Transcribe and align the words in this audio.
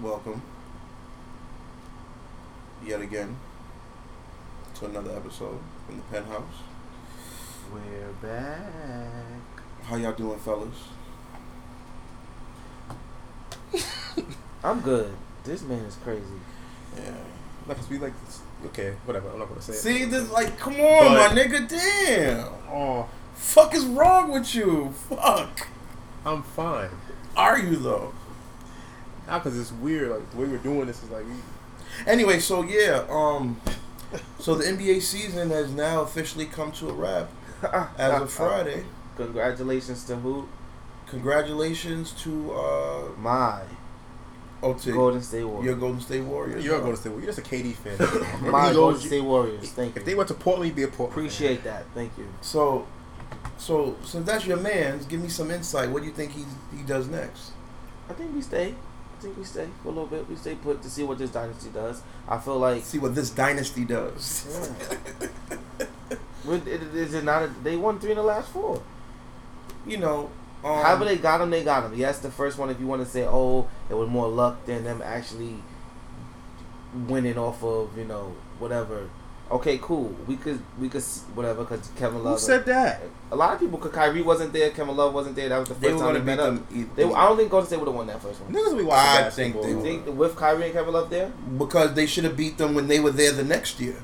welcome 0.00 0.42
yet 2.84 3.00
again 3.00 3.36
to 4.74 4.86
another 4.86 5.10
episode 5.16 5.58
from 5.86 5.96
the 5.96 6.02
penthouse. 6.04 6.42
We're 7.72 8.12
back. 8.22 8.60
How 9.84 9.96
y'all 9.96 10.12
doing, 10.12 10.38
fellas? 10.38 10.74
I'm 14.64 14.80
good. 14.80 15.12
This 15.44 15.62
man 15.62 15.80
is 15.84 15.96
crazy. 16.04 16.22
Yeah. 16.96 17.12
Like, 17.66 17.78
we 17.90 17.98
like, 17.98 18.12
okay, 18.66 18.94
whatever. 19.04 19.30
I'm 19.30 19.38
not 19.38 19.48
gonna 19.48 19.60
say 19.62 19.72
it. 19.72 19.76
See, 19.76 20.04
this 20.04 20.30
like, 20.30 20.58
come 20.58 20.74
on, 20.74 21.14
But- 21.14 21.34
my 21.34 21.40
nigga, 21.42 21.68
damn. 21.68 22.48
Oh, 22.70 23.08
Fuck 23.34 23.74
is 23.74 23.84
wrong 23.84 24.32
with 24.32 24.54
you? 24.54 24.92
Fuck. 25.10 25.68
I'm 26.24 26.42
fine. 26.42 26.90
Are 27.36 27.58
you 27.58 27.76
though? 27.76 28.12
Now, 29.26 29.40
cause 29.40 29.58
it's 29.58 29.72
weird. 29.72 30.10
Like 30.10 30.30
the 30.30 30.36
way 30.36 30.46
we're 30.46 30.58
doing 30.58 30.86
this 30.86 31.02
is 31.02 31.10
like, 31.10 31.24
we, 31.24 31.32
Anyway, 32.06 32.38
so 32.38 32.62
yeah, 32.62 33.04
um, 33.08 33.60
so 34.38 34.54
the 34.54 34.64
NBA 34.64 35.02
season 35.02 35.50
has 35.50 35.72
now 35.72 36.02
officially 36.02 36.46
come 36.46 36.72
to 36.72 36.88
a 36.88 36.92
wrap 36.92 37.30
as 37.98 38.22
of 38.22 38.30
Friday. 38.30 38.84
Congratulations 39.16 40.04
to 40.04 40.16
who? 40.16 40.48
Congratulations 41.08 42.12
to 42.22 42.52
uh, 42.52 43.02
My 43.18 43.62
oh, 44.62 44.74
to 44.74 44.92
Golden 44.92 45.22
State 45.22 45.44
Warriors. 45.44 45.64
your 45.64 45.76
Warriors. 45.76 45.80
Golden 45.80 46.00
State 46.00 46.20
Warriors. 46.20 46.64
you're 46.64 46.80
going 46.80 46.96
to 46.96 47.00
say, 47.00 47.08
well, 47.10 47.18
you're 47.20 47.32
just 47.32 47.38
a 47.38 47.42
KD 47.42 47.74
fan. 47.74 48.50
My 48.50 48.68
He 48.68 48.74
Golden 48.74 49.00
State 49.00 49.20
Warriors. 49.24 49.70
Thank 49.72 49.94
you. 49.94 50.00
If 50.00 50.06
they 50.06 50.14
went 50.14 50.28
to 50.28 50.34
Portland, 50.34 50.68
you'd 50.68 50.76
be 50.76 50.82
a 50.82 50.88
Portland. 50.88 51.12
fan. 51.14 51.24
Appreciate 51.24 51.64
that. 51.64 51.86
Thank 51.94 52.18
you. 52.18 52.28
So, 52.42 52.86
so 53.56 53.96
since 54.04 54.26
that's 54.26 54.46
your 54.46 54.58
man, 54.58 55.00
give 55.08 55.20
me 55.22 55.28
some 55.28 55.50
insight. 55.50 55.90
What 55.90 56.00
do 56.02 56.08
you 56.08 56.14
think 56.14 56.32
he 56.32 56.44
he 56.76 56.82
does 56.82 57.08
next? 57.08 57.52
I 58.10 58.12
think 58.12 58.34
we 58.34 58.42
stay. 58.42 58.74
I 59.18 59.22
think 59.22 59.38
we 59.38 59.44
stay 59.44 59.66
for 59.82 59.88
a 59.88 59.92
little 59.92 60.06
bit. 60.06 60.28
We 60.28 60.36
stay 60.36 60.54
put 60.56 60.82
to 60.82 60.90
see 60.90 61.02
what 61.02 61.16
this 61.18 61.30
dynasty 61.30 61.70
does. 61.70 62.02
I 62.28 62.38
feel 62.38 62.58
like 62.58 62.82
See 62.84 62.98
what 62.98 63.14
this 63.14 63.30
dynasty 63.30 63.84
does. 63.84 64.70
It- 66.48 66.66
Is 66.94 67.12
it 67.14 67.24
not? 67.24 67.42
A, 67.42 67.50
they 67.64 67.76
won 67.76 67.98
three 67.98 68.10
in 68.12 68.16
the 68.16 68.22
last 68.22 68.48
four. 68.50 68.80
you 69.86 69.96
know, 69.96 70.30
um, 70.64 70.76
However 70.84 71.04
they 71.04 71.16
got 71.16 71.38
them, 71.38 71.50
they 71.50 71.64
got 71.64 71.80
them. 71.82 71.94
Yes, 71.98 72.20
the 72.20 72.30
first 72.30 72.56
one, 72.58 72.70
if 72.70 72.78
you 72.78 72.86
want 72.86 73.02
to 73.02 73.08
say, 73.08 73.24
oh, 73.26 73.66
it 73.90 73.94
was 73.94 74.08
more 74.08 74.28
luck 74.28 74.64
than 74.64 74.84
them 74.84 75.02
actually 75.04 75.56
winning 77.08 77.36
off 77.36 77.62
of, 77.64 77.96
you 77.98 78.04
know, 78.04 78.34
whatever. 78.58 79.08
Okay, 79.48 79.78
cool. 79.80 80.12
We 80.26 80.34
could, 80.36 80.60
we 80.80 80.88
could, 80.88 81.02
whatever, 81.34 81.62
because 81.62 81.88
Kevin 81.96 82.24
Love. 82.24 82.40
Who 82.40 82.44
said 82.44 82.66
that? 82.66 83.00
A 83.30 83.36
lot 83.36 83.54
of 83.54 83.60
people, 83.60 83.78
because 83.78 83.92
Kyrie 83.94 84.20
wasn't 84.22 84.52
there, 84.52 84.70
Kevin 84.70 84.96
Love 84.96 85.14
wasn't 85.14 85.36
there. 85.36 85.48
That 85.48 85.58
was 85.60 85.68
the 85.68 85.74
they 85.74 85.90
first 85.90 86.02
were 86.02 86.12
time 86.12 86.26
they 86.26 86.36
met 86.36 86.38
beat 86.38 86.42
up. 86.42 86.68
them. 86.68 86.90
They, 86.96 87.04
I 87.04 87.26
don't 87.28 87.36
think 87.36 87.50
Golden 87.50 87.66
State 87.68 87.78
would 87.78 87.86
have 87.86 87.94
won 87.94 88.08
that 88.08 88.20
first 88.20 88.40
one. 88.40 88.52
Niggas 88.52 88.76
be 88.76 88.82
watching 88.82 89.24
I 89.24 89.30
think 89.30 89.62
they 89.62 89.68
You 89.68 89.76
would. 89.76 89.84
think 89.84 90.18
with 90.18 90.34
Kyrie 90.34 90.64
and 90.64 90.72
Kevin 90.72 90.92
Love 90.94 91.10
there? 91.10 91.32
because 91.58 91.94
they 91.94 92.06
should 92.06 92.24
have 92.24 92.36
beat 92.36 92.58
them 92.58 92.74
when 92.74 92.88
they 92.88 92.98
were 92.98 93.12
there 93.12 93.30
the 93.30 93.44
next 93.44 93.78
year, 93.78 94.02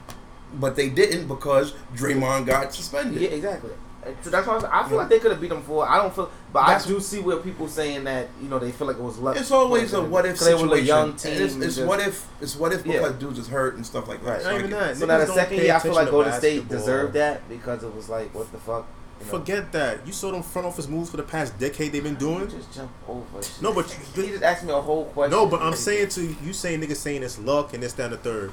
but 0.55 0.77
they 0.77 0.89
didn't 0.89 1.27
because 1.27 1.73
Draymond 1.97 2.47
got 2.47 2.73
suspended. 2.73 3.21
Yeah, 3.21 3.31
exactly. 3.31 3.73
So 4.23 4.31
that's 4.31 4.47
why 4.47 4.57
I, 4.59 4.81
I 4.85 4.89
feel 4.89 4.99
like 4.99 5.09
they 5.09 5.19
could 5.21 5.31
have 5.31 5.41
beat 5.41 5.51
them 5.51 5.63
four. 5.63 5.89
I 5.89 5.97
don't 6.03 6.13
feel, 6.13 6.29
but 6.53 6.63
That's- 6.67 6.87
I 6.87 6.89
do 6.89 6.99
see 7.01 7.21
where 7.21 7.37
people 7.37 7.69
saying 7.69 8.03
that 8.05 8.29
you 8.43 8.49
know 8.49 8.59
they 8.59 8.73
feel 8.73 8.89
like 8.89 8.97
it 8.97 9.03
was 9.03 9.19
luck. 9.19 9.37
It's 9.37 9.51
always 9.53 9.93
a 9.93 10.03
what 10.03 10.27
if 10.27 10.39
'Cause 10.39 10.47
they 10.49 10.55
were 10.55 10.75
a 10.75 10.81
young 10.81 11.15
team. 11.15 11.33
It's, 11.41 11.55
it's 11.55 11.77
just- 11.77 11.87
what 11.87 12.01
if 12.01 12.27
it's 12.41 12.57
what 12.57 12.73
if 12.73 12.85
Yeah. 12.85 12.95
because 12.99 13.13
dudes 13.15 13.39
is 13.39 13.49
hurt 13.49 13.77
and 13.77 13.87
stuff 13.87 14.09
like 14.09 14.25
that. 14.25 14.31
Right. 14.31 14.43
So 14.43 14.49
I 14.49 14.53
Not 14.53 14.59
even 14.59 14.71
that. 14.73 14.97
So 14.97 15.05
Niggas 15.05 15.09
now 15.09 15.19
the 15.19 15.27
second 15.29 15.57
pay 15.59 15.65
year, 15.67 15.75
I 15.75 15.79
feel 15.79 15.93
attention 15.93 15.95
like 15.95 16.07
to 16.07 16.11
Golden 16.11 16.33
State 16.33 16.69
deserved 16.69 17.13
that 17.15 17.49
because 17.49 17.85
it 17.85 17.95
was 17.95 18.09
like, 18.09 18.35
what 18.35 18.51
the 18.51 18.59
fuck? 18.59 18.87
You 19.21 19.27
know, 19.27 19.39
Forget 19.39 19.71
that. 19.71 20.05
You 20.05 20.13
saw 20.13 20.33
them 20.33 20.43
front 20.43 20.67
office 20.67 20.89
moves 20.89 21.09
for 21.11 21.17
the 21.17 21.23
past 21.23 21.57
decade 21.61 21.93
they've 21.93 22.03
been 22.03 22.15
You 22.15 22.19
doing. 22.19 22.51
just 22.51 22.73
jump 22.75 22.91
over. 23.09 23.41
shit. 23.41 23.63
No, 23.63 23.73
but 23.73 23.89
he 24.17 24.27
just 24.31 24.43
asked 24.43 24.65
me 24.65 24.73
a 24.73 24.81
whole 24.81 25.05
question. 25.05 25.31
No, 25.31 25.47
but 25.47 25.63
I'm 25.63 25.75
saying 25.77 26.09
to 26.09 26.23
you, 26.23 26.37
you 26.45 26.53
saying 26.53 26.81
niggas 26.81 26.97
saying 26.97 27.23
it's 27.23 27.39
luck 27.39 27.73
and 27.73 27.85
this, 27.85 27.93
that, 27.93 28.07
and 28.07 28.15
the 28.15 28.17
third. 28.17 28.51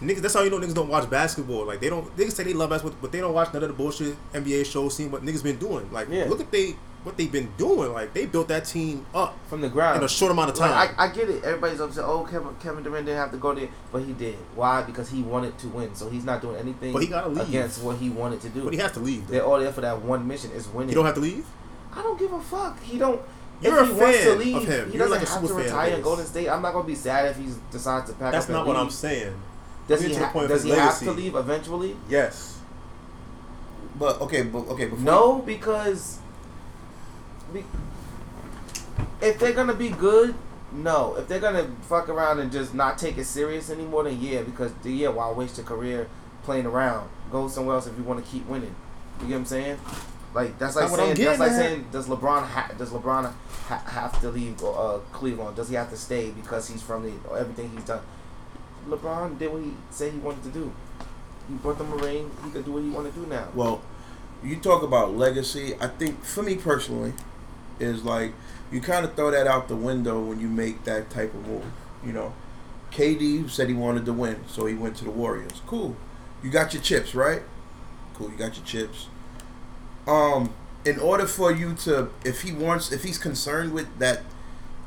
Niggas, 0.00 0.18
that's 0.18 0.34
how 0.34 0.42
you 0.42 0.50
know 0.50 0.58
niggas 0.58 0.74
don't 0.74 0.88
watch 0.88 1.08
basketball. 1.08 1.64
Like 1.66 1.80
they 1.80 1.88
don't. 1.88 2.14
Niggas 2.16 2.32
say 2.32 2.44
they 2.44 2.52
love 2.54 2.70
basketball, 2.70 2.98
but 3.00 3.12
they 3.12 3.20
don't 3.20 3.34
watch 3.34 3.52
none 3.52 3.62
of 3.62 3.68
the 3.68 3.74
bullshit 3.74 4.16
NBA 4.32 4.66
shows. 4.66 4.94
Seeing 4.96 5.10
what 5.10 5.22
niggas 5.22 5.42
been 5.42 5.56
doing. 5.58 5.90
Like 5.92 6.08
Yeah. 6.10 6.24
look 6.28 6.40
at 6.40 6.50
they 6.50 6.76
what 7.02 7.16
they've 7.16 7.32
been 7.32 7.50
doing. 7.56 7.92
Like 7.94 8.12
they 8.12 8.26
built 8.26 8.48
that 8.48 8.66
team 8.66 9.06
up 9.14 9.38
from 9.48 9.62
the 9.62 9.68
ground 9.70 9.98
in 9.98 10.04
a 10.04 10.08
short 10.08 10.32
amount 10.32 10.50
of 10.50 10.56
time. 10.56 10.70
Like, 10.70 10.98
I, 10.98 11.06
I 11.06 11.08
get 11.08 11.30
it. 11.30 11.42
Everybody's 11.44 11.80
upset. 11.80 12.04
Oh, 12.04 12.24
Kevin 12.30 12.54
Kevin 12.62 12.84
Durant 12.84 13.06
didn't 13.06 13.18
have 13.18 13.30
to 13.32 13.38
go 13.38 13.54
there, 13.54 13.68
but 13.90 14.02
he 14.02 14.12
did. 14.12 14.34
Why? 14.54 14.82
Because 14.82 15.08
he 15.08 15.22
wanted 15.22 15.56
to 15.60 15.68
win. 15.68 15.94
So 15.94 16.10
he's 16.10 16.24
not 16.24 16.42
doing 16.42 16.56
anything. 16.56 16.92
But 16.92 17.00
he 17.02 17.08
gotta 17.08 17.28
leave. 17.28 17.48
against 17.48 17.82
what 17.82 17.96
he 17.96 18.10
wanted 18.10 18.40
to 18.42 18.50
do. 18.50 18.64
but 18.64 18.72
he 18.74 18.78
has 18.80 18.92
to 18.92 19.00
leave. 19.00 19.26
They're 19.28 19.44
all 19.44 19.58
there 19.58 19.72
for 19.72 19.80
that 19.80 20.02
one 20.02 20.26
mission. 20.28 20.50
Is 20.52 20.68
winning. 20.68 20.90
You 20.90 20.94
don't 20.96 21.06
have 21.06 21.14
to 21.14 21.20
leave. 21.22 21.46
I 21.94 22.02
don't 22.02 22.18
give 22.18 22.32
a 22.32 22.40
fuck. 22.40 22.82
He 22.82 22.98
don't. 22.98 23.20
You're 23.62 23.82
if 23.82 23.90
a 23.90 23.94
he 23.94 24.00
wants 24.00 24.18
to 24.18 24.24
fan 24.24 24.38
leave, 24.38 24.56
of 24.56 24.64
him. 24.64 24.86
he 24.90 24.96
You're 24.96 25.06
doesn't 25.08 25.18
like 25.20 25.28
a 25.28 25.30
have 25.32 25.46
to 25.48 25.54
retire 25.54 25.94
in. 25.94 26.00
Golden 26.02 26.24
State. 26.26 26.48
I'm 26.48 26.62
not 26.62 26.72
gonna 26.72 26.86
be 26.86 26.94
sad 26.94 27.26
if 27.26 27.36
he 27.36 27.48
decides 27.70 28.08
to 28.10 28.16
pack 28.16 28.32
That's 28.32 28.48
not 28.48 28.66
what 28.66 28.76
I'm 28.76 28.88
saying. 28.90 29.34
Does 29.90 30.02
he, 30.02 30.08
getting 30.08 30.22
to 30.22 30.32
the 30.32 30.38
ha- 30.40 30.46
does 30.46 30.62
he 30.62 30.70
have 30.70 30.98
to 31.00 31.12
leave 31.12 31.34
eventually? 31.34 31.96
Yes. 32.08 32.58
But 33.98 34.20
okay, 34.22 34.42
but 34.42 34.60
okay, 34.68 34.86
before 34.86 35.04
No, 35.04 35.38
because 35.40 36.18
be, 37.52 37.64
if 39.20 39.38
they're 39.38 39.52
gonna 39.52 39.74
be 39.74 39.90
good, 39.90 40.34
no. 40.72 41.16
If 41.16 41.28
they're 41.28 41.40
gonna 41.40 41.68
fuck 41.82 42.08
around 42.08 42.38
and 42.38 42.50
just 42.50 42.72
not 42.72 42.98
take 42.98 43.18
it 43.18 43.24
serious 43.24 43.68
anymore, 43.68 44.04
then 44.04 44.18
yeah. 44.20 44.42
Because 44.42 44.72
the 44.82 44.90
yeah, 44.90 45.08
why 45.08 45.30
waste 45.32 45.58
your 45.58 45.66
career 45.66 46.08
playing 46.44 46.66
around? 46.66 47.10
Go 47.30 47.48
somewhere 47.48 47.76
else 47.76 47.86
if 47.86 47.96
you 47.98 48.04
want 48.04 48.24
to 48.24 48.30
keep 48.30 48.46
winning. 48.46 48.74
You 49.20 49.26
get 49.26 49.34
what 49.34 49.38
I'm 49.40 49.44
saying? 49.46 49.78
Like 50.32 50.58
that's 50.58 50.76
like 50.76 50.84
That's 50.84 50.92
what 50.92 51.00
I'm 51.00 51.16
saying 51.16 51.26
that's 51.26 51.40
like 51.40 51.50
at. 51.50 51.56
saying 51.58 51.86
does 51.90 52.06
LeBron 52.06 52.42
ha- 52.46 52.70
does 52.78 52.90
LeBron 52.90 53.32
ha- 53.66 53.84
have 53.86 54.20
to 54.20 54.30
leave 54.30 54.62
uh, 54.62 54.98
Cleveland? 55.12 55.56
Does 55.56 55.68
he 55.68 55.74
have 55.74 55.90
to 55.90 55.96
stay 55.96 56.30
because 56.30 56.68
he's 56.68 56.80
from 56.80 57.02
the 57.02 57.12
everything 57.34 57.70
he's 57.74 57.84
done? 57.84 58.00
LeBron 58.88 59.38
did 59.38 59.52
what 59.52 59.62
he 59.62 59.72
said 59.90 60.12
he 60.12 60.18
wanted 60.18 60.42
to 60.44 60.50
do. 60.50 60.72
He 61.48 61.54
brought 61.54 61.78
them 61.78 61.92
a 61.92 61.96
ring. 61.96 62.30
He 62.44 62.50
could 62.50 62.64
do 62.64 62.72
what 62.72 62.82
he 62.82 62.90
want 62.90 63.12
to 63.12 63.20
do 63.20 63.26
now. 63.26 63.48
Well, 63.54 63.82
you 64.42 64.56
talk 64.56 64.82
about 64.82 65.14
legacy. 65.16 65.74
I 65.80 65.88
think 65.88 66.24
for 66.24 66.42
me 66.42 66.56
personally, 66.56 67.12
is 67.78 68.04
like 68.04 68.32
you 68.70 68.80
kind 68.80 69.04
of 69.04 69.14
throw 69.14 69.30
that 69.30 69.46
out 69.46 69.68
the 69.68 69.76
window 69.76 70.20
when 70.20 70.38
you 70.40 70.48
make 70.48 70.84
that 70.84 71.10
type 71.10 71.34
of 71.34 71.46
move. 71.46 71.64
You 72.04 72.12
know, 72.12 72.34
KD 72.92 73.50
said 73.50 73.68
he 73.68 73.74
wanted 73.74 74.04
to 74.06 74.12
win, 74.12 74.44
so 74.46 74.66
he 74.66 74.74
went 74.74 74.96
to 74.96 75.04
the 75.04 75.10
Warriors. 75.10 75.62
Cool. 75.66 75.96
You 76.42 76.50
got 76.50 76.72
your 76.72 76.82
chips, 76.82 77.14
right? 77.14 77.42
Cool. 78.14 78.30
You 78.30 78.36
got 78.36 78.56
your 78.56 78.64
chips. 78.64 79.08
Um, 80.06 80.54
in 80.84 80.98
order 80.98 81.26
for 81.26 81.52
you 81.52 81.74
to, 81.74 82.10
if 82.24 82.42
he 82.42 82.52
wants, 82.52 82.90
if 82.92 83.02
he's 83.02 83.18
concerned 83.18 83.72
with 83.72 83.98
that 83.98 84.22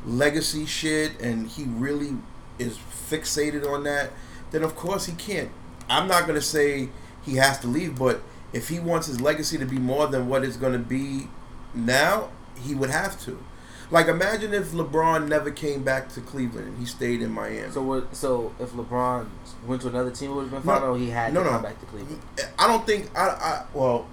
legacy 0.05 0.65
shit, 0.65 1.19
and 1.21 1.47
he 1.47 1.63
really 1.63 2.17
is 2.59 2.77
fixated 3.09 3.67
on 3.69 3.83
that, 3.83 4.11
then 4.51 4.63
of 4.63 4.75
course 4.75 5.05
he 5.05 5.13
can't. 5.13 5.49
I'm 5.89 6.07
not 6.07 6.27
gonna 6.27 6.41
say 6.41 6.89
he 7.23 7.35
has 7.35 7.59
to 7.59 7.67
leave, 7.67 7.97
but 7.97 8.21
if 8.53 8.69
he 8.69 8.79
wants 8.79 9.07
his 9.07 9.19
legacy 9.21 9.57
to 9.57 9.65
be 9.65 9.77
more 9.77 10.07
than 10.07 10.27
what 10.27 10.43
it's 10.43 10.57
gonna 10.57 10.77
be 10.79 11.27
now, 11.73 12.29
he 12.61 12.75
would 12.75 12.89
have 12.89 13.19
to. 13.25 13.43
Like 13.91 14.07
imagine 14.07 14.53
if 14.53 14.71
LeBron 14.71 15.27
never 15.27 15.51
came 15.51 15.83
back 15.83 16.09
to 16.13 16.21
Cleveland 16.21 16.67
and 16.67 16.77
he 16.79 16.85
stayed 16.85 17.21
in 17.21 17.31
Miami. 17.31 17.71
So 17.71 17.83
what? 17.83 18.15
So 18.15 18.53
if 18.59 18.71
LeBron 18.71 19.27
went 19.67 19.81
to 19.83 19.89
another 19.89 20.09
team, 20.11 20.31
it 20.31 20.33
would 20.35 20.41
have 20.49 20.63
been 20.63 20.73
No, 20.73 20.79
fine. 20.79 20.89
or 20.89 20.97
he 20.97 21.09
had 21.09 21.33
no, 21.33 21.41
to 21.41 21.45
no. 21.45 21.51
come 21.51 21.63
back 21.63 21.79
to 21.79 21.85
Cleveland. 21.87 22.21
I 22.57 22.67
don't 22.67 22.85
think 22.87 23.09
I, 23.17 23.27
I 23.27 23.65
well, 23.73 24.07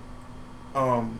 um, 0.74 1.18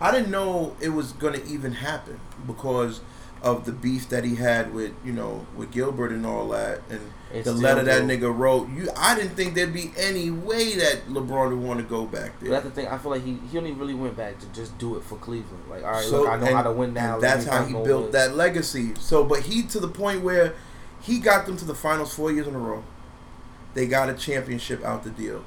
I 0.00 0.12
didn't 0.12 0.30
know 0.30 0.76
it 0.80 0.90
was 0.90 1.12
gonna 1.12 1.40
even 1.46 1.72
happen 1.72 2.20
because 2.46 3.00
of 3.42 3.64
the 3.66 3.72
beef 3.72 4.08
that 4.08 4.24
he 4.24 4.34
had 4.34 4.74
with 4.74 4.92
you 5.04 5.12
know 5.12 5.46
with 5.56 5.70
Gilbert 5.70 6.10
and 6.10 6.26
all 6.26 6.48
that, 6.48 6.80
and 6.90 7.00
It's 7.32 7.44
the 7.44 7.52
letter 7.52 7.82
that 7.84 8.02
nigga 8.02 8.36
wrote. 8.36 8.68
You, 8.70 8.88
I 8.96 9.14
didn't 9.14 9.36
think 9.36 9.54
there'd 9.54 9.72
be 9.72 9.92
any 9.96 10.30
way 10.30 10.74
that 10.76 11.06
LeBron 11.08 11.50
would 11.50 11.60
want 11.60 11.78
to 11.80 11.84
go 11.86 12.04
back 12.04 12.32
But 12.38 12.40
there. 12.40 12.50
that's 12.50 12.64
the 12.64 12.70
thing. 12.70 12.88
I 12.88 12.98
feel 12.98 13.12
like 13.12 13.22
he 13.24 13.38
he 13.50 13.58
only 13.58 13.72
really 13.72 13.94
went 13.94 14.16
back 14.16 14.38
to 14.40 14.46
just 14.48 14.76
do 14.78 14.96
it 14.96 15.04
for 15.04 15.16
Cleveland. 15.16 15.62
Like, 15.70 15.84
all 15.84 15.92
right, 15.92 16.04
So- 16.04 16.22
look, 16.22 16.30
I 16.30 16.36
know 16.36 16.46
and- 16.46 16.56
how 16.56 16.62
to 16.64 16.72
win 16.72 16.94
now. 16.94 17.14
and 17.14 17.22
that's 17.22 17.44
how 17.46 17.64
he 17.64 17.74
built 17.74 18.10
that 18.12 18.34
legacy. 18.34 18.94
So, 18.98 19.22
but 19.24 19.40
he 19.42 19.62
to 19.64 19.78
the 19.78 19.88
point 19.88 20.22
where 20.22 20.54
he 21.00 21.18
got 21.20 21.46
them 21.46 21.56
to 21.58 21.64
the 21.64 21.74
finals 21.76 22.12
four 22.12 22.32
years 22.32 22.46
in 22.48 22.54
a 22.54 22.58
row. 22.58 22.82
They 23.74 23.86
got 23.86 24.08
a 24.10 24.14
championship 24.14 24.82
out 24.84 25.04
the 25.04 25.10
deal. 25.10 25.44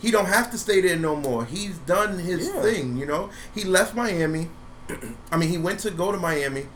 He 0.00 0.10
don't 0.12 0.26
have 0.26 0.50
to 0.52 0.58
stay 0.58 0.80
there 0.82 0.96
no 0.96 1.16
more. 1.16 1.44
He's 1.46 1.78
done 1.78 2.18
his 2.18 2.46
Yeah. 2.48 2.62
thing. 2.62 2.96
You 2.96 3.06
know, 3.06 3.30
he 3.54 3.64
left 3.64 3.94
Miami. 3.96 4.50
I 5.32 5.36
mean, 5.36 5.48
he 5.48 5.58
went 5.58 5.80
to 5.80 5.90
go 5.90 6.12
to 6.12 6.18
Miami 6.18 6.66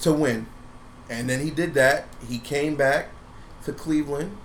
to 0.00 0.12
win, 0.12 0.46
and 1.08 1.28
then 1.28 1.40
he 1.40 1.50
did 1.50 1.74
that. 1.74 2.06
He 2.28 2.38
came 2.38 2.74
back 2.76 3.08
to 3.64 3.72
Cleveland, 3.72 4.36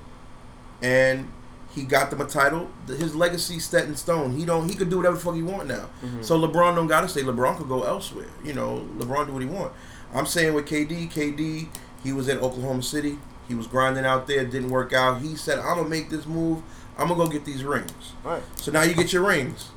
and 0.82 1.32
he 1.74 1.84
got 1.84 2.10
them 2.10 2.20
a 2.22 2.26
title. 2.26 2.70
His 2.88 3.16
legacy 3.16 3.60
set 3.60 3.86
in 3.86 3.96
stone. 3.96 4.36
He 4.38 4.46
don't. 4.46 4.68
He 4.70 4.76
could 4.76 4.90
do 4.90 4.98
whatever 4.98 5.16
the 5.16 5.22
fuck 5.22 5.36
he 5.36 5.44
want 5.44 5.68
now. 5.68 5.88
Mhm. 6.04 6.24
So 6.24 6.38
LeBron 6.40 6.76
don't 6.76 6.88
gotta 6.88 7.08
stay. 7.08 7.22
LeBron 7.24 7.58
could 7.58 7.70
go 7.70 7.84
elsewhere. 7.84 8.28
You 8.44 8.54
know, 8.54 8.86
LeBron 8.98 9.28
do 9.28 9.34
what 9.34 9.42
he 9.42 9.48
want. 9.48 9.72
I'm 10.14 10.26
saying 10.26 10.54
with 10.54 10.66
KD, 10.66 11.08
KD, 11.08 11.70
he 12.04 12.12
was 12.12 12.28
in 12.28 12.38
Oklahoma 12.40 12.84
City. 12.84 13.20
He 13.48 13.56
was 13.56 13.68
grinding 13.68 14.06
out 14.06 14.28
there. 14.28 14.44
Didn't 14.44 14.70
work 14.70 14.92
out. 14.94 15.22
He 15.22 15.36
said, 15.36 15.60
"I'm 15.60 15.78
gonna 15.78 15.90
make 15.90 16.10
this 16.10 16.26
move. 16.26 16.62
I'm 16.98 17.08
gonna 17.08 17.24
go 17.24 17.30
get 17.30 17.46
these 17.46 17.64
rings." 17.64 18.14
Right. 18.24 18.44
So 18.56 18.72
now 18.72 18.82
you 18.82 18.94
get 18.94 19.14
your 19.14 19.24
rings. 19.24 19.70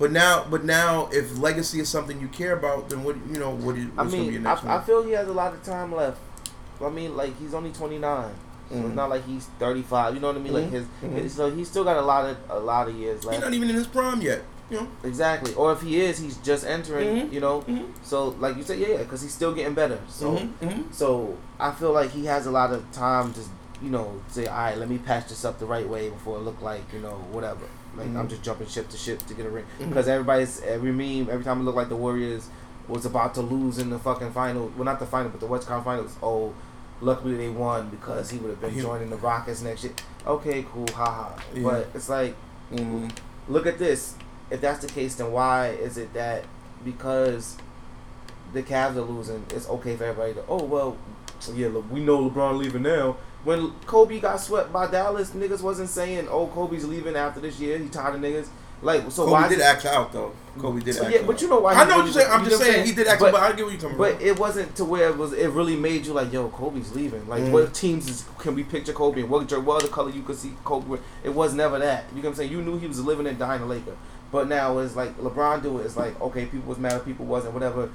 But 0.00 0.10
now, 0.12 0.46
but 0.50 0.64
now, 0.64 1.08
if 1.12 1.38
legacy 1.38 1.78
is 1.78 1.88
something 1.90 2.20
you 2.20 2.28
care 2.28 2.54
about, 2.54 2.88
then 2.88 3.04
what 3.04 3.16
you 3.30 3.38
know, 3.38 3.50
what 3.50 3.76
is, 3.76 3.86
I 3.98 4.02
what's 4.02 4.14
gonna 4.14 4.26
be 4.26 4.32
your 4.32 4.42
next 4.42 4.64
I, 4.64 4.78
I 4.78 4.80
feel 4.82 5.02
he 5.04 5.12
has 5.12 5.28
a 5.28 5.32
lot 5.32 5.52
of 5.52 5.62
time 5.62 5.94
left 5.94 6.18
I 6.82 6.88
mean, 6.88 7.16
like 7.16 7.38
he's 7.38 7.52
only 7.54 7.70
twenty 7.70 7.98
nine. 7.98 8.32
So 8.70 8.76
Mhm. 8.76 8.86
it's 8.86 8.94
not 8.96 9.10
like 9.10 9.26
he's 9.26 9.46
thirty 9.58 9.82
five. 9.82 10.14
You 10.14 10.20
know 10.20 10.28
what 10.28 10.36
I 10.36 10.40
mean? 10.40 10.54
Like 10.54 10.64
Mhm. 10.68 10.70
his, 10.70 10.84
Mhm. 11.02 11.12
his, 11.12 11.34
so 11.34 11.50
he's 11.50 11.68
still 11.68 11.84
got 11.84 11.96
a 11.98 12.02
lot 12.02 12.24
of 12.30 12.36
a 12.48 12.58
lot 12.58 12.88
of 12.88 12.94
years 12.94 13.24
left. 13.24 13.36
He's 13.36 13.44
not 13.44 13.52
even 13.54 13.68
in 13.68 13.76
his 13.76 13.86
prime 13.86 14.22
yet. 14.22 14.42
You 14.70 14.78
know. 14.80 14.88
Exactly. 15.02 15.52
Or 15.54 15.72
if 15.72 15.82
he 15.82 16.00
is, 16.00 16.18
he's 16.18 16.36
just 16.38 16.64
entering. 16.64 17.08
Mhm. 17.28 17.32
You 17.32 17.40
know. 17.40 17.60
Mhm. 17.68 17.86
So 18.02 18.28
like 18.40 18.56
you 18.56 18.62
said, 18.62 18.78
yeah, 18.78 18.96
because 18.98 19.20
he's 19.20 19.34
still 19.34 19.52
getting 19.52 19.74
better. 19.74 19.98
So 20.08 20.30
Mhm, 20.30 20.48
mhm. 20.62 20.94
so 20.94 21.36
I 21.58 21.72
feel 21.72 21.92
like 21.92 22.10
he 22.12 22.24
has 22.26 22.46
a 22.46 22.50
lot 22.50 22.72
of 22.72 22.90
time 22.92 23.34
to 23.34 23.40
you 23.82 23.90
know 23.90 24.12
say, 24.28 24.46
all 24.46 24.56
right, 24.56 24.78
let 24.78 24.88
me 24.88 24.98
patch 24.98 25.28
this 25.28 25.44
up 25.44 25.58
the 25.58 25.66
right 25.66 25.88
way 25.88 26.08
before 26.08 26.38
it 26.38 26.42
look 26.42 26.62
like 26.62 26.84
you 26.94 27.00
know 27.00 27.16
whatever. 27.32 27.66
Like 27.96 28.06
I'm 28.06 28.26
Mhm. 28.26 28.28
just 28.30 28.42
jumping 28.42 28.66
ship 28.68 28.88
to 28.90 28.96
ship 28.96 29.18
to 29.26 29.34
get 29.34 29.46
a 29.46 29.50
ring 29.50 29.64
Mhm. 29.80 29.88
because 29.88 30.06
everybody's 30.08 30.60
every 30.62 30.92
meme 30.92 31.28
every 31.30 31.44
time 31.44 31.60
it 31.60 31.64
looked 31.64 31.76
like 31.76 31.88
the 31.88 31.96
Warriors 31.96 32.48
was 32.88 33.04
about 33.04 33.34
to 33.34 33.40
lose 33.40 33.78
in 33.78 33.90
the 33.90 33.98
fucking 33.98 34.32
final. 34.32 34.70
Well, 34.76 34.84
not 34.84 34.98
the 35.00 35.06
final, 35.06 35.30
but 35.30 35.40
the 35.40 35.46
West 35.46 35.66
Conference 35.68 36.12
Finals. 36.14 36.16
Oh, 36.22 36.52
luckily 37.00 37.36
they 37.36 37.48
won 37.48 37.88
because 37.88 38.30
he 38.30 38.38
would 38.38 38.50
have 38.50 38.60
been 38.60 38.74
Yeah. 38.74 38.82
joining 38.82 39.10
the 39.10 39.16
Rockets 39.16 39.62
next 39.62 39.84
year. 39.84 39.92
Okay, 40.26 40.66
cool, 40.72 40.86
haha. 40.94 41.30
Yeah. 41.54 41.62
But 41.62 41.88
it's 41.94 42.08
like 42.08 42.34
Mhm. 42.72 43.10
look 43.48 43.66
at 43.66 43.78
this. 43.78 44.14
If 44.50 44.60
that's 44.60 44.80
the 44.80 44.88
case, 44.88 45.14
then 45.16 45.30
why 45.32 45.68
is 45.68 45.96
it 45.98 46.12
that 46.14 46.44
because 46.84 47.56
the 48.52 48.62
Cavs 48.62 48.96
are 48.96 49.02
losing, 49.02 49.44
it's 49.50 49.68
okay 49.68 49.96
for 49.96 50.04
everybody 50.04 50.34
to, 50.34 50.42
oh, 50.48 50.64
well, 50.64 50.96
yeah, 51.54 51.68
look, 51.68 51.84
we 51.90 52.00
know 52.00 52.28
LeBron 52.28 52.58
leaving 52.58 52.82
now. 52.82 53.16
When 53.44 53.70
Kobe 53.86 54.20
got 54.20 54.38
swept 54.40 54.72
by 54.72 54.86
Dallas, 54.90 55.30
niggas 55.30 55.62
wasn't 55.62 55.88
saying, 55.88 56.28
oh, 56.30 56.46
Kobe's 56.48 56.86
leaving 56.86 57.16
after 57.16 57.40
this 57.40 57.58
year. 57.58 57.78
He 57.78 57.88
tired 57.88 58.16
of 58.16 58.20
niggas. 58.20 58.48
Like, 58.82 59.02
so 59.10 59.24
Kobe 59.24 59.32
why? 59.32 59.48
did 59.48 59.58
is- 59.58 59.64
act 59.64 59.84
out 59.86 60.10
though. 60.12 60.32
Kobe 60.58 60.80
did 60.80 60.96
act 60.96 61.10
yeah, 61.12 61.20
out. 61.20 61.26
but 61.26 61.40
you 61.42 61.48
know 61.48 61.60
why? 61.60 61.74
I 61.74 61.84
he 61.84 61.90
know 61.90 61.96
what 61.98 62.04
you're 62.06 62.14
saying. 62.14 62.28
I'm 62.30 62.44
just 62.44 62.58
what 62.58 62.66
I'm 62.66 62.72
saying 62.74 62.86
he 62.86 62.92
did 62.94 63.06
act 63.06 63.20
But- 63.20 63.26
out, 63.28 63.32
but 63.32 63.42
I 63.42 63.52
get 63.52 63.62
where 63.64 63.72
you're 63.72 63.80
coming 63.80 63.98
But 63.98 64.16
from. 64.16 64.26
it 64.26 64.38
wasn't 64.38 64.74
to 64.76 64.84
where 64.86 65.08
it 65.10 65.16
was. 65.18 65.32
It 65.34 65.48
really 65.50 65.76
made 65.76 66.06
you 66.06 66.12
like, 66.14 66.32
yo, 66.32 66.48
Kobe's 66.48 66.94
leaving. 66.94 67.28
Like, 67.28 67.42
Mhm. 67.42 67.50
what 67.52 67.74
teams 67.74 68.08
is, 68.08 68.24
can 68.38 68.54
we 68.54 68.64
picture 68.64 68.92
Kobe? 68.94 69.20
And 69.20 69.30
what, 69.30 69.50
what 69.64 69.82
other 69.82 69.92
color 69.92 70.10
you 70.10 70.22
could 70.22 70.36
see 70.36 70.54
Kobe? 70.64 70.86
With? 70.88 71.00
It 71.22 71.34
was 71.34 71.52
never 71.54 71.78
that. 71.78 72.04
You 72.10 72.16
know 72.22 72.28
what 72.28 72.28
I'm 72.30 72.34
saying? 72.36 72.52
You 72.52 72.62
knew 72.62 72.78
he 72.78 72.86
was 72.86 73.00
living 73.04 73.26
and 73.26 73.38
dying 73.38 73.62
a 73.62 73.66
Laker. 73.66 73.96
But 74.32 74.48
now 74.48 74.78
it's 74.78 74.96
like 74.96 75.16
LeBron 75.18 75.62
do 75.62 75.78
it. 75.78 75.84
It's 75.86 75.96
like 75.96 76.18
okay, 76.20 76.46
people 76.46 76.68
was 76.68 76.78
mad, 76.78 77.04
people 77.04 77.26
wasn't, 77.26 77.52
whatever. 77.52 77.90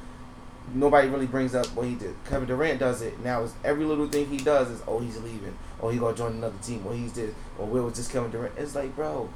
Nobody 0.73 1.07
really 1.07 1.27
brings 1.27 1.53
up 1.55 1.67
what 1.67 1.85
he 1.85 1.95
did. 1.95 2.15
Kevin 2.27 2.47
Durant 2.47 2.79
does 2.79 3.01
it. 3.01 3.19
Now 3.23 3.43
it's 3.43 3.53
every 3.63 3.85
little 3.85 4.07
thing 4.07 4.27
he 4.27 4.37
does 4.37 4.69
is 4.69 4.81
oh 4.87 4.99
he's 4.99 5.17
leaving, 5.17 5.55
oh 5.81 5.89
he 5.89 5.99
gonna 5.99 6.15
join 6.15 6.33
another 6.33 6.57
team, 6.61 6.83
or 6.85 6.93
he's 6.93 7.13
this, 7.13 7.33
or 7.57 7.65
where 7.67 7.83
was 7.83 7.93
this 7.95 8.07
Kevin 8.07 8.31
Durant? 8.31 8.53
It's 8.57 8.75
like 8.75 8.95
bro, 8.95 9.29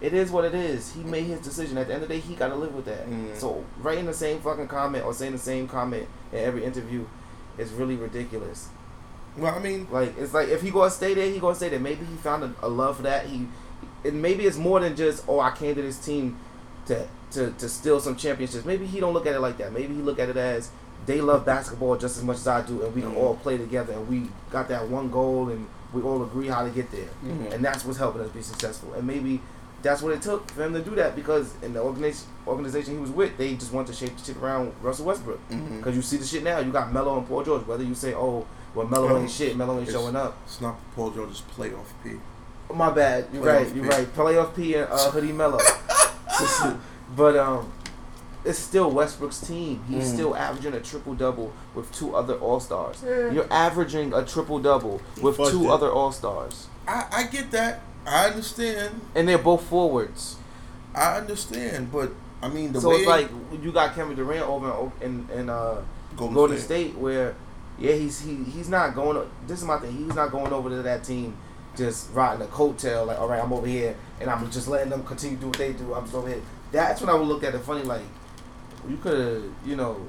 it 0.00 0.12
is 0.12 0.30
what 0.30 0.44
it 0.44 0.54
is. 0.54 0.92
He 0.92 1.02
made 1.02 1.24
his 1.24 1.40
decision. 1.40 1.78
At 1.78 1.86
the 1.86 1.94
end 1.94 2.02
of 2.02 2.08
the 2.08 2.14
day, 2.16 2.20
he 2.20 2.34
gotta 2.34 2.56
live 2.56 2.74
with 2.74 2.84
that. 2.86 3.08
Mhm. 3.08 3.36
So 3.36 3.64
writing 3.78 4.06
the 4.06 4.12
same 4.14 4.40
fucking 4.40 4.68
comment 4.68 5.04
or 5.04 5.14
saying 5.14 5.32
the 5.32 5.38
same 5.38 5.68
comment 5.68 6.08
in 6.32 6.40
every 6.40 6.64
interview 6.64 7.04
is 7.56 7.70
really 7.72 7.96
ridiculous. 7.96 8.68
Well, 9.36 9.54
I 9.54 9.60
mean, 9.60 9.86
Like 9.90 10.18
it's 10.18 10.34
like 10.34 10.48
if 10.48 10.62
he 10.62 10.70
gonna 10.70 10.90
stay 10.90 11.14
there, 11.14 11.30
he 11.30 11.38
gonna 11.38 11.54
stay 11.54 11.68
there. 11.68 11.80
Maybe 11.80 12.04
he 12.04 12.16
found 12.16 12.42
a, 12.42 12.52
a 12.66 12.68
love 12.68 12.96
for 12.96 13.02
that. 13.04 13.26
He, 13.26 13.46
and 14.04 14.20
maybe 14.20 14.46
it's 14.46 14.56
more 14.58 14.80
than 14.80 14.96
just 14.96 15.24
oh 15.28 15.40
I 15.40 15.52
came 15.52 15.74
to 15.76 15.82
this 15.82 15.98
team 15.98 16.36
to 16.86 17.06
to 17.32 17.50
to 17.52 17.68
steal 17.68 18.00
some 18.00 18.16
championships. 18.16 18.64
Maybe 18.64 18.86
he 18.86 19.00
don't 19.00 19.12
look 19.14 19.26
at 19.26 19.34
it 19.34 19.40
like 19.40 19.58
that. 19.58 19.72
Maybe 19.72 19.94
he 19.94 20.00
look 20.02 20.18
at 20.18 20.28
it 20.28 20.36
as 20.36 20.70
they 21.06 21.20
love 21.20 21.44
basketball 21.44 21.96
just 21.96 22.16
as 22.16 22.22
much 22.24 22.36
as 22.36 22.46
I 22.46 22.62
do, 22.62 22.82
and 22.82 22.94
we 22.94 23.02
can 23.02 23.12
Mhm. 23.12 23.16
all 23.16 23.34
play 23.36 23.58
together, 23.58 23.92
and 23.92 24.08
we 24.08 24.28
got 24.50 24.68
that 24.68 24.88
one 24.88 25.10
goal, 25.10 25.48
and 25.48 25.66
we 25.92 26.00
all 26.02 26.22
agree 26.22 26.46
how 26.48 26.62
to 26.62 26.70
get 26.70 26.90
there, 26.92 27.08
Mhm. 27.24 27.52
and 27.52 27.64
that's 27.64 27.84
what's 27.84 27.98
helping 27.98 28.22
us 28.22 28.28
be 28.30 28.40
successful. 28.40 28.92
And 28.94 29.04
maybe 29.06 29.40
that's 29.82 30.00
what 30.00 30.12
it 30.12 30.22
took 30.22 30.48
for 30.52 30.62
him 30.62 30.72
to 30.74 30.80
do 30.80 30.94
that 30.94 31.16
because 31.16 31.54
in 31.62 31.72
the 31.72 31.80
organization 31.82 32.26
organization 32.46 32.94
he 32.94 33.00
was 33.00 33.10
with, 33.10 33.36
they 33.36 33.54
just 33.54 33.72
wanted 33.72 33.88
to 33.88 33.94
shape 33.94 34.16
the 34.16 34.24
shit 34.24 34.36
around 34.36 34.72
Russell 34.82 35.06
Westbrook. 35.06 35.40
Because 35.76 35.94
you 35.96 36.02
see 36.02 36.16
the 36.18 36.24
shit 36.24 36.42
now, 36.44 36.58
you 36.60 36.70
got 36.72 36.92
Melo 36.92 37.18
and 37.18 37.26
Paul 37.28 37.42
George. 37.44 37.66
Whether 37.66 37.84
you 37.84 37.94
say, 37.94 38.14
oh, 38.14 38.46
well, 38.74 38.86
Melo 38.86 39.16
ain't 39.18 39.30
shit, 39.30 39.56
Melo 39.56 39.78
ain't 39.80 39.88
showing 39.90 40.14
up. 40.16 40.36
it's 40.46 40.60
not 40.60 40.76
Paul 40.94 41.10
George's 41.10 41.42
playoff 41.56 41.90
P. 42.04 42.12
My 42.72 42.90
bad. 42.90 43.26
You're 43.32 43.42
Playoff 43.42 43.46
right. 43.66 43.74
You're 43.76 43.84
P. 43.84 43.90
right. 43.90 44.16
Playoff 44.16 44.54
P 44.56 44.74
and 44.74 44.88
uh, 44.90 45.10
Hoodie 45.10 45.32
Melo. 45.32 45.58
but 47.16 47.36
um, 47.36 47.72
it's 48.44 48.58
still 48.58 48.90
Westbrook's 48.90 49.40
team. 49.40 49.82
He's 49.88 50.10
Mm. 50.10 50.14
still 50.14 50.36
averaging 50.36 50.74
a 50.74 50.80
triple 50.80 51.14
double 51.14 51.52
with 51.74 51.92
two 51.92 52.14
other 52.14 52.34
All 52.34 52.60
Stars. 52.60 53.02
You're 53.02 53.46
averaging 53.52 54.12
a 54.12 54.24
triple 54.24 54.58
double 54.58 55.00
with 55.20 55.36
two 55.36 55.64
it. 55.64 55.70
other 55.70 55.90
All 55.90 56.12
Stars, 56.12 56.66
I, 56.88 57.04
I 57.12 57.22
get 57.24 57.50
that. 57.52 57.80
I 58.06 58.26
understand. 58.26 59.00
and 59.14 59.28
they're 59.28 59.38
both 59.38 59.62
forwards. 59.64 60.36
I 60.94 61.16
understand, 61.18 61.92
but 61.92 62.12
I 62.42 62.48
mean 62.48 62.72
the 62.72 62.80
so 62.80 62.88
way 62.90 62.96
it's 62.96 63.06
like 63.06 63.30
you 63.62 63.70
got 63.72 63.94
Kevin 63.94 64.16
Durant 64.16 64.42
over 64.48 64.90
in 65.00 65.26
in, 65.30 65.38
in 65.38 65.50
uh, 65.50 65.80
Golden, 66.16 66.34
Golden 66.34 66.58
State. 66.58 66.90
State, 66.90 66.98
where 66.98 67.34
yeah, 67.78 67.92
he's 67.92 68.20
he 68.20 68.34
he's 68.44 68.68
not 68.68 68.94
going. 68.94 69.24
This 69.46 69.60
is 69.60 69.64
my 69.64 69.78
thing. 69.78 69.92
He's 69.96 70.14
not 70.14 70.30
going 70.32 70.52
over 70.52 70.68
to 70.68 70.82
that 70.82 71.04
team 71.04 71.36
just 71.76 72.12
riding 72.12 72.42
a 72.44 72.50
coattail. 72.50 73.06
Like, 73.06 73.18
all 73.18 73.28
right, 73.28 73.42
I'm 73.42 73.52
over 73.52 73.66
here, 73.66 73.94
and 74.20 74.28
I'm 74.28 74.50
just 74.50 74.66
letting 74.68 74.90
them 74.90 75.04
continue 75.04 75.36
to 75.36 75.40
do 75.42 75.46
what 75.48 75.56
they 75.58 75.72
do. 75.72 75.94
I'm 75.94 76.02
just 76.02 76.14
over 76.14 76.28
here. 76.28 76.42
That's 76.72 77.00
when 77.00 77.10
I 77.10 77.14
would 77.14 77.28
look 77.28 77.44
at 77.44 77.54
it 77.54 77.60
funny. 77.60 77.82
Like, 77.82 78.02
you 78.88 78.96
could 78.96 79.52
you 79.64 79.76
know, 79.76 80.00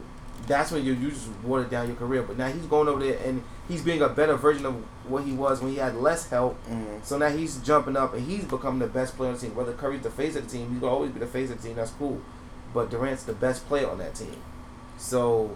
that's 0.47 0.71
when 0.71 0.83
you 0.83 0.93
you 0.93 1.11
just 1.11 1.27
watered 1.43 1.69
down 1.69 1.87
your 1.87 1.95
career. 1.95 2.23
But 2.23 2.37
now 2.37 2.47
he's 2.47 2.65
going 2.65 2.87
over 2.87 3.03
there, 3.03 3.19
and 3.25 3.43
he's 3.67 3.83
being 3.83 4.01
a 4.01 4.09
better 4.09 4.35
version 4.35 4.65
of 4.65 4.75
what 5.07 5.23
he 5.23 5.33
was 5.33 5.61
when 5.61 5.71
he 5.71 5.77
had 5.77 5.95
less 5.95 6.29
help. 6.29 6.57
Mhm. 6.67 7.03
So 7.03 7.17
now 7.17 7.29
he's 7.29 7.57
jumping 7.57 7.95
up, 7.97 8.13
and 8.13 8.25
he's 8.25 8.45
becoming 8.45 8.79
the 8.79 8.87
best 8.87 9.15
player 9.17 9.29
on 9.29 9.35
the 9.35 9.41
team. 9.41 9.55
Whether 9.55 9.73
Curry's 9.73 10.01
the 10.01 10.09
face 10.09 10.35
of 10.35 10.49
the 10.49 10.57
team, 10.57 10.69
he's 10.71 10.79
gonna 10.79 10.93
always 10.93 11.11
be 11.11 11.19
the 11.19 11.27
face 11.27 11.51
of 11.51 11.61
the 11.61 11.67
team. 11.67 11.75
That's 11.75 11.91
cool. 11.91 12.19
But 12.73 12.89
Durant's 12.89 13.23
the 13.23 13.33
best 13.33 13.67
player 13.67 13.89
on 13.89 13.99
that 13.99 14.15
team. 14.15 14.35
So 14.97 15.51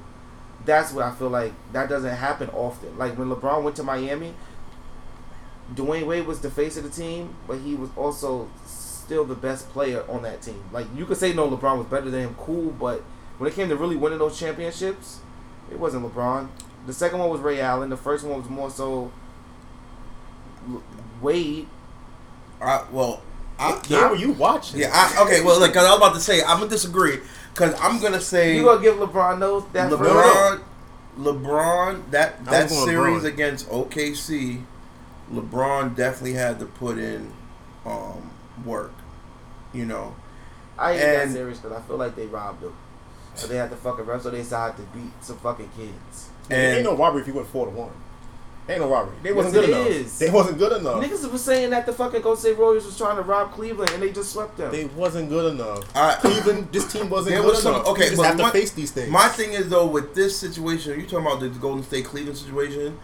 that's 0.65 0.91
what 0.91 1.05
I 1.05 1.11
feel 1.11 1.29
like 1.29 1.53
that 1.71 1.89
doesn't 1.89 2.15
happen 2.15 2.49
often. 2.49 2.97
Like 2.97 3.17
when 3.17 3.29
LeBron 3.29 3.63
went 3.63 3.75
to 3.77 3.83
Miami, 3.83 4.33
Dwyane 5.73 6.05
Wade 6.05 6.25
was 6.27 6.39
the 6.41 6.49
face 6.49 6.77
of 6.77 6.83
the 6.83 6.89
team, 6.89 7.35
but 7.47 7.59
he 7.59 7.75
was 7.75 7.89
also 7.95 8.47
still 9.07 9.23
the 9.23 9.35
best 9.35 9.69
player 9.69 10.03
on 10.09 10.21
that 10.23 10.41
team. 10.41 10.61
Like 10.73 10.85
you 10.95 11.05
could 11.05 11.15
say 11.17 11.31
no, 11.33 11.49
LeBron 11.49 11.77
was 11.77 11.87
better 11.87 12.09
than 12.09 12.21
him, 12.21 12.35
cool, 12.37 12.71
but 12.71 13.01
when 13.37 13.49
it 13.49 13.55
came 13.55 13.69
to 13.69 13.75
really 13.77 13.95
winning 13.95 14.19
those 14.19 14.37
championships, 14.37 15.21
it 15.71 15.79
wasn't 15.79 16.03
LeBron. 16.13 16.49
The 16.85 16.93
second 16.93 17.19
one 17.19 17.29
was 17.29 17.39
Ray 17.39 17.61
Allen. 17.61 17.89
The 17.89 17.95
first 17.97 18.25
one 18.25 18.37
was 18.41 18.49
more 18.49 18.69
so 18.69 19.11
L- 20.69 20.83
Wade. 21.21 21.67
I, 22.61 22.83
well, 22.91 23.21
I, 23.57 23.71
What 23.71 23.83
game 23.87 24.09
were 24.09 24.15
you 24.17 24.31
watching? 24.33 24.79
yeah, 24.81 24.89
I, 24.91 25.23
okay. 25.23 25.41
Well, 25.41 25.57
look, 25.59 25.73
'cause 25.73 25.85
I 25.85 25.89
was 25.91 25.97
about 25.99 26.13
to 26.15 26.19
say 26.19 26.41
I'm 26.43 26.57
gonna 26.59 26.69
disagree 26.69 27.19
because 27.53 27.73
I'm 27.79 28.01
gonna 28.01 28.19
say 28.21 28.55
You 28.57 28.63
gonna 28.65 28.81
give 28.81 28.95
LeBron 28.97 29.39
those 29.39 29.63
that 29.73 29.89
LeBron, 29.89 30.61
LeBron, 31.17 32.11
that 32.11 32.43
that 32.45 32.69
series 32.69 33.23
LeBron. 33.23 33.25
against 33.25 33.69
OKC, 33.69 34.63
LeBron 35.33 35.95
definitely 35.95 36.33
had 36.33 36.59
to 36.59 36.65
put 36.65 36.97
in 36.97 37.31
um, 37.85 38.31
work. 38.65 38.91
You 39.73 39.85
know, 39.85 40.15
I 40.77 40.91
ain't 40.93 41.01
that 41.01 41.29
serious 41.31 41.59
because 41.59 41.77
I 41.77 41.81
feel 41.81 41.97
like 41.97 42.15
they 42.15 42.25
robbed 42.27 42.61
them. 42.61 42.73
So 43.35 43.47
they 43.47 43.57
had 43.57 43.69
to 43.69 43.75
fucking 43.75 44.05
rest, 44.05 44.23
so 44.23 44.31
they 44.31 44.39
decided 44.39 44.77
to 44.77 44.83
beat 44.97 45.11
some 45.21 45.37
fucking 45.37 45.69
kids. 45.77 46.29
ain't 46.49 46.77
and 46.77 46.83
no 46.85 46.95
robbery 46.95 47.21
if 47.21 47.27
you 47.27 47.33
went 47.33 47.47
four 47.47 47.65
to 47.67 47.71
one. 47.71 47.91
Ain't 48.69 48.81
no 48.81 48.89
robbery. 48.89 49.15
They 49.23 49.31
wasn't 49.31 49.55
Yes, 49.55 49.65
good 49.65 49.69
it 49.69 49.77
enough. 49.77 49.87
is. 49.89 50.19
They 50.19 50.29
wasn't 50.29 50.57
good 50.57 50.71
enough. 50.81 51.01
Niggas 51.03 51.31
was 51.31 51.41
saying 51.43 51.69
that 51.69 51.85
the 51.85 51.93
fucking 51.93 52.21
Golden 52.21 52.39
State 52.41 52.57
Warriors 52.57 52.85
was 52.85 52.97
trying 52.97 53.15
to 53.15 53.21
rob 53.21 53.53
Cleveland 53.53 53.91
and 53.91 54.03
they 54.03 54.11
just 54.11 54.33
swept 54.33 54.57
them. 54.57 54.71
They 54.71 54.85
wasn't 54.85 55.29
good 55.29 55.53
enough. 55.53 55.83
I, 55.95 56.15
Cleveland, 56.15 56.67
this 56.73 56.91
team 56.91 57.09
wasn't 57.09 57.35
There 57.35 57.41
good 57.43 57.49
was 57.51 57.61
some- 57.63 57.75
okay, 57.85 58.03
you 58.05 58.09
just 58.09 58.17
but 58.17 58.25
have 58.27 58.37
to 58.37 58.43
my- 58.43 58.51
face 58.51 58.71
these 58.71 58.91
things. 58.91 59.09
My 59.09 59.29
thing 59.29 59.53
is 59.53 59.69
though 59.69 59.85
with 59.87 60.15
this 60.15 60.37
situation, 60.37 60.99
you 60.99 61.05
talking 61.05 61.25
about 61.27 61.39
the 61.39 61.47
Golden 61.49 61.83
State 61.83 62.05
Cleveland 62.05 62.37
situation. 62.37 62.97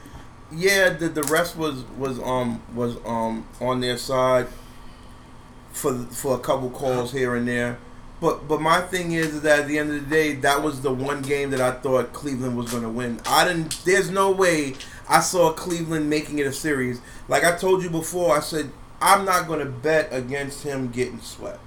Yeah, 0.51 0.89
the 0.89 1.07
the 1.07 1.23
rest 1.23 1.55
was 1.55 1.83
was 1.97 2.19
um 2.19 2.61
was 2.75 2.97
um 3.05 3.45
on 3.61 3.79
their 3.79 3.97
side 3.97 4.47
for 5.73 5.93
for 6.05 6.35
a 6.35 6.39
couple 6.39 6.69
calls 6.69 7.11
here 7.11 7.35
and 7.35 7.47
there. 7.47 7.77
But 8.21 8.47
but 8.47 8.61
my 8.61 8.79
thing 8.81 9.11
is 9.11 9.41
that 9.41 9.59
at 9.59 9.67
the 9.67 9.77
end 9.77 9.91
of 9.91 9.95
the 10.03 10.09
day, 10.15 10.33
that 10.35 10.63
was 10.63 10.81
the 10.81 10.93
one 10.93 11.21
game 11.21 11.51
that 11.51 11.59
I 11.59 11.71
thought 11.71 12.13
Cleveland 12.13 12.55
was 12.57 12.71
going 12.71 12.83
to 12.83 12.89
win. 12.89 13.19
I 13.27 13.45
didn't. 13.45 13.83
There's 13.83 14.09
no 14.09 14.31
way 14.31 14.75
I 15.09 15.19
saw 15.19 15.51
Cleveland 15.51 16.09
making 16.09 16.39
it 16.39 16.47
a 16.47 16.53
series. 16.53 17.01
Like 17.27 17.43
I 17.43 17.57
told 17.57 17.83
you 17.83 17.89
before, 17.89 18.37
I 18.37 18.39
said 18.39 18.71
I'm 19.01 19.25
not 19.25 19.47
going 19.47 19.59
to 19.59 19.65
bet 19.65 20.07
against 20.13 20.63
him 20.63 20.89
getting 20.89 21.19
swept, 21.19 21.59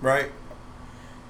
right? 0.00 0.32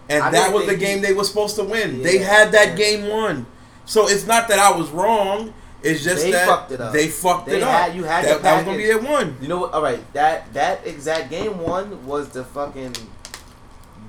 And 0.09 0.25
I 0.25 0.31
that 0.31 0.53
was 0.53 0.63
the 0.63 0.69
think 0.71 0.81
he- 0.81 0.87
game 0.87 1.03
they 1.03 1.13
were 1.13 1.25
supposed 1.25 1.57
to 1.57 1.65
win. 1.65 2.03
they 2.03 2.19
had 2.19 2.53
that 2.53 2.69
yeah. 2.71 2.77
game 2.77 3.09
won. 3.09 3.47
So 3.85 4.09
it's 4.09 4.27
not 4.27 4.49
that 4.49 4.59
I 4.59 4.77
was 4.77 4.89
wrong. 4.91 5.53
It's 5.83 6.03
just 6.05 6.23
They 6.23 6.31
that 6.33 6.47
fucked 6.47 6.73
it 6.73 6.81
up. 6.81 6.93
they 6.93 7.09
fucked 7.09 7.47
They 7.47 7.57
it 7.57 7.63
had- 7.63 7.91
up. 7.91 7.97
you 7.97 8.05
had 8.05 8.25
that, 8.25 8.37
the 8.39 8.43
that 8.43 8.57
was 8.57 8.65
gonna 8.67 8.77
be 8.77 8.85
package. 8.85 9.03
their 9.03 9.13
one. 9.13 9.37
You 9.41 9.49
know 9.49 9.59
what? 9.59 9.73
All 9.73 9.83
right, 9.83 10.13
that 10.13 10.53
that 10.55 10.87
exact 10.87 11.31
game 11.31 11.59
one 11.59 12.07
was 12.07 12.29
the 12.31 12.45
fucking 12.45 12.95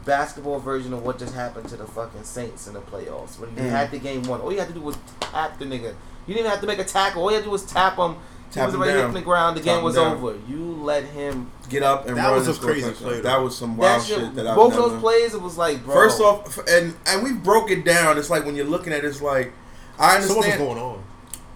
basketball 0.05 0.59
version 0.59 0.93
of 0.93 1.03
what 1.03 1.19
just 1.19 1.33
happened 1.35 1.69
to 1.69 1.77
the 1.77 1.85
fucking 1.85 2.23
Saints 2.23 2.67
in 2.67 2.73
the 2.73 2.81
playoffs. 2.81 3.39
When 3.39 3.49
you 3.55 3.63
Mm. 3.63 3.69
had 3.69 3.91
the 3.91 3.99
game 3.99 4.23
one, 4.23 4.41
all 4.41 4.51
you 4.51 4.59
had 4.59 4.67
to 4.69 4.73
do 4.73 4.81
was 4.81 4.95
tap 5.19 5.59
the 5.59 5.65
nigga. 5.65 5.93
You 6.25 6.33
didn't 6.35 6.39
even 6.39 6.51
have 6.51 6.61
to 6.61 6.67
make 6.67 6.79
a 6.79 6.83
tackle. 6.83 7.23
All 7.23 7.29
you 7.29 7.35
had 7.35 7.43
to 7.43 7.47
do 7.47 7.51
was 7.51 7.63
tap 7.63 7.97
him. 7.97 8.15
He 8.49 8.55
Tap 8.55 8.65
was 8.65 8.75
him 8.75 8.81
already 8.81 8.97
down. 8.97 9.09
hitting 9.09 9.21
the 9.21 9.25
ground. 9.25 9.55
The 9.57 9.61
Tap 9.61 9.75
game 9.75 9.83
was 9.83 9.95
down. 9.95 10.17
over. 10.17 10.35
You 10.49 10.77
let 10.83 11.03
him. 11.05 11.51
Get 11.69 11.83
up 11.83 12.07
and 12.07 12.17
That 12.17 12.25
run 12.25 12.33
was 12.35 12.47
and 12.47 12.55
a 12.55 12.59
score 12.59 12.71
crazy 12.71 12.87
touchdown. 12.89 13.07
play, 13.07 13.15
though. 13.17 13.29
That 13.29 13.41
was 13.41 13.55
some 13.57 13.77
wild 13.77 14.01
That 14.01 14.05
shit, 14.07 14.19
shit, 14.19 14.35
that 14.35 14.47
I've 14.47 14.55
both 14.57 14.73
never. 14.73 14.89
those 14.89 14.99
plays, 14.99 15.33
it 15.33 15.41
was 15.41 15.57
like, 15.57 15.85
bro. 15.85 15.93
First 15.95 16.19
off, 16.19 16.59
and 16.67 16.95
and 17.05 17.23
we 17.23 17.31
broke 17.31 17.71
it 17.71 17.85
down. 17.85 18.17
It's 18.17 18.29
like 18.29 18.45
when 18.45 18.55
you're 18.55 18.65
looking 18.65 18.91
at 18.91 18.99
it, 18.99 19.07
it's 19.07 19.21
like 19.21 19.53
I 19.97 20.19
so 20.19 20.27
what 20.29 20.37
was 20.37 20.45
understand. 20.47 20.59
going 20.67 20.79
on? 20.79 21.03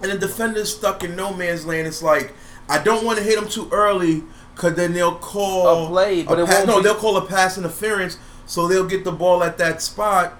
And 0.01 0.11
the 0.11 0.17
defender's 0.17 0.75
stuck 0.75 1.03
in 1.03 1.15
no 1.15 1.33
man's 1.33 1.65
land. 1.65 1.87
It's 1.87 2.01
like 2.03 2.33
I 2.69 2.81
don't 2.83 3.05
want 3.05 3.17
to 3.19 3.23
hit 3.23 3.37
him 3.37 3.47
too 3.47 3.69
early, 3.71 4.23
cause 4.55 4.73
then 4.75 4.93
they'll 4.93 5.15
call 5.15 5.85
A 5.85 5.87
play, 5.87 6.23
but 6.23 6.39
it 6.39 6.47
pa- 6.47 6.53
won't 6.53 6.67
no, 6.67 6.77
be- 6.77 6.83
they'll 6.83 6.95
call 6.95 7.17
a 7.17 7.25
pass 7.25 7.57
interference, 7.57 8.17
so 8.45 8.67
they'll 8.67 8.87
get 8.87 9.03
the 9.03 9.11
ball 9.11 9.43
at 9.43 9.57
that 9.59 9.81
spot. 9.81 10.33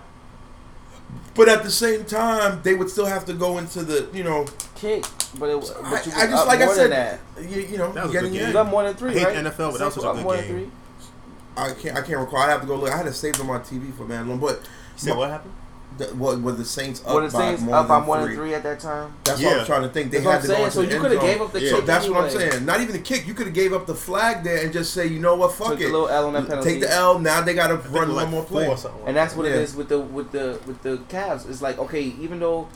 But 1.36 1.50
at 1.50 1.64
the 1.64 1.72
same 1.72 2.06
time, 2.06 2.62
they 2.64 2.74
would 2.76 2.90
still 2.90 3.06
have 3.06 3.26
to 3.26 3.34
go 3.34 3.58
into 3.58 3.84
the 3.84 4.08
you 4.14 4.24
know. 4.24 4.46
Kick, 4.76 5.04
but 5.40 5.50
it, 5.50 5.56
I, 5.56 5.90
but 5.90 6.06
you 6.06 6.12
I 6.14 6.26
was 6.26 6.30
just 6.30 6.34
up 6.34 6.48
like 6.48 6.62
I 6.62 6.66
more 6.66 6.76
said, 6.76 6.92
that. 6.92 7.20
you, 7.42 7.62
you 7.62 7.78
know, 7.78 7.92
That 7.94 8.04
was 8.06 8.12
a 8.12 8.14
getting 8.14 8.32
good 8.34 8.42
in. 8.42 8.48
You 8.48 8.54
got 8.54 8.68
more 8.68 8.84
than 8.84 8.94
three, 8.96 9.12
I 9.12 9.14
hate 9.20 9.24
right? 9.26 9.36
NFL, 9.38 9.72
but 9.72 9.78
that 9.80 9.86
was 9.86 9.94
such 9.96 10.04
a 10.04 10.14
good 10.14 10.24
more 10.24 10.36
than 10.38 10.46
game. 10.48 10.54
three. 10.54 10.72
I 11.58 11.74
can't. 11.74 11.98
I 11.98 12.02
can't 12.02 12.20
recall. 12.20 12.40
I 12.40 12.50
have 12.50 12.62
to 12.62 12.68
go 12.68 12.76
look. 12.76 12.90
I 12.92 12.98
had 12.98 13.06
to 13.06 13.14
save 13.14 13.38
them 13.38 13.50
on 13.50 13.62
TV 13.62 13.94
for 13.96 14.06
man 14.06 14.28
long. 14.30 14.40
But 14.40 14.60
You 14.62 14.68
said 14.98 15.18
what 15.18 15.30
happened? 15.30 15.54
The, 15.98 16.06
what 16.16 16.42
were 16.42 16.52
the 16.52 16.66
Saints 16.66 17.02
up 17.06 17.14
Were 17.16 17.22
the 17.28 17.30
by 17.34 17.40
Saints 17.40 17.62
more 17.64 17.76
up 17.76 17.88
than 17.88 18.00
by 18.00 18.06
more 18.06 18.18
three? 18.22 18.28
than 18.28 18.36
three 18.36 18.54
at 18.54 18.64
that 18.64 18.80
time? 18.80 19.14
That's 19.24 19.42
what 19.42 19.60
I'm 19.60 19.66
trying 19.66 19.82
to 19.84 19.90
think. 19.90 20.12
They 20.12 20.20
That's 20.20 20.26
what 20.26 20.32
had 20.32 20.38
I'm 20.38 20.42
to 20.42 20.48
go 20.48 20.54
saying. 20.54 20.64
into 20.66 20.76
So 20.76 20.82
the 20.82 20.94
you 20.96 21.02
could 21.02 21.12
have 21.12 21.22
gave 21.22 21.42
up 21.42 21.52
the 21.54 21.62
Yeah. 21.62 21.70
So 21.70 21.76
kick 21.78 21.86
that's 21.86 22.08
what 22.10 22.24
I'm 22.24 22.30
saying. 22.30 22.66
Not 22.66 22.82
even 22.82 22.94
the 22.94 23.00
kick. 23.02 23.28
You 23.28 23.34
could 23.34 23.48
have 23.48 23.56
gave 23.56 23.74
up 23.74 23.86
the 23.86 23.96
flag 23.96 24.44
there 24.44 24.64
and 24.64 24.74
just 24.74 24.94
say, 24.94 25.08
you 25.08 25.20
know 25.20 25.36
what, 25.36 25.54
fuck 25.54 25.70
Took 25.70 25.82
it. 25.82 25.86
little 25.92 26.10
L 26.10 26.28
on 26.28 26.34
that 26.34 26.48
penalty. 26.48 26.72
Take 26.72 26.82
the 26.82 26.92
L. 26.92 27.20
Now 27.20 27.42
they 27.42 27.54
got 27.54 27.68
to 27.68 27.76
run 27.76 28.10
it 28.10 28.14
was 28.14 28.24
one 28.24 28.32
more 28.32 28.44
play. 28.44 28.68
or 28.68 28.78
something 28.78 29.00
like 29.02 29.08
And 29.10 29.18
that's 29.18 29.36
what 29.36 29.46
it 29.46 29.50
Yeah. 29.52 29.62
is 29.62 29.76
with 29.76 29.90
the 29.90 30.00
with 30.00 30.32
the 30.32 30.60
with 30.68 30.82
the 30.84 30.98
Cavs. 31.10 31.50
It's 31.50 31.62
like 31.62 31.78
okay, 31.80 32.02
even 32.02 32.40
though 32.40 32.68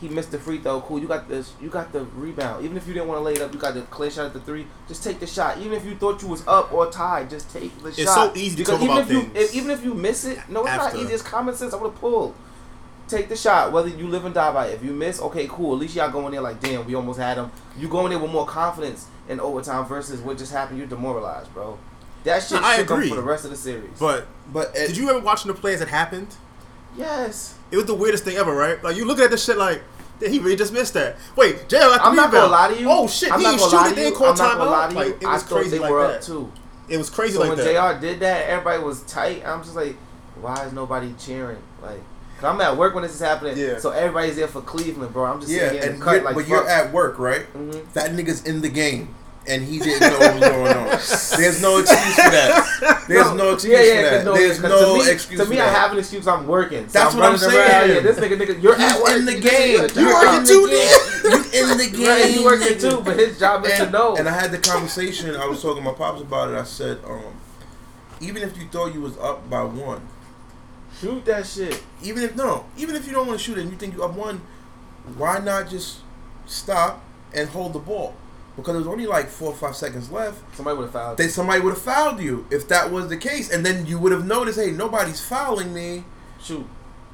he 0.00 0.08
missed 0.08 0.30
the 0.30 0.38
free 0.38 0.58
throw, 0.58 0.80
cool. 0.82 1.00
You 1.00 1.08
got 1.08 1.28
this. 1.28 1.52
You 1.60 1.68
got 1.70 1.92
the 1.92 2.04
rebound. 2.04 2.64
Even 2.64 2.76
if 2.76 2.86
you 2.86 2.94
didn't 2.94 3.08
want 3.08 3.18
to 3.18 3.22
lay 3.24 3.32
it 3.32 3.40
up, 3.40 3.52
you 3.52 3.58
got 3.58 3.74
the 3.74 3.82
clear 3.82 4.08
shot 4.12 4.26
at 4.26 4.32
the 4.32 4.38
three. 4.40 4.64
Just 4.86 5.02
take 5.02 5.18
the 5.18 5.26
shot. 5.26 5.58
Even 5.58 5.72
if 5.72 5.84
you 5.84 5.96
thought 5.96 6.22
you 6.22 6.28
was 6.28 6.46
up 6.46 6.72
or 6.72 6.88
tied, 6.88 7.28
just 7.30 7.52
take 7.52 7.76
the 7.82 7.88
It's 7.88 7.96
shot. 7.96 8.02
It's 8.02 8.14
so 8.14 8.32
easy 8.36 8.50
to 8.50 8.62
Because 8.62 8.74
talk 8.78 8.82
even 8.84 8.96
about 8.98 9.10
if 9.10 9.10
you 9.10 9.30
if, 9.34 9.54
even 9.56 9.70
if 9.72 9.82
you 9.82 9.94
miss 9.94 10.24
it, 10.24 10.38
no, 10.48 10.60
it's 10.60 10.68
after. 10.70 10.96
not 10.96 11.02
easy. 11.04 11.14
It's 11.14 11.22
common 11.24 11.54
sense. 11.56 11.74
I 11.74 11.78
would 11.78 11.90
have 11.90 12.00
pulled. 12.00 12.34
Take 13.08 13.28
the 13.28 13.36
shot, 13.36 13.72
whether 13.72 13.88
you 13.88 14.06
live 14.08 14.24
and 14.24 14.34
die 14.34 14.52
by 14.52 14.66
it. 14.66 14.74
If 14.74 14.84
you 14.84 14.92
miss, 14.92 15.20
okay, 15.22 15.46
cool. 15.48 15.72
At 15.74 15.80
least 15.80 15.96
y'all 15.96 16.10
go 16.10 16.26
in 16.26 16.32
there 16.32 16.40
like, 16.42 16.60
damn, 16.60 16.86
we 16.86 16.94
almost 16.94 17.18
had 17.18 17.38
him. 17.38 17.50
You 17.78 17.88
go 17.88 18.04
in 18.04 18.10
there 18.10 18.18
with 18.18 18.30
more 18.30 18.46
confidence 18.46 19.06
in 19.28 19.40
overtime 19.40 19.86
versus 19.86 20.20
what 20.20 20.36
just 20.38 20.52
happened. 20.52 20.78
You're 20.78 20.86
demoralized, 20.88 21.52
bro. 21.54 21.78
That 22.24 22.42
shit 22.42 22.60
No, 22.60 22.66
I 22.66 22.76
shook 22.76 22.90
'em 22.90 22.96
agree. 22.98 23.08
for 23.10 23.14
the 23.16 23.22
rest 23.22 23.44
of 23.44 23.50
the 23.50 23.56
series. 23.56 23.90
But 23.98 24.26
But 24.52 24.74
did 24.74 24.96
you 24.96 25.08
ever 25.10 25.20
watching 25.20 25.50
the 25.52 25.58
plays 25.58 25.78
that 25.78 25.88
happened? 25.88 26.34
yes. 26.96 27.54
It 27.70 27.76
was 27.76 27.86
the 27.86 27.94
weirdest 27.94 28.24
thing 28.24 28.36
ever, 28.36 28.54
right? 28.54 28.82
Like 28.82 28.96
you 28.96 29.04
look 29.04 29.18
at 29.18 29.30
this 29.30 29.44
shit 29.44 29.56
like. 29.58 29.82
"Damn, 30.20 30.32
He 30.32 30.38
really 30.40 30.56
just 30.56 30.72
missed 30.72 30.94
that. 30.94 31.16
Wait, 31.36 31.68
Jay 31.68 31.78
got 31.78 31.98
the 31.98 32.04
I'm 32.04 32.16
not 32.16 32.32
gonna 32.32 32.48
lie 32.50 32.68
to 32.74 32.80
you. 32.80 32.88
Oh 32.90 33.06
shit, 33.06 33.30
I'm 33.32 33.38
he 33.38 33.44
not 33.44 33.52
ain't 33.52 33.60
gonna 33.60 33.70
shoot 33.70 33.86
it. 33.86 33.88
to 33.90 33.94
They 33.94 34.00
you. 34.02 34.06
ain't 34.08 34.16
call 34.16 34.28
I'm 34.32 34.36
not 34.38 34.56
gonna 34.58 34.70
lie 34.70 34.86
timeout. 34.86 34.90
to 34.90 34.94
Like 34.96 35.22
it 35.22 35.26
was 35.26 35.42
thought 35.44 35.54
crazy 35.56 35.70
they 35.70 35.78
like 35.78 35.90
were 35.92 36.08
that. 36.08 36.16
up 36.16 36.22
too. 36.22 36.52
It 36.88 36.96
was 36.98 37.10
crazy 37.10 37.34
So 37.34 37.40
like 37.40 37.48
when 37.50 37.58
that. 37.58 37.94
Jr. 37.96 38.00
did 38.00 38.20
that, 38.20 38.48
everybody 38.48 38.82
was 38.82 39.00
tight. 39.02 39.42
I'm 39.46 39.62
just 39.62 39.76
like, 39.76 39.96
why 40.40 40.64
is 40.64 40.72
nobody 40.72 41.14
cheering? 41.18 41.58
Like, 41.82 42.00
i 42.42 42.46
I'm 42.46 42.60
at 42.60 42.76
work 42.76 42.94
when 42.94 43.02
this 43.02 43.14
is 43.14 43.20
happening. 43.20 43.56
Yeah. 43.56 43.78
So 43.78 43.90
everybody's 43.90 44.36
there 44.36 44.48
for 44.48 44.60
Cleveland, 44.62 45.12
bro. 45.12 45.24
I'm 45.26 45.40
just 45.40 45.52
yeah, 45.52 45.68
sitting 45.70 45.82
here 45.82 45.90
and 45.92 46.02
cut 46.02 46.22
like, 46.24 46.34
but 46.34 46.46
you're 46.48 46.68
at 46.68 46.92
work, 46.92 47.18
right? 47.18 47.52
Mhm. 47.54 47.92
That 47.94 48.12
nigga's 48.12 48.44
in 48.44 48.60
the 48.60 48.68
game. 48.68 49.14
And 49.46 49.62
he 49.64 49.78
didn't 49.78 50.00
know 50.12 50.18
what 50.18 50.34
was 50.34 50.42
going 50.50 50.76
on. 50.76 51.40
There's 51.40 51.62
no 51.62 51.78
excuse 51.78 52.14
for 52.16 52.30
that. 52.30 53.04
There's 53.08 53.32
no, 53.32 53.54
excuse 53.54 53.72
yeah, 53.72 53.80
yeah, 53.82 53.94
for 54.10 54.16
that. 54.16 54.24
no, 54.26 54.34
There's 54.34 54.60
'cause 54.60 54.70
no 54.70 54.98
to 54.98 55.04
me, 55.06 55.10
excuse 55.10 55.40
To 55.40 55.44
for 55.46 55.50
me, 55.50 55.56
that. 55.56 55.68
I 55.68 55.72
have 55.78 55.92
an 55.92 55.98
excuse. 55.98 56.28
I'm 56.28 56.46
working. 56.46 56.86
So 56.86 56.98
That's 56.98 57.14
I'm 57.14 57.20
what 57.20 57.24
I'm 57.28 57.32
around. 57.32 57.38
saying. 57.40 57.94
Yeah, 57.94 58.00
this 58.00 58.18
nigga, 58.18 58.36
nigga, 58.38 58.62
you're 58.62 58.76
He's 58.76 58.92
at 58.92 59.00
work. 59.02 59.10
in 59.12 59.24
the 59.24 59.40
game. 59.40 59.78
You're 59.78 59.88
job. 59.88 60.34
in 60.36 60.44
the 60.44 60.66
game. 60.68 61.32
You 61.32 61.70
in 61.72 61.78
the 61.78 61.96
game. 61.96 62.06
Right, 62.08 62.30
you 62.34 62.44
working 62.44 62.66
nigga. 62.76 62.90
too, 62.90 63.00
but 63.02 63.18
his 63.18 63.38
job 63.38 63.64
is 63.64 63.72
to 63.78 63.90
know. 63.90 64.16
and 64.16 64.28
I 64.28 64.32
had 64.38 64.50
the 64.52 64.58
conversation. 64.58 65.34
I 65.34 65.46
was 65.46 65.62
talking 65.62 65.82
to 65.82 65.90
my 65.90 65.96
pops 65.96 66.20
about 66.20 66.50
it. 66.50 66.54
I 66.54 66.64
said, 66.64 66.98
um, 67.06 67.22
even 68.20 68.42
if 68.42 68.58
you 68.58 68.66
thought 68.70 68.92
you 68.92 69.00
was 69.00 69.16
up 69.16 69.48
by 69.48 69.62
one, 69.64 70.02
Shoot 71.00 71.24
that 71.26 71.46
shit. 71.46 71.82
even 72.02 72.22
if 72.22 72.34
no, 72.36 72.64
even 72.76 72.96
if 72.96 73.06
you 73.06 73.12
don't 73.12 73.26
want 73.26 73.38
to 73.38 73.44
shoot 73.44 73.58
it 73.58 73.62
and 73.62 73.70
you 73.70 73.76
think 73.76 73.94
you 73.94 74.02
up 74.04 74.14
one, 74.14 74.40
why 75.16 75.38
not 75.38 75.68
just 75.68 76.00
stop 76.46 77.02
and 77.32 77.48
hold 77.48 77.72
the 77.72 77.78
ball? 77.78 78.14
Because 78.56 78.74
there's 78.74 78.86
only 78.88 79.06
like 79.06 79.28
four 79.28 79.50
or 79.50 79.54
five 79.54 79.76
seconds 79.76 80.10
left. 80.10 80.40
Somebody 80.56 80.76
would 80.78 80.84
have 80.84 80.92
fouled. 80.92 81.18
Then 81.18 81.28
somebody 81.28 81.60
would 81.60 81.74
have 81.74 81.82
fouled 81.82 82.20
you 82.20 82.46
if 82.50 82.66
that 82.68 82.90
was 82.90 83.08
the 83.08 83.16
case, 83.16 83.50
and 83.50 83.64
then 83.64 83.86
you 83.86 83.98
would 84.00 84.10
have 84.10 84.26
noticed, 84.26 84.58
hey, 84.58 84.72
nobody's 84.72 85.24
fouling 85.24 85.72
me. 85.72 86.02
Shoot. 86.42 86.66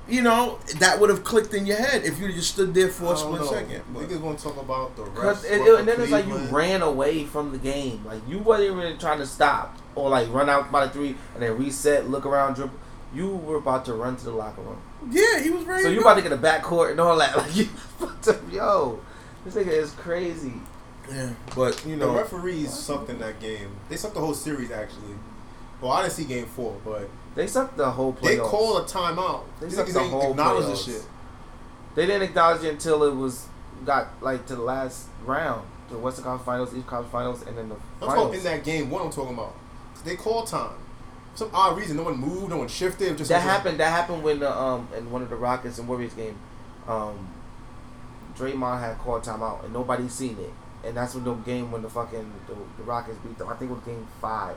You 0.09 0.21
know, 0.23 0.59
that 0.81 1.01
would 1.01 1.09
have 1.11 1.25
clicked 1.25 1.53
in 1.55 1.67
your 1.67 1.77
head 1.79 2.05
if 2.05 2.19
you 2.19 2.31
just 2.33 2.53
stood 2.53 2.75
there 2.75 2.89
for 2.89 3.13
a 3.15 3.17
split 3.17 3.41
know. 3.41 3.47
second. 3.47 3.83
But- 3.93 4.03
Niggas 4.09 4.21
want 4.21 4.39
to 4.39 4.45
talk 4.45 4.57
about 4.59 4.97
the 4.97 5.05
Cause 5.05 5.45
refs. 5.45 5.51
it, 5.51 5.61
it- 5.61 5.79
and 5.81 5.89
then 5.89 6.01
it's 6.01 6.11
like 6.13 6.27
you 6.27 6.37
ran 6.37 6.81
away 6.83 7.25
from 7.25 7.53
the 7.53 7.59
game. 7.59 8.03
Like 8.07 8.21
you 8.29 8.39
wasn't 8.39 8.73
even 8.79 8.99
trying 8.99 9.19
to 9.19 9.27
stop 9.27 9.77
or 9.95 10.09
like 10.11 10.31
run 10.33 10.49
out 10.49 10.71
by 10.73 10.87
the 10.87 10.93
three 10.93 11.15
and 11.35 11.43
then 11.43 11.59
reset, 11.59 12.09
look 12.11 12.25
around, 12.27 12.55
dribble. 12.55 12.75
You 13.15 13.29
were 13.37 13.57
about 13.57 13.85
to 13.87 13.95
run 13.95 14.17
to 14.17 14.25
the 14.25 14.33
locker 14.33 14.61
room. 14.63 14.81
yeah, 15.11 15.41
he 15.41 15.51
was 15.51 15.65
ready. 15.65 15.85
So 15.85 15.89
you 15.91 15.97
go. 16.01 16.11
about 16.11 16.15
to 16.17 16.23
get 16.23 16.33
a 16.33 16.37
backcourt 16.37 16.91
and 16.93 17.01
all 17.01 17.17
that. 17.19 17.37
Like 17.37 17.55
you, 17.57 17.65
fucked 17.67 18.29
up. 18.29 18.37
yo, 18.53 19.01
this 19.45 19.55
nigga 19.55 19.69
is 19.69 19.93
crazy. 19.93 20.55
Yeah, 21.11 21.31
but 21.55 21.85
you 21.87 21.97
The 21.97 22.07
know, 22.07 22.17
referees 22.17 22.73
sucked 22.73 23.11
in 23.11 23.19
that 23.21 23.39
game. 23.41 23.69
They 23.89 23.97
sucked 23.97 24.15
the 24.15 24.21
whole 24.21 24.35
series 24.35 24.71
actually. 24.71 25.15
Well, 25.81 25.93
I 25.93 26.03
didn't 26.03 26.15
see 26.15 26.25
game 26.25 26.47
four, 26.47 26.77
but 26.85 27.09
They 27.35 27.47
sucked 27.47 27.77
the 27.77 27.91
whole 27.91 28.15
playoffs. 28.15 28.23
they 28.23 28.37
called 28.39 28.83
a 28.83 28.85
timeout. 28.91 29.43
They 29.61 29.67
These 29.67 29.77
sucked 29.77 29.93
the 29.93 30.01
ain't 30.01 30.11
whole 30.11 30.31
acknowledge 30.31 30.65
playoffs. 30.65 30.85
shit. 30.87 31.03
They 31.95 32.07
didn't 32.07 32.23
acknowledge 32.23 32.65
it 32.65 32.71
until 32.73 33.05
it 33.05 33.15
was 33.15 33.47
got 33.85 34.09
like 34.23 34.47
to 34.47 34.57
the 34.57 34.63
last 34.63 35.07
round, 35.27 35.67
the 35.91 35.99
Western 35.99 36.25
Conference 36.25 36.47
Finals, 36.47 36.75
East 36.75 36.87
Conference 36.87 37.13
Finals, 37.13 37.43
and 37.47 37.57
then 37.59 37.69
the 37.69 37.75
I'm 37.75 38.09
finals. 38.09 38.17
talking 38.27 38.39
in 38.39 38.45
that 38.45 38.65
game. 38.65 38.91
What 38.91 39.05
I'm 39.05 39.11
talking 39.13 39.35
about? 39.35 39.55
They 40.05 40.17
called 40.17 40.47
time. 40.47 40.73
Some 41.35 41.51
odd 41.53 41.77
reason, 41.77 41.97
no 41.97 42.05
one 42.05 42.17
moved, 42.17 42.51
no 42.51 42.59
one 42.59 42.69
shifted. 42.69 43.19
Just 43.19 43.31
that 43.31 43.43
happened. 43.43 43.79
That 43.81 43.91
happened 43.91 44.23
when 44.23 44.39
the 44.39 44.57
um 44.57 44.89
in 44.97 45.11
one 45.11 45.23
of 45.23 45.31
the 45.31 45.37
Rockets 45.37 45.79
and 45.79 45.89
Warriors 45.89 46.15
game, 46.15 46.37
um, 46.87 47.29
Draymond 48.37 48.81
had 48.81 48.99
called 48.99 49.23
timeout 49.25 49.65
and 49.65 49.73
nobody 49.73 50.09
seen 50.09 50.39
it, 50.39 50.53
and 50.87 50.97
that's 50.97 51.15
when 51.15 51.25
the 51.25 51.35
game 51.35 51.71
when 51.73 51.83
the 51.83 51.91
fucking 51.91 52.33
the, 52.47 52.55
the 52.77 52.83
Rockets 52.85 53.19
beat 53.19 53.37
them. 53.39 53.49
I 53.49 53.55
think 53.55 53.71
it 53.71 53.75
was 53.75 53.83
game 53.85 54.07
five, 54.21 54.57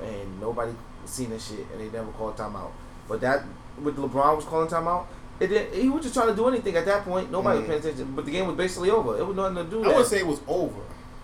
and 0.00 0.40
nobody 0.40 0.72
seen 1.06 1.30
this 1.30 1.48
shit 1.48 1.66
and 1.72 1.80
they 1.80 1.88
never 1.96 2.10
called 2.12 2.36
timeout. 2.36 2.70
But 3.08 3.20
that 3.22 3.42
with 3.82 3.96
LeBron 3.96 4.36
was 4.36 4.44
calling 4.44 4.68
timeout. 4.68 5.06
It 5.40 5.46
did, 5.46 5.72
he 5.72 5.88
was 5.88 6.02
just 6.02 6.14
trying 6.14 6.28
to 6.28 6.36
do 6.36 6.48
anything 6.48 6.76
at 6.76 6.84
that 6.84 7.02
point. 7.04 7.30
Nobody 7.30 7.60
Mhm. 7.60 7.62
was 7.62 7.68
paying 7.68 7.80
attention, 7.80 8.12
but 8.14 8.26
the 8.26 8.30
game 8.30 8.46
was 8.46 8.56
basically 8.56 8.90
over. 8.90 9.16
It 9.16 9.26
was 9.26 9.34
nothing 9.34 9.54
to 9.56 9.64
do. 9.64 9.78
I 9.80 9.84
That. 9.84 9.88
wouldn't 9.88 10.06
say 10.08 10.18
it 10.18 10.26
was 10.26 10.40
over. 10.46 10.80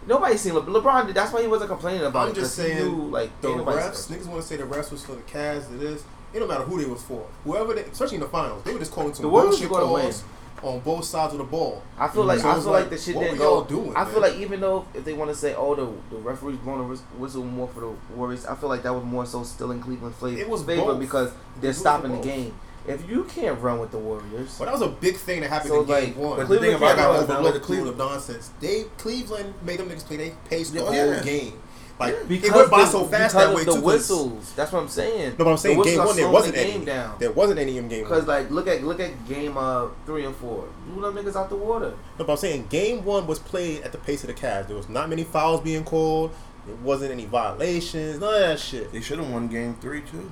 Nobody 0.06 0.36
seen 0.36 0.54
Le- 0.54 0.62
LeBron. 0.62 1.12
That's 1.12 1.32
why 1.32 1.42
he 1.42 1.48
wasn't 1.48 1.70
complaining 1.70 2.02
about 2.04 2.26
I'm 2.26 2.32
it. 2.32 2.36
just 2.36 2.56
'cause 2.56 2.66
he 2.66 2.72
saying 2.74 2.84
knew, 2.96 3.04
like 3.10 3.40
The 3.40 3.48
refs, 3.48 4.06
niggas 4.08 4.26
want 4.26 4.40
to 4.42 4.46
say 4.46 4.56
the 4.56 4.62
refs 4.64 4.90
was 4.92 5.04
for 5.04 5.12
the 5.16 5.22
Cavs. 5.22 5.72
It 5.74 5.82
is. 5.82 6.04
It 6.32 6.38
don't 6.40 6.48
matter 6.48 6.62
who 6.64 6.78
they 6.78 6.84
was 6.88 7.02
for. 7.02 7.26
Whoever, 7.44 7.74
they, 7.74 7.82
especially 7.82 8.16
in 8.16 8.20
the 8.20 8.28
finals, 8.28 8.62
they 8.64 8.72
were 8.72 8.78
just 8.78 8.92
calling 8.92 9.14
some 9.14 9.22
The 9.22 9.28
Warriors 9.28 9.50
bullshit 9.58 9.70
were 9.70 9.80
gonna 9.80 10.02
calls 10.02 10.24
on 10.62 10.80
both 10.80 11.04
sides 11.04 11.32
of 11.32 11.38
the 11.38 11.44
ball. 11.44 11.82
I 11.98 12.08
feel 12.08 12.24
like 12.24 12.40
So 12.40 12.48
I 12.48 12.54
it's 12.56 12.64
feel 12.64 12.72
like, 12.72 12.90
the 12.90 12.98
shit 12.98 13.14
what 13.16 13.22
didn't 13.24 13.38
were 13.38 13.44
y'all 13.44 13.62
go. 13.62 13.68
doing, 13.68 13.96
I 13.96 14.04
feel 14.04 14.20
man? 14.20 14.30
like 14.32 14.40
even 14.40 14.60
though 14.60 14.84
if 14.94 15.04
they 15.04 15.12
want 15.12 15.30
to 15.30 15.36
say, 15.36 15.54
oh, 15.54 15.74
the 15.74 15.86
the 16.14 16.20
referees 16.22 16.56
blowing 16.58 16.80
a 16.80 16.84
whis- 16.84 17.02
whistle 17.18 17.44
more 17.44 17.68
for 17.68 17.80
the 17.80 17.90
Warriors, 18.14 18.46
I 18.46 18.54
feel 18.54 18.68
like 18.68 18.82
that 18.82 18.94
was 18.94 19.04
more 19.04 19.26
so 19.26 19.42
still 19.44 19.70
in 19.70 19.80
Cleveland 19.82 20.14
flavor. 20.14 20.38
It 20.40 20.48
was 20.48 20.62
favor 20.62 20.84
both. 20.86 21.00
because 21.00 21.30
they're 21.60 21.70
was 21.70 21.78
stopping 21.78 22.10
the 22.12 22.16
both. 22.18 22.24
game. 22.26 22.54
If 22.88 23.08
you 23.10 23.24
can't 23.24 23.60
run 23.60 23.78
with 23.78 23.90
the 23.90 23.98
Warriors, 23.98 24.56
But 24.58 24.66
that 24.66 24.72
was 24.72 24.82
a 24.82 24.88
big 24.88 25.16
thing 25.16 25.40
that 25.40 25.50
happened 25.50 25.70
So, 25.70 25.80
in 25.80 25.86
game 25.86 25.94
like, 26.04 26.16
one. 26.16 26.36
but 26.36 26.48
the 26.48 26.56
Cleveland 26.58 26.62
thing 26.66 26.74
about 26.76 26.86
can't 26.86 26.98
that 26.98 27.08
was 27.08 27.26
the 27.26 27.32
overlooked 27.34 27.62
Cleveland, 27.64 27.96
Cleveland 27.96 28.12
nonsense. 28.12 28.50
They 28.60 28.84
Cleveland 28.98 29.54
made 29.62 29.78
them 29.80 29.88
niggas 29.88 30.04
play 30.06 30.16
they 30.16 30.32
pace 30.48 30.70
the 30.70 30.80
Oh, 30.82 30.92
whole 30.92 31.20
game. 31.22 31.60
Like 31.98 32.28
because 32.28 32.50
it 32.50 32.54
went 32.54 32.70
by 32.70 32.80
the- 32.80 32.86
so 32.90 33.04
fast 33.04 33.34
that 33.36 33.54
way 33.54 33.64
the 33.64 33.72
too. 33.72 33.80
'cause- 33.80 33.82
whistles. 33.82 34.52
That's 34.54 34.70
what 34.70 34.82
I'm 34.82 34.88
saying. 34.88 35.30
No, 35.38 35.44
but 35.46 35.50
I'm 35.52 35.56
saying 35.56 35.78
The 35.78 35.84
game 35.84 35.98
one 36.04 36.14
there 36.16 36.28
wasn't 36.28 36.54
the 36.54 36.60
any. 36.60 36.72
game 36.72 36.84
down. 36.84 37.14
There 37.18 37.32
wasn't 37.32 37.58
any 37.58 37.78
in 37.78 37.88
game 37.88 38.02
one. 38.02 38.10
Because 38.10 38.26
like 38.28 38.50
look 38.50 38.68
at 38.68 38.84
look 38.84 39.00
at 39.00 39.26
game 39.26 39.56
uh 39.56 39.86
three 40.04 40.26
and 40.26 40.36
four. 40.36 40.64
Blew 40.88 41.00
them 41.10 41.14
niggas 41.24 41.36
out 41.36 41.48
the 41.48 41.56
water. 41.56 41.94
No, 42.18 42.24
but 42.26 42.32
I'm 42.32 42.36
saying 42.36 42.66
game 42.68 43.02
one 43.02 43.26
was 43.26 43.38
played 43.38 43.82
at 43.82 43.92
the 43.92 43.98
pace 43.98 44.22
of 44.22 44.26
the 44.26 44.34
Cavs. 44.34 44.66
There 44.68 44.76
was 44.76 44.90
not 44.90 45.08
many 45.08 45.24
fouls 45.24 45.62
being 45.62 45.84
called. 45.84 46.32
There 46.66 46.76
wasn't 46.84 47.12
any 47.12 47.24
violations. 47.24 48.20
None 48.20 48.34
of 48.34 48.40
that 48.40 48.58
shit. 48.60 48.92
they 48.92 49.00
should 49.00 49.18
have 49.18 49.30
won 49.30 49.48
game 49.48 49.74
three 49.80 50.02
too. 50.02 50.30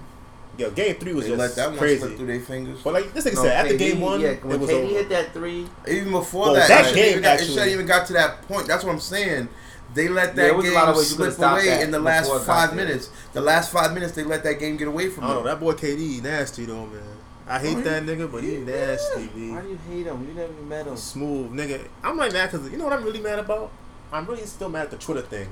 Yo, 0.56 0.70
game 0.70 0.94
three 0.96 1.12
was 1.14 1.24
They 1.24 1.30
just 1.36 1.38
let 1.40 1.54
that 1.56 1.68
one 1.78 1.98
slip 1.98 2.16
through 2.16 2.26
their 2.26 2.40
fingers. 2.40 2.80
But 2.82 2.92
like 2.94 3.12
this 3.12 3.24
nigga 3.24 3.34
No, 3.34 3.42
said, 3.42 3.52
after 3.52 3.74
KD 3.74 3.78
game 3.78 4.00
one, 4.00 4.20
yeah, 4.20 4.28
it 4.28 4.44
when 4.44 4.60
was 4.60 4.70
KD 4.70 4.74
over. 4.84 4.86
hit 4.94 5.08
that 5.08 5.32
three, 5.32 5.66
Even 5.88 6.12
before 6.12 6.42
Well, 6.46 6.54
that, 6.54 6.68
that 6.68 6.92
it 6.92 6.94
game 6.94 7.10
even 7.10 7.22
got, 7.22 7.28
it 7.28 7.32
actually- 7.40 7.54
shouldn't 7.54 7.72
even 7.72 7.86
got 7.86 8.06
to 8.06 8.12
that 8.12 8.42
point. 8.48 8.66
That's 8.68 8.84
what 8.84 8.92
I'm 8.92 9.00
saying. 9.00 9.48
They 9.94 10.08
let 10.08 10.34
that 10.36 10.46
it 10.48 10.56
was 10.56 10.68
a 10.68 10.72
lot 10.72 10.80
game 10.82 10.88
of 10.90 10.96
ways 10.96 11.10
you 11.12 11.16
could've 11.18 11.34
slip 11.34 11.50
away 11.52 11.82
in 11.82 11.90
the 11.90 11.98
last 12.00 12.24
before 12.24 12.36
it 12.36 12.38
got 12.40 12.46
five 12.46 12.76
there. 12.76 12.86
minutes. 12.86 13.10
The 13.32 13.40
last 13.40 13.72
five 13.72 13.94
minutes, 13.94 14.12
they 14.14 14.24
let 14.24 14.42
that 14.44 14.58
game 14.58 14.76
get 14.76 14.88
away 14.88 15.08
from 15.08 15.24
I 15.24 15.28
don't 15.28 15.36
them. 15.38 15.44
that 15.46 15.60
boy 15.60 15.72
KD 15.74 16.22
nasty 16.22 16.64
though, 16.64 16.86
man. 16.86 17.02
I 17.46 17.58
hate 17.58 17.76
Oh, 17.76 17.80
that 17.82 18.02
nigga, 18.04 18.30
but 18.32 18.42
he 18.42 18.56
nasty, 18.56 19.28
B. 19.34 19.50
why 19.50 19.60
do 19.60 19.68
you 19.68 19.78
hate 19.88 20.06
him? 20.06 20.26
You 20.26 20.34
never 20.34 20.52
even 20.52 20.68
met 20.68 20.86
him. 20.86 20.96
Smooth 20.96 21.52
nigga. 21.52 21.86
I'm 22.02 22.16
like 22.16 22.32
mad 22.32 22.50
because 22.50 22.70
you 22.70 22.78
know 22.78 22.84
what 22.84 22.92
I'm 22.94 23.04
really 23.04 23.20
mad 23.20 23.38
about. 23.38 23.70
I'm 24.12 24.24
really 24.26 24.46
still 24.46 24.68
mad 24.68 24.84
at 24.86 24.90
the 24.92 24.96
Twitter 24.96 25.20
thing. 25.22 25.48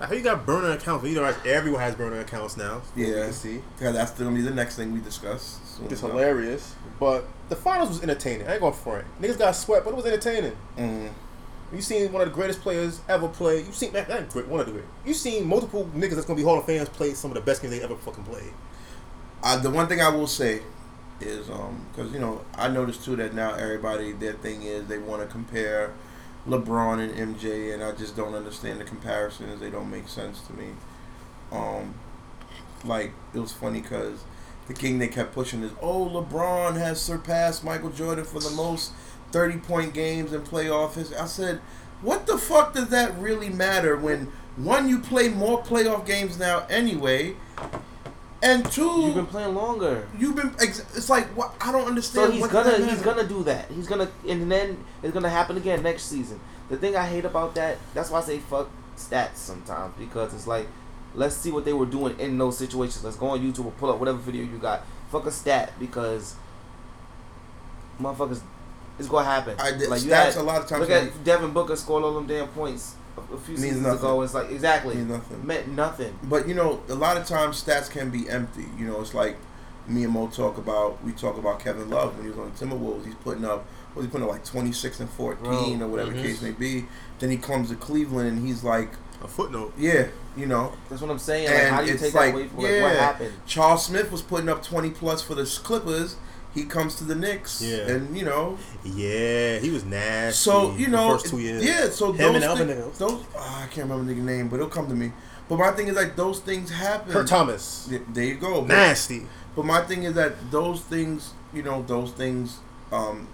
Like, 0.00 0.08
how 0.10 0.14
you 0.14 0.22
got 0.22 0.46
burner 0.46 0.70
accounts? 0.70 1.04
You 1.06 1.16
know, 1.16 1.34
everyone 1.44 1.80
has 1.80 1.94
burner 1.94 2.20
accounts 2.20 2.56
now. 2.56 2.80
from 2.80 3.02
what 3.02 3.08
Yeah. 3.10 3.24
can 3.24 3.32
see. 3.32 3.62
Yeah, 3.80 3.90
that's 3.92 4.12
gonna 4.12 4.30
be 4.30 4.42
the 4.42 4.50
next 4.52 4.76
thing 4.76 4.92
we 4.92 5.00
discuss. 5.00 5.58
soon 5.76 5.86
It's 5.90 6.00
enough. 6.02 6.12
hilarious. 6.12 6.74
But 7.00 7.24
the 7.48 7.56
finals 7.56 7.88
was 7.88 8.02
entertaining. 8.02 8.46
I 8.46 8.52
ain't 8.52 8.60
gonna 8.60 8.74
front. 8.74 9.04
Niggas 9.20 9.38
got 9.38 9.52
swept, 9.56 9.84
but 9.84 9.92
it 9.92 9.96
was 9.96 10.06
entertaining. 10.06 10.52
Mm. 10.76 11.10
You 11.72 11.82
seen 11.82 12.10
one 12.12 12.22
of 12.22 12.28
the 12.28 12.34
greatest 12.34 12.60
players 12.62 13.00
ever 13.08 13.28
play. 13.28 13.58
You 13.62 13.72
seen 13.72 13.92
not 13.92 14.08
not 14.08 14.28
great, 14.30 14.46
one 14.48 14.60
of 14.60 14.66
the 14.66 14.72
great. 14.72 14.84
You 15.04 15.14
seen 15.14 15.46
multiple 15.46 15.88
niggas 15.94 16.14
that's 16.14 16.26
gonna 16.26 16.36
be 16.38 16.42
Hall 16.44 16.58
of 16.58 16.64
Famers 16.66 16.86
play 16.92 17.12
some 17.14 17.30
of 17.30 17.34
the 17.34 17.40
best 17.40 17.60
games 17.60 17.76
they 17.76 17.82
ever 17.82 17.96
fucking 17.96 18.24
played. 18.24 18.52
Uh, 19.42 19.58
the 19.58 19.70
one 19.70 19.86
thing 19.86 20.00
I 20.00 20.08
will 20.08 20.26
say 20.26 20.62
is 21.20 21.50
um 21.50 21.84
because 21.92 22.12
you 22.12 22.18
know 22.20 22.40
I 22.56 22.68
noticed 22.68 23.04
too 23.04 23.16
that 23.16 23.34
now 23.34 23.54
everybody 23.54 24.12
their 24.12 24.34
thing 24.34 24.62
is 24.62 24.86
they 24.86 24.98
want 24.98 25.20
to 25.22 25.26
compare 25.28 25.92
LeBron 26.48 26.98
and 27.00 27.36
MJ, 27.36 27.74
and 27.74 27.82
I 27.82 27.92
just 27.92 28.16
don't 28.16 28.34
understand 28.34 28.80
the 28.80 28.84
comparisons. 28.84 29.60
They 29.60 29.70
don't 29.70 29.90
make 29.90 30.08
sense 30.08 30.40
to 30.42 30.52
me. 30.52 30.68
Um, 31.52 31.94
like 32.84 33.12
it 33.34 33.38
was 33.38 33.52
funny 33.52 33.80
because 33.80 34.24
the 34.66 34.74
king 34.74 34.98
they 34.98 35.08
kept 35.08 35.32
pushing 35.32 35.62
is 35.62 35.72
oh 35.80 36.08
LeBron 36.08 36.74
has 36.74 37.00
surpassed 37.00 37.64
Michael 37.64 37.90
Jordan 37.90 38.24
for 38.24 38.40
the 38.40 38.50
most 38.50 38.92
thirty 39.32 39.58
point 39.58 39.94
games 39.94 40.32
in 40.32 40.42
playoff 40.42 40.94
history. 40.94 41.16
I 41.16 41.26
said, 41.26 41.60
what 42.02 42.26
the 42.26 42.38
fuck 42.38 42.74
does 42.74 42.88
that 42.90 43.18
really 43.18 43.50
matter 43.50 43.96
when 43.96 44.32
one 44.56 44.88
you 44.88 44.98
play 44.98 45.28
more 45.28 45.62
playoff 45.62 46.06
games 46.06 46.38
now 46.38 46.66
anyway, 46.68 47.36
and 48.42 48.70
two 48.70 49.02
You've 49.02 49.14
been 49.14 49.26
playing 49.26 49.54
longer. 49.54 50.06
You've 50.18 50.36
been. 50.36 50.54
It's 50.60 51.10
like 51.10 51.26
what 51.36 51.54
I 51.60 51.72
don't 51.72 51.86
understand. 51.86 52.28
So 52.28 52.32
he's 52.32 52.46
gonna 52.46 52.86
he's 52.86 53.02
gonna 53.02 53.26
do 53.26 53.42
that. 53.44 53.70
He's 53.70 53.86
gonna 53.86 54.08
and 54.28 54.50
then 54.50 54.84
it's 55.02 55.12
gonna 55.12 55.28
happen 55.28 55.56
again 55.56 55.82
next 55.82 56.04
season. 56.04 56.40
The 56.68 56.76
thing 56.76 56.96
I 56.96 57.06
hate 57.06 57.24
about 57.24 57.54
that, 57.54 57.78
that's 57.94 58.10
why 58.10 58.18
I 58.18 58.22
say 58.22 58.38
fuck 58.38 58.68
stats 58.96 59.36
sometimes 59.36 59.94
because 59.98 60.34
it's 60.34 60.46
like, 60.46 60.66
let's 61.14 61.34
see 61.34 61.50
what 61.50 61.64
they 61.64 61.72
were 61.72 61.86
doing 61.86 62.18
in 62.20 62.38
those 62.38 62.58
situations. 62.58 63.04
Let's 63.04 63.16
go 63.16 63.28
on 63.28 63.40
YouTube 63.40 63.66
or 63.66 63.72
pull 63.72 63.90
up 63.90 63.98
whatever 63.98 64.18
video 64.18 64.42
you 64.42 64.58
got. 64.58 64.82
Fuck 65.10 65.26
a 65.26 65.32
stat 65.32 65.72
because 65.80 66.36
motherfuckers, 68.00 68.40
it's 68.98 69.08
gonna 69.08 69.24
happen. 69.24 69.56
I 69.58 69.72
did, 69.72 69.88
like 69.88 70.02
you 70.02 70.10
stats 70.10 70.34
had, 70.34 70.36
a 70.36 70.42
lot 70.42 70.60
of 70.60 70.68
times 70.68 70.80
look 70.80 70.90
at 70.90 71.24
Devin 71.24 71.52
Booker 71.52 71.74
scored 71.74 72.04
all 72.04 72.14
them 72.14 72.26
damn 72.26 72.48
points 72.48 72.94
a, 73.30 73.34
a 73.34 73.38
few 73.38 73.54
Means 73.54 73.60
seasons 73.62 73.82
nothing. 73.86 73.98
ago. 73.98 74.22
It's 74.22 74.34
like 74.34 74.50
exactly 74.50 74.94
Means 74.96 75.08
nothing. 75.10 75.46
meant 75.46 75.68
nothing. 75.68 76.18
But 76.22 76.48
you 76.48 76.54
know, 76.54 76.82
a 76.88 76.94
lot 76.94 77.16
of 77.16 77.26
times 77.26 77.62
stats 77.62 77.90
can 77.90 78.10
be 78.10 78.28
empty. 78.28 78.66
You 78.78 78.86
know, 78.86 79.00
it's 79.00 79.14
like 79.14 79.36
me 79.86 80.04
and 80.04 80.12
Mo 80.12 80.28
talk 80.28 80.58
about. 80.58 81.02
We 81.04 81.12
talk 81.12 81.36
about 81.38 81.60
Kevin 81.60 81.88
Love 81.90 82.14
when 82.16 82.24
he 82.24 82.30
was 82.30 82.38
on 82.38 82.52
the 82.52 82.56
Timberwolves. 82.76 83.04
He's 83.06 83.14
putting 83.16 83.44
up. 83.44 83.66
Was 83.94 84.04
he 84.04 84.10
putting 84.10 84.26
up 84.26 84.32
like 84.32 84.44
twenty 84.44 84.72
six 84.72 85.00
and 85.00 85.08
fourteen 85.10 85.78
Bro. 85.78 85.86
or 85.86 85.90
whatever 85.90 86.12
Mhm. 86.12 86.22
case 86.22 86.42
may 86.42 86.50
be? 86.52 86.84
Then 87.18 87.30
he 87.30 87.36
comes 87.36 87.70
to 87.70 87.74
Cleveland 87.76 88.28
and 88.28 88.46
he's 88.46 88.62
like, 88.62 88.92
A 89.24 89.26
footnote. 89.28 89.72
yeah, 89.76 90.06
you 90.36 90.46
know. 90.46 90.72
That's 90.88 91.00
what 91.02 91.10
I'm 91.10 91.18
saying. 91.18 91.48
Like, 91.50 91.64
how 91.68 91.82
do 91.82 91.90
you 91.90 91.98
take 91.98 92.14
like, 92.14 92.32
that 92.32 92.38
away 92.38 92.48
from 92.48 92.62
like, 92.62 92.82
what 92.82 92.96
happened? 92.96 93.32
Charles 93.46 93.84
Smith 93.86 94.12
was 94.12 94.22
putting 94.22 94.48
up 94.48 94.62
twenty 94.62 94.90
plus 94.90 95.22
for 95.22 95.34
the 95.34 95.44
Clippers. 95.64 96.16
He 96.54 96.64
comes 96.64 96.94
to 96.96 97.04
the 97.04 97.14
Knicks, 97.14 97.60
Yeah. 97.62 97.88
and 97.88 98.16
you 98.16 98.24
know, 98.24 98.58
Yeah, 98.84 99.58
he 99.58 99.70
was 99.70 99.84
nasty. 99.84 100.38
So 100.50 100.74
you 100.76 100.86
the 100.86 100.92
know, 100.92 101.10
first 101.12 101.26
two 101.26 101.38
years. 101.38 101.64
yeah. 101.64 101.88
So 101.90 102.12
Him 102.12 102.32
those 102.40 102.60
and 102.60 102.70
those 102.94 103.22
ah, 103.36 103.62
I 103.64 103.66
can't 103.66 103.88
remember 103.88 104.12
the 104.12 104.20
name, 104.20 104.48
but 104.48 104.56
it'll 104.56 104.68
come 104.68 104.88
to 104.88 104.94
me. 104.94 105.12
But 105.48 105.58
my 105.58 105.70
thing 105.72 105.88
is 105.88 105.96
like 105.96 106.16
those 106.16 106.40
things 106.40 106.70
happen. 106.70 107.12
Kurt 107.12 107.26
Thomas, 107.28 107.88
There 108.12 108.24
you 108.24 108.34
go. 108.36 108.62
But, 108.62 108.68
nasty. 108.68 109.26
but 109.56 109.64
my 109.64 109.80
thing 109.82 110.02
is 110.04 110.14
that 110.14 110.50
those 110.50 110.80
things, 110.80 111.32
you 111.54 111.62
know, 111.62 111.82
those 111.86 112.12
things 112.12 112.58
um, 112.92 113.28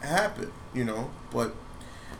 happen. 0.00 0.50
You 0.74 0.84
know, 0.84 1.10
but 1.30 1.54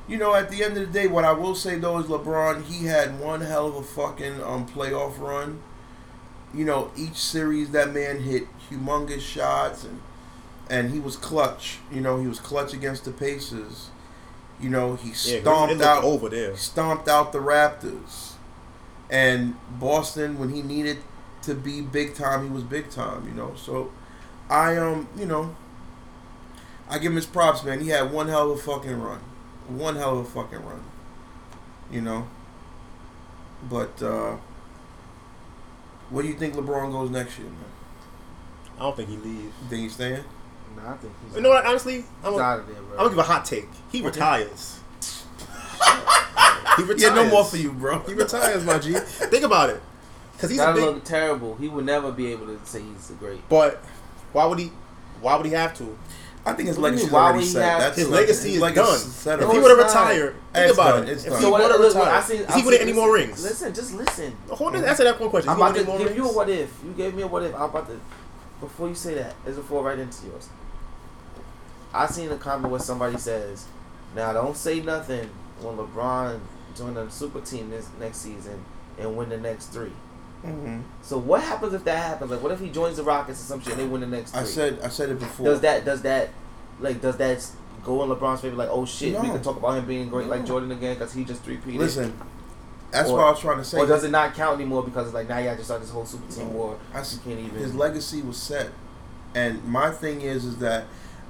you 0.09 0.17
know, 0.19 0.35
at 0.35 0.51
the 0.51 0.63
end 0.65 0.77
of 0.79 0.87
the 0.87 0.93
day, 1.01 1.07
what 1.07 1.25
I 1.25 1.33
will 1.33 1.55
say 1.55 1.79
though 1.79 1.99
is 1.99 2.07
LeBron. 2.07 2.65
He 2.65 2.87
had 2.87 3.19
one 3.21 3.41
hell 3.43 3.67
of 3.67 3.77
a 3.77 3.83
fucking 3.83 4.43
um, 4.43 4.67
playoff 4.67 5.19
run. 5.19 5.61
You 6.55 6.65
know, 6.65 6.91
each 6.97 7.17
series 7.17 7.71
that 7.73 7.93
man 7.93 8.21
hit 8.21 8.47
humongous 8.71 9.21
shots 9.21 9.85
and 9.85 10.01
and 10.71 10.91
he 10.93 11.01
was 11.01 11.17
clutch. 11.17 11.79
You 11.93 12.01
know, 12.01 12.21
he 12.21 12.27
was 12.27 12.41
clutch 12.41 12.73
against 12.75 13.05
the 13.05 13.11
Pacers. 13.13 13.91
You 14.61 14.71
know, 14.71 14.97
he 14.97 15.09
Yeah, 15.11 15.41
stomped 15.41 15.75
looked 15.75 15.85
out 15.85 16.05
over 16.05 16.29
there. 16.29 16.57
stomped 16.57 17.09
out 17.09 17.33
the 17.33 17.39
Raptors. 17.39 18.33
And 19.11 19.57
Boston, 19.79 20.39
when 20.39 20.51
he 20.51 20.63
needed 20.63 20.99
to 21.43 21.55
be 21.55 21.81
big 21.81 22.15
time, 22.15 22.45
he 22.47 22.51
was 22.51 22.63
big 22.65 22.91
time, 22.91 23.27
you 23.27 23.35
know. 23.35 23.55
So 23.57 23.91
I 24.51 24.77
um, 24.77 25.09
you 25.17 25.27
know, 25.27 25.55
I 26.91 26.99
give 26.99 27.13
him 27.13 27.17
his 27.17 27.27
props, 27.27 27.65
man. 27.65 27.81
He 27.81 27.89
had 27.89 28.13
one 28.13 28.29
hell 28.29 28.51
of 28.51 28.59
a 28.59 28.63
fucking 28.63 29.01
run. 29.01 29.21
One 29.69 29.97
hell 29.97 30.19
of 30.19 30.27
a 30.27 30.31
fucking 30.31 30.65
run. 30.65 30.83
You 31.91 32.01
know? 32.03 32.27
But 33.69 34.03
uh 34.03 34.37
what 36.11 36.23
do 36.23 36.29
you 36.29 36.35
think 36.35 36.55
LeBron 36.55 36.91
goes 36.93 37.11
next 37.11 37.39
year, 37.39 37.49
man? 37.49 37.65
I 38.79 38.81
don't 38.83 38.97
think 38.97 39.11
he 39.11 39.17
leaves. 39.17 39.55
Think 39.69 39.83
he's 39.83 39.95
staying? 39.95 40.25
Nah, 40.77 40.93
I 40.93 40.97
think 40.97 41.13
he's, 41.27 41.37
You 41.37 41.43
know 41.43 41.49
what? 41.51 41.67
Honestly, 41.67 41.97
I'm 41.97 42.03
he's 42.03 42.23
gonna, 42.23 42.43
out 42.43 42.59
of 42.61 42.67
there, 42.67 42.77
bro. 42.77 42.91
I'm 42.93 42.97
gonna 42.99 43.09
give 43.11 43.19
a 43.19 43.23
hot 43.23 43.45
take. 43.45 43.69
He 43.91 43.99
Okay. 43.99 44.07
retires. 44.07 44.81
he 46.77 46.83
retires. 46.83 47.03
Yeah, 47.03 47.15
no 47.15 47.29
more 47.29 47.45
for 47.45 47.57
you, 47.57 47.73
bro. 47.73 48.01
He 48.01 48.15
retires, 48.15 48.65
my 48.65 48.79
G. 48.79 48.93
Think 48.95 49.45
about 49.45 49.71
it, 49.71 49.81
because 50.33 50.51
he's 50.51 50.59
a 50.59 50.63
That'll 50.63 50.75
big. 50.75 50.85
look 50.85 51.05
terrible. 51.05 51.57
He 51.57 51.69
would 51.69 51.85
never 51.87 52.13
be 52.13 52.31
able 52.33 52.47
to 52.47 52.59
say 52.65 52.83
he's 52.83 53.11
a 53.11 53.15
great. 53.15 53.47
But 53.49 53.77
why 54.33 54.45
would 54.47 54.59
he? 54.59 54.71
Why 55.21 55.37
would 55.37 55.47
he 55.47 55.53
have 55.53 55.77
to? 55.79 55.99
I 56.47 56.53
think 56.55 56.69
his 56.69 56.79
What 56.79 56.91
do 56.91 56.95
you 56.95 57.03
legacy 57.03 57.07
mean, 57.07 57.13
why 57.13 57.31
already 57.31 57.45
set. 57.45 57.79
That's 57.79 57.97
His 57.99 58.09
like- 58.09 58.21
legacy 58.21 58.55
is 58.55 58.61
done. 58.61 58.99
set 58.99 59.43
If 59.43 59.51
he 59.51 59.57
up. 59.57 59.63
would 59.63 59.71
have 59.71 59.81
it's 59.81 59.93
not. 59.95 60.09
retired, 60.09 60.35
think 60.55 60.65
It's 60.69 60.73
about 60.79 60.91
done, 60.95 61.03
it. 61.03 61.09
it's 61.11 61.25
If 61.25 61.31
done. 61.31 61.39
he 61.39 61.43
So 61.45 61.51
would 61.51 61.61
what? 61.61 61.71
have 61.73 61.81
Look, 61.81 61.95
look, 61.95 61.97
I 61.97 62.07
retired, 62.07 62.25
seen. 62.25 62.41
is 62.41 62.47
he 62.47 62.53
seen- 62.53 62.65
winning 62.65 62.81
any 62.81 62.93
more 62.95 63.13
rings? 63.13 63.43
Listen, 63.43 63.75
just 63.75 63.93
listen. 63.95 64.37
Hold 64.49 64.77
on, 64.77 64.85
answer 64.85 65.05
that 65.05 65.21
one 65.21 65.29
question. 65.29 65.51
I'm 65.51 65.57
he 65.57 65.63
about 65.63 65.75
winning 65.75 65.99
to 65.99 66.05
give 66.05 66.17
you 66.17 66.25
a 66.31 66.33
what 66.33 66.49
if. 66.49 66.71
You 66.87 66.93
gave 66.93 67.15
me 67.15 67.23
a 67.23 67.27
what 67.27 67.43
if. 67.43 67.55
I'm 67.55 67.63
about 67.63 67.87
to. 67.89 68.01
Before 68.61 68.89
you 68.89 68.95
say 68.95 69.15
that, 69.15 69.35
let's 69.47 69.59
fall 69.59 69.83
right 69.83 69.99
into 69.99 70.27
yours. 70.27 70.49
I 71.95 72.07
seen 72.07 72.31
a 72.31 72.37
comment 72.37 72.71
where 72.71 72.81
somebody 72.81 73.17
says, 73.17 73.67
"Now 74.15 74.33
don't 74.33 74.57
say 74.57 74.81
nothing 74.81 75.31
when 75.61 75.77
LeBron 75.77 76.41
join 76.77 76.95
the 76.95 77.09
super 77.09 77.41
team 77.41 77.71
this 77.71 77.89
next 78.01 78.19
season 78.19 78.65
and 78.99 79.17
win 79.17 79.29
the 79.29 79.37
next 79.39 79.67
three. 79.67 79.93
Mhm. 80.45 80.83
So 81.03 81.19
what 81.19 81.43
happens 81.43 81.73
if 81.75 81.85
that 81.85 81.99
happens? 81.99 82.31
Like, 82.31 82.43
what 82.43 82.53
if 82.53 82.61
he 82.61 82.69
joins 82.69 82.97
the 82.97 83.03
Rockets 83.03 83.41
or 83.41 83.45
some 83.45 83.61
shit 83.61 83.73
and 83.73 83.83
they 83.83 83.87
win 83.87 84.01
the 84.03 84.07
next 84.07 84.31
three? 84.33 84.41
I 84.41 84.45
said 84.45 84.79
I 84.85 84.89
said 84.89 85.11
it 85.11 85.19
before. 85.19 85.47
does 85.47 85.61
that 85.63 85.85
does 85.85 86.03
that 86.03 86.31
like 86.81 87.01
does 87.01 87.17
that 87.17 87.45
go 87.85 88.03
in 88.05 88.11
LeBron's 88.11 88.41
favor? 88.41 88.55
Like, 88.55 88.69
oh 88.71 88.85
shit, 88.85 89.21
we 89.21 89.29
can 89.29 89.43
talk 89.43 89.57
about 89.57 89.79
him 89.79 89.87
being 89.87 90.09
great 90.09 90.29
like 90.29 90.45
Jordan 90.47 90.71
again 90.71 90.95
because 90.95 91.13
he 91.13 91.25
just 91.25 91.43
three 91.43 91.57
peated. 91.57 91.79
Listen, 91.79 92.17
that's 92.91 93.11
Or- 93.11 93.19
what 93.19 93.27
I 93.27 93.31
was 93.31 93.41
trying 93.41 93.59
to 93.59 93.65
say. 93.65 93.79
or 93.79 93.87
does 93.87 94.05
it 94.05 94.11
not 94.11 94.35
count 94.35 94.55
anymore 94.61 94.83
because 94.83 95.07
it's 95.07 95.15
like 95.15 95.29
now 95.29 95.39
you 95.39 95.51
just 95.51 95.65
start 95.65 95.81
this 95.81 95.91
whole 95.91 96.07
super 96.07 96.31
team 96.33 96.53
war? 96.55 96.77
I 96.95 96.99
You 97.01 97.05
can't 97.25 97.39
even. 97.41 97.51
his 97.59 97.75
legacy 97.75 98.23
was 98.23 98.37
set, 98.37 98.71
and 99.35 99.65
my 99.65 99.91
thing 99.91 100.21
is 100.23 100.45
is 100.45 100.57
that 100.59 100.85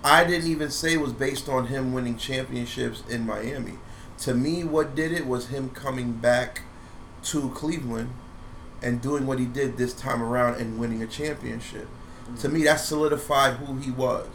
I 0.05 0.25
didn't 0.25 0.49
even 0.51 0.71
say 0.71 0.92
it 0.94 1.01
was 1.01 1.12
based 1.12 1.49
on 1.49 1.66
him 1.66 1.92
winning 1.92 2.16
championships 2.16 3.03
in 3.09 3.27
Miami. 3.27 3.79
To 4.18 4.35
me, 4.35 4.62
what 4.64 4.94
did 4.94 5.12
it 5.12 5.27
was 5.27 5.49
him 5.49 5.71
coming 5.71 6.12
back 6.12 6.62
to 7.25 7.51
Cleveland 7.51 8.11
and 8.81 9.01
doing 9.01 9.27
what 9.27 9.40
he 9.40 9.44
did 9.44 9.77
this 9.77 9.92
time 9.92 10.23
around 10.23 10.55
and 10.61 10.79
winning 10.79 11.03
a 11.03 11.07
championship. 11.07 11.88
To 12.40 12.49
me, 12.49 12.62
that 12.64 12.77
solidified 12.79 13.55
who 13.55 13.77
he 13.79 13.90
was 13.90 14.27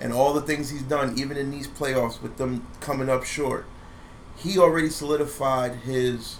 and 0.00 0.12
all 0.12 0.32
the 0.32 0.40
things 0.42 0.70
he's 0.70 0.82
done, 0.82 1.18
even 1.18 1.36
in 1.36 1.50
these 1.50 1.66
playoffs 1.66 2.22
with 2.22 2.36
them 2.36 2.64
coming 2.80 3.08
up 3.08 3.24
short. 3.24 3.64
He 4.36 4.56
already 4.58 4.88
solidified 4.90 5.74
his 5.84 6.36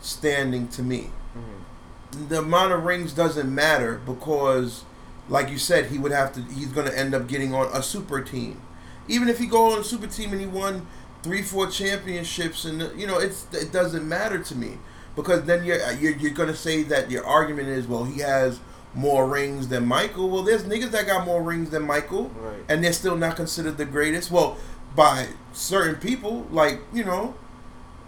standing 0.00 0.68
to 0.68 0.82
me 0.82 1.10
Mhm. 1.36 2.28
the 2.28 2.38
amount 2.38 2.72
of 2.72 2.84
rings 2.84 3.12
doesn't 3.12 3.52
matter 3.54 4.00
because, 4.06 4.84
like 5.28 5.50
you 5.50 5.58
said, 5.58 5.86
he 5.86 5.98
would 5.98 6.12
have 6.12 6.32
to. 6.32 6.40
He's 6.42 6.68
going 6.68 6.86
to 6.86 6.98
end 6.98 7.14
up 7.14 7.26
getting 7.28 7.52
on 7.54 7.66
a 7.72 7.82
super 7.82 8.20
team. 8.22 8.60
Even 9.08 9.28
if 9.28 9.38
he 9.38 9.46
go 9.46 9.72
on 9.72 9.78
a 9.78 9.84
super 9.84 10.06
team 10.06 10.32
and 10.32 10.40
he 10.40 10.46
won 10.46 10.86
three, 11.22 11.42
four 11.42 11.66
championships, 11.66 12.64
and 12.64 12.80
you 12.98 13.06
know, 13.06 13.18
it's 13.18 13.46
it 13.52 13.72
doesn't 13.72 14.08
matter 14.08 14.38
to 14.38 14.54
me 14.54 14.78
because 15.16 15.42
then 15.44 15.64
you're 15.64 15.78
you're, 15.92 16.12
you're 16.16 16.30
going 16.32 16.48
to 16.48 16.56
say 16.56 16.82
that 16.84 17.10
your 17.10 17.24
argument 17.26 17.68
is 17.68 17.86
well 17.86 18.04
he 18.04 18.20
has 18.20 18.60
more 18.94 19.26
rings 19.26 19.68
than 19.68 19.84
Michael. 19.86 20.30
Well, 20.30 20.42
there's 20.42 20.62
niggas 20.64 20.90
that 20.92 21.06
got 21.06 21.26
more 21.26 21.42
rings 21.42 21.70
than 21.70 21.82
Michael, 21.86 22.30
Right. 22.40 22.64
and 22.68 22.82
they're 22.82 22.92
still 22.94 23.16
not 23.16 23.36
considered 23.36 23.76
the 23.76 23.84
greatest. 23.84 24.30
Well, 24.30 24.56
by 24.96 25.28
certain 25.52 25.96
people, 25.96 26.46
like 26.50 26.80
you 26.92 27.04
know, 27.04 27.34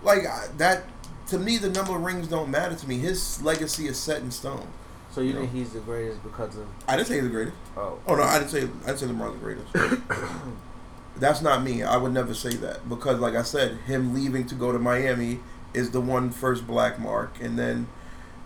like 0.02 0.24
I- 0.26 0.48
that. 0.56 0.84
To 1.30 1.38
me, 1.38 1.58
the 1.58 1.68
number 1.70 1.94
of 1.96 2.02
rings 2.02 2.28
don't 2.28 2.50
matter 2.50 2.74
to 2.74 2.88
me. 2.88 2.98
His 2.98 3.40
legacy 3.42 3.86
is 3.86 3.98
set 3.98 4.20
in 4.22 4.30
stone. 4.30 4.66
So 5.12 5.20
you 5.20 5.32
No. 5.32 5.40
think 5.40 5.52
he's 5.52 5.70
the 5.72 5.80
greatest 5.80 6.22
because 6.22 6.56
of 6.56 6.66
I 6.86 6.96
didn't 6.96 7.08
say 7.08 7.14
he's 7.14 7.24
the 7.24 7.30
greatest. 7.30 7.56
oh 7.76 7.98
Oh 8.06 8.14
no, 8.14 8.22
I 8.22 8.38
didn't 8.38 8.50
say 8.50 8.62
I 8.84 8.86
didn't 8.92 8.98
say 8.98 9.06
LeBron's 9.06 9.40
the 9.40 9.44
greatest. 9.44 10.32
That's 11.16 11.42
not 11.42 11.62
me. 11.62 11.82
I 11.82 11.96
would 11.96 12.12
never 12.12 12.32
say 12.34 12.50
that 12.50 12.88
because, 12.88 13.18
like 13.18 13.34
I 13.34 13.42
said, 13.42 13.78
him 13.86 14.14
leaving 14.14 14.46
to 14.46 14.54
go 14.54 14.72
to 14.72 14.78
Miami 14.78 15.40
is 15.74 15.90
the 15.90 16.00
one 16.00 16.30
first 16.30 16.66
black 16.66 16.98
mark, 16.98 17.40
and 17.40 17.58
then, 17.58 17.88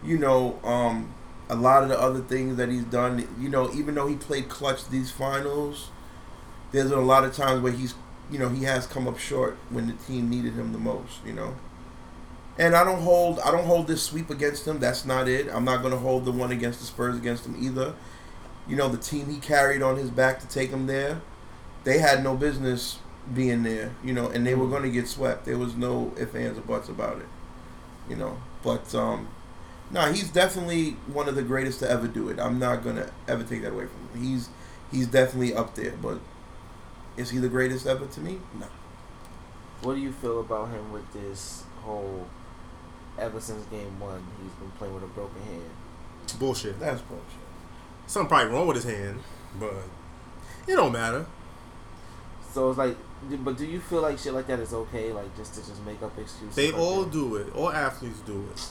you 0.02 0.18
know, 0.18 0.58
um, 0.64 1.14
a 1.48 1.54
lot 1.54 1.82
of 1.82 1.88
the 1.88 1.98
other 2.00 2.20
things 2.20 2.56
that 2.56 2.68
he's 2.70 2.84
done. 2.84 3.28
You 3.38 3.48
know, 3.48 3.72
even 3.74 3.94
though 3.94 4.08
he 4.08 4.16
played 4.16 4.48
clutch 4.48 4.88
these 4.88 5.10
finals, 5.10 5.90
there's 6.72 6.90
a 6.90 6.98
lot 7.00 7.24
of 7.24 7.34
times 7.34 7.62
where 7.62 7.72
he's, 7.72 7.94
you 8.30 8.38
know, 8.38 8.48
he 8.48 8.64
has 8.64 8.86
come 8.86 9.06
up 9.06 9.18
short 9.18 9.56
when 9.70 9.86
the 9.86 9.92
team 9.92 10.28
needed 10.28 10.54
him 10.54 10.72
the 10.72 10.78
most. 10.78 11.24
You 11.24 11.34
know. 11.34 11.54
And 12.56 12.76
I 12.76 12.84
don't 12.84 13.00
hold 13.00 13.40
I 13.40 13.50
don't 13.50 13.64
hold 13.64 13.86
this 13.86 14.02
sweep 14.02 14.30
against 14.30 14.66
him. 14.66 14.78
That's 14.78 15.04
not 15.04 15.28
it. 15.28 15.48
I'm 15.52 15.64
not 15.64 15.82
gonna 15.82 15.98
hold 15.98 16.24
the 16.24 16.32
one 16.32 16.52
against 16.52 16.80
the 16.80 16.86
Spurs 16.86 17.16
against 17.16 17.46
him 17.46 17.56
either. 17.58 17.94
You 18.68 18.76
know, 18.76 18.88
the 18.88 18.98
team 18.98 19.28
he 19.28 19.38
carried 19.38 19.82
on 19.82 19.96
his 19.96 20.10
back 20.10 20.40
to 20.40 20.48
take 20.48 20.70
him 20.70 20.86
there, 20.86 21.20
they 21.82 21.98
had 21.98 22.22
no 22.22 22.36
business 22.36 22.98
being 23.32 23.62
there, 23.62 23.94
you 24.02 24.12
know, 24.12 24.28
and 24.28 24.46
they 24.46 24.54
were 24.54 24.68
gonna 24.68 24.88
get 24.88 25.08
swept. 25.08 25.44
There 25.44 25.58
was 25.58 25.74
no 25.74 26.12
ifs, 26.16 26.34
ands, 26.34 26.58
or 26.58 26.62
buts 26.62 26.88
about 26.88 27.18
it. 27.18 27.28
You 28.08 28.16
know. 28.16 28.38
But 28.62 28.94
um 28.94 29.28
no, 29.90 30.12
he's 30.12 30.30
definitely 30.30 30.92
one 31.12 31.28
of 31.28 31.34
the 31.34 31.42
greatest 31.42 31.80
to 31.80 31.90
ever 31.90 32.08
do 32.08 32.28
it. 32.28 32.38
I'm 32.38 32.58
not 32.58 32.82
gonna 32.82 33.10
ever 33.28 33.42
take 33.44 33.62
that 33.62 33.72
away 33.72 33.86
from 33.86 34.08
him. 34.08 34.28
He's 34.28 34.48
he's 34.90 35.06
definitely 35.06 35.54
up 35.54 35.74
there. 35.74 35.94
But 36.00 36.18
is 37.16 37.30
he 37.30 37.38
the 37.38 37.48
greatest 37.48 37.86
ever 37.86 38.06
to 38.06 38.20
me? 38.20 38.40
No. 38.58 38.66
What 39.82 39.94
do 39.94 40.00
you 40.00 40.12
feel 40.12 40.40
about 40.40 40.70
him 40.70 40.92
with 40.92 41.12
this 41.12 41.64
whole? 41.82 42.26
Ever 43.18 43.40
since 43.40 43.64
game 43.66 44.00
one, 44.00 44.24
he's 44.42 44.52
been 44.52 44.70
playing 44.72 44.94
with 44.94 45.04
a 45.04 45.08
broken 45.08 45.40
hand. 45.42 45.70
Bullshit. 46.38 46.80
That's 46.80 47.00
bullshit. 47.02 47.24
Something 48.06 48.28
probably 48.28 48.52
wrong 48.52 48.66
with 48.66 48.76
his 48.76 48.84
hand, 48.84 49.20
but 49.58 49.74
it 50.66 50.74
don't 50.74 50.92
matter. 50.92 51.26
So 52.52 52.70
it's 52.70 52.78
like, 52.78 52.96
but 53.42 53.56
do 53.56 53.66
you 53.66 53.80
feel 53.80 54.00
like 54.02 54.18
shit 54.18 54.34
like 54.34 54.46
that 54.48 54.60
is 54.60 54.72
okay? 54.72 55.12
Like 55.12 55.34
just 55.36 55.54
to 55.54 55.60
just 55.60 55.84
make 55.84 56.02
up 56.02 56.16
excuses. 56.18 56.54
They 56.54 56.70
like 56.70 56.80
all 56.80 57.02
that? 57.04 57.12
do 57.12 57.36
it. 57.36 57.54
All 57.54 57.70
athletes 57.70 58.20
do 58.20 58.44
it. 58.52 58.68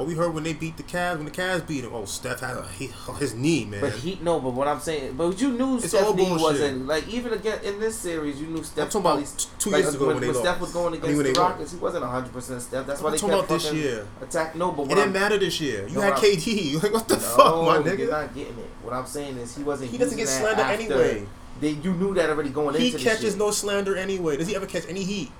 What 0.00 0.06
we 0.08 0.14
heard 0.14 0.32
when 0.32 0.44
they 0.44 0.54
beat 0.54 0.78
the 0.78 0.82
Cavs, 0.82 1.16
when 1.18 1.26
the 1.26 1.30
Cavs 1.30 1.66
beat 1.66 1.84
him, 1.84 1.90
oh 1.92 2.06
Steph 2.06 2.40
had 2.40 2.56
a, 2.56 2.66
he, 2.68 2.88
oh, 3.06 3.12
his 3.12 3.34
knee, 3.34 3.66
man. 3.66 3.82
But 3.82 3.92
he 3.92 4.18
no, 4.22 4.40
but 4.40 4.54
what 4.54 4.66
I'm 4.66 4.80
saying, 4.80 5.12
but 5.14 5.38
you 5.38 5.50
knew 5.50 5.76
It's 5.76 5.88
Stephanie 5.88 6.24
bullshit. 6.24 6.40
wasn't 6.40 6.86
like 6.86 7.06
even 7.08 7.34
again 7.34 7.58
in 7.62 7.78
this 7.78 7.96
series, 7.98 8.40
you 8.40 8.46
knew 8.46 8.56
I'm 8.60 8.64
Steph. 8.64 8.86
talking 8.88 9.02
probably- 9.02 9.24
about 9.24 9.46
two 9.58 9.68
like, 9.70 9.82
years 9.82 9.94
ago 9.94 10.06
when, 10.06 10.14
when, 10.14 10.20
they 10.22 10.26
when 10.28 10.36
lost. 10.36 10.46
Steph 10.48 10.60
was 10.62 10.72
going 10.72 10.86
I 10.86 10.90
mean, 10.92 11.02
against 11.02 11.16
the 11.18 11.22
they 11.24 11.32
won. 11.38 11.50
Rockets, 11.50 11.72
he 11.72 11.78
wasn't 11.78 12.02
100 12.04 12.32
percent 12.32 12.62
Steph. 12.62 12.86
That's 12.86 13.00
I'm 13.00 13.04
why 13.04 13.10
they 13.10 13.16
talking 13.18 13.36
kept 13.36 13.50
about 13.50 13.60
this 13.60 13.72
year. 13.74 14.06
attack. 14.22 14.56
No, 14.56 14.72
but 14.72 14.84
It 14.84 14.88
didn't 14.88 15.02
I'm, 15.02 15.12
matter 15.12 15.36
this 15.36 15.60
year. 15.60 15.86
You 15.86 15.96
No, 15.96 16.00
had 16.00 16.12
I'm- 16.14 16.22
KD. 16.22 16.82
Like 16.82 16.92
what 16.94 17.06
the 17.06 17.14
no, 17.16 17.20
fuck, 17.20 17.84
my 17.84 17.92
You're 17.92 18.10
not 18.10 18.34
getting 18.34 18.58
it. 18.58 18.70
What 18.82 18.94
I'm 18.94 19.04
saying 19.04 19.36
is 19.36 19.54
he 19.54 19.62
wasn't. 19.64 19.90
He 19.90 19.98
doesn't 19.98 20.16
get 20.16 20.28
slander 20.28 20.62
anyway. 20.62 21.26
They, 21.60 21.72
you 21.72 21.92
knew 21.92 22.14
that 22.14 22.30
already 22.30 22.48
going 22.48 22.74
He 22.76 22.86
into 22.86 22.96
the 22.96 23.04
catches 23.04 23.36
no 23.36 23.50
slander 23.50 23.94
anyway. 23.94 24.38
Does 24.38 24.48
he 24.48 24.56
ever 24.56 24.64
catch 24.64 24.84
any 24.88 25.04
heat? 25.04 25.30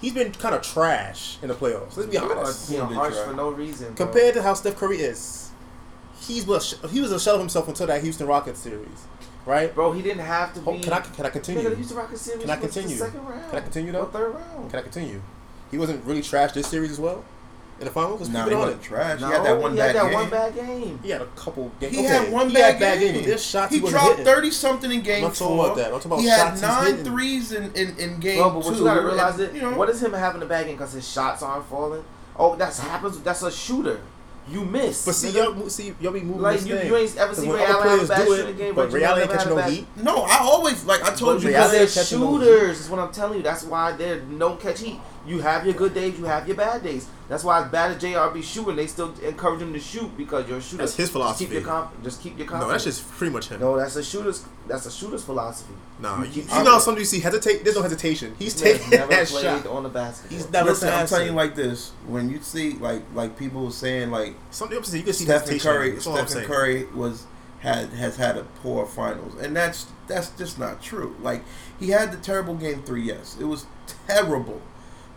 He's 0.00 0.12
been 0.12 0.32
kind 0.32 0.54
of 0.54 0.62
trash 0.62 1.38
in 1.42 1.48
the 1.48 1.54
playoffs. 1.54 1.96
Let's 1.96 2.06
be 2.10 2.16
You 2.16 2.24
are 2.24 2.36
honest. 2.38 2.68
being 2.68 2.80
Little 2.82 2.88
bit 2.88 2.98
harsh 3.14 3.14
for 3.26 3.32
no 3.34 3.50
reason. 3.50 3.94
bro. 3.94 4.06
Compared 4.06 4.34
to 4.34 4.42
how 4.42 4.54
Steph 4.54 4.76
Curry 4.76 4.98
is, 4.98 5.50
he's 6.20 6.46
was 6.46 6.78
he 6.90 7.00
was 7.00 7.12
a 7.12 7.18
shell 7.20 7.34
of 7.34 7.40
himself 7.40 7.68
until 7.68 7.86
that 7.86 8.02
Houston 8.02 8.26
Rockets 8.26 8.60
series, 8.60 9.06
right? 9.46 9.74
bro, 9.74 9.92
he 9.92 10.02
didn't 10.02 10.24
have 10.24 10.52
to 10.54 10.60
Oh, 10.66 10.72
be. 10.72 10.80
can 10.80 10.92
I 10.92 11.00
can 11.00 11.24
I 11.24 11.28
Nigga, 11.28 11.32
continue? 11.32 11.68
the 11.70 11.76
Houston 11.76 11.96
Rockets 11.96 12.20
series 12.22 12.42
Can 12.42 12.50
I 12.50 12.56
continue? 12.56 12.96
second 12.96 13.24
round. 13.26 13.50
Can 13.50 13.58
I 13.58 13.62
continue, 13.62 13.92
though? 13.92 14.00
Or 14.02 14.06
third 14.06 14.34
round. 14.34 14.70
Can 14.70 14.78
I 14.78 14.82
continue? 14.82 15.22
He 15.70 15.78
wasn't 15.78 16.04
really 16.04 16.22
trash 16.22 16.52
this 16.52 16.66
series 16.68 16.90
as 16.92 17.00
well 17.00 17.24
in 17.78 17.84
the 17.84 17.90
finals. 17.90 18.20
Let's 18.20 18.32
Nah, 18.32 18.44
keep 18.44 18.48
he 18.48 18.52
it 18.52 18.54
on 18.56 18.60
wasn't 18.62 18.82
it. 18.82 18.84
trash. 18.86 19.20
No, 19.20 19.26
he 19.26 19.32
had 19.34 19.44
that 19.44 19.60
one 19.60 19.70
he 19.72 19.76
bad 19.76 19.86
had 19.86 19.96
that 19.96 20.04
game. 20.10 20.12
one 20.14 20.30
bad 20.30 20.54
game. 20.54 21.00
He 21.02 21.10
had 21.10 21.20
a 21.22 21.26
couple 21.26 21.70
games. 21.80 21.92
He 21.94 21.98
okay, 22.00 22.08
had 22.08 22.32
one 22.32 22.48
he 22.48 22.54
bad 22.54 22.70
had 22.72 22.80
bad 22.80 22.98
game. 23.00 23.12
games. 23.14 23.26
There's 23.26 23.44
shots 23.46 23.70
he 23.72 23.78
he, 23.78 23.84
wasn't 23.84 24.02
dropped 24.02 24.20
thirty 24.20 24.50
something 24.50 24.90
in 24.92 25.02
game 25.02 25.16
I'm 25.16 25.22
not 25.30 25.34
talking 25.34 25.56
four. 25.56 25.64
about 25.66 25.76
that. 25.76 25.86
I'm 25.86 25.92
talking 26.00 26.10
about 26.12 26.20
he 26.20 26.26
shots 26.28 26.40
had 26.40 26.52
he's 26.52 26.62
nine 26.62 26.86
hitting. 26.96 27.04
threes 27.12 27.52
in, 27.52 27.64
in, 27.74 27.96
in 27.98 28.20
game 28.20 28.38
Bro, 28.38 28.50
but 28.50 28.60
two. 28.62 28.68
what 28.70 28.78
you 28.78 28.84
gotta 28.84 29.00
realize 29.02 29.34
and, 29.34 29.42
it. 29.48 29.54
you 29.54 29.60
know, 29.62 29.72
What 29.76 29.88
is 29.90 30.02
him 30.02 30.12
having 30.12 30.42
a 30.42 30.46
bad 30.46 30.66
game 30.66 30.76
because 30.76 30.92
his 30.92 31.06
shots 31.10 31.42
aren't 31.42 31.66
falling? 31.66 32.04
Oh, 32.38 32.56
that's 32.56 32.78
happens. 32.78 33.20
That's 33.20 33.42
a 33.42 33.50
shooter. 33.50 34.00
You 34.48 34.64
miss. 34.64 35.04
But 35.04 35.16
see, 35.16 35.30
y'all, 35.30 35.68
see, 35.68 35.92
y'all 36.00 36.12
be 36.12 36.20
moving 36.20 36.40
like 36.42 36.58
this 36.58 36.66
you, 36.68 36.76
thing. 36.76 36.86
you 36.86 36.96
ain't 36.96 37.16
ever 37.16 37.34
'Cause 37.34 37.42
seen 37.42 37.50
Ray 37.50 37.64
other 37.64 37.72
Allen 37.72 37.88
have 37.88 37.92
a 37.92 38.04
players 38.04 38.08
bad 38.08 38.18
do 38.26 38.36
shooting 38.36 38.48
it, 38.54 38.56
game. 38.58 38.74
but 38.76 38.84
Reggie 38.84 38.96
Ray 38.98 39.04
Allen 39.04 39.22
ain't 39.22 39.30
catching 39.32 39.48
no 39.50 39.56
bad- 39.56 39.72
heat. 39.72 39.86
no, 39.96 40.22
I 40.22 40.38
always 40.38 40.84
like 40.84 41.02
I 41.02 41.10
told 41.14 41.38
But 41.38 41.42
you. 41.42 41.48
because 41.48 41.70
they're 41.72 42.18
Allen 42.20 42.30
no 42.30 42.38
shooters, 42.46 42.80
is 42.80 42.88
what 42.88 43.00
I'm 43.00 43.10
telling 43.12 43.38
you. 43.38 43.42
That's 43.42 43.64
why 43.64 43.90
they 43.92 44.20
don't 44.38 44.60
catch 44.60 44.78
heat. 44.82 45.00
You 45.26 45.40
have 45.40 45.64
your 45.64 45.74
good 45.74 45.92
days, 45.94 46.18
you 46.18 46.24
have 46.24 46.46
your 46.46 46.56
bad 46.56 46.82
days. 46.82 47.08
That's 47.28 47.42
why 47.42 47.60
as 47.64 47.70
bad 47.72 47.90
as 47.90 48.00
JR 48.00 48.32
be 48.32 48.40
shooting, 48.42 48.76
they 48.76 48.86
still 48.86 49.12
encourage 49.20 49.60
him 49.60 49.72
to 49.72 49.80
shoot 49.80 50.16
because 50.16 50.48
you're 50.48 50.58
a 50.58 50.62
shooter. 50.62 50.76
That's 50.78 50.94
his 50.94 51.08
Just 51.10 51.12
keep 51.38 51.48
philosophy. 51.48 51.54
your 51.54 51.62
comp- 51.62 52.02
just 52.04 52.22
keep 52.22 52.38
your 52.38 52.46
confidence. 52.46 52.68
No, 52.68 52.72
that's 52.72 52.84
just 52.84 53.10
pretty 53.18 53.32
much 53.32 53.48
him. 53.48 53.58
no. 53.60 53.76
That's 53.76 53.96
a 53.96 54.04
shooter's. 54.04 54.44
That's 54.68 54.86
a 54.86 54.90
shooter's 54.90 55.24
philosophy. 55.24 55.74
Nah, 55.98 56.22
You 56.22 56.28
you, 56.30 56.42
you 56.42 56.48
know 56.64 56.72
how 56.72 56.78
some 56.78 56.96
you 56.96 57.04
see 57.04 57.18
hesitate. 57.20 57.64
There's 57.64 57.74
no 57.76 57.82
hesitation. 57.82 58.34
He's 58.38 58.54
This 58.54 58.62
man's 58.64 58.78
taking 58.84 58.98
never 58.98 59.10
that 59.10 59.26
played 59.28 59.42
shot. 59.42 59.66
on 59.66 59.82
the 59.82 59.88
basket. 59.88 60.30
He's 60.30 60.50
never 60.50 60.70
Listen, 60.70 60.88
I'm 60.88 60.94
passing. 61.00 61.16
telling 61.16 61.30
you 61.32 61.36
like 61.36 61.54
this. 61.56 61.90
When 62.06 62.30
you 62.30 62.40
see 62.42 62.72
like 62.74 63.02
like 63.14 63.36
people 63.36 63.70
saying 63.72 64.10
like 64.12 64.34
Something 64.52 64.78
opposite. 64.78 64.98
You 64.98 65.02
can 65.04 65.12
see 65.12 65.24
Stephen 65.24 65.40
hesitation. 65.40 65.70
Curry, 65.72 65.90
That's 65.92 66.06
all 66.06 66.18
I'm 66.18 66.26
Stephen. 66.28 66.44
Curry 66.46 66.84
was 66.94 67.26
had 67.60 67.88
has 67.94 68.16
had 68.18 68.36
a 68.36 68.44
poor 68.62 68.86
finals, 68.86 69.34
and 69.40 69.56
that's 69.56 69.86
that's 70.06 70.30
just 70.30 70.60
not 70.60 70.80
true. 70.80 71.16
Like 71.20 71.42
he 71.80 71.88
had 71.90 72.12
the 72.12 72.18
terrible 72.18 72.54
game 72.54 72.82
three, 72.84 73.02
yes, 73.02 73.36
it 73.40 73.44
was 73.44 73.66
terrible, 74.06 74.60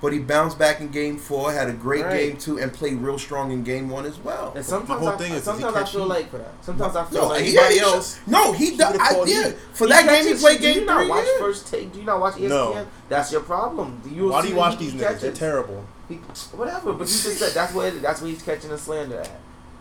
but 0.02 0.14
he 0.14 0.20
bounced 0.20 0.58
back 0.58 0.80
in 0.80 0.90
game 0.90 1.18
four, 1.18 1.52
had 1.52 1.68
a 1.70 1.74
great 1.74 2.06
Right. 2.06 2.18
game 2.28 2.38
two, 2.38 2.58
and 2.60 2.72
played 2.72 2.98
real 3.02 3.18
strong 3.20 3.52
in 3.52 3.64
game 3.64 3.90
one 3.90 4.06
as 4.06 4.18
well. 4.20 4.54
And 4.56 4.64
sometimes, 4.66 5.00
whole 5.02 5.10
I, 5.10 5.18
thing 5.18 5.34
is, 5.34 5.44
does 5.44 5.58
he 5.58 5.64
sometimes 5.64 5.90
I 5.90 5.92
feel 5.92 6.02
heat 6.04 6.10
like 6.10 6.32
for 6.32 6.38
that? 6.38 6.54
sometimes 6.62 6.96
I 6.96 7.06
feel 7.06 7.22
No, 7.22 7.28
like 7.28 7.44
he, 7.44 7.58
anybody 7.58 7.74
he 7.76 7.80
else, 7.82 8.20
no, 8.28 8.52
he, 8.54 8.72
he 8.72 8.78
does. 8.78 8.98
I 9.00 9.26
did 9.26 9.46
heat. 9.48 9.56
for 9.74 9.88
that 9.88 10.06
game. 10.06 10.24
He 10.24 10.30
catches- 10.30 10.42
played 10.42 10.58
do 10.58 10.64
game 10.64 10.80
you 10.80 10.86
not 10.86 11.00
three. 11.02 11.10
watch 11.10 11.26
yeah. 11.26 11.40
first 11.40 11.68
take? 11.68 11.92
Do 11.94 12.00
you 12.00 12.06
not 12.06 12.20
watch 12.22 12.34
ESPN? 12.36 12.50
No. 12.50 12.88
That's 13.10 13.32
your 13.32 13.42
problem. 13.42 14.02
You'll 14.10 14.30
Why 14.32 14.42
do 14.42 14.48
you 14.50 14.56
watch 14.56 14.78
he 14.80 14.86
these 14.90 14.94
niggas? 15.02 15.20
They're 15.20 15.32
terrible. 15.32 15.84
He, 16.08 16.16
whatever, 16.56 16.94
but 16.94 17.02
you 17.02 17.06
just 17.06 17.38
said 17.38 17.52
that's 17.54 17.74
where 17.74 17.92
that's 17.92 18.22
where 18.22 18.32
he's 18.32 18.42
catching 18.42 18.70
the 18.72 18.78
slander 18.78 19.20
at. 19.20 19.30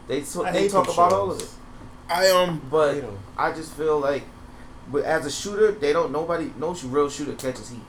They 0.09 0.20
t- 0.22 0.40
I 0.44 0.52
they 0.52 0.68
talk 0.68 0.85
them 0.87 0.94
about 0.94 1.12
all 1.12 1.31
of 1.33 1.40
shows. 1.40 1.48
it, 1.52 1.54
I 2.11 2.31
um, 2.31 2.61
but 2.70 2.94
hate 2.94 3.04
'em. 3.04 3.18
I 3.37 3.52
just 3.52 3.72
feel 3.72 3.98
like, 4.00 4.24
but 4.90 5.04
as 5.04 5.24
a 5.26 5.31
shooter, 5.31 5.70
they 5.72 5.92
don't 5.92 6.11
nobody 6.12 6.50
no 6.59 6.74
real 6.85 7.09
shooter 7.09 7.35
catches 7.35 7.70
heat. 7.70 7.81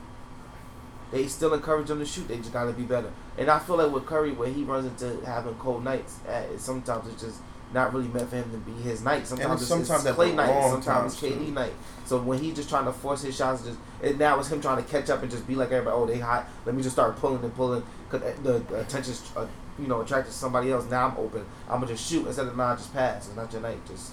They 1.10 1.26
still 1.26 1.54
encourage 1.54 1.88
them 1.88 1.98
to 1.98 2.06
shoot. 2.06 2.28
They 2.28 2.36
just 2.36 2.52
gotta 2.52 2.72
be 2.72 2.84
better. 2.84 3.10
And 3.36 3.50
I 3.50 3.58
feel 3.58 3.76
like 3.76 3.92
with 3.92 4.06
Curry, 4.06 4.32
where 4.32 4.48
he 4.48 4.62
runs 4.62 4.86
into 4.86 5.24
having 5.26 5.54
cold 5.54 5.82
nights, 5.82 6.20
uh, 6.26 6.56
sometimes 6.56 7.08
it's 7.08 7.22
just 7.22 7.40
not 7.72 7.92
really 7.94 8.08
meant 8.08 8.28
for 8.28 8.36
him 8.36 8.50
to 8.50 8.58
be 8.58 8.72
his 8.82 9.02
night. 9.02 9.26
Sometimes 9.26 9.60
it's, 9.60 9.68
sometimes 9.68 10.04
it's 10.04 10.14
Clay 10.14 10.32
night. 10.32 10.46
Sometimes 10.70 11.12
it's 11.12 11.20
times, 11.20 11.34
KD 11.34 11.46
too. 11.46 11.52
night. 11.52 11.72
So 12.04 12.20
when 12.20 12.38
he's 12.38 12.54
just 12.54 12.68
trying 12.68 12.84
to 12.86 12.92
force 12.92 13.22
his 13.22 13.36
shots, 13.36 13.64
just 13.64 13.78
and 14.02 14.18
now 14.18 14.38
it's 14.38 14.50
him 14.50 14.60
trying 14.60 14.82
to 14.82 14.88
catch 14.88 15.10
up 15.10 15.22
and 15.22 15.30
just 15.30 15.46
be 15.46 15.54
like 15.54 15.70
everybody. 15.70 15.96
Oh, 15.96 16.06
they 16.06 16.18
hot. 16.18 16.48
Let 16.64 16.74
me 16.74 16.82
just 16.82 16.96
start 16.96 17.16
pulling 17.16 17.42
and 17.44 17.54
pulling 17.54 17.82
because 18.08 18.34
the, 18.42 18.58
the 18.58 18.80
attention's 18.80 19.30
uh, 19.36 19.46
you 19.78 19.86
know 19.86 20.00
attracted 20.00 20.32
to 20.32 20.38
somebody 20.38 20.72
else. 20.72 20.88
Now 20.90 21.08
I'm 21.08 21.16
open. 21.16 21.44
I'm 21.68 21.80
gonna 21.80 21.92
just 21.92 22.08
shoot 22.08 22.26
instead 22.26 22.46
of 22.46 22.56
nah, 22.56 22.76
just 22.76 22.92
pass. 22.92 23.28
It's 23.28 23.36
not 23.36 23.52
your 23.52 23.62
night. 23.62 23.78
Just 23.86 24.12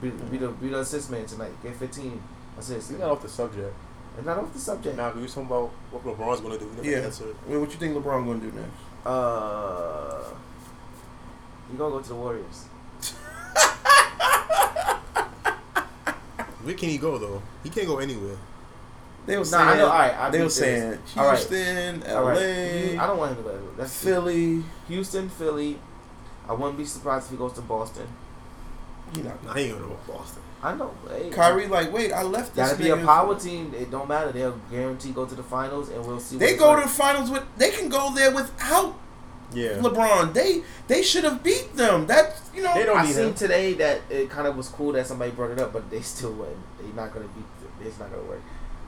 be, 0.00 0.10
be 0.10 0.36
the 0.36 0.48
be 0.48 0.68
the 0.68 0.80
assist 0.80 1.10
man 1.10 1.24
tonight. 1.24 1.52
Get 1.62 1.76
15 1.76 2.22
assists. 2.58 2.90
We 2.90 2.98
got 2.98 3.10
off 3.10 3.22
the 3.22 3.28
subject. 3.28 3.74
And 4.16 4.26
not 4.26 4.38
off 4.38 4.52
the 4.52 4.58
subject. 4.58 4.96
Now, 4.96 5.10
we 5.12 5.22
was 5.22 5.32
talking 5.34 5.46
about 5.46 5.70
what 5.90 6.04
LeBron's 6.04 6.40
going 6.40 6.52
to 6.52 6.58
do. 6.58 6.66
We 6.70 6.76
never 6.76 6.90
yeah. 6.90 6.98
answered. 7.06 7.34
Wait, 7.46 7.56
what 7.56 7.70
you 7.70 7.76
think 7.76 7.94
LeBron 7.96 8.26
gonna 8.26 8.40
do 8.40 8.52
next? 8.52 9.06
Uh, 9.06 10.24
you 11.72 11.78
gonna 11.78 11.90
go 11.90 12.00
to 12.00 12.08
the 12.08 12.14
Warriors? 12.14 12.66
Where 16.62 16.74
can 16.74 16.90
he 16.90 16.98
go 16.98 17.18
though? 17.18 17.42
He 17.64 17.70
can't 17.70 17.86
go 17.88 17.98
anywhere. 17.98 18.36
They 19.26 19.36
were 19.36 19.44
Nah, 19.44 19.50
saying. 19.50 19.68
I 19.68 19.76
know. 19.76 19.86
All 19.86 19.98
right, 19.98 20.14
I 20.14 20.30
they 20.30 20.38
beat 20.38 20.44
were 20.44 20.50
saying 20.50 20.98
All 21.16 21.26
right. 21.26 21.38
Houston, 21.38 22.02
All 22.10 22.24
right. 22.24 22.36
L.A., 22.36 22.92
You- 22.94 23.00
I 23.00 23.06
don't 23.06 23.18
want 23.18 23.30
him 23.32 23.36
to 23.38 23.42
go. 23.44 23.48
everywhere. 23.50 23.74
That's 23.78 24.02
Philly. 24.04 24.64
Houston, 24.88 25.28
Philly. 25.28 25.78
I 26.48 26.52
wouldn't 26.52 26.76
be 26.78 26.84
surprised 26.84 27.26
if 27.26 27.30
he 27.32 27.36
goes 27.36 27.52
to 27.54 27.60
Boston. 27.62 28.06
You 29.16 29.22
know, 29.24 29.32
Nah, 29.44 29.54
he 29.54 29.64
ain't 29.64 29.78
going 29.78 29.90
to 29.90 29.96
Boston. 30.12 30.41
I 30.62 30.74
know. 30.76 30.92
Hey, 31.08 31.30
Kyrie 31.30 31.66
like, 31.66 31.92
wait, 31.92 32.12
I 32.12 32.22
left 32.22 32.54
this. 32.54 32.70
Gotta 32.70 32.82
be 32.82 32.90
a 32.90 32.96
power 32.96 33.38
team. 33.38 33.74
It 33.74 33.90
don't 33.90 34.08
matter. 34.08 34.30
They'll 34.30 34.58
guarantee 34.70 35.10
go 35.10 35.26
to 35.26 35.34
the 35.34 35.42
finals, 35.42 35.88
and 35.88 36.04
we'll 36.06 36.20
see. 36.20 36.36
They 36.38 36.52
what 36.52 36.58
go 36.60 36.72
it's 36.78 36.82
to 36.82 36.88
the 36.88 36.94
finals 37.02 37.30
with. 37.30 37.42
They 37.56 37.70
can 37.70 37.88
go 37.88 38.14
there 38.14 38.30
without 38.32 38.94
Yeah. 39.52 39.78
LeBron. 39.78 40.32
They 40.32 40.62
they 40.86 41.02
should 41.02 41.24
have 41.24 41.42
beat 41.42 41.74
them. 41.74 42.06
That 42.06 42.40
you 42.54 42.62
know. 42.62 42.72
They 42.74 42.84
don't 42.84 42.98
I 42.98 43.06
seen 43.06 43.28
him. 43.28 43.34
today 43.34 43.74
that 43.74 44.02
it 44.08 44.30
kind 44.30 44.46
of 44.46 44.56
was 44.56 44.68
cool 44.68 44.92
that 44.92 45.06
somebody 45.06 45.32
brought 45.32 45.50
it 45.50 45.58
up, 45.58 45.72
but 45.72 45.90
they 45.90 46.00
still 46.00 46.32
wouldn't. 46.32 46.56
They're 46.78 46.94
not 46.94 47.12
gonna 47.12 47.28
beat. 47.28 47.86
It's 47.86 47.98
not 47.98 48.10
gonna 48.10 48.22
work. 48.22 48.42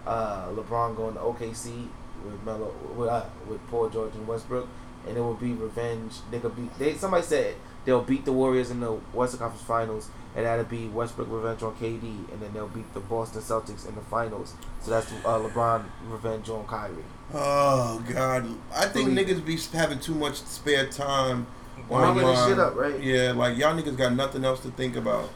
Uh, 0.06 0.48
LeBron 0.50 0.94
going 0.96 1.14
to 1.14 1.20
OKC 1.20 1.88
with 2.24 2.42
Melo 2.44 2.72
with 2.96 3.08
uh, 3.08 3.24
with 3.48 3.60
Paul 3.68 3.88
George 3.88 4.14
and 4.14 4.28
Westbrook, 4.28 4.68
and 5.08 5.16
it 5.16 5.20
will 5.20 5.34
be 5.34 5.52
revenge. 5.54 6.12
They 6.30 6.38
could 6.38 6.54
beat. 6.54 6.78
They 6.78 6.94
somebody 6.94 7.24
said 7.24 7.56
they'll 7.84 8.02
beat 8.02 8.24
the 8.24 8.32
Warriors 8.32 8.70
in 8.70 8.80
the 8.80 8.92
Western 8.92 9.40
Conference 9.40 9.64
Finals, 9.66 10.10
and 10.36 10.46
that'll 10.46 10.64
be 10.64 10.88
Westbrook 10.88 11.28
revenge 11.30 11.62
on 11.62 11.74
KD, 11.76 12.02
and 12.02 12.40
then 12.40 12.52
they'll 12.52 12.68
beat 12.68 12.92
the 12.94 13.00
Boston 13.00 13.40
Celtics 13.42 13.88
in 13.88 13.94
the 13.94 14.00
finals. 14.02 14.54
So 14.82 14.90
that's 14.90 15.10
uh, 15.24 15.38
LeBron 15.38 15.84
revenge 16.08 16.48
on 16.48 16.66
Kyrie. 16.66 17.04
Oh 17.32 18.04
God, 18.08 18.46
I 18.74 18.86
think 18.86 19.14
Believe 19.14 19.28
niggas 19.28 19.44
be 19.44 19.56
having 19.76 19.98
too 20.00 20.14
much 20.14 20.36
spare 20.36 20.86
time. 20.86 21.46
Warming 21.88 22.24
this 22.26 22.46
shit 22.46 22.58
up, 22.58 22.74
right? 22.76 23.00
Yeah, 23.02 23.32
like 23.32 23.58
y'all 23.58 23.74
niggas 23.74 23.96
got 23.96 24.14
nothing 24.14 24.44
else 24.44 24.60
to 24.60 24.70
think 24.70 24.96
about. 24.96 25.30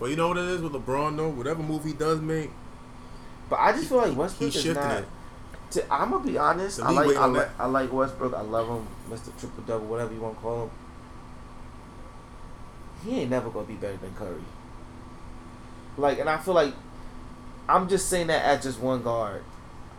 But 0.00 0.10
you 0.10 0.16
know 0.16 0.28
what 0.28 0.38
it 0.38 0.48
is 0.48 0.60
with 0.60 0.72
LeBron 0.72 1.16
though? 1.16 1.28
Whatever 1.28 1.62
move 1.62 1.84
he 1.84 1.92
does 1.92 2.20
make, 2.20 2.50
But 3.48 3.60
I 3.60 3.72
just 3.72 3.88
feel 3.88 3.98
like 3.98 4.16
Westbrook 4.16 4.48
he's 4.52 4.56
is 4.56 4.62
shifting 4.62 4.82
not. 4.82 4.98
it. 4.98 5.08
To, 5.72 5.92
I'm 5.92 6.10
gonna 6.10 6.24
be 6.24 6.36
honest. 6.36 6.80
I 6.80 6.90
like 6.90 7.16
I 7.16 7.20
on 7.20 7.32
like, 7.34 7.48
that. 7.48 7.54
I 7.62 7.66
like 7.66 7.92
Westbrook. 7.92 8.34
I 8.34 8.40
love 8.40 8.68
him, 8.68 8.86
Mr. 9.08 9.38
Triple 9.38 9.62
Double, 9.62 9.86
whatever 9.86 10.12
you 10.12 10.20
want 10.20 10.36
to 10.36 10.42
call 10.42 10.64
him. 10.64 10.70
He 13.04 13.20
ain't 13.20 13.30
never 13.30 13.50
gonna 13.50 13.66
be 13.66 13.74
better 13.74 13.96
than 13.96 14.14
Curry. 14.14 14.42
Like, 15.96 16.18
and 16.18 16.28
I 16.28 16.38
feel 16.38 16.54
like 16.54 16.74
I'm 17.68 17.88
just 17.88 18.08
saying 18.08 18.28
that 18.28 18.44
at 18.44 18.62
just 18.62 18.80
one 18.80 19.02
guard. 19.02 19.42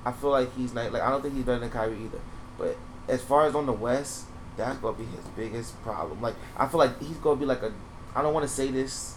I 0.06 0.12
feel 0.12 0.32
like 0.32 0.54
he's 0.56 0.74
not 0.74 0.92
like 0.92 1.02
I 1.02 1.10
don't 1.10 1.22
think 1.22 1.34
he's 1.36 1.44
better 1.46 1.60
than 1.60 1.70
Kyrie 1.70 1.98
either. 2.06 2.20
But 2.58 2.78
as 3.08 3.22
far 3.22 3.46
as 3.48 3.56
on 3.56 3.66
the 3.66 3.72
West, 3.74 4.26
that's 4.58 4.78
gonna 4.80 4.98
be 4.98 5.06
his 5.06 5.26
biggest 5.36 5.82
problem. 5.84 6.22
Like 6.22 6.36
I 6.58 6.68
feel 6.68 6.80
like 6.80 7.02
he's 7.02 7.18
gonna 7.18 7.40
be 7.40 7.46
like 7.46 7.62
a. 7.64 7.72
I 8.16 8.22
don't 8.22 8.34
want 8.34 8.48
to 8.48 8.54
say 8.54 8.70
this. 8.70 9.16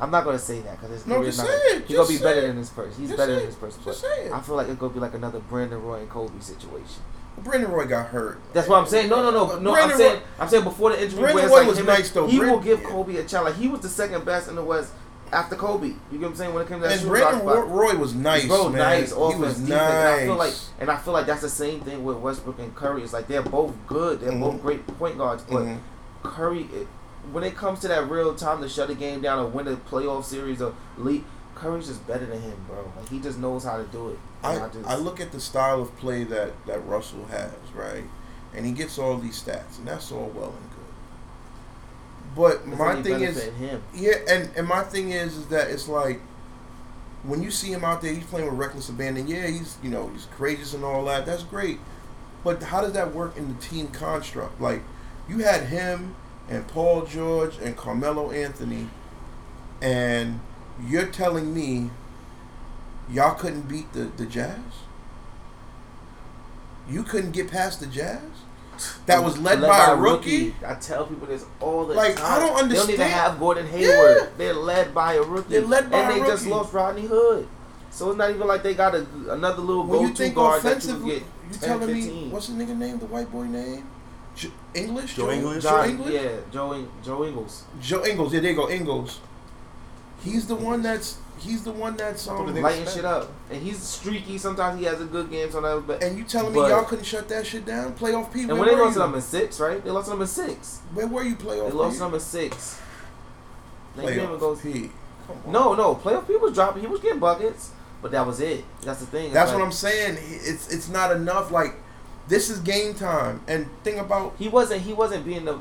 I'm 0.00 0.10
not 0.10 0.24
gonna 0.24 0.38
say 0.38 0.60
that 0.60 0.80
because 0.80 1.06
No, 1.06 1.16
career's 1.16 1.38
not. 1.38 1.46
it. 1.50 1.84
He's 1.86 1.96
gonna 1.96 2.08
be 2.08 2.18
better 2.18 2.40
it. 2.40 2.46
than 2.48 2.56
this 2.56 2.70
person. 2.70 2.98
He's 3.00 3.10
Just 3.10 3.18
better 3.18 3.34
than 3.36 3.46
this 3.46 3.54
person. 3.54 3.82
Just 3.84 4.02
but. 4.02 4.32
I 4.32 4.40
feel 4.40 4.56
like 4.56 4.68
it's 4.68 4.78
gonna 4.80 4.92
be 4.94 5.00
like 5.00 5.14
another 5.14 5.40
Brandon 5.40 5.82
Roy 5.82 6.00
and 6.00 6.08
Kobe 6.10 6.40
situation. 6.40 7.02
Brandon 7.42 7.70
Roy 7.70 7.86
got 7.86 8.06
hurt. 8.08 8.38
That's 8.52 8.68
what 8.68 8.78
I'm 8.80 8.86
saying. 8.86 9.08
No, 9.08 9.22
no, 9.22 9.30
no, 9.30 9.58
no. 9.58 9.74
I'm 9.74 9.96
saying, 9.96 10.16
Roy- 10.18 10.22
I'm 10.38 10.48
saying 10.48 10.64
before 10.64 10.90
the 10.90 11.02
injury. 11.02 11.20
Brandon 11.20 11.46
Roy 11.48 11.56
like 11.58 11.66
was 11.68 11.78
him 11.78 11.86
nice, 11.86 12.10
though. 12.10 12.26
He 12.26 12.38
Brand- 12.38 12.52
will 12.52 12.60
give 12.60 12.82
Kobe 12.84 13.16
a 13.16 13.24
challenge. 13.24 13.56
He 13.58 13.68
was 13.68 13.80
the 13.80 13.88
second 13.88 14.24
best 14.24 14.48
in 14.48 14.54
the 14.56 14.62
West 14.64 14.92
after 15.32 15.54
Kobe. 15.56 15.86
You 15.88 15.96
get 16.12 16.20
what 16.22 16.28
I'm 16.28 16.34
saying? 16.36 16.54
When 16.54 16.62
it 16.64 16.68
comes 16.68 16.82
to 16.82 16.88
that 16.88 16.98
And 17.00 17.08
Brandon 17.08 17.40
spot. 17.40 17.70
Roy 17.70 17.94
was 17.96 18.14
nice, 18.14 18.46
Bro, 18.46 18.70
man. 18.70 18.78
nice 18.78 19.12
he 19.12 19.20
offense, 19.22 19.38
was 19.40 19.54
defense. 19.60 19.68
nice. 19.68 19.80
And 19.80 20.08
I 20.20 20.24
feel 20.26 20.36
like, 20.36 20.54
and 20.80 20.90
I 20.90 20.96
feel 20.96 21.12
like 21.12 21.26
that's 21.26 21.42
the 21.42 21.48
same 21.48 21.80
thing 21.80 22.04
with 22.04 22.16
Westbrook 22.18 22.58
and 22.58 22.74
Curry. 22.74 23.02
It's 23.02 23.12
like 23.12 23.28
they're 23.28 23.42
both 23.42 23.72
good. 23.86 24.20
They're 24.20 24.32
both 24.32 24.54
Mhm. 24.56 24.62
great 24.62 24.98
point 24.98 25.18
guards, 25.18 25.42
but 25.48 25.62
Mhm. 25.62 25.78
Curry, 26.22 26.68
it, 26.74 26.86
when 27.32 27.44
it 27.44 27.56
comes 27.56 27.80
to 27.80 27.88
that 27.88 28.10
real 28.10 28.34
time 28.34 28.60
to 28.62 28.68
shut 28.68 28.90
a 28.90 28.94
game 28.94 29.20
down 29.20 29.38
or 29.38 29.46
win 29.46 29.68
a 29.68 29.76
playoff 29.76 30.24
series 30.24 30.60
or 30.60 30.72
lead, 30.98 31.24
Curry's 31.60 31.88
just 31.88 32.06
better 32.06 32.24
than 32.24 32.40
him, 32.40 32.56
bro. 32.66 32.90
Like 32.96 33.08
he 33.10 33.20
just 33.20 33.38
knows 33.38 33.64
how 33.64 33.76
to 33.76 33.84
do 33.84 34.08
it. 34.08 34.18
I, 34.42 34.54
And 34.54 34.72
just, 34.72 34.86
I 34.86 34.96
look 34.96 35.20
at 35.20 35.30
the 35.30 35.40
style 35.40 35.82
of 35.82 35.94
play 35.98 36.24
that, 36.24 36.52
that 36.66 36.84
Russell 36.86 37.26
has, 37.26 37.52
right? 37.74 38.04
And 38.54 38.64
he 38.64 38.72
gets 38.72 38.98
all 38.98 39.18
these 39.18 39.40
stats, 39.42 39.78
and 39.78 39.86
that's 39.86 40.10
all 40.10 40.32
well 40.34 40.54
and 40.56 40.70
good. 40.70 42.34
But 42.34 42.66
my 42.66 43.02
thing 43.02 43.20
is, 43.20 43.42
him. 43.42 43.82
yeah, 43.94 44.14
and, 44.28 44.50
and 44.56 44.66
my 44.66 44.82
thing 44.82 45.10
is, 45.10 45.36
is 45.36 45.46
that 45.48 45.70
it's 45.70 45.86
like 45.86 46.20
when 47.22 47.42
you 47.42 47.50
see 47.50 47.72
him 47.72 47.84
out 47.84 48.00
there, 48.00 48.14
he's 48.14 48.24
playing 48.24 48.46
with 48.46 48.58
reckless 48.58 48.88
abandon. 48.88 49.28
Yeah, 49.28 49.46
he's 49.46 49.76
you 49.82 49.90
know 49.90 50.08
he's 50.08 50.26
courageous 50.36 50.72
and 50.74 50.82
all 50.82 51.04
that. 51.04 51.26
That's 51.26 51.42
great, 51.42 51.78
but 52.42 52.62
how 52.62 52.80
does 52.80 52.94
that 52.94 53.14
work 53.14 53.36
in 53.36 53.48
the 53.48 53.60
team 53.60 53.88
construct? 53.88 54.60
Like 54.60 54.82
you 55.28 55.38
had 55.38 55.64
him 55.64 56.16
and 56.48 56.66
Paul 56.66 57.02
George 57.04 57.58
and 57.58 57.76
Carmelo 57.76 58.30
Anthony, 58.30 58.88
and 59.82 60.40
you're 60.86 61.06
telling 61.06 61.54
me 61.54 61.90
y'all 63.10 63.34
couldn't 63.34 63.68
beat 63.68 63.92
the 63.92 64.04
the 64.16 64.26
Jazz? 64.26 64.58
You 66.88 67.02
couldn't 67.02 67.32
get 67.32 67.50
past 67.50 67.80
the 67.80 67.86
Jazz? 67.86 68.20
That 69.06 69.22
was 69.22 69.38
led, 69.38 69.60
by, 69.60 69.90
a 69.90 69.96
rookie. 69.96 70.54
I 70.66 70.74
tell 70.74 71.04
people 71.06 71.26
this 71.26 71.44
all 71.60 71.84
the 71.84 71.94
Like, 71.94 72.16
time. 72.16 72.24
I 72.24 72.38
don't 72.38 72.56
understand. 72.56 72.70
They 72.70 72.74
don't 72.74 72.90
even 72.94 73.00
understand. 73.02 73.12
have 73.12 73.38
Gordon 73.38 73.66
Hayward. 73.66 74.16
Yeah. 74.16 74.26
They're 74.38 74.54
led 74.54 74.94
by 74.94 75.14
a 75.14 75.22
rookie. 75.22 75.50
They're 75.50 75.60
led 75.66 75.90
by 75.90 75.98
and 75.98 76.16
a 76.16 76.22
they 76.24 76.26
just 76.30 76.46
lost 76.46 76.72
Rodney 76.72 77.06
Hood. 77.06 77.46
So 77.90 78.08
it's 78.10 78.18
not 78.18 78.30
even 78.30 78.46
like 78.46 78.62
they 78.62 78.74
got 78.74 78.94
a, 78.94 79.06
another 79.28 79.60
little 79.60 79.84
When 79.84 80.00
you 80.00 80.08
go-to 80.08 80.16
think 80.22 80.34
guard 80.34 80.62
that 80.62 80.68
you 80.68 80.72
offensively, 80.94 81.10
can 81.10 81.18
you 81.46 81.52
get 81.52 81.60
10, 81.60 81.68
telling 81.68 81.94
me 81.94 82.28
what's 82.30 82.46
the 82.46 82.54
nigga 82.54 82.76
name? 82.76 82.98
The 82.98 83.06
white 83.06 83.30
boy 83.30 83.44
name? 83.44 83.86
J- 84.36 84.50
English? 84.74 85.16
Joe 85.16 85.30
English? 85.30 85.62
Joe 85.62 85.84
English? 85.84 86.14
yeah, 86.14 86.30
Joe, 86.52 86.72
In- 86.72 86.88
Joe 87.02 87.24
Ingles. 87.24 87.64
Joe 87.82 88.04
Ingles. 88.06 88.32
Yeah, 88.32 88.40
there 88.40 88.50
you 88.52 88.56
go, 88.56 88.70
Ingles. 88.70 89.20
He's 90.22 90.46
the 90.46 90.54
one 90.54 90.82
that's 90.82 91.18
he's 91.38 91.64
the 91.64 91.72
one 91.72 91.96
that's 91.96 92.28
um. 92.28 92.54
Lighting 92.54 92.86
shit 92.86 93.04
up. 93.04 93.30
And 93.50 93.62
he's 93.62 93.78
streaky. 93.78 94.38
Sometimes 94.38 94.78
he 94.78 94.86
has 94.86 95.00
a 95.00 95.04
good 95.04 95.30
game. 95.30 95.50
Sometimes, 95.50 95.84
but 95.86 96.02
And 96.02 96.18
you 96.18 96.24
telling 96.24 96.52
me 96.52 96.60
y'all 96.60 96.84
couldn't 96.84 97.04
shut 97.04 97.28
that 97.28 97.46
shit 97.46 97.66
down? 97.66 97.94
Playoff 97.94 98.32
P. 98.32 98.42
and 98.42 98.58
when 98.58 98.68
they 98.68 98.76
lost 98.76 98.98
number 98.98 99.20
six, 99.20 99.58
right? 99.60 99.82
They 99.82 99.90
lost 99.90 100.08
number 100.08 100.26
six. 100.26 100.80
Where 100.92 101.06
were 101.06 101.22
you? 101.22 101.36
They 101.36 101.44
Playoff 101.44 101.72
lost 101.72 101.94
P. 101.94 101.98
to 101.98 102.02
number 102.04 102.20
six. 102.20 102.80
They 103.96 104.18
Playoff 104.18 104.40
go. 104.40 104.56
P. 104.56 104.90
No, 105.46 105.74
no. 105.74 105.94
Playoff 105.94 106.26
P 106.26 106.36
was 106.36 106.54
dropping. 106.54 106.82
He 106.82 106.88
was 106.88 107.00
getting 107.00 107.20
buckets, 107.20 107.72
but 108.02 108.10
that 108.12 108.26
was 108.26 108.40
it. 108.40 108.64
That's 108.82 109.00
the 109.00 109.06
thing. 109.06 109.26
It's 109.26 109.34
That's 109.34 109.50
like, 109.50 109.58
what 109.58 109.64
I'm 109.64 109.72
saying. 109.72 110.18
It's 110.20 110.72
it's 110.72 110.88
not 110.88 111.14
enough. 111.14 111.50
Like 111.50 111.74
this 112.28 112.50
is 112.50 112.60
game 112.60 112.94
time. 112.94 113.42
And 113.48 113.68
thing 113.82 113.98
about 113.98 114.34
He 114.38 114.48
wasn't. 114.48 114.82
He 114.82 114.92
wasn't 114.92 115.24
being 115.24 115.44
the 115.44 115.58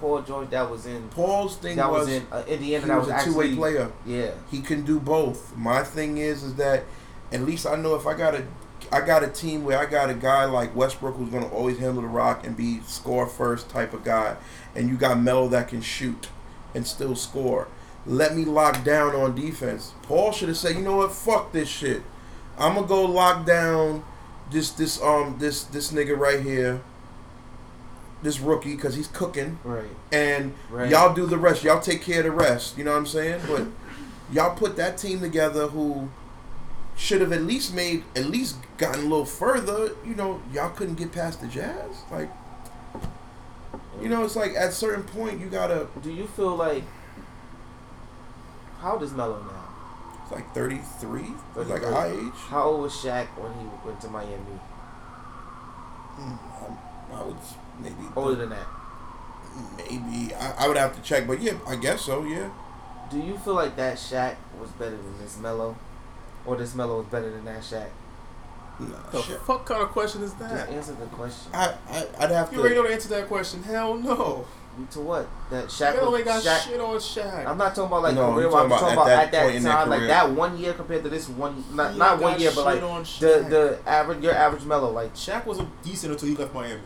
Paul 0.00 0.22
George 0.22 0.50
that 0.50 0.70
was 0.70 0.86
in. 0.86 1.08
Paul's 1.10 1.56
thing 1.56 1.76
That 1.76 1.90
was, 1.90 2.06
was, 2.06 2.16
in 2.16 2.26
uh, 2.30 2.44
Indiana. 2.46 2.82
he 2.84 2.88
That 2.88 2.98
was 2.98 3.08
was, 3.08 3.22
a 3.22 3.24
two 3.24 3.36
way 3.36 3.54
player. 3.54 3.92
Yeah. 4.04 4.30
he 4.50 4.60
can 4.60 4.82
do 4.84 5.00
both. 5.00 5.56
My 5.56 5.82
thing 5.82 6.18
is 6.18 6.42
is 6.42 6.54
that 6.56 6.84
at 7.32 7.42
least 7.42 7.66
I 7.66 7.76
know 7.76 7.94
if 7.96 8.06
I 8.06 8.14
got 8.14 8.34
a 8.34 8.44
I 8.92 9.00
got 9.00 9.24
a 9.24 9.28
team 9.28 9.64
where 9.64 9.78
I 9.78 9.86
got 9.86 10.10
a 10.10 10.14
guy 10.14 10.44
like 10.44 10.76
Westbrook 10.76 11.16
who's 11.16 11.30
gonna 11.30 11.48
always 11.48 11.78
handle 11.78 12.02
the 12.02 12.08
rock 12.08 12.46
and 12.46 12.56
be 12.56 12.80
score 12.86 13.26
first 13.26 13.68
type 13.68 13.92
of 13.92 14.04
guy, 14.04 14.36
and 14.74 14.88
you 14.88 14.96
got 14.96 15.18
Melo 15.20 15.48
that 15.48 15.68
can 15.68 15.80
shoot 15.80 16.28
and 16.74 16.86
still 16.86 17.16
score. 17.16 17.68
Let 18.04 18.36
me 18.36 18.44
lock 18.44 18.84
down 18.84 19.16
on 19.16 19.34
defense. 19.34 19.92
Paul 20.02 20.30
should 20.30 20.48
have 20.48 20.56
said, 20.56 20.76
you 20.76 20.82
know 20.82 20.96
what, 20.98 21.12
fuck 21.12 21.50
this 21.52 21.68
shit. 21.68 22.02
I'm 22.56 22.74
gonna 22.76 22.86
go 22.86 23.04
lock 23.04 23.44
down 23.44 24.04
this 24.50 24.70
this 24.70 25.02
um 25.02 25.36
this 25.38 25.64
this 25.64 25.90
nigga 25.92 26.16
right 26.16 26.40
here, 26.40 26.80
this 28.22 28.40
rookie 28.40 28.74
because 28.74 28.94
he's 28.94 29.08
cooking 29.08 29.58
Right. 29.64 29.84
and 30.12 30.54
Right. 30.70 30.90
y'all 30.90 31.12
do 31.14 31.26
the 31.26 31.36
rest. 31.38 31.62
Y'all 31.62 31.80
take 31.80 32.02
care 32.02 32.20
of 32.20 32.24
the 32.24 32.30
rest. 32.32 32.76
You 32.78 32.84
know 32.84 32.92
what 32.92 32.98
I'm 32.98 33.06
saying? 33.06 33.42
But 33.46 33.66
y'all 34.32 34.56
put 34.56 34.76
that 34.76 34.98
team 34.98 35.20
together 35.20 35.68
who 35.68 36.08
should 36.96 37.20
have 37.20 37.30
at 37.32 37.42
least 37.42 37.74
made 37.74 38.04
at 38.16 38.24
least 38.26 38.56
gotten 38.78 39.00
a 39.04 39.06
little 39.08 39.26
further. 39.26 39.90
You 40.04 40.14
know, 40.14 40.40
y'all 40.52 40.70
couldn't 40.70 40.94
get 40.94 41.12
past 41.12 41.40
the 41.42 41.46
Jazz. 41.46 42.04
Like, 42.10 42.30
you 44.00 44.08
know, 44.08 44.24
it's 44.24 44.34
like 44.36 44.54
at 44.54 44.70
a 44.70 44.72
certain 44.72 45.02
point 45.04 45.38
you 45.40 45.46
gotta. 45.46 45.86
Do 46.02 46.10
you 46.12 46.26
feel 46.26 46.56
like? 46.56 46.84
How 48.80 48.92
old 48.94 49.02
is 49.02 49.12
Melo 49.12 49.40
now? 49.40 50.22
It's 50.22 50.32
like 50.32 50.54
33. 50.54 51.20
It's 51.56 51.68
like 51.70 51.82
33. 51.82 51.94
our 51.94 52.06
age. 52.06 52.32
How 52.48 52.62
old 52.64 52.82
was 52.82 52.92
Shaq 52.92 53.26
when 53.36 53.52
he 53.54 53.66
went 53.86 54.00
to 54.00 54.08
Miami? 54.08 54.60
Mm, 56.18 56.38
um, 56.66 56.78
I 57.14 57.22
would 57.22 57.36
s- 57.36 57.54
maybe 57.80 57.94
Older 58.14 58.34
than 58.36 58.50
that. 58.50 58.66
maybe 59.76 60.34
I, 60.34 60.64
I 60.64 60.68
would 60.68 60.76
have 60.76 60.94
to 60.96 61.02
check, 61.02 61.26
but 61.26 61.40
yeah, 61.40 61.54
I 61.66 61.76
guess 61.76 62.02
so. 62.02 62.24
Yeah. 62.24 62.50
Do 63.10 63.18
you 63.18 63.36
feel 63.38 63.54
like 63.54 63.76
that 63.76 63.96
Shaq 63.96 64.36
was 64.60 64.70
better 64.70 64.96
than 64.96 65.18
this 65.20 65.38
Melo, 65.38 65.76
or 66.44 66.56
this 66.56 66.74
Melo 66.74 66.98
was 66.98 67.06
better 67.06 67.30
than 67.30 67.44
that 67.44 67.60
Shaq? 67.60 67.86
Nah, 68.78 68.88
The 69.10 69.22
shit. 69.22 69.40
fuck 69.40 69.64
kind 69.64 69.82
of 69.82 69.88
question 69.88 70.22
is 70.22 70.30
Just 70.32 70.40
that? 70.40 70.68
answer 70.68 70.92
the 70.92 71.06
question. 71.06 71.50
I, 71.54 71.74
I 71.88 72.06
I'd 72.20 72.30
have 72.30 72.52
You 72.52 72.58
already 72.60 72.74
to. 72.74 72.82
know 72.82 72.88
the 72.88 72.94
answer 72.94 73.08
to 73.08 73.14
that 73.14 73.28
question. 73.28 73.62
Hell 73.62 73.94
no. 73.94 74.46
To 74.90 75.00
what? 75.00 75.26
That 75.50 75.66
Shaq 75.68 75.94
Melo 75.96 76.10
was 76.10 76.18
ain't 76.20 76.26
got 76.26 76.42
Shaq. 76.42 76.66
shit 76.68 76.78
on 76.80 76.96
Shaq. 76.96 77.46
I'm 77.46 77.56
not 77.56 77.74
talking 77.74 77.84
about 77.86 78.02
like 78.02 78.14
No, 78.14 78.34
career. 78.34 78.46
I'm 78.48 78.52
talking 78.52 78.70
talking 78.70 78.92
about 78.92 79.06
about 79.06 79.08
at 79.08 79.18
at 79.18 79.24
that 79.24 79.32
that, 79.32 79.42
point 79.44 79.56
in 79.56 79.62
time, 79.62 79.88
like 79.88 80.00
that 80.02 80.30
one 80.32 80.58
year 80.58 80.72
compared 80.74 81.02
to 81.04 81.08
this 81.08 81.30
one. 81.30 81.64
Not 81.74 81.96
not 81.96 82.20
one 82.20 82.38
year, 82.38 82.50
but 82.54 82.64
like 82.66 82.82
on 82.82 83.02
the 83.04 83.46
the 83.48 83.78
average 83.86 84.22
your 84.22 84.34
average 84.34 84.64
Melo. 84.64 84.90
Like 84.90 85.14
Shaq 85.14 85.46
was 85.46 85.60
a 85.60 85.66
decent 85.82 86.12
until 86.12 86.28
he 86.28 86.34
left 86.34 86.52
Miami. 86.52 86.82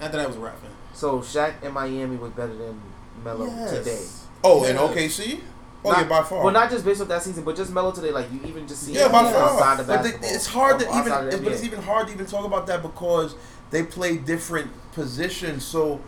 After 0.00 0.16
that, 0.16 0.24
I 0.24 0.26
was 0.26 0.36
rapping. 0.36 0.70
so, 0.94 1.18
Shaq 1.20 1.62
in 1.62 1.72
Miami 1.72 2.16
was 2.16 2.32
better 2.32 2.54
than 2.54 2.80
Melo 3.24 3.46
Yes. 3.46 3.70
today. 3.70 4.04
Oh, 4.42 4.64
and 4.64 4.78
Yes. 4.78 4.90
OKC. 5.18 5.40
Oh 5.82 5.90
Not- 5.90 5.98
yeah, 6.00 6.04
by 6.08 6.22
far. 6.22 6.44
Well, 6.44 6.52
not 6.52 6.70
just 6.70 6.84
based 6.84 7.00
off 7.00 7.08
that 7.08 7.22
season, 7.22 7.42
but 7.42 7.56
just 7.56 7.70
Melo 7.72 7.90
today. 7.90 8.10
Like 8.10 8.30
you 8.32 8.40
even 8.46 8.66
just 8.68 8.82
see 8.82 8.92
Yeah, 8.92 9.06
him 9.06 9.12
by 9.12 9.18
outside 9.20 9.58
far. 9.58 9.76
the 9.76 9.84
But 9.84 10.02
the, 10.02 10.34
it's 10.34 10.46
hard 10.46 10.78
to 10.80 10.84
even, 10.98 11.12
of 11.12 11.42
but 11.44 11.52
it's 11.52 11.64
even 11.64 11.82
hard 11.82 12.08
to 12.08 12.12
even 12.12 12.26
talk 12.26 12.44
about 12.44 12.66
that 12.66 12.82
because 12.82 13.34
they 13.70 13.82
play 13.82 14.16
different 14.18 14.70
positions. 14.92 15.64
So 15.64 16.00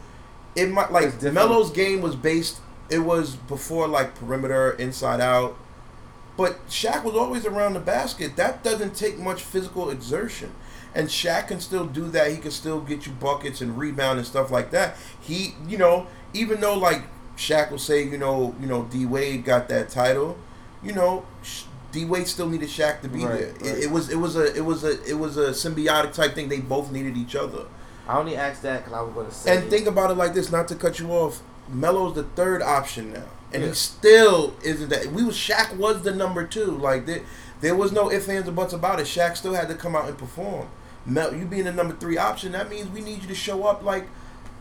it 0.55 0.71
might 0.71 0.93
like 0.93 1.13
different. 1.13 1.35
Melo's 1.35 1.71
game 1.71 2.03
was 2.03 2.15
based. 2.17 2.59
It 2.91 2.99
was 2.99 3.37
before 3.37 3.89
like 3.89 4.15
perimeter, 4.15 4.73
inside 4.73 5.21
out. 5.23 5.57
But 6.37 6.67
Shaq 6.69 7.03
was 7.05 7.15
always 7.15 7.47
around 7.47 7.73
the 7.75 7.81
basket. 7.81 8.37
That 8.37 8.63
doesn't 8.63 8.95
take 8.95 9.19
much 9.19 9.43
physical 9.43 9.89
exertion. 9.89 10.53
And 10.95 11.09
Shaq 11.09 11.49
can 11.49 11.61
still 11.61 11.87
do 11.87 12.09
that. 12.09 12.31
He 12.31 12.37
can 12.37 12.51
still 12.51 12.81
get 12.81 13.07
you 13.07 13.13
buckets 13.13 13.61
and 13.61 13.79
rebound 13.79 14.19
and 14.19 14.27
stuff 14.27 14.51
like 14.51 14.71
that. 14.73 14.97
He, 15.21 15.55
you 15.67 15.79
know, 15.79 16.07
even 16.35 16.61
though 16.61 16.77
like 16.77 17.03
Shaq 17.37 17.71
will 17.71 17.79
say, 17.79 18.03
you 18.05 18.19
know, 18.19 18.55
you 18.61 18.67
know, 18.67 18.85
D 18.85 19.07
Wade 19.07 19.45
got 19.45 19.69
that 19.71 19.89
title, 19.89 20.37
you 20.83 20.93
know, 20.93 21.25
D 21.93 22.05
Wade 22.05 22.27
still 22.29 22.49
needed 22.49 22.69
Shaq 22.69 23.01
to 23.03 23.09
be 23.09 23.25
Right, 23.25 23.39
there. 23.39 23.53
right. 23.53 23.63
It, 23.79 23.85
it 23.85 23.91
was 23.91 24.11
it 24.11 24.17
was 24.17 24.37
a 24.37 24.55
it 24.55 24.65
was 24.65 24.85
a 24.85 25.03
it 25.09 25.15
was 25.19 25.37
a 25.39 25.51
symbiotic 25.51 26.13
type 26.13 26.35
thing. 26.35 26.49
They 26.49 26.61
both 26.61 26.91
needed 26.93 27.17
each 27.17 27.35
other. 27.37 27.65
I 28.09 28.19
only 28.19 28.37
asked 28.37 28.63
that 28.63 28.79
because 28.85 28.93
I 28.93 29.01
was 29.03 29.15
going 29.15 29.27
to 29.29 29.33
say. 29.35 29.57
And 29.57 29.71
think 29.71 29.87
about 29.87 30.11
it 30.11 30.15
like 30.15 30.35
this, 30.35 30.51
not 30.51 30.67
to 30.69 30.75
cut 30.75 30.99
you 30.99 31.11
off. 31.13 31.41
Melo's 31.69 32.15
the 32.17 32.25
third 32.25 32.61
option 32.61 33.13
now, 33.13 33.23
and 33.53 33.63
Yeah. 33.63 33.69
he 33.71 33.75
still 33.75 34.55
isn't 34.65 34.89
that. 34.91 35.07
We 35.13 35.23
was 35.25 35.37
Shaq 35.37 35.77
was 35.77 36.03
the 36.03 36.13
number 36.15 36.45
two. 36.47 36.73
Like 36.73 37.07
there, 37.07 37.23
there 37.61 37.77
was 37.77 37.93
no 37.93 38.11
ifs 38.11 38.29
ands 38.29 38.49
or 38.49 38.53
buts 38.53 38.73
about 38.75 38.99
it. 39.01 39.07
Shaq 39.07 39.37
still 39.37 39.55
had 39.55 39.69
to 39.69 39.75
come 39.75 39.95
out 39.97 40.07
and 40.09 40.19
perform. 40.19 40.69
Mel, 41.07 41.35
you 41.35 41.45
being 41.47 41.65
the 41.65 41.73
number 41.73 41.95
three 41.95 42.17
option, 42.17 42.53
that 42.53 42.71
means 42.71 42.89
we 42.89 43.01
need 43.01 43.23
you 43.23 43.29
to 43.29 43.35
show 43.35 43.65
up 43.65 43.83
like 43.83 44.07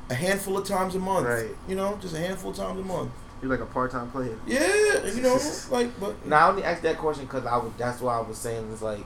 a 0.10 0.14
handful 0.14 0.58
of 0.58 0.66
times 0.68 0.96
a 0.96 1.00
month. 1.00 1.28
Right. 1.28 1.56
You 1.68 1.76
know, 1.76 1.98
just 2.02 2.16
a 2.16 2.20
handful 2.20 2.52
of 2.52 2.58
times 2.58 2.80
a 2.80 2.84
month. 2.84 3.12
you're 3.42 3.52
like 3.52 3.60
a 3.62 3.66
part 3.66 3.92
time 3.92 4.10
player. 4.12 4.38
Yeah, 4.48 5.06
you 5.06 5.22
know, 5.22 5.40
like 5.70 5.98
but 6.00 6.26
Now 6.26 6.48
I 6.48 6.50
only 6.50 6.64
asked 6.64 6.84
that 6.84 6.98
question 6.98 7.26
because 7.26 7.46
I 7.46 7.58
was. 7.58 7.72
That's 7.78 8.02
why 8.02 8.18
I 8.18 8.22
was 8.22 8.38
saying 8.38 8.70
it's 8.72 8.82
like. 8.82 9.04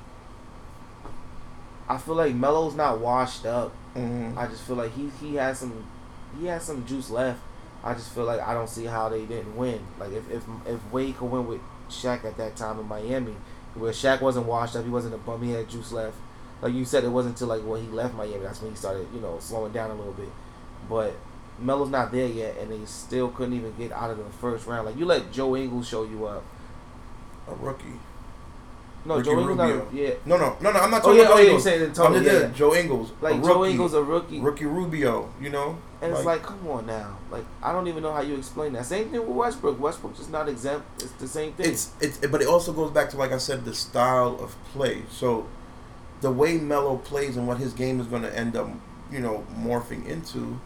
I 1.87 1.97
feel 1.97 2.15
like 2.15 2.33
Melo's 2.33 2.73
not 2.75 2.99
washed 2.99 3.45
up. 3.45 3.71
mhm. 3.95 4.35
I 4.37 4.47
just 4.47 4.63
feel 4.63 4.75
like 4.75 4.93
he 4.93 5.09
he 5.21 5.35
has 5.35 5.59
some 5.59 5.85
he 6.39 6.47
has 6.47 6.63
some 6.63 6.85
juice 6.85 7.09
left. 7.09 7.39
I 7.83 7.93
just 7.93 8.11
feel 8.13 8.23
like 8.23 8.39
I 8.41 8.53
don't 8.55 8.69
see 8.69 8.85
how 8.85 9.09
they 9.09 9.25
didn't 9.25 9.55
win. 9.55 9.79
Like 9.99 10.11
if 10.11 10.29
if 10.31 10.43
if 10.65 10.79
Wade 10.91 11.17
could 11.17 11.29
win 11.29 11.45
with 11.47 11.61
Shaq 11.89 12.25
at 12.25 12.37
that 12.37 12.55
time 12.55 12.79
in 12.79 12.87
Miami, 12.87 13.35
where 13.75 13.91
Shaq 13.91 14.21
wasn't 14.21 14.47
washed 14.47 14.75
up, 14.75 14.83
he 14.83 14.89
wasn't 14.89 15.13
a 15.13 15.17
bum, 15.19 15.43
he 15.43 15.51
had 15.51 15.69
juice 15.69 15.91
left. 15.91 16.17
Like 16.65 16.73
you 16.73 16.83
said, 16.83 17.03
it 17.03 17.09
wasn't 17.09 17.35
until 17.35 17.49
like 17.49 17.61
when 17.61 17.83
he 17.83 17.87
left 17.89 18.15
Miami 18.15 18.39
that's 18.39 18.59
when 18.59 18.71
he 18.71 18.77
started 18.77 19.07
you 19.13 19.21
know 19.21 19.37
slowing 19.39 19.71
down 19.71 19.91
a 19.91 19.95
little 19.95 20.13
bit. 20.13 20.29
But 20.89 21.13
Melo's 21.59 21.91
not 21.91 22.11
there 22.11 22.27
yet, 22.27 22.57
and 22.59 22.71
they 22.71 22.83
still 22.85 23.29
couldn't 23.29 23.53
even 23.53 23.75
get 23.77 23.91
out 23.91 24.09
of 24.09 24.17
the 24.17 24.23
first 24.41 24.65
round. 24.65 24.87
Like 24.87 24.97
you 24.97 25.05
let 25.05 25.31
Joe 25.31 25.55
Ingles 25.55 25.87
show 25.87 26.03
you 26.03 26.25
up. 26.25 26.43
a 27.47 27.53
rookie. 27.53 27.99
No, 29.05 29.17
Ricky 29.17 29.29
Joe 29.29 29.39
Ingles 29.39 29.57
not 29.57 29.93
yeah. 29.93 30.13
No, 30.25 30.37
no, 30.37 30.57
no, 30.59 30.71
no. 30.71 30.79
I'm 30.79 30.89
not 30.89 31.03
Oh 31.05 31.13
talking 31.13 31.19
yeah, 31.19 31.25
about 31.25 31.33
oh 31.35 31.37
yeah, 31.37 31.43
you're 31.43 31.49
Ingles. 31.51 31.63
saying 31.63 31.81
in 31.83 32.01
I'm 32.01 32.23
just 32.23 32.25
yeah. 32.25 32.47
Joe 32.55 32.73
Ingles, 32.75 33.11
Like 33.21 33.43
Joe. 33.43 33.63
Ingles 33.63 33.93
a 33.93 34.01
rookie, 34.01 34.39
Ricky 34.39 34.65
Rubio. 34.65 35.29
You 35.39 35.51
know, 35.51 35.77
and 36.01 36.11
it's 36.11 36.25
like, 36.25 36.41
come 36.41 36.67
on 36.67 36.87
now. 36.87 37.17
Like 37.29 37.45
I 37.61 37.71
don't 37.71 37.87
even 37.87 38.01
know 38.01 38.11
how 38.13 38.21
you 38.21 38.35
explain 38.35 38.73
that. 38.73 38.85
Same 38.87 39.09
thing 39.09 39.19
with 39.21 39.29
Westbrook. 39.35 39.79
Westbrook 39.79 40.17
just 40.17 40.31
not 40.31 40.49
exempt. 40.49 40.87
It's 41.03 41.11
the 41.13 41.27
same 41.27 41.53
thing. 41.53 41.67
it's 41.67 41.91
it's 42.01 42.17
but 42.25 42.41
it 42.41 42.47
also 42.47 42.73
goes 42.73 42.89
back 42.91 43.11
to 43.11 43.17
like 43.17 43.31
I 43.31 43.37
said 43.37 43.65
the 43.65 43.75
style 43.75 44.39
of 44.41 44.55
play. 44.73 45.03
So 45.11 45.45
the 46.21 46.31
way 46.31 46.57
Melo 46.57 46.97
plays 46.97 47.37
and 47.37 47.47
what 47.47 47.57
his 47.57 47.73
game 47.73 47.99
is 47.99 48.07
going 48.07 48.21
to 48.23 48.37
end 48.37 48.55
up, 48.55 48.69
you 49.11 49.19
know, 49.19 49.45
morphing 49.57 50.05
into 50.07 50.59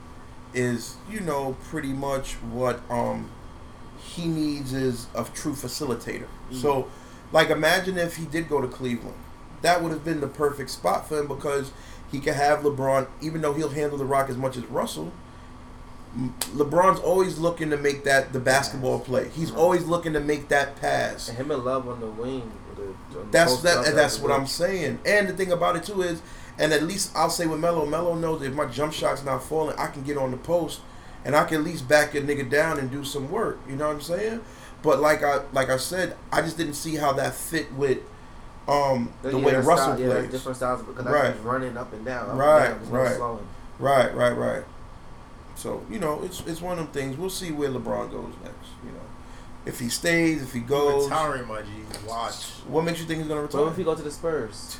is, 0.53 0.95
you 1.09 1.19
know, 1.19 1.55
pretty 1.65 1.93
much 1.93 2.33
what 2.35 2.79
um 2.89 3.29
he 3.99 4.25
needs 4.27 4.73
is 4.73 5.07
a 5.13 5.23
true 5.25 5.53
facilitator. 5.53 6.27
So 6.51 6.88
like 7.31 7.49
imagine 7.49 7.97
if 7.97 8.15
he 8.17 8.25
did 8.25 8.49
go 8.49 8.62
to 8.62 8.67
Cleveland. 8.67 9.17
That 9.62 9.83
would 9.83 9.91
have 9.91 10.05
been 10.05 10.21
the 10.21 10.27
perfect 10.27 10.69
spot 10.69 11.07
for 11.07 11.19
him 11.19 11.27
because 11.27 11.71
he 12.12 12.19
could 12.19 12.35
have 12.35 12.59
LeBron 12.59 13.07
even 13.21 13.41
though 13.41 13.53
he'll 13.53 13.69
handle 13.69 13.97
the 13.97 14.05
rock 14.05 14.29
as 14.29 14.38
much 14.38 14.55
as 14.57 14.65
Russell. 14.65 15.12
LeBron's 16.55 16.99
always 16.99 17.38
looking 17.38 17.69
to 17.69 17.77
make 17.77 18.03
that 18.03 18.33
the 18.33 18.39
basketball 18.39 18.99
play. 18.99 19.29
He's 19.29 19.51
always 19.51 19.85
looking 19.85 20.13
to 20.13 20.19
make 20.19 20.47
that 20.47 20.75
pass. 20.75 21.29
and 21.29 21.38
him 21.38 21.51
and 21.51 21.63
Love 21.63 21.88
on 21.88 21.99
the 21.99 22.07
wing. 22.07 22.51
With 22.89 23.13
the- 23.13 23.19
on 23.19 23.25
the 23.28 23.32
That's 23.32 23.62
that. 23.62 23.88
and 23.88 23.97
That's 23.97 24.19
what. 24.19 24.32
I'm 24.32 24.45
saying. 24.47 24.99
And 25.06 25.28
the 25.30 25.34
thing 25.34 25.52
about 25.52 25.75
it 25.75 25.84
too 25.84 26.02
is, 26.02 26.21
and 26.58 26.73
at 26.73 26.84
least 26.84 27.12
I'll 27.15 27.30
say 27.30 27.45
with 27.45 27.60
Melo, 27.60 27.86
Melo 27.86 28.15
knows 28.15 28.41
if 28.41 28.54
my 28.54 28.65
jump 28.65 28.93
shot's 28.93 29.23
not 29.23 29.43
falling, 29.43 29.75
I 29.78 29.88
can 29.88 30.04
get 30.04 30.17
on 30.17 30.32
the 30.32 30.38
post, 30.38 30.82
and 31.25 31.36
I 31.36 31.43
can 31.45 31.58
at 31.60 31.63
least 31.63 31.88
back 31.88 32.15
a 32.15 32.21
nigga 32.21 32.49
down 32.49 32.80
and 32.80 32.91
do 32.91 33.04
some 33.04 33.30
work. 33.32 33.60
You 33.67 33.75
know 33.75 33.88
what 33.88 33.95
I'm 33.95 34.02
saying? 34.02 34.41
But 34.82 34.99
like 34.99 35.23
I 35.23 35.41
like 35.54 35.69
I 35.69 35.78
said, 35.78 36.15
I 36.32 36.41
just 36.41 36.58
didn't 36.58 36.75
see 36.75 36.95
how 36.95 37.13
that 37.13 37.34
fit 37.34 37.71
with 37.73 37.99
um 38.67 39.12
the 39.23 39.32
Yeah, 39.32 39.45
way 39.45 39.56
Russell 39.56 39.75
style, 39.78 39.99
yeah, 39.99 40.08
that's 40.10 40.32
different 40.32 40.58
styles 40.58 40.82
because 40.84 41.06
Right. 41.06 41.32
just 41.34 41.43
running 41.43 41.75
up 41.75 41.91
and 41.91 42.06
down. 42.06 42.25
Up 42.25 42.30
and 42.30 42.39
Right, 42.39 42.69
down. 42.69 42.89
Right. 42.91 43.15
slowing. 43.15 43.47
Right, 43.80 44.13
right, 44.15 44.38
right. 44.38 44.63
So 45.56 45.82
you 45.89 45.99
know, 45.99 46.21
it's 46.23 46.41
it's 46.45 46.62
one 46.62 46.73
of 46.73 46.78
them 46.78 46.88
things. 46.88 47.17
We'll 47.17 47.30
see 47.30 47.52
where 47.52 47.69
LeBron 47.69 48.12
goes 48.12 48.32
next. 48.43 48.69
You 48.86 48.91
know, 48.91 48.99
if 49.69 49.79
he 49.79 49.88
stays, 49.89 50.41
if 50.43 50.51
he 50.53 50.60
goes. 50.60 51.05
Retiring, 51.05 51.47
my 51.47 51.62
G. 51.62 51.67
Watch. 52.08 52.43
What 52.67 52.84
makes 52.84 52.99
you 52.99 53.05
think 53.05 53.19
he's 53.19 53.27
gonna 53.27 53.41
What 53.41 53.53
retire? 53.53 53.71
if 53.71 53.77
he 53.77 53.84
go 53.84 53.95
to 53.95 54.01
the 54.01 54.12
Spurs? 54.12 54.79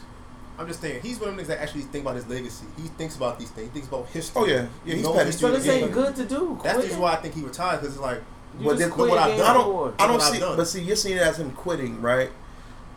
I'm 0.58 0.68
just 0.68 0.82
saying, 0.82 1.02
he's 1.02 1.20
one 1.20 1.30
of 1.30 1.36
them 1.38 1.46
niggas 1.46 1.48
that 1.48 1.62
actually 1.62 1.84
think 1.84 2.04
about 2.04 2.18
his 2.18 2.28
legacy. 2.28 2.66
He 2.76 2.90
thinks 2.90 3.16
about 3.16 3.40
these 3.40 3.50
things. 3.50 3.68
He 3.68 3.74
thinks 3.74 3.88
about 3.88 4.08
history. 4.08 4.42
Oh, 4.42 4.46
yeah. 4.46 4.54
Yeah, 4.54 4.68
He 4.84 4.92
he's 4.96 5.04
knows 5.04 5.16
history 5.24 5.50
So 5.50 5.52
this 5.56 5.68
ain't 5.70 5.92
good 5.94 6.16
to 6.18 6.26
do. 6.26 6.60
That's 6.62 6.76
Quit 6.80 6.88
just 6.90 7.00
why 7.00 7.14
I 7.14 7.16
think 7.16 7.34
he 7.36 7.42
retired 7.44 7.80
because 7.80 7.96
it's 7.96 8.04
like, 8.04 8.18
You 8.60 8.66
But 8.66 8.72
just 8.72 8.80
then- 8.82 8.90
quit 8.92 9.10
but 9.10 9.18
what 9.18 9.20
a 9.20 9.32
I've 9.32 9.38
done- 9.38 9.48
I 9.50 9.54
don't. 9.54 10.02
I 10.02 10.08
don't 10.08 10.22
see. 10.22 10.40
But 10.40 10.66
see, 10.68 10.82
you're 10.82 10.96
seeing 10.98 11.16
it 11.18 11.22
as 11.22 11.38
him 11.40 11.52
quitting, 11.52 12.02
right? 12.02 12.30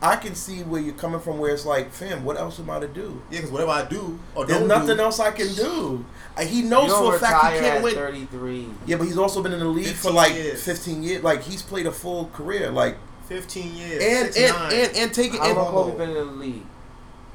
I 0.02 0.16
can 0.16 0.34
see 0.34 0.62
where 0.62 0.80
you're 0.80 0.94
coming 0.94 1.20
from. 1.20 1.38
Where 1.38 1.52
it's 1.52 1.64
like, 1.64 1.92
fam, 1.92 2.24
what 2.24 2.36
else 2.36 2.58
am 2.58 2.68
I 2.70 2.80
to 2.80 2.88
do? 2.88 3.22
yeah, 3.30 3.38
because 3.38 3.50
whatever 3.52 3.70
I 3.70 3.84
do 3.84 4.18
or 4.34 4.44
There's 4.44 4.66
nothing 4.66 4.96
do, 4.96 5.02
else 5.02 5.20
I 5.20 5.30
can 5.30 5.54
do. 5.54 6.04
He 6.44 6.62
knows 6.62 6.92
for 6.92 7.16
a 7.16 7.18
fact 7.18 7.54
he 7.54 7.60
can't 7.60 7.84
win. 7.84 7.94
33. 7.94 8.68
Yeah, 8.86 8.96
but 8.96 9.06
he's 9.06 9.18
also 9.18 9.42
been 9.42 9.52
in 9.52 9.60
the 9.60 9.64
league 9.66 9.94
for 9.94 10.10
like 10.10 10.34
years. 10.34 10.62
15 10.64 11.02
years. 11.02 11.22
Like 11.22 11.42
he's 11.42 11.62
played 11.62 11.86
a 11.86 11.92
full 11.92 12.26
career. 12.26 12.70
Like 12.70 12.96
15 13.26 13.74
years, 13.74 14.02
and 14.02 14.36
and, 14.36 14.52
nine. 14.54 14.72
and 14.72 14.96
and 14.96 15.14
taking 15.14 15.38
How 15.38 15.48
and, 15.48 15.56
long 15.56 15.72
Homo. 15.72 15.92
Kobe 15.92 15.98
been 15.98 16.10
in 16.10 16.26
the 16.26 16.32
league? 16.32 16.66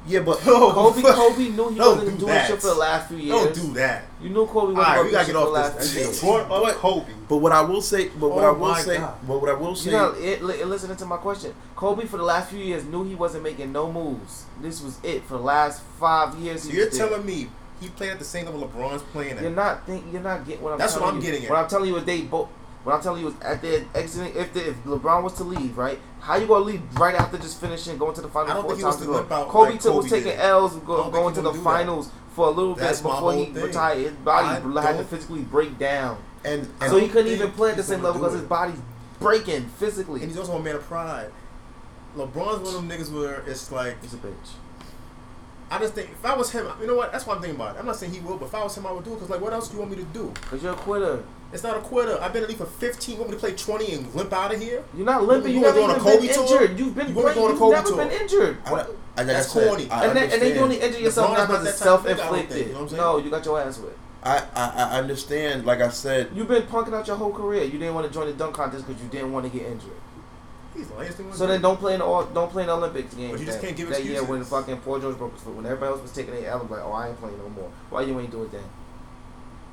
Yeah, 0.08 0.20
but 0.20 0.42
No, 0.46 0.72
Kobe, 0.72 1.02
fuck. 1.02 1.14
Kobe 1.16 1.48
knew 1.50 1.68
he 1.70 1.76
Don't 1.76 1.98
wasn't 1.98 2.10
do 2.18 2.26
doing 2.26 2.32
that. 2.34 2.46
shit 2.48 2.60
for 2.60 2.68
the 2.68 2.74
last 2.74 3.08
few 3.08 3.18
years. 3.18 3.30
don't 3.30 3.54
do 3.54 3.74
that. 3.74 4.04
You 4.22 4.30
knew 4.30 4.46
Kobe 4.46 4.56
All 4.56 4.66
wasn't 4.74 4.78
right, 4.78 4.94
going 4.96 5.06
we 5.06 5.10
to 5.10 5.10
do 5.10 5.12
gotta 5.12 5.24
shit 5.26 5.34
get 5.34 5.40
for 5.44 5.50
the 5.52 5.58
off 5.58 5.74
last 5.74 5.78
this. 5.78 5.92
few 5.92 6.00
That 6.00 6.06
years. 6.08 6.20
Brought 6.20 6.40
up 6.40 6.48
But- 6.62 6.74
Kobe. 6.76 7.12
but 7.28 7.36
what 7.36 7.52
I 7.52 7.60
will 7.60 7.82
say, 7.82 8.08
but 8.08 8.28
what 8.30 8.44
Oh 8.44 8.48
I 8.48 8.50
will 8.50 8.74
say, 8.76 8.96
God. 8.98 9.14
but 9.26 9.40
what 9.40 9.50
I 9.50 9.54
will 9.54 9.74
say, 9.76 9.90
You 9.90 9.96
know, 9.96 10.12
it, 10.18 10.42
li- 10.42 10.64
listening 10.64 10.96
to 10.96 11.06
my 11.06 11.16
question, 11.18 11.54
Kobe 11.76 12.06
for 12.06 12.16
the 12.16 12.22
last 12.24 12.50
few 12.50 12.58
years 12.58 12.84
knew 12.84 13.04
he 13.04 13.14
wasn't 13.14 13.42
making 13.44 13.70
no 13.72 13.92
moves. 13.92 14.44
This 14.60 14.82
was 14.82 14.98
it 15.02 15.24
for 15.24 15.34
the 15.34 15.42
last 15.44 15.82
five 16.00 16.34
years. 16.38 16.62
So 16.64 16.70
you're 16.70 16.90
telling 16.90 17.24
me 17.24 17.48
he 17.80 17.88
played 17.90 18.10
at 18.10 18.18
the 18.18 18.24
same 18.24 18.46
level 18.46 18.66
LeBron's 18.68 19.02
playing 19.12 19.36
at? 19.36 19.42
You're 19.42 19.50
not 19.52 19.86
think 19.86 20.04
you're 20.12 20.20
not 20.22 20.44
getting 20.46 20.62
what 20.62 20.72
I'm. 20.72 20.78
That's 20.78 20.94
what 20.94 21.00
telling 21.00 21.16
I'm 21.16 21.20
you. 21.22 21.30
getting 21.30 21.44
at. 21.44 21.50
What 21.50 21.58
I'm 21.60 21.68
telling 21.68 21.88
you 21.88 21.96
is 21.96 22.04
they 22.04 22.22
both. 22.22 22.48
What 22.84 22.94
I'm 22.94 23.02
telling 23.02 23.22
you 23.22 23.28
is 23.28 23.34
at 23.42 23.60
the 23.60 23.84
exiting. 23.94 24.34
If 24.34 24.54
the, 24.54 24.70
if 24.70 24.84
LeBron 24.84 25.22
was 25.22 25.34
to 25.34 25.44
leave, 25.44 25.76
right? 25.76 25.98
How 26.20 26.36
you 26.36 26.46
gonna 26.46 26.64
leave 26.64 26.80
right 26.98 27.14
after 27.14 27.36
just 27.36 27.60
finishing 27.60 27.98
going 27.98 28.14
to 28.14 28.20
the 28.20 28.28
final 28.28 28.50
I 28.50 28.54
don't 28.54 28.62
four 28.62 28.70
think 28.72 28.80
he 28.80 28.84
was 28.84 28.96
times 28.96 29.06
to 29.06 29.12
in 29.12 29.18
a 29.18 29.22
row? 29.22 29.36
out 29.42 29.48
Kobe 29.48 29.70
like 29.72 29.80
took, 29.80 29.94
was 29.96 30.10
taking 30.10 30.30
did. 30.30 30.40
L's, 30.40 30.76
go, 30.76 31.10
going 31.10 31.34
to 31.34 31.42
the 31.42 31.50
do 31.52 31.58
that. 31.58 31.64
finals 31.64 32.10
for 32.34 32.46
a 32.46 32.50
little 32.50 32.74
That's 32.74 33.00
bit 33.00 33.10
before 33.10 33.34
he 33.34 33.44
thing. 33.46 33.54
retired. 33.62 33.98
His 33.98 34.12
body 34.12 34.46
I 34.78 34.82
had 34.82 34.96
to 34.98 35.04
physically 35.04 35.40
break 35.42 35.78
down, 35.78 36.22
and, 36.44 36.68
and 36.80 36.90
so 36.90 36.98
he 36.98 37.08
couldn't 37.08 37.32
even 37.32 37.50
play 37.52 37.70
at 37.72 37.76
the 37.76 37.82
same 37.82 38.02
level 38.02 38.20
because 38.20 38.34
his 38.34 38.48
body's 38.48 38.80
breaking 39.20 39.66
physically. 39.70 40.20
And 40.20 40.30
he's 40.30 40.38
also 40.38 40.56
a 40.56 40.62
man 40.62 40.76
of 40.76 40.82
pride. 40.84 41.30
LeBron's 42.16 42.60
one 42.60 42.74
of 42.74 42.74
them 42.74 42.88
niggas 42.88 43.12
where 43.12 43.40
it's 43.46 43.70
like 43.70 44.00
He's 44.02 44.14
a 44.14 44.18
bitch. 44.18 44.32
I 45.70 45.78
just 45.78 45.94
think 45.94 46.10
if 46.10 46.24
I 46.24 46.34
was 46.34 46.50
him, 46.50 46.66
you 46.80 46.86
know 46.86 46.94
what? 46.94 47.12
That's 47.12 47.26
what 47.26 47.36
I'm 47.36 47.42
thinking 47.42 47.60
about. 47.60 47.76
it. 47.76 47.80
I'm 47.80 47.86
not 47.86 47.96
saying 47.96 48.12
he 48.12 48.20
will, 48.20 48.38
but 48.38 48.46
if 48.46 48.54
I 48.54 48.62
was 48.62 48.76
him, 48.76 48.86
I 48.86 48.92
would 48.92 49.04
do 49.04 49.12
it. 49.14 49.18
Cause 49.18 49.28
like, 49.30 49.40
what 49.40 49.52
else 49.52 49.68
do 49.68 49.74
you 49.74 49.80
want 49.80 49.90
me 49.90 49.98
to 49.98 50.04
do? 50.04 50.32
Cause 50.50 50.62
you're 50.62 50.72
a 50.72 50.76
quitter. 50.76 51.22
It's 51.52 51.62
not 51.62 51.76
a 51.76 51.80
quitter. 51.80 52.18
I've 52.20 52.32
been 52.32 52.42
in 52.42 52.48
the 52.48 52.48
league 52.48 52.58
for 52.58 52.66
15. 52.66 53.14
You 53.14 53.18
want 53.20 53.30
me 53.30 53.36
to 53.36 53.40
play 53.40 53.54
20 53.54 53.92
and 53.92 54.14
limp 54.14 54.32
out 54.32 54.54
of 54.54 54.60
here? 54.60 54.82
You're 54.94 55.06
not 55.06 55.24
limping. 55.24 55.52
You 55.52 55.60
You, 55.60 55.64
wanna 55.64 55.80
never 55.80 55.80
go 55.80 55.84
on 55.84 55.90
a 55.90 56.22
even 56.22 56.26
been 56.26 56.36
Kobe 56.36 56.48
tour? 56.48 56.62
injured. 56.62 56.78
You've 56.78 56.94
been 56.94 57.08
You 57.08 57.14
wanna 57.14 57.32
playing. 57.32 57.38
go 57.38 57.44
on 57.44 57.50
a 57.50 57.52
You've 57.52 57.58
Kobe 57.60 57.74
never 57.76 57.88
tour? 57.88 57.96
been 57.96 58.20
injured. 58.20 58.56
I, 58.64 58.68
I, 58.68 58.72
like 58.72 58.86
I 59.18 59.24
That's 59.24 59.52
corny. 59.52 59.90
I 59.90 60.04
and 60.06 60.16
then, 60.16 60.30
and 60.30 60.42
then 60.42 60.54
you 60.54 60.60
only 60.60 60.80
injure 60.80 61.00
yourself 61.00 61.30
LeBron's 61.30 61.36
now 61.36 61.38
not 61.38 61.48
because 61.48 61.64
that 61.64 61.70
it's 61.70 61.78
type 61.80 61.88
of 61.88 62.00
nigga, 62.00 62.04
I 62.04 62.08
don't 62.08 62.18
self-inflicted. 62.18 62.58
you 62.66 62.72
know 62.72 62.72
what 62.74 62.82
I'm 62.82 62.88
saying? 62.88 63.00
no, 63.02 63.18
you 63.18 63.30
got 63.30 63.44
your 63.44 63.60
ass 63.60 63.78
whipped. 63.78 63.98
I, 64.24 64.44
I 64.54 64.68
I 64.94 64.98
understand. 64.98 65.64
Like 65.64 65.80
I 65.80 65.88
said, 65.90 66.28
You've 66.34 66.48
been 66.48 66.62
punking 66.62 66.92
out 66.92 67.06
your 67.06 67.16
whole 67.16 67.32
career. 67.32 67.64
You 67.64 67.78
didn't 67.78 67.94
want 67.94 68.06
to 68.06 68.12
join 68.12 68.26
the 68.26 68.32
dunk 68.32 68.54
contest 68.54 68.86
because 68.86 69.02
you 69.02 69.08
didn't 69.08 69.32
want 69.32 69.50
to 69.50 69.56
get 69.58 69.66
injured. 69.66 69.92
He's 70.78 70.88
the 70.88 70.94
last 70.94 71.16
thing. 71.16 71.32
So 71.34 71.46
then 71.46 71.60
don't 71.60 71.78
play 71.78 71.94
in 71.94 71.98
the 71.98 72.06
all, 72.06 72.24
don't 72.24 72.50
play 72.50 72.62
in 72.62 72.68
the 72.68 72.74
Olympics 72.74 73.14
games. 73.14 73.32
But 73.32 73.40
you 73.40 73.46
just 73.46 73.60
that, 73.60 73.66
can't 73.66 73.76
give 73.76 73.90
that 73.90 74.04
year 74.04 74.22
when 74.24 74.42
fucking 74.44 74.78
Paul 74.78 75.00
George 75.00 75.18
broke 75.18 75.34
his 75.34 75.42
foot. 75.42 75.54
When 75.54 75.66
everybody 75.66 75.92
else 75.92 76.02
was 76.02 76.12
taking 76.12 76.34
their 76.34 76.50
L, 76.50 76.60
I'm 76.62 76.70
like, 76.70 76.80
oh, 76.80 76.92
I 76.92 77.08
ain't 77.08 77.18
playing 77.18 77.38
no 77.38 77.48
more. 77.50 77.70
Why 77.90 78.02
you 78.02 78.18
ain't 78.18 78.30
do 78.30 78.44
it 78.44 78.52
then? 78.52 78.64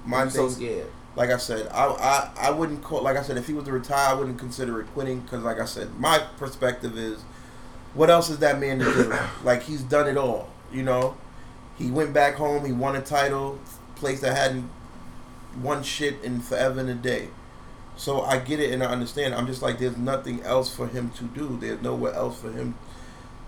my 0.06 0.22
I'm 0.22 0.30
so 0.30 0.48
thing, 0.48 0.56
scared. 0.56 0.88
like 1.16 1.30
I 1.30 1.38
said, 1.38 1.68
I, 1.72 1.86
I 1.86 2.48
I 2.48 2.52
wouldn't 2.52 2.84
call. 2.84 3.02
Like 3.02 3.18
I 3.18 3.22
said, 3.22 3.38
if 3.38 3.48
he 3.48 3.54
was 3.54 3.66
to 3.66 3.72
retire, 3.72 4.10
I 4.10 4.14
wouldn't 4.14 4.40
consider 4.40 4.80
it 4.82 4.88
quitting. 4.94 5.22
Because 5.22 5.44
like 5.44 5.60
I 5.60 5.66
said, 5.66 5.96
my 6.00 6.20
perspective 6.38 6.98
is, 6.98 7.22
what 7.94 8.10
else 8.10 8.30
is 8.30 8.40
that 8.40 8.60
man 8.60 8.80
to 8.80 8.86
do? 8.86 9.14
like 9.44 9.64
he's 9.64 9.82
done 9.82 10.08
it 10.08 10.18
all. 10.18 10.50
You 10.72 10.84
know, 10.84 11.18
he 11.78 11.92
went 11.92 12.14
back 12.14 12.36
home. 12.36 12.66
He 12.66 12.72
won 12.72 12.96
a 12.96 13.02
title, 13.02 13.60
place 13.96 14.22
that 14.22 14.36
hadn't 14.36 14.70
won 15.62 15.84
shit 15.84 16.24
in 16.24 16.42
forever 16.42 16.80
and 16.80 16.90
a 16.90 16.96
day. 16.96 17.30
So 17.98 18.22
I 18.22 18.40
get 18.40 18.60
it 18.60 18.72
and 18.74 18.84
I 18.84 18.88
understand. 18.88 19.34
I'm 19.34 19.48
just 19.48 19.62
like, 19.62 19.80
there's 19.80 19.98
nothing 19.98 20.42
else 20.44 20.74
for 20.74 20.88
him 20.88 21.12
to 21.12 21.24
do. 21.26 21.58
There's 21.60 21.82
nowhere 21.82 22.14
else 22.14 22.40
for 22.40 22.52
him 22.52 22.76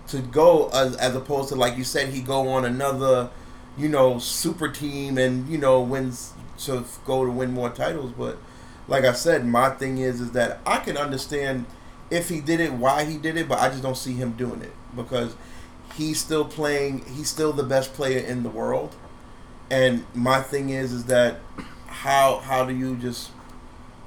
to 0.08 0.20
go 0.20 0.68
as, 0.70 0.96
as 0.96 1.14
opposed 1.14 1.50
to 1.50 1.54
like 1.54 1.76
you 1.76 1.84
said, 1.84 2.08
he 2.08 2.20
go 2.20 2.48
on 2.48 2.64
another, 2.64 3.30
you 3.76 3.88
know, 3.88 4.18
super 4.18 4.68
team 4.68 5.18
and 5.18 5.48
you 5.48 5.58
know 5.58 5.80
wins 5.80 6.32
to 6.58 6.84
go 7.04 7.24
to 7.24 7.30
win 7.30 7.52
more 7.52 7.70
titles. 7.70 8.12
But 8.16 8.38
like 8.88 9.04
I 9.04 9.12
said, 9.12 9.46
my 9.46 9.70
thing 9.70 9.98
is 9.98 10.20
is 10.20 10.32
that 10.32 10.60
I 10.66 10.78
can 10.78 10.96
understand 10.96 11.66
if 12.10 12.28
he 12.30 12.40
did 12.40 12.60
it, 12.60 12.72
why 12.72 13.04
he 13.04 13.18
did 13.18 13.36
it, 13.36 13.48
but 13.48 13.58
I 13.58 13.68
just 13.68 13.82
don't 13.82 13.96
see 13.96 14.14
him 14.14 14.32
doing 14.32 14.62
it 14.62 14.72
because 14.96 15.34
he's 15.94 16.18
still 16.18 16.44
playing. 16.44 17.04
He's 17.04 17.28
still 17.28 17.52
the 17.52 17.62
best 17.62 17.92
player 17.92 18.20
in 18.20 18.42
the 18.42 18.48
world. 18.48 18.96
And 19.70 20.06
my 20.14 20.40
thing 20.40 20.70
is 20.70 20.92
is 20.92 21.04
that 21.04 21.40
how 21.86 22.38
how 22.38 22.64
do 22.64 22.74
you 22.74 22.96
just 22.96 23.30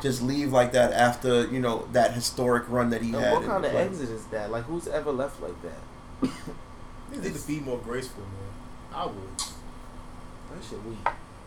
just 0.02 0.22
leave 0.22 0.52
like 0.52 0.72
that 0.74 0.92
after 0.94 1.46
you 1.48 1.60
know 1.60 1.88
that 1.94 2.14
historic 2.14 2.68
run 2.70 2.90
that 2.90 3.02
he 3.02 3.14
And 3.14 3.24
had? 3.24 3.34
what 3.34 3.46
kind 3.46 3.64
the 3.64 3.68
of 3.70 3.74
playoffs? 3.76 3.86
exit 4.02 4.10
is 4.10 4.26
that? 4.26 4.52
Like, 4.52 4.64
who's 4.66 4.88
ever 4.88 5.12
left 5.12 5.42
like 5.42 5.56
that? 5.62 6.30
Niggas 7.12 7.24
need 7.24 7.36
to 7.36 7.48
be 7.48 7.60
more 7.60 7.78
graceful, 7.80 8.24
man. 8.24 8.94
I 8.94 9.06
would. 9.06 9.38
That 9.38 10.64
shit 10.70 10.84
weak. 10.86 10.98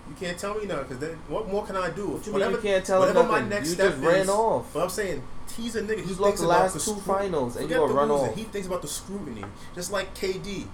You 0.08 0.14
can't 0.20 0.38
tell 0.38 0.54
me 0.54 0.66
now, 0.66 0.82
because 0.82 0.98
then 0.98 1.18
what 1.28 1.48
more 1.48 1.64
can 1.66 1.76
I 1.76 1.88
do? 1.90 2.08
What 2.08 2.26
you 2.26 2.32
whatever, 2.32 2.52
mean 2.52 2.62
you 2.62 2.70
can't 2.70 2.84
tell 2.84 3.00
whatever 3.00 3.22
nothing? 3.22 3.32
my 3.44 3.48
next 3.48 3.68
you 3.70 3.74
step 3.74 3.92
just 3.92 4.04
ran 4.04 4.20
is, 4.20 4.28
off. 4.28 4.70
But 4.74 4.82
I'm 4.82 4.90
saying 4.90 5.22
he's 5.56 5.76
a 5.76 5.82
nigga. 5.82 6.02
He 6.04 6.10
You 6.10 6.14
lost 6.16 6.38
the 6.42 6.46
last 6.46 6.74
the 6.74 6.80
two 6.80 6.92
scru- 7.00 7.02
finals 7.02 7.56
and 7.56 7.62
you 7.62 7.68
Forget 7.68 7.78
gonna 7.78 7.92
the 7.92 7.98
run 7.98 8.10
off. 8.10 8.34
He 8.36 8.44
thinks 8.44 8.66
about 8.66 8.82
the 8.82 8.88
scrutiny, 8.88 9.44
just 9.74 9.90
like 9.92 10.14
KD. 10.14 10.66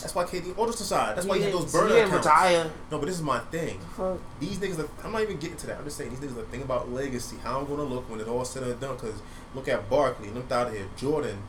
That's 0.00 0.14
why 0.14 0.24
KD. 0.24 0.56
All 0.56 0.66
just 0.66 0.80
aside. 0.80 1.16
That's 1.16 1.26
why 1.26 1.36
he, 1.36 1.42
he 1.44 1.50
had 1.50 1.54
those 1.60 1.72
burner 1.72 1.94
he 1.94 2.00
accounts. 2.00 2.26
retire. 2.26 2.70
No, 2.90 2.98
but 2.98 3.06
this 3.06 3.16
is 3.16 3.22
my 3.22 3.38
thing. 3.40 3.78
Fuck. 3.96 4.18
These 4.40 4.58
niggas, 4.58 4.78
are, 4.80 4.88
I'm 5.04 5.12
not 5.12 5.22
even 5.22 5.36
getting 5.38 5.56
to 5.58 5.66
that. 5.68 5.78
I'm 5.78 5.84
just 5.84 5.96
saying 5.96 6.10
these 6.10 6.20
niggas 6.20 6.38
are 6.38 6.42
thinking 6.44 6.62
about 6.62 6.90
legacy. 6.90 7.36
How 7.42 7.60
I'm 7.60 7.66
gonna 7.66 7.84
look 7.84 8.08
when 8.10 8.18
it's 8.20 8.28
all 8.28 8.44
said 8.44 8.62
and 8.62 8.80
done. 8.80 8.94
Because 8.96 9.20
look 9.54 9.68
at 9.68 9.88
Barkley, 9.90 10.30
limped 10.30 10.50
out 10.52 10.68
of 10.68 10.72
here. 10.74 10.86
Jordan. 10.96 11.42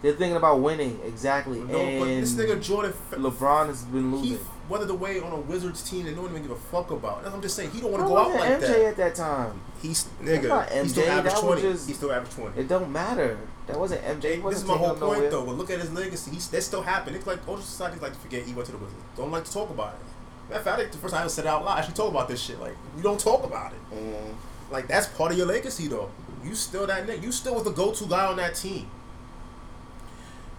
They're 0.00 0.14
thinking 0.14 0.36
about 0.36 0.58
winning 0.60 0.98
exactly, 1.04 1.60
No, 1.60 1.66
but 2.00 2.06
this 2.06 2.32
nigga 2.34 2.60
Jordan. 2.60 2.92
LeBron 3.12 3.66
has 3.68 3.84
been 3.84 4.10
He 4.20 4.30
losing. 4.30 4.46
weathered 4.68 4.88
the 4.88 4.94
way 4.94 5.20
on 5.20 5.30
a 5.30 5.36
Wizards 5.38 5.88
team 5.88 6.06
that 6.06 6.16
no 6.16 6.22
one 6.22 6.32
even 6.32 6.42
give 6.42 6.50
a 6.50 6.56
fuck 6.56 6.90
about. 6.90 7.24
I'm 7.24 7.40
just 7.40 7.54
saying 7.54 7.70
he 7.70 7.80
don't 7.80 7.92
want 7.92 8.02
to 8.02 8.08
go 8.08 8.16
out 8.18 8.30
like 8.32 8.50
MJ 8.50 8.60
that. 8.60 8.80
at 8.86 8.96
that 8.96 9.14
time? 9.14 9.60
He's 9.80 10.08
nigga. 10.20 10.82
He 10.82 10.88
still 10.88 11.08
average 11.08 11.32
that 11.34 11.40
twenty. 11.40 11.62
just- 11.62 11.86
He 11.86 11.94
still 11.94 12.10
averaged 12.10 12.34
twenty. 12.36 12.60
It 12.62 12.66
don't 12.68 12.90
matter. 12.90 13.38
That 13.68 13.78
wasn't 13.78 14.02
MJ. 14.02 14.22
He 14.22 14.34
This 14.36 14.42
wasn't 14.44 14.62
is 14.64 14.68
my 14.68 14.76
whole 14.76 14.88
point 14.90 15.00
nowhere. 15.00 15.30
though. 15.30 15.46
But 15.46 15.56
look 15.56 15.70
at 15.70 15.78
his 15.80 15.92
legacy. 15.92 16.30
He's 16.32 16.48
that 16.48 16.62
still 16.62 16.82
happened. 16.82 17.16
It's 17.16 17.26
like 17.26 17.46
older 17.48 17.62
societies 17.62 18.02
like 18.02 18.12
to 18.12 18.18
forget 18.18 18.42
he 18.44 18.52
went 18.54 18.66
to 18.66 18.72
the 18.72 18.78
Wizards. 18.78 19.02
Don't 19.16 19.30
like 19.30 19.44
to 19.44 19.52
talk 19.52 19.70
about 19.70 19.94
it. 19.94 20.00
Matter 20.48 20.58
of 20.58 20.64
fact, 20.64 20.78
I 20.78 20.80
think 20.80 20.92
the 20.92 20.98
first 20.98 21.12
time 21.14 21.20
I 21.20 21.22
ever 21.24 21.30
said 21.30 21.44
it 21.44 21.48
out 21.48 21.64
loud, 21.64 21.76
I 21.76 21.78
actually 21.78 21.94
talk 21.94 22.10
about 22.10 22.28
this 22.28 22.40
shit. 22.42 22.58
Like 22.60 22.76
you 22.96 23.02
don't 23.02 23.20
talk 23.20 23.44
about 23.44 23.72
it. 23.72 23.78
Mm. 23.94 24.34
Like 24.70 24.88
that's 24.88 25.06
part 25.06 25.30
of 25.32 25.38
your 25.38 25.46
legacy 25.46 25.86
though. 25.86 26.10
You 26.44 26.54
still 26.56 26.86
that 26.88 27.06
nigga. 27.06 27.22
You 27.22 27.30
still 27.30 27.54
was 27.54 27.62
the 27.64 27.70
go-to 27.70 28.06
guy 28.06 28.26
on 28.26 28.36
that 28.36 28.56
team. 28.56 28.88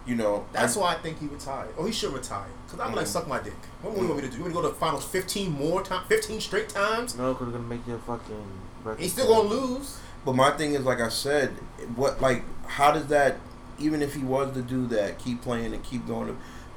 You 0.06 0.14
know, 0.16 0.44
That's 0.52 0.76
I, 0.76 0.80
why 0.80 0.92
I 0.92 0.96
think 0.96 1.18
he 1.18 1.26
retired. 1.26 1.70
Oh, 1.78 1.86
he 1.86 1.92
should 1.92 2.12
retire. 2.12 2.44
Cause 2.68 2.78
I'm 2.78 2.94
like, 2.94 3.06
Mhm. 3.06 3.08
suck 3.08 3.26
my 3.26 3.40
dick. 3.40 3.54
What 3.80 3.94
more 3.94 4.02
you 4.02 4.10
want 4.10 4.22
me 4.22 4.28
to 4.28 4.30
do? 4.32 4.36
You 4.38 4.42
want 4.42 4.54
me 4.54 4.60
to 4.60 4.62
go 4.62 4.68
to 4.68 4.74
the 4.74 4.78
finals 4.80 5.04
15 5.06 5.50
more 5.52 5.82
times, 5.82 6.06
15 6.08 6.40
straight 6.42 6.68
times? 6.68 7.14
No, 7.16 7.32
because 7.32 7.46
they're 7.48 7.56
gonna 7.58 7.68
make 7.68 7.86
your 7.86 7.98
fucking. 7.98 8.44
record 8.84 9.00
He's 9.00 9.12
still 9.12 9.26
gonna 9.28 9.48
lose. 9.48 9.96
But 10.26 10.34
my 10.36 10.50
thing 10.50 10.74
is, 10.74 10.82
like 10.84 11.00
I 11.00 11.08
said, 11.08 11.50
what 11.96 12.20
like 12.20 12.42
how 12.66 12.92
does 12.92 13.06
that? 13.08 13.36
Even 13.78 14.02
if 14.02 14.14
he 14.14 14.22
was 14.22 14.54
to 14.54 14.62
do 14.62 14.86
that, 14.88 15.18
keep 15.18 15.42
playing 15.42 15.74
and 15.74 15.82
keep 15.82 16.06
going, 16.06 16.36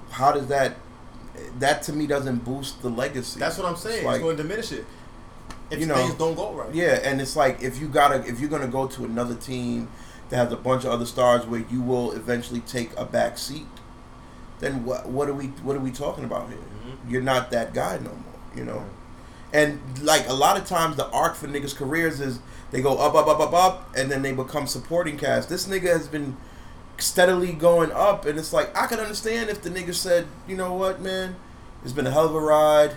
how 0.09 0.31
does 0.31 0.47
that? 0.47 0.77
That 1.59 1.83
to 1.83 1.93
me 1.93 2.07
doesn't 2.07 2.43
boost 2.43 2.81
the 2.81 2.89
legacy. 2.89 3.39
That's 3.39 3.57
what 3.57 3.67
I'm 3.67 3.75
saying. 3.75 4.05
It's 4.05 4.15
It's, 4.15 4.23
going 4.23 4.37
to 4.37 4.43
diminish 4.43 4.71
it. 4.71 4.85
If 5.69 5.79
You 5.79 5.85
know, 5.85 5.95
things 5.95 6.15
don't 6.15 6.35
go 6.35 6.53
right. 6.53 6.73
Yeah, 6.73 6.99
and 7.03 7.21
it's 7.21 7.35
like 7.35 7.61
if 7.61 7.79
you 7.79 7.87
gotta 7.87 8.25
if 8.25 8.39
you're 8.39 8.49
gonna 8.49 8.67
go 8.67 8.87
to 8.87 9.03
another 9.05 9.35
team 9.35 9.89
that 10.29 10.37
has 10.37 10.51
a 10.51 10.55
bunch 10.55 10.85
of 10.85 10.91
other 10.91 11.05
stars 11.05 11.45
where 11.45 11.63
you 11.69 11.81
will 11.81 12.13
eventually 12.13 12.61
take 12.61 12.91
a 12.97 13.03
back 13.05 13.37
seat, 13.37 13.67
then 14.59 14.85
what 14.85 15.07
what 15.07 15.27
are 15.27 15.33
we 15.33 15.47
what 15.63 15.75
are 15.75 15.79
we 15.79 15.91
talking 15.91 16.23
about 16.23 16.47
here? 16.47 16.57
Mhm. 16.57 17.11
You're 17.11 17.21
not 17.21 17.51
that 17.51 17.73
guy 17.73 17.97
no 17.97 18.11
more, 18.11 18.39
you 18.55 18.63
know. 18.63 18.85
And 19.53 19.79
like 20.01 20.27
a 20.29 20.33
lot 20.33 20.57
of 20.57 20.65
times 20.65 20.95
the 20.95 21.09
arc 21.09 21.35
for 21.35 21.47
niggas' 21.47 21.75
careers 21.75 22.21
is 22.21 22.39
they 22.71 22.81
go 22.81 22.97
up, 22.97 23.15
up, 23.15 23.27
up, 23.27 23.39
up, 23.39 23.53
up, 23.53 23.95
and 23.95 24.11
then 24.11 24.21
they 24.21 24.33
become 24.33 24.67
supporting 24.67 25.17
cast. 25.17 25.49
This 25.49 25.67
nigga 25.67 25.87
has 25.87 26.07
been 26.07 26.35
steadily 26.97 27.53
going 27.53 27.91
up, 27.91 28.25
and 28.25 28.37
it's 28.37 28.51
like 28.53 28.75
I 28.77 28.87
could 28.87 28.99
understand 28.99 29.49
if 29.49 29.61
the 29.61 29.69
nigga 29.69 29.93
said, 29.93 30.27
you 30.47 30.57
know 30.57 30.73
what, 30.73 31.01
man, 31.01 31.35
it's 31.83 31.93
been 31.93 32.07
a 32.07 32.11
hell 32.11 32.25
of 32.25 32.35
a 32.35 32.39
ride. 32.39 32.95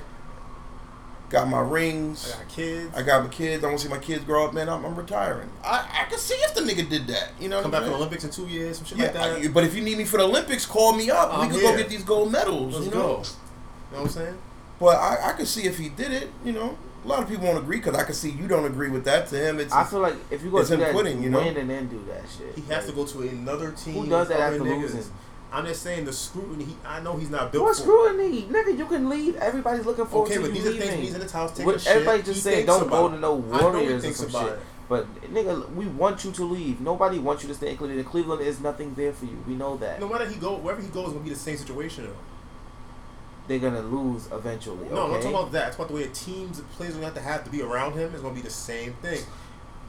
Got 1.29 1.47
my 1.49 1.61
rings. 1.61 2.35
I 2.35 2.39
got 2.43 2.49
kids. 2.49 2.97
I 2.97 3.03
got 3.03 3.23
my 3.23 3.29
kids. 3.29 3.63
I 3.63 3.69
want 3.69 3.79
to 3.79 3.87
see 3.87 3.91
my 3.95 4.01
kids 4.01 4.25
grow 4.25 4.47
up, 4.47 4.53
man. 4.53 4.69
I'm, 4.69 4.85
I'm 4.85 4.97
retiring. 4.97 5.49
I, 5.65 6.03
I 6.05 6.11
can 6.11 6.19
see 6.19 6.35
if 6.35 6.57
the 6.57 6.61
nigga 6.63 6.91
did 6.91 7.07
that. 7.07 7.29
You 7.39 7.49
know, 7.49 7.63
Come 7.63 7.71
back 7.71 7.83
I'm 7.83 7.85
from 7.85 7.93
the? 7.93 7.99
Olympics 7.99 8.25
in 8.25 8.31
two 8.31 8.49
years, 8.49 8.79
some 8.79 8.85
shit 8.87 8.99
Yeah, 8.99 9.05
like 9.05 9.13
that. 9.15 9.43
I- 9.45 9.49
but 9.49 9.63
if 9.63 9.77
you 9.77 9.81
need 9.83 9.97
me 9.97 10.05
for 10.05 10.17
the 10.17 10.25
Olympics, 10.25 10.67
call 10.67 10.93
me 10.93 11.09
up. 11.09 11.31
we 11.31 11.37
I'm 11.45 11.51
can 11.51 11.61
go 11.61 11.77
get 11.77 11.89
these 11.89 12.03
gold 12.03 12.33
medals. 12.33 12.75
Let's 12.75 12.87
you 12.87 12.91
go. 12.91 12.99
know? 12.99 13.07
You 13.09 13.13
know 13.13 13.23
what 13.23 14.01
I'm 14.01 14.09
saying? 14.09 14.39
But 14.81 14.97
I, 14.97 15.29
I 15.31 15.33
can 15.35 15.47
see 15.47 15.67
if 15.67 15.79
he 15.79 15.89
did 15.89 16.11
it. 16.11 16.31
You 16.45 16.51
know, 16.53 16.77
a 17.05 17.09
lot 17.09 17.23
of 17.23 17.29
people 17.29 17.47
won't 17.47 17.59
agree 17.59 17.79
because 17.79 17.95
I 17.95 18.05
can 18.05 18.15
see 18.15 18.31
you 18.31 18.47
don't 18.49 18.65
agree 18.67 18.91
with 18.91 19.05
that. 19.05 19.27
To 19.29 19.37
him, 19.37 19.59
it's 19.61 19.73
I 19.73 19.85
feel 19.85 20.01
like 20.01 20.15
if 20.31 20.43
you 20.43 20.51
go 20.51 20.59
It's 20.59 20.69
do 20.71 20.77
that, 20.77 20.93
quitting, 20.93 21.23
you 21.23 21.31
know? 21.31 21.39
win 21.39 21.57
and 21.57 21.69
then 21.71 21.89
do 21.89 22.05
that 22.09 22.23
shit. 22.37 22.55
He 22.57 22.63
has 22.73 22.87
to 22.87 22.93
go 22.93 23.07
to 23.07 23.23
another 23.23 23.73
team. 23.73 23.95
Who 23.95 24.07
does 24.09 24.29
that 24.29 24.41
after 24.41 24.61
niggas. 24.61 24.81
losing? 24.83 25.05
I'm 25.53 25.67
just 25.67 25.83
saying 25.83 26.05
the 26.05 26.13
scrutiny. 26.13 26.65
He, 26.65 26.77
I 26.87 27.01
know 27.01 27.17
he's 27.17 27.31
not 27.31 27.51
built 27.51 27.65
What 27.65 27.75
for. 27.77 27.83
scrutiny, 27.83 28.43
nigga? 28.43 28.79
You 28.79 28.87
can 28.87 29.09
leave. 29.09 29.35
Everybody's 29.37 29.85
looking 29.85 30.07
forward 30.07 30.27
Okay, 30.27 30.37
to 30.37 30.43
but 30.43 30.53
these 30.53 30.65
are 30.67 30.71
leaving. 30.71 30.89
things 30.89 31.03
he's 31.03 31.15
in 31.15 31.21
the 31.27 31.33
house 31.33 31.51
taking 31.51 31.67
What- 31.67 31.81
shit. 31.81 31.93
everybody 31.93 32.23
just 32.23 32.43
saying 32.45 32.67
don't 32.67 32.83
about 32.83 32.91
go 32.91 33.09
to 33.11 33.19
no 33.19 33.37
I 33.37 33.41
know 33.41 33.57
he 33.59 33.65
Warriors 33.65 33.93
or 33.95 34.01
thinks 34.01 34.19
some 34.21 34.31
shit. 34.31 34.53
it. 34.53 34.59
But 34.89 35.33
nigga, 35.33 35.73
we 35.75 35.87
want 35.87 36.25
you 36.25 36.33
to 36.33 36.45
leave. 36.45 36.81
Nobody 36.81 37.19
wants 37.19 37.43
you 37.45 37.49
to 37.49 37.55
stay 37.55 37.71
in 37.71 37.77
Cleveland. 37.77 38.07
Cleveland 38.07 38.43
is 38.43 38.61
nothing 38.61 38.95
there 38.95 39.13
for 39.13 39.25
you. 39.25 39.37
We 39.47 39.55
know 39.55 39.77
that. 39.79 40.01
No 40.01 40.09
matter 40.09 40.27
he 40.29 40.37
go 40.37 40.57
wherever 40.57 40.83
he 40.83 40.89
goes, 40.89 41.05
it's 41.07 41.13
gonna 41.15 41.25
be 41.25 41.31
the 41.31 41.37
same 41.37 41.57
situation 41.57 42.05
though. 42.05 42.15
They're 43.49 43.59
gonna 43.59 43.83
lose 43.83 44.29
eventually. 44.33 44.89
No, 44.91 45.05
I'm 45.05 45.11
not 45.11 45.23
talking 45.23 45.37
about 45.37 45.53
that. 45.53 45.69
It's 45.69 45.77
about 45.77 45.89
the 45.89 45.95
way 45.95 46.05
a 46.05 46.09
teams, 46.09 46.61
players 46.77 46.93
are 46.93 47.01
gonna 47.01 47.07
have 47.07 47.15
to 47.15 47.21
have 47.21 47.45
to 47.45 47.51
be 47.51 47.63
around 47.63 47.95
him. 47.95 48.13
It's 48.13 48.23
gonna 48.23 48.35
be 48.35 48.43
the 48.43 48.51
same 48.51 48.93
thing. 48.95 49.23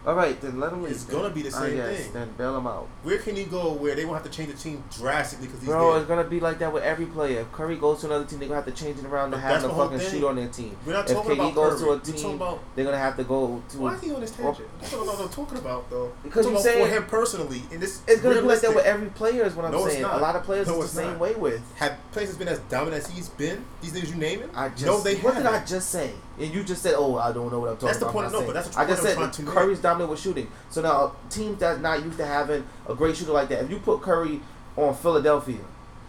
All 0.03 0.15
right, 0.15 0.39
then 0.41 0.59
let 0.59 0.73
him 0.73 0.81
leave. 0.81 0.93
It's 0.93 1.03
gonna 1.03 1.29
be 1.29 1.43
the 1.43 1.49
Ah, 1.55 1.61
same 1.61 1.77
yes, 1.77 2.01
thing. 2.05 2.13
Then 2.13 2.29
bail 2.35 2.57
him 2.57 2.65
out. 2.65 2.87
Where 3.03 3.19
can 3.19 3.35
he 3.35 3.43
go 3.43 3.73
where 3.73 3.93
they 3.93 4.03
won't 4.03 4.17
have 4.17 4.31
to 4.31 4.35
change 4.35 4.51
the 4.51 4.57
team 4.57 4.83
drastically 4.97 5.45
because 5.45 5.61
he's 5.61 5.69
Bro, 5.69 5.91
there? 5.91 5.99
it's 6.01 6.07
gonna 6.09 6.23
be 6.23 6.39
like 6.39 6.57
that 6.57 6.73
with 6.73 6.81
every 6.83 7.05
player. 7.05 7.41
If 7.41 7.51
Curry 7.51 7.75
goes 7.75 7.99
to 8.01 8.07
another 8.07 8.25
team, 8.25 8.39
they're 8.39 8.47
gonna 8.47 8.61
have 8.61 8.73
to 8.73 8.83
change 8.83 8.97
it 8.97 9.05
around 9.05 9.29
to 9.31 9.37
have 9.37 9.61
the 9.61 9.69
fucking 9.69 9.99
thing. 9.99 10.09
shoot 10.09 10.27
on 10.27 10.37
their 10.37 10.47
team. 10.47 10.75
We're 10.85 10.93
not 10.93 11.07
if 11.07 11.15
talking 11.15 11.31
KD 11.33 11.39
about 11.39 11.53
goes 11.55 11.79
Curry. 11.81 11.99
to 11.99 12.11
a 12.11 12.13
team, 12.17 12.35
about 12.35 12.59
they're 12.75 12.85
gonna 12.85 12.97
have 12.97 13.15
to 13.17 13.23
go 13.23 13.61
to. 13.69 13.77
A 13.77 13.81
Why 13.81 13.93
is 13.93 14.01
he 14.01 14.11
on 14.11 14.21
this 14.21 14.31
tangent? 14.31 14.67
That's 14.79 14.93
what 14.93 15.19
I'm 15.21 15.29
talking 15.29 15.57
about 15.59 15.89
though. 15.91 16.11
Because 16.23 16.45
I'm 16.47 16.53
you 16.53 16.59
saying- 16.61 16.83
for 16.87 16.91
him 16.95 17.05
personally, 17.05 17.61
and 17.71 17.79
this 17.79 18.01
It's 18.07 18.21
gonna 18.21 18.35
be 18.41 18.47
like 18.47 18.61
that 18.61 18.73
with 18.73 18.85
every 18.85 19.09
player. 19.09 19.43
Is 19.43 19.53
what 19.55 19.65
I'm 19.65 19.71
No, 19.71 19.83
it's 19.85 19.91
saying. 19.93 20.01
not. 20.01 20.15
A 20.17 20.21
lot 20.21 20.35
of 20.35 20.43
players 20.43 20.67
No, 20.67 20.81
it's 20.81 20.93
the 20.93 21.01
same 21.01 21.11
not. 21.11 21.19
way 21.19 21.35
with. 21.35 21.61
Have 21.75 21.95
players 22.11 22.35
been 22.35 22.47
as 22.47 22.57
dominant 22.69 23.03
as 23.03 23.09
he's 23.11 23.29
been? 23.29 23.63
These 23.81 23.93
niggas 23.93 24.09
you 24.09 24.15
naming? 24.15 24.49
I 24.55 24.69
just 24.69 24.85
no, 24.87 24.99
they 24.99 25.15
what 25.17 25.35
did 25.35 25.43
haven't. 25.43 25.61
I 25.61 25.65
just 25.65 25.89
say? 25.91 26.11
And 26.39 26.53
you 26.53 26.63
just 26.63 26.81
said, 26.81 26.95
"Oh, 26.97 27.17
I 27.17 27.31
don't 27.31 27.51
know 27.51 27.59
what 27.59 27.69
I'm 27.69 27.75
talking 27.75 27.87
That's 27.87 27.99
the 27.99 28.05
about." 28.05 28.13
point- 28.13 28.25
I'm 28.27 28.31
no, 28.31 28.39
not 28.39 28.45
but 28.47 28.53
saying. 28.53 28.63
that's 28.65 28.77
I 28.77 28.85
just 28.85 29.03
said 29.03 29.17
that 29.17 29.39
make. 29.39 29.53
Curry's 29.53 29.79
dominant 29.79 30.09
with 30.09 30.19
shooting. 30.19 30.47
So 30.69 30.81
now 30.81 31.13
teams 31.29 31.59
that's 31.59 31.79
not 31.79 32.03
used 32.03 32.17
to 32.17 32.25
having 32.25 32.63
a 32.87 32.95
great 32.95 33.15
shooter 33.17 33.31
like 33.33 33.49
that. 33.49 33.63
If 33.65 33.69
you 33.69 33.79
put 33.79 34.01
Curry 34.01 34.41
on 34.77 34.95
Philadelphia, 34.95 35.59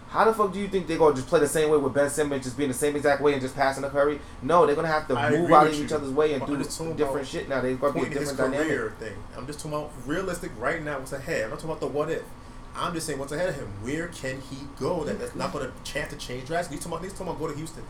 how 0.08 0.24
the 0.24 0.32
fuck 0.32 0.52
do 0.52 0.60
you 0.60 0.68
think 0.68 0.86
they're 0.86 0.98
gonna 0.98 1.14
just 1.14 1.26
play 1.26 1.40
the 1.40 1.48
same 1.48 1.70
way 1.70 1.76
with 1.78 1.92
Ben 1.92 2.08
Simmons, 2.08 2.44
just 2.44 2.56
being 2.56 2.68
the 2.68 2.74
same 2.74 2.94
exact 2.96 3.20
way 3.20 3.32
and 3.32 3.42
just 3.42 3.56
passing 3.56 3.82
to 3.82 3.90
Curry? 3.90 4.20
No, 4.42 4.64
they're 4.64 4.76
gonna 4.76 4.86
have 4.88 5.08
to 5.08 5.14
I 5.16 5.30
move 5.30 5.50
out 5.50 5.66
of 5.66 5.74
each 5.74 5.90
other's 5.92 6.10
way 6.10 6.34
and 6.34 6.46
do 6.46 6.56
different 6.56 7.00
about 7.00 7.26
shit. 7.26 7.48
Now 7.48 7.60
they're 7.60 7.74
gonna 7.74 7.94
be 7.94 8.02
a 8.02 8.08
different 8.10 8.38
dynamic. 8.38 8.92
thing. 8.98 9.14
I'm 9.36 9.46
just 9.46 9.58
talking 9.58 9.72
about 9.78 9.90
realistic 10.06 10.52
right 10.58 10.82
now. 10.82 10.98
What's 10.98 11.12
ahead? 11.12 11.44
I'm 11.44 11.50
not 11.50 11.56
talking 11.58 11.70
about 11.70 11.80
the 11.80 11.86
what 11.88 12.10
if. 12.10 12.22
I'm 12.74 12.94
just 12.94 13.06
saying 13.06 13.18
what's 13.18 13.32
ahead 13.32 13.50
of 13.50 13.56
him. 13.56 13.68
Where 13.82 14.08
can 14.08 14.40
he 14.50 14.56
go? 14.80 15.04
That 15.04 15.18
that's 15.18 15.34
not 15.34 15.52
going 15.52 15.66
to 15.66 15.72
chance 15.84 16.10
to 16.10 16.16
change 16.18 16.46
drastically. 16.46 16.76
He's 16.78 16.84
talking 16.84 16.92
about, 16.96 17.04
he's 17.04 17.12
talking 17.12 17.26
about 17.28 17.38
go 17.38 17.48
to 17.48 17.54
Houston. 17.54 17.82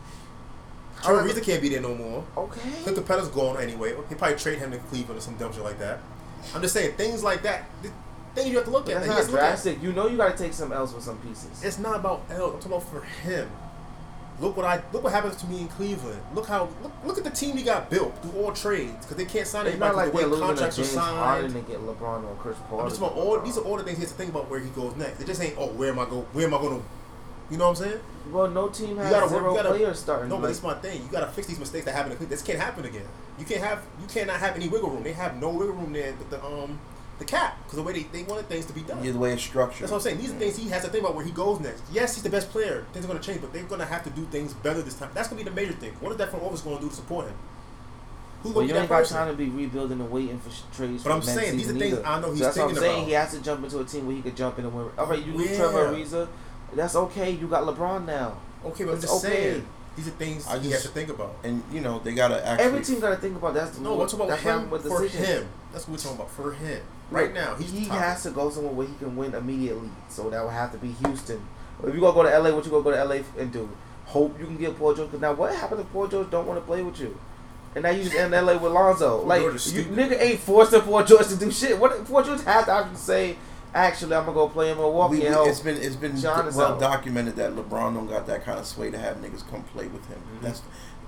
Trevor 1.03 1.23
Ariza 1.29 1.43
can't 1.43 1.61
be 1.63 1.69
there 1.69 1.81
no 1.81 1.95
more. 1.95 2.25
Okay. 2.37 2.61
Clint 2.85 2.99
Capela's 2.99 3.29
gone 3.29 3.61
anyway. 3.61 3.91
He'll 4.09 4.19
probably 4.19 4.37
trade 4.37 4.59
him 4.59 4.71
to 4.73 4.79
Cleveland 4.79 5.19
or 5.19 5.21
some 5.23 5.37
dumb 5.37 5.53
shit 5.53 5.63
like 5.65 5.79
that. 5.79 6.01
I'm 6.55 6.63
just 6.63 6.75
saying 6.75 6.97
things 6.97 7.23
like 7.23 7.43
that. 7.43 7.65
Things 8.35 8.49
you 8.49 8.57
have 8.57 8.65
to 8.65 8.71
look 8.71 8.87
But 8.87 8.95
at. 8.95 9.05
that's 9.05 9.27
that 9.27 9.33
not 9.33 9.39
at. 9.43 9.47
drastic. 9.49 9.83
You 9.83 9.93
know 9.93 10.07
you 10.09 10.17
gotta 10.17 10.37
take 10.37 10.53
some 10.55 10.73
else 10.73 10.93
with 10.95 11.05
some 11.05 11.19
pieces. 11.19 11.63
It's 11.63 11.79
not 11.79 11.97
about 11.97 12.23
L. 12.31 12.47
I'm 12.47 12.53
talking 12.55 12.73
about 12.73 12.89
for 12.89 13.03
him. 13.03 13.51
Look 14.41 14.57
what 14.57 14.65
I 14.65 14.83
look 14.93 15.05
what 15.05 15.13
happens 15.13 15.37
to 15.37 15.47
me 15.47 15.61
in 15.61 15.69
Cleveland. 15.69 16.21
Look 16.35 16.47
how 16.47 16.69
look, 16.83 16.93
look 17.05 17.19
at 17.19 17.25
the 17.25 17.31
team 17.31 17.57
he 17.57 17.63
got 17.63 17.91
built 17.91 18.17
through 18.23 18.41
all 18.41 18.53
trades 18.53 19.05
because 19.05 19.17
they 19.19 19.27
can't 19.27 19.47
sign 19.47 19.67
It's 19.67 19.73
anybody 19.77 19.95
not 19.95 19.97
like 19.97 20.13
the 20.13 20.29
way 20.31 20.41
contracts 20.41 20.79
are 20.79 20.83
James 20.83 20.95
Harden 20.97 21.51
signed. 21.53 21.57
and 21.57 21.69
get 21.69 21.81
LeBron 21.81 22.25
or 22.25 22.35
Chris 22.41 22.57
Paul. 22.69 22.81
I'm 22.81 22.89
just 22.89 22.99
about 22.99 23.13
all 23.13 23.39
these 23.41 23.59
are 23.59 23.61
all 23.65 23.77
the 23.77 23.85
things 23.85 23.99
he 23.99 24.03
has 24.03 24.11
to 24.13 24.17
think 24.17 24.31
about 24.31 24.49
where 24.51 24.59
he 24.59 24.71
goes 24.71 24.97
next. 24.97 25.21
It 25.21 25.27
just 25.27 25.41
ain't 25.43 25.55
oh 25.59 25.69
where 25.69 25.91
am 25.91 25.99
I 25.99 26.07
go 26.07 26.23
where 26.33 26.47
am 26.47 26.55
I 26.55 26.59
going 26.59 26.81
to 26.81 26.87
you 27.51 27.57
know 27.59 27.71
what 27.71 27.81
I'm 27.81 27.85
saying? 27.85 28.01
Well, 28.31 28.49
no 28.49 28.69
team 28.69 28.97
has 28.99 29.11
gotta 29.11 29.29
zero 29.29 29.51
you 29.51 29.57
gotta- 29.57 29.69
players 29.71 29.99
starting. 29.99 30.29
No, 30.29 30.37
but 30.37 30.43
like, 30.43 30.53
that's 30.53 30.63
my 30.63 30.75
thing. 30.75 31.03
You 31.03 31.09
gotta 31.11 31.27
fix 31.27 31.47
these 31.49 31.59
mistakes 31.59 31.85
that 31.85 31.93
happen 31.93 32.13
in 32.13 32.19
Cleveland. 32.19 32.33
This 32.33 32.43
can't 32.43 32.59
happen 32.59 32.85
again. 32.85 33.07
You 33.39 33.45
can't 33.45 33.63
have 33.63 33.83
you 34.01 34.07
cannot 34.07 34.37
have 34.41 34.57
any 34.57 34.69
wiggle 34.69 34.91
room. 34.91 35.03
They 35.03 35.13
have 35.13 35.41
no 35.41 35.51
wiggle 35.51 35.75
room 35.75 35.93
there 35.93 36.13
with 36.13 36.31
the 36.31 36.43
um 36.45 36.79
the 37.19 37.25
cap 37.25 37.59
because 37.63 37.77
the 37.77 37.83
way 37.83 37.93
they, 37.93 38.03
they 38.05 38.23
wanted 38.25 38.49
things 38.49 38.67
to 38.67 38.73
be 38.73 38.83
done. 38.83 39.03
Yeah, 39.05 39.13
the 39.13 39.19
way 39.19 39.33
it's 39.33 39.43
structured. 39.43 39.83
That's 39.83 39.93
what 39.93 39.99
I'm 39.99 40.03
saying. 40.03 40.19
These 40.19 40.33
are 40.33 40.37
things 40.37 40.57
he 40.57 40.69
has 40.71 40.83
to 40.85 40.91
think 40.91 41.05
about 41.05 41.15
where 41.15 41.25
he 41.25 41.31
goes 41.31 41.61
next. 41.61 41.83
Yes, 41.93 42.15
he's 42.15 42.23
the 42.23 42.31
best 42.31 42.51
player. 42.51 42.87
Things 42.93 43.05
are 43.05 43.09
going 43.09 43.21
to 43.21 43.25
change, 43.25 43.41
but 43.41 43.53
they're 43.53 43.65
going 43.65 43.81
to 43.81 43.87
have 43.87 44.03
to 44.05 44.11
do 44.11 44.25
things 44.27 44.55
better 44.55 44.83
this 44.83 44.95
time. 44.95 45.11
That's 45.15 45.29
going 45.29 45.39
to 45.39 45.45
be 45.45 45.51
the 45.51 45.55
major 45.55 45.73
thing. 45.73 45.93
What 46.01 46.13
is 46.13 46.19
that 46.19 46.31
front 46.31 46.45
office 46.45 46.63
going 46.63 46.77
to 46.77 46.83
do 46.83 46.89
to 46.89 46.95
support 46.95 47.27
him? 47.27 47.35
Who's 48.43 48.55
well, 48.55 48.55
going 48.55 48.69
to 48.69 48.75
you 48.75 48.75
be 48.75 48.81
ain't 48.81 48.89
that 48.89 49.03
got 49.03 49.09
time 49.09 49.29
to 49.29 49.35
be 49.35 49.49
rebuilding 49.51 50.01
and 50.01 50.11
waiting 50.11 50.39
for 50.41 50.51
trades. 50.75 51.05
But 51.05 51.11
for 51.11 51.17
I'm 51.17 51.23
saying, 51.23 51.57
these 51.57 51.69
are 51.69 51.73
season 51.75 51.79
things 51.79 51.93
either. 51.99 52.07
I 52.07 52.21
know 52.21 52.31
he's 52.31 52.39
so 52.41 52.45
that's 52.47 52.57
what 52.57 52.69
I'm 52.71 52.75
saying. 52.75 52.95
about. 52.97 53.07
He 53.07 53.13
has 53.13 53.33
to 53.33 53.43
jump 53.43 53.65
into 53.65 53.79
a 53.79 53.85
team 53.85 54.07
where 54.07 54.17
he 54.17 54.23
could 54.23 54.37
jump 54.37 54.59
in 54.59 54.65
and 54.65 54.75
win. 54.75 54.91
All 54.99 55.07
right, 55.07 55.25
you 55.25 55.33
lose 55.33 55.51
Yeah. 55.51 55.57
Trevor 55.59 55.95
Ariza. 55.95 56.29
That's 56.75 56.97
okay. 56.97 57.31
You 57.31 57.47
got 57.49 57.65
LeBron 57.65 58.07
now. 58.07 58.37
Okay, 58.65 58.85
but 58.85 58.95
I'm 58.95 59.01
just 59.01 59.25
okay. 59.25 59.35
saying. 59.35 59.67
These 59.97 60.09
are 60.09 60.13
things 60.13 60.47
I 60.47 60.57
he 60.59 60.71
just- 60.71 60.73
has 60.73 60.83
to 60.85 60.89
think 60.89 61.11
about. 61.11 61.35
and 61.45 61.63
you 61.71 61.81
know 61.83 61.99
they 61.99 62.15
gotta 62.15 62.47
actually. 62.47 62.65
Every 62.67 62.81
team 62.83 63.01
got 63.01 63.11
to 63.11 63.17
think 63.17 63.37
about 63.37 63.53
that's 63.55 63.73
the 63.77 63.83
No, 63.83 63.91
we're 63.97 64.07
about 64.07 64.29
that's 64.29 64.43
why 64.45 64.53
him 64.53 64.71
with 64.71 64.83
for 64.89 65.03
decisions. 65.03 65.27
him. 65.29 65.49
That's 65.71 65.87
what 65.87 65.93
we're 65.93 66.03
talking 66.03 66.17
about 66.17 66.31
for 66.31 66.53
him. 66.53 66.81
Right 67.11 67.25
Look, 67.27 67.35
now, 67.35 67.55
he's 67.57 67.71
he 67.73 67.87
top. 67.87 67.99
has 67.99 68.23
to 68.23 68.31
go 68.31 68.49
somewhere 68.49 68.73
where 68.73 68.87
he 68.87 68.95
can 68.95 69.15
win 69.17 69.35
immediately. 69.35 69.91
So 70.09 70.31
that 70.31 70.43
would 70.43 70.53
have 70.55 70.73
to 70.73 70.79
be 70.79 70.93
Houston. 70.93 71.43
If 71.87 71.95
you 71.95 72.01
gonna 72.01 72.15
go 72.15 72.23
to 72.23 72.31
LA, 72.39 72.55
what 72.55 72.65
you 72.65 72.71
gonna 72.71 72.85
go 72.85 72.91
to 72.93 73.05
LA 73.05 73.21
and 73.39 73.53
do? 73.53 73.69
Hope 74.07 74.39
you 74.41 74.47
can 74.47 74.57
get 74.57 74.79
Paul 74.79 74.95
George. 74.95 75.11
Cause 75.11 75.21
now 75.21 75.35
what 75.35 75.55
happens 75.55 75.83
if 75.83 75.93
Paul 75.93 76.07
George 76.07 76.31
don't 76.31 76.47
want 76.47 76.59
to 76.59 76.65
play 76.67 76.83
with 76.83 76.99
you? 76.99 77.19
And 77.75 77.83
now 77.85 77.91
you 77.91 78.05
just 78.05 78.15
in 78.17 78.31
LA 78.31 78.57
with 78.57 78.73
Lonzo. 78.73 79.23
Like 79.25 79.43
you 79.43 79.49
nigga 79.51 80.19
ain't 80.21 80.41
forcing 80.41 80.81
Paul 80.81 81.05
George 81.05 81.27
to 81.29 81.37
do 81.37 81.51
shit. 81.51 81.79
What 81.79 82.03
Paul 82.07 82.23
George 82.23 82.43
has 82.45 82.65
the 82.65 82.73
option 82.73 82.95
to 82.95 83.01
say, 83.01 83.37
actually 83.75 84.15
I'm 84.15 84.25
gonna 84.25 84.35
go 84.35 84.49
play 84.49 84.71
in 84.71 84.77
Milwaukee 84.79 85.21
we, 85.21 85.29
we- 85.29 85.35
it's 85.49 85.61
been 85.61 85.77
it's 85.77 85.97
been 85.97 86.17
John 86.17 86.47
is 86.49 86.55
well 86.57 86.79
documented 86.79 87.37
that 87.37 87.53
LeBron 87.55 87.95
don't 87.95 88.09
got 88.09 88.27
that 88.27 88.45
kind 88.45 88.59
of 88.59 88.67
sway 88.67 88.91
to 88.91 88.99
have 88.99 89.17
niggas 89.17 89.49
come 89.51 89.63
play 89.65 89.87
with 89.87 90.07
him. 90.09 90.21
Mhm. 90.39 90.43
That's 90.43 90.63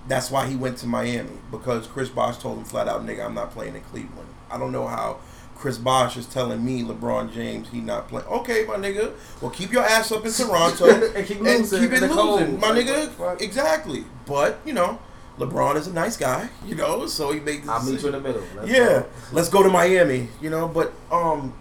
that's 0.06 0.30
why 0.30 0.46
he 0.46 0.54
went 0.56 0.76
to 0.78 0.86
Miami 0.86 1.38
because 1.50 1.86
Chris 1.86 2.08
Bosh 2.10 2.36
told 2.38 2.58
him 2.58 2.64
flat 2.64 2.88
out, 2.88 3.06
nigga, 3.06 3.24
I'm 3.24 3.34
not 3.34 3.52
playing 3.52 3.74
in 3.74 3.80
Cleveland. 3.82 4.28
I 4.50 4.58
don't 4.58 4.70
know 4.72 4.86
how 4.86 5.16
Chris 5.56 5.78
Bosh 5.78 6.16
is 6.18 6.26
telling 6.26 6.62
me 6.64 6.82
LeBron 6.82 7.32
James 7.32 7.68
he 7.70 7.80
not 7.80 8.08
playing. 8.08 8.26
Okay, 8.26 8.64
my 8.66 8.74
nigga. 8.76 9.12
Well, 9.40 9.50
keep 9.50 9.72
your 9.72 9.82
ass 9.84 10.12
up 10.12 10.26
in 10.26 10.32
Toronto 10.40 10.86
And 11.14 11.26
keep 11.26 11.38
and 11.38 11.46
losing 11.46 11.80
keep 11.80 11.92
it 11.92 12.02
in 12.02 12.10
cold. 12.10 12.40
losing, 12.40 12.60
my 12.60 12.70
Like, 12.72 12.86
nigga. 12.86 13.08
what? 13.18 13.40
Exactly. 13.40 14.04
But 14.26 14.58
you 14.66 14.74
know, 14.74 14.98
LeBron 15.38 15.76
is 15.76 15.86
a 15.86 15.92
nice 15.92 16.16
guy, 16.18 16.48
you 16.66 16.74
know, 16.74 17.06
so 17.06 17.32
he 17.32 17.40
made. 17.40 17.62
This 17.62 17.68
I'll 17.70 17.84
meet 17.84 18.00
you 18.02 18.06
in 18.08 18.12
the 18.12 18.20
middle. 18.20 18.42
Let's 18.56 18.68
yeah, 18.68 19.00
go. 19.00 19.06
let's 19.32 19.48
go 19.48 19.62
to 19.62 19.70
Miami, 19.70 20.28
you 20.42 20.50
know. 20.50 20.68
But 20.68 20.92
um, 21.10 21.54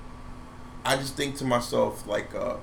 I 0.86 0.96
just 0.98 1.16
think 1.16 1.38
to 1.38 1.46
myself 1.46 2.06
like 2.08 2.34
uh, 2.36 2.58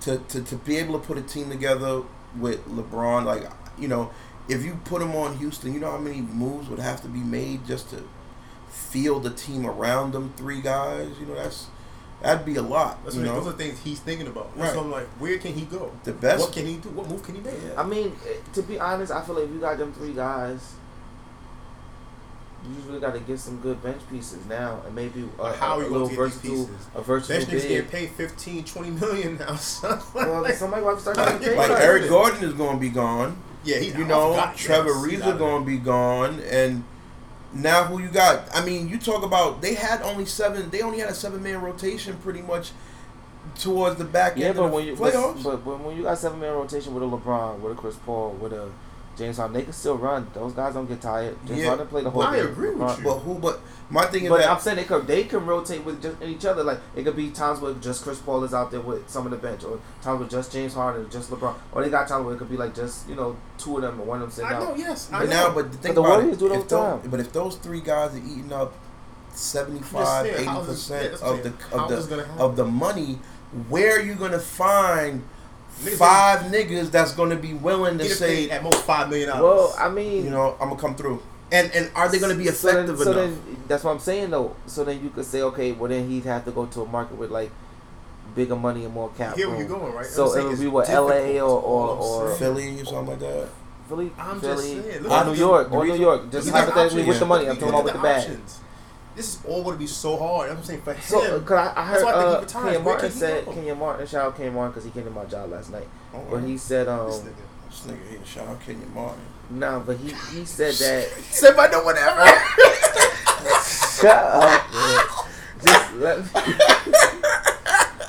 to 0.00 0.18
to 0.18 0.42
to 0.42 0.56
be 0.56 0.76
able 0.76 0.98
to 0.98 1.06
put 1.06 1.18
a 1.18 1.22
team 1.22 1.50
together 1.50 2.02
with 2.38 2.66
LeBron, 2.66 3.24
like 3.24 3.44
you 3.78 3.88
know, 3.88 4.10
if 4.48 4.64
you 4.64 4.78
put 4.84 5.00
him 5.02 5.14
on 5.14 5.36
Houston, 5.38 5.72
you 5.72 5.80
know 5.80 5.90
how 5.90 5.98
many 5.98 6.20
moves 6.20 6.68
would 6.68 6.78
have 6.80 7.00
to 7.02 7.08
be 7.08 7.20
made 7.20 7.66
just 7.66 7.90
to 7.90 8.02
field 8.68 9.22
the 9.22 9.30
team 9.30 9.66
around 9.66 10.12
them 10.12 10.32
three 10.36 10.60
guys. 10.60 11.10
You 11.20 11.26
know, 11.26 11.34
that's 11.34 11.66
that'd 12.22 12.44
be 12.44 12.56
a 12.56 12.62
lot. 12.62 13.02
That's 13.04 13.16
you 13.16 13.22
know, 13.22 13.40
those 13.40 13.52
are 13.54 13.56
things 13.56 13.78
he's 13.80 14.00
thinking 14.00 14.26
about. 14.26 14.54
That's 14.56 14.68
Right. 14.70 14.76
what 14.76 14.84
I'm 14.86 14.90
like, 14.90 15.08
where 15.20 15.38
can 15.38 15.52
he 15.54 15.62
go? 15.66 15.92
the 16.04 16.12
best. 16.12 16.40
What 16.40 16.52
can 16.52 16.66
he 16.66 16.76
do? 16.76 16.88
What 16.90 17.08
move 17.08 17.22
can 17.22 17.36
he 17.36 17.40
make? 17.40 17.54
I 17.76 17.84
mean, 17.84 18.16
eh, 18.26 18.34
to 18.54 18.62
be 18.62 18.80
honest, 18.80 19.12
I 19.12 19.22
feel 19.22 19.36
like 19.36 19.44
if 19.44 19.50
you 19.50 19.60
got 19.60 19.78
them 19.78 19.92
three 19.92 20.12
guys, 20.12 20.74
you 22.68 22.74
just 22.76 22.86
really 22.88 23.00
got 23.00 23.14
to 23.14 23.20
get 23.20 23.38
some 23.38 23.60
good 23.60 23.82
bench 23.82 24.00
pieces 24.10 24.44
now, 24.46 24.80
and 24.86 24.94
maybe 24.94 25.22
a, 25.22 25.26
But 25.36 25.56
how 25.56 25.78
a, 25.78 25.78
are 25.80 25.82
a 25.84 25.88
little 25.88 26.08
going 26.08 26.08
get 26.10 26.16
versatile, 26.16 26.66
pieces? 26.66 26.86
a 26.94 27.02
versatile 27.02 27.36
Bench 27.46 27.48
niggas 27.50 27.62
getting 27.68 27.76
big. 27.82 27.90
paid 27.90 28.10
15, 28.10 28.64
20 28.64 28.90
million 28.90 29.38
now. 29.38 29.54
son. 29.56 30.00
Well, 30.14 30.52
somebody 30.52 30.82
will 30.82 30.90
have 30.96 30.98
to 31.04 31.12
start 31.12 31.16
getting 31.16 31.38
paid. 31.48 31.56
Like 31.58 31.66
for 31.68 31.76
it. 31.76 31.80
Eric 31.82 32.08
Gordon 32.08 32.44
is 32.44 32.54
going 32.54 32.74
to 32.76 32.80
be 32.80 32.88
gone. 32.90 33.36
yeah, 33.64 33.78
he's 33.78 33.94
You 33.94 34.04
know, 34.04 34.30
forgot, 34.34 34.56
Trevor 34.56 34.88
yes, 34.90 34.96
he's 34.96 35.04
Reeves 35.12 35.22
are 35.26 35.38
going 35.38 35.64
to 35.64 35.66
be 35.70 35.78
gone, 35.78 36.40
and 36.40 36.84
now 37.52 37.84
who 37.84 38.00
you 38.00 38.08
got? 38.08 38.48
I 38.54 38.64
mean, 38.64 38.88
you 38.88 38.98
talk 38.98 39.22
about 39.24 39.60
they 39.60 39.74
had 39.74 40.00
only 40.02 40.24
seven. 40.26 40.70
They 40.70 40.80
only 40.82 41.00
had 41.00 41.10
a 41.10 41.14
seven 41.14 41.42
man 41.42 41.60
rotation 41.60 42.16
pretty 42.18 42.42
much 42.42 42.70
towards 43.56 43.96
the 43.96 44.04
back 44.04 44.36
Yeah, 44.36 44.46
end 44.48 44.56
but 44.56 44.64
of 44.66 44.72
when 44.72 44.84
the 44.84 44.90
you 44.92 44.96
playoffs. 44.96 45.42
but, 45.42 45.64
but 45.64 45.80
when 45.80 45.96
you 45.96 46.04
got 46.04 46.16
seven 46.16 46.40
man 46.40 46.52
rotation 46.52 46.94
with 46.94 47.02
a 47.02 47.06
LeBron, 47.06 47.58
with 47.60 47.72
a 47.72 47.74
Chris 47.74 47.96
Paul, 47.96 48.30
with 48.40 48.52
a 48.52 48.70
James 49.16 49.36
Harden, 49.36 49.54
they 49.54 49.62
can 49.62 49.72
still 49.74 49.96
run. 49.98 50.26
Those 50.32 50.52
guys 50.54 50.72
don't 50.74 50.86
get 50.86 51.00
tired. 51.02 51.36
James 51.46 51.60
Yeah, 51.60 51.66
Harden 51.68 51.86
played 51.86 52.06
the 52.06 52.10
whole 52.10 52.22
thing. 52.22 52.30
I 52.32 52.36
game. 52.38 52.46
agree 52.48 52.70
with 52.70 52.78
LeBron- 52.78 52.98
you. 52.98 53.04
But 53.04 53.18
who? 53.18 53.34
But 53.34 53.60
my 53.90 54.06
thing 54.06 54.24
is 54.24 54.30
But 54.30 54.38
that 54.38 54.50
I'm 54.50 54.58
saying 54.58 54.76
they 54.78 54.84
could 54.84 55.06
they 55.06 55.24
can 55.24 55.44
rotate 55.44 55.84
with 55.84 56.00
just 56.02 56.22
each 56.22 56.46
other. 56.46 56.64
Like 56.64 56.80
it 56.96 57.02
could 57.04 57.14
be 57.16 57.30
times 57.30 57.60
where 57.60 57.74
just 57.74 58.02
Chris 58.04 58.18
Paul 58.18 58.42
is 58.44 58.54
out 58.54 58.70
there 58.70 58.80
with 58.80 59.08
some 59.10 59.26
of 59.26 59.30
the 59.30 59.36
bench, 59.36 59.64
or 59.64 59.78
times 60.00 60.20
with 60.20 60.30
just 60.30 60.50
James 60.50 60.72
Harden, 60.74 61.04
or 61.04 61.08
just 61.08 61.30
LeBron, 61.30 61.54
or 61.72 61.82
they 61.84 61.90
got 61.90 62.08
times 62.08 62.24
where 62.24 62.34
it 62.34 62.38
could 62.38 62.48
be 62.50 62.56
like 62.56 62.74
just 62.74 63.06
you 63.08 63.14
know 63.14 63.36
two 63.58 63.76
of 63.76 63.82
them 63.82 64.00
or 64.00 64.04
one 64.04 64.22
of 64.22 64.22
them 64.22 64.30
sitting 64.30 64.50
I 64.50 64.54
out. 64.54 64.62
know, 64.70 64.74
yes. 64.76 65.10
I 65.12 65.20
But 65.20 65.28
know. 65.28 65.48
now, 65.48 65.54
but 65.54 65.72
the 65.72 65.78
thing 65.78 65.94
the 65.94 66.00
about 66.00 66.10
Warriors 66.20 66.36
it, 66.36 66.38
do 66.40 66.46
it 66.46 66.50
all 66.52 66.56
if 66.62 66.68
the 66.68 66.76
those, 66.76 67.00
time. 67.02 67.10
but 67.10 67.20
if 67.20 67.32
those 67.32 67.56
three 67.56 67.80
guys 67.80 68.14
are 68.14 68.18
eating 68.18 68.52
up 68.52 68.72
75, 69.34 70.26
80 70.26 70.44
how 70.44 70.60
is 70.62 70.66
this- 70.68 70.90
yeah, 70.90 71.08
percent 71.10 71.22
of 71.22 71.42
the 71.42 71.48
I'm 71.48 71.58
saying. 71.58 71.70
How 71.70 71.88
is 71.90 72.04
of 72.04 72.08
the 72.10 72.26
of 72.42 72.56
the 72.56 72.64
money, 72.64 73.18
where 73.68 73.96
are 73.96 74.00
you 74.02 74.14
gonna 74.14 74.38
find 74.38 75.22
Niggas 75.82 75.96
five 75.96 76.40
niggas 76.52 76.90
that's 76.90 77.12
gonna 77.12 77.36
be 77.36 77.54
willing 77.54 77.98
to 77.98 78.08
say, 78.08 78.46
paid 78.46 78.50
at 78.50 78.62
most 78.62 78.82
five 78.84 79.08
million 79.08 79.28
dollars. 79.28 79.42
Well, 79.42 79.74
I 79.78 79.88
mean, 79.88 80.24
you 80.24 80.30
know, 80.30 80.56
I'm 80.60 80.68
gonna 80.70 80.80
come 80.80 80.94
through, 80.94 81.22
and 81.50 81.70
and 81.74 81.90
are 81.94 82.08
they 82.08 82.18
gonna 82.18 82.34
be 82.34 82.46
so 82.46 82.68
then- 82.68 82.76
effective 82.84 82.98
so 83.00 83.10
enough? 83.12 83.16
then, 83.44 83.56
that's 83.68 83.84
what 83.84 83.90
I'm 83.92 83.98
saying 83.98 84.30
though. 84.30 84.54
So 84.66 84.84
then 84.84 85.02
you 85.02 85.10
could 85.10 85.24
say, 85.24 85.42
okay, 85.42 85.72
well 85.72 85.88
then 85.88 86.08
he'd 86.08 86.24
have 86.24 86.44
to 86.44 86.50
go 86.52 86.66
to 86.66 86.82
a 86.82 86.86
market 86.86 87.16
with 87.18 87.30
like 87.30 87.50
bigger 88.34 88.56
money 88.56 88.84
and 88.84 88.94
more 88.94 89.10
cap 89.10 89.36
Here 89.36 89.48
where 89.48 89.58
room. 89.58 89.68
you're 89.68 89.78
going, 89.78 89.92
right? 89.94 90.06
So 90.06 90.24
I'm 90.26 90.30
saying 90.32 90.46
it 90.46 90.50
would 90.50 90.60
be 90.60 90.66
what. 90.68 90.88
LA 90.88 91.38
or 91.40 91.60
or, 91.60 91.88
or. 91.96 92.34
Philly 92.36 92.80
or 92.80 92.84
something 92.84 93.06
like 93.08 93.18
that. 93.20 93.48
Philly, 93.88 94.10
I'm 94.18 94.40
just 94.40 94.62
Philly, 94.64 94.82
saying, 94.82 95.02
look 95.02 95.12
or 95.12 95.24
New 95.26 95.34
York, 95.38 95.72
or 95.72 95.84
New 95.84 95.94
York. 95.96 96.30
Just 96.32 96.46
Look 96.46 96.54
at 96.56 96.64
the 96.66 96.72
hypothetically 96.72 97.04
with 97.04 97.18
the 97.18 97.26
money. 97.26 97.44
I'm 97.48 97.58
Look 97.58 97.60
talking 97.60 97.74
at 97.74 97.80
about 97.80 97.84
with 97.84 97.92
the 97.94 97.98
the 97.98 98.36
bag. 98.38 98.61
Options. 99.12 99.16
This 99.16 99.34
is 99.40 99.44
all 99.46 99.62
going 99.62 99.76
to 99.76 99.78
be 99.80 99.86
so 99.86 100.16
hard. 100.16 100.50
I'm 100.50 100.62
saying 100.62 100.82
for 100.82 100.92
him. 100.94 101.02
So, 101.02 101.40
cause 101.42 101.50
I, 101.52 101.72
I 101.80 101.90
That's 101.90 102.02
heard 102.02 102.04
why 102.04 102.10
I 102.12 102.14
think 102.14 102.28
he 102.28 102.34
uh, 102.36 102.40
retires. 102.40 102.64
Kenyon 102.64 102.84
Where 102.84 102.94
Martin 102.94 103.08
can 103.10 103.12
he 103.14 103.20
said 103.20 103.44
go? 103.44 103.52
Kenyon 103.52 103.78
Martin 103.78 104.06
shout 104.06 104.26
out 104.26 104.36
Kenyon 104.36 104.54
Martin 104.54 104.70
because 104.72 104.84
he 104.84 104.90
came 104.90 105.04
to 105.04 105.10
my 105.10 105.24
job 105.24 105.50
last 105.50 105.70
night. 105.70 105.88
Oh, 106.14 106.24
But 106.30 106.44
he 106.44 106.56
said 106.58 106.88
um 106.88 107.06
This 107.08 107.18
nigga. 107.20 107.34
this 107.68 107.80
nigga 107.86 108.10
here, 108.10 108.20
shout 108.26 108.48
out 108.48 108.60
Kenyon 108.60 108.94
Martin. 108.94 109.20
no, 109.50 109.82
but 109.86 109.96
he 109.98 110.08
he 110.36 110.44
said 110.44 110.74
that 110.74 111.08
Said 111.30 111.56
by 111.56 111.68
no 111.68 111.82
one 111.84 111.96
ever. 111.96 112.26
shut 113.62 114.16
up. 114.16 114.72
man. 114.72 115.00
Just 115.64 115.94
let 115.94 116.18
me 116.18 116.24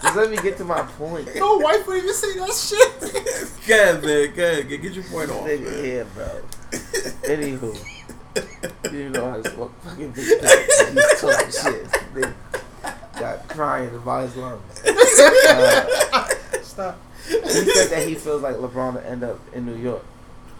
just 0.01 0.16
let 0.16 0.30
me 0.32 0.38
get 0.38 0.58
to 0.58 0.64
my 0.66 0.82
point. 0.82 1.28
no 1.36 1.58
wife 1.58 1.86
would 1.88 1.97
even 1.97 2.14
say 2.14 2.38
that 2.39 2.54
shit. 2.54 3.01
Go 3.68 3.74
ahead, 3.74 4.04
man. 4.04 4.34
Go 4.36 4.43
ahead. 4.43 4.68
Get 4.70 4.82
get 4.82 4.93
your 4.93 5.04
point 5.06 5.30
off, 5.30 5.45
Nigga 5.47 5.64
man. 5.72 5.84
here, 5.84 6.06
bro. 6.14 6.41
Anywho, 7.24 8.03
you 8.91 9.09
know 9.09 9.29
how 9.31 9.39
this 9.41 9.53
fucking 9.53 10.13
bitch 10.13 10.41
does. 10.41 10.89
He's 10.89 11.21
talking 11.21 11.73
shit. 11.73 11.86
Nigga 12.13 12.34
got 13.19 13.47
crying 13.49 13.93
about 13.95 14.23
his 14.25 14.36
lungs. 14.36 14.81
Uh, 14.86 16.27
Stop. 16.61 16.99
he 17.27 17.39
said 17.41 17.89
that 17.89 18.07
he 18.07 18.15
feels 18.15 18.41
like 18.41 18.55
LeBron 18.55 18.93
will 18.95 19.01
end 19.01 19.23
up 19.23 19.39
in 19.53 19.65
New 19.65 19.75
York. 19.75 20.03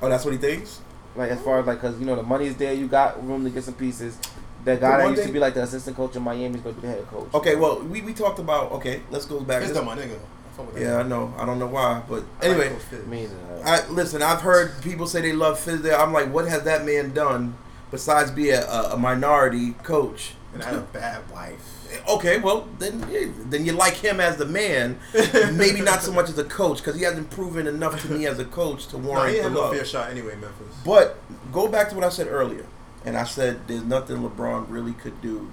Oh, 0.02 0.10
that's 0.10 0.24
what 0.26 0.32
he 0.32 0.38
thinks. 0.38 0.80
Like 1.16 1.32
as 1.32 1.42
far 1.42 1.60
as 1.60 1.66
like, 1.68 1.80
cause 1.80 2.00
you 2.00 2.06
know 2.06 2.16
the 2.16 2.24
money's 2.24 2.56
there, 2.58 2.74
you 2.74 2.88
got 2.88 3.26
room 3.26 3.44
to 3.44 3.50
get 3.50 3.64
some 3.64 3.74
pieces. 3.76 4.18
That 4.66 4.80
guy 4.80 4.98
that 4.98 5.04
one 5.04 5.10
used 5.12 5.22
thing- 5.24 5.28
to 5.30 5.34
be 5.34 5.40
like 5.40 5.54
the 5.56 5.64
assistant 5.64 5.96
coach 5.98 6.16
in 6.16 6.22
Miami 6.24 6.56
is 6.56 6.62
going 6.62 6.76
to 6.76 6.82
be 6.82 6.88
the 6.88 6.94
head 6.94 7.08
coach. 7.08 7.28
Okay, 7.34 7.56
well, 7.56 7.82
we, 7.82 8.02
we 8.02 8.14
talked 8.14 8.40
about. 8.40 8.72
Okay, 8.74 9.02
let's 9.12 9.26
go 9.26 9.40
back. 9.42 9.62
Fizz 9.62 9.74
Let's- 9.74 9.86
my 9.86 9.96
nigga. 9.96 10.18
I 10.54 10.58
fuck 10.58 10.74
that. 10.74 10.82
yeah, 10.82 10.98
I 10.98 11.04
know. 11.04 11.34
I 11.38 11.46
don't 11.46 11.60
know 11.60 11.68
why, 11.68 12.02
but 12.08 12.24
I 12.42 12.48
like 12.48 12.58
anyway. 12.58 12.70
Coach 12.70 12.82
Fizz. 12.84 13.06
Me 13.08 13.22
neither. 13.22 13.36
I 13.66 13.88
listen. 13.90 14.22
I've 14.22 14.42
heard 14.42 14.82
people 14.82 15.08
say 15.08 15.22
they 15.22 15.34
love 15.34 15.60
Fizz. 15.60 15.82
There, 15.82 15.98
I'm 16.00 16.14
like, 16.14 16.32
what 16.34 16.48
has 16.48 16.64
that 16.64 16.86
man 16.86 17.14
done 17.14 17.56
besides 17.92 18.32
be 18.32 18.50
a, 18.52 18.66
a, 18.70 18.94
a 18.94 18.98
minority 18.98 19.72
coach? 19.84 20.34
And 20.54 20.62
I 20.62 20.66
had 20.68 20.76
a 20.76 20.82
bad 20.82 21.30
wife. 21.32 21.70
Okay, 22.10 22.40
well 22.40 22.68
then, 22.80 23.06
yeah, 23.12 23.28
then 23.50 23.66
you 23.66 23.72
like 23.72 23.94
him 23.96 24.20
as 24.20 24.38
the 24.38 24.46
man, 24.46 25.00
maybe 25.54 25.82
not 25.82 26.02
so 26.02 26.12
much 26.12 26.28
as 26.30 26.38
a 26.40 26.44
coach 26.44 26.78
because 26.78 26.96
he 26.96 27.04
hasn't 27.04 27.30
proven 27.32 27.68
enough 27.68 28.02
to 28.04 28.12
me 28.12 28.26
as 28.26 28.38
a 28.40 28.46
coach 28.46 28.88
to 28.88 28.98
warrant 28.98 29.30
he 29.32 29.38
the 29.38 29.44
had 29.44 29.54
no 29.54 29.62
love. 29.62 29.76
fair 29.76 29.86
shot 29.86 30.10
anyway, 30.12 30.36
Memphis. 30.36 30.76
But 30.86 31.18
go 31.52 31.68
back 31.68 31.90
to 31.90 31.96
what 31.96 32.04
I 32.04 32.10
said 32.10 32.28
earlier, 32.28 32.66
and 33.06 33.16
I 33.18 33.24
said 33.24 33.68
there's 33.68 33.84
nothing 33.84 34.18
LeBron 34.18 34.66
really 34.70 34.94
could 34.94 35.22
do 35.22 35.52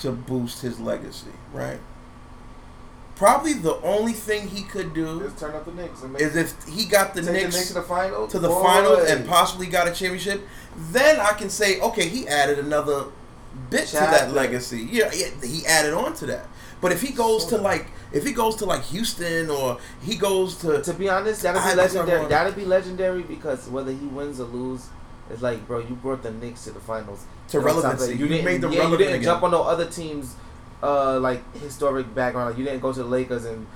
to 0.00 0.12
boost 0.12 0.60
his 0.62 0.78
legacy, 0.80 1.32
right? 1.52 1.78
Probably 3.20 3.52
the 3.52 3.76
only 3.82 4.14
thing 4.14 4.48
he 4.48 4.62
could 4.62 4.94
do 4.94 5.20
Just 5.20 5.38
turn 5.38 5.54
up 5.54 5.66
the 5.66 5.72
Knicks 5.72 6.00
and 6.00 6.14
make 6.14 6.22
is 6.22 6.36
if 6.36 6.54
he 6.66 6.86
got 6.86 7.12
the 7.12 7.20
Knicks 7.20 7.52
the 7.54 7.58
Knicks 7.58 7.68
to 7.68 7.74
the 7.74 7.82
final 7.82 8.26
to 8.26 8.38
the 8.38 8.48
Boy. 8.48 8.62
final 8.62 8.96
and 8.96 9.28
possibly 9.28 9.66
got 9.66 9.86
a 9.86 9.90
championship, 9.92 10.40
then 10.90 11.20
I 11.20 11.32
can 11.34 11.50
say, 11.50 11.78
okay, 11.82 12.08
he 12.08 12.26
added 12.26 12.58
another 12.58 13.04
bit 13.68 13.88
to 13.88 13.96
that 13.96 14.32
legacy. 14.32 14.88
Yeah, 14.90 15.10
he 15.10 15.66
added 15.66 15.92
on 15.92 16.14
to 16.14 16.26
that. 16.32 16.46
But 16.80 16.92
if 16.92 17.02
he 17.02 17.12
goes 17.12 17.44
to 17.48 17.58
like, 17.58 17.88
if 18.10 18.24
he 18.24 18.32
goes 18.32 18.56
to 18.56 18.64
like 18.64 18.84
Houston 18.84 19.50
or 19.50 19.78
he 20.00 20.16
goes 20.16 20.56
to, 20.62 20.80
To 20.82 20.94
be 20.94 21.10
honest, 21.10 21.42
that'd 21.42 21.60
be 21.62 21.76
legendary. 21.76 22.26
That'd 22.26 22.56
be 22.56 22.64
legendary 22.64 23.22
because 23.22 23.68
whether 23.68 23.92
he 23.92 24.06
wins 24.06 24.40
or 24.40 24.44
lose, 24.44 24.88
it's 25.30 25.42
like, 25.42 25.66
bro, 25.66 25.80
you 25.80 25.94
brought 25.96 26.22
the 26.22 26.30
Knicks 26.32 26.64
to 26.64 26.70
the 26.70 26.80
finals. 26.80 27.26
to 27.48 27.58
You 27.58 27.64
relevancy, 27.64 28.12
like- 28.12 28.18
you, 28.18 28.28
didn't, 28.28 28.46
made 28.46 28.62
them 28.62 28.72
yeah, 28.72 28.78
relevant 28.78 29.00
you 29.00 29.06
didn't 29.08 29.20
again. 29.20 29.24
jump 29.34 29.42
on 29.42 29.50
no 29.50 29.62
other 29.64 29.84
teams, 29.84 30.36
uh, 30.82 31.18
like 31.20 31.42
historic 31.56 32.14
background. 32.14 32.50
Like 32.50 32.58
you 32.58 32.64
didn't 32.64 32.80
go 32.80 32.92
to 32.92 32.98
the 32.98 33.08
Lakers 33.08 33.44
and, 33.44 33.66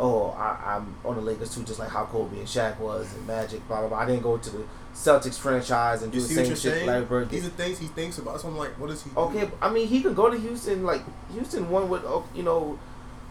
oh, 0.00 0.30
I, 0.30 0.76
I'm 0.76 0.94
on 1.04 1.16
the 1.16 1.22
Lakers 1.22 1.54
too, 1.54 1.62
just 1.64 1.78
like 1.78 1.90
how 1.90 2.04
Kobe 2.06 2.38
and 2.38 2.46
Shaq 2.46 2.78
was 2.78 3.12
and 3.14 3.26
Magic. 3.26 3.66
Blah 3.68 3.80
blah 3.80 3.88
blah. 3.88 3.98
I 3.98 4.06
didn't 4.06 4.22
go 4.22 4.36
to 4.38 4.50
the 4.50 4.64
Celtics 4.94 5.38
franchise 5.38 6.02
and 6.02 6.10
do 6.10 6.18
You 6.18 6.26
the 6.26 6.34
same 6.34 6.54
shit? 6.56 6.86
Larry 6.86 7.04
Bird 7.04 7.28
did. 7.28 7.36
These 7.36 7.46
are 7.46 7.50
things 7.50 7.78
he 7.78 7.86
thinks 7.88 8.16
about. 8.18 8.40
So 8.40 8.48
I'm 8.48 8.56
like, 8.56 8.78
what 8.80 8.90
is 8.90 9.02
he? 9.02 9.10
Okay, 9.16 9.50
I 9.60 9.70
mean 9.70 9.86
he 9.86 10.02
could 10.02 10.16
go 10.16 10.30
to 10.30 10.38
Houston. 10.38 10.84
Like 10.84 11.02
Houston 11.32 11.68
won 11.68 11.88
with 11.90 12.02
oh, 12.04 12.26
you 12.34 12.42
know, 12.42 12.78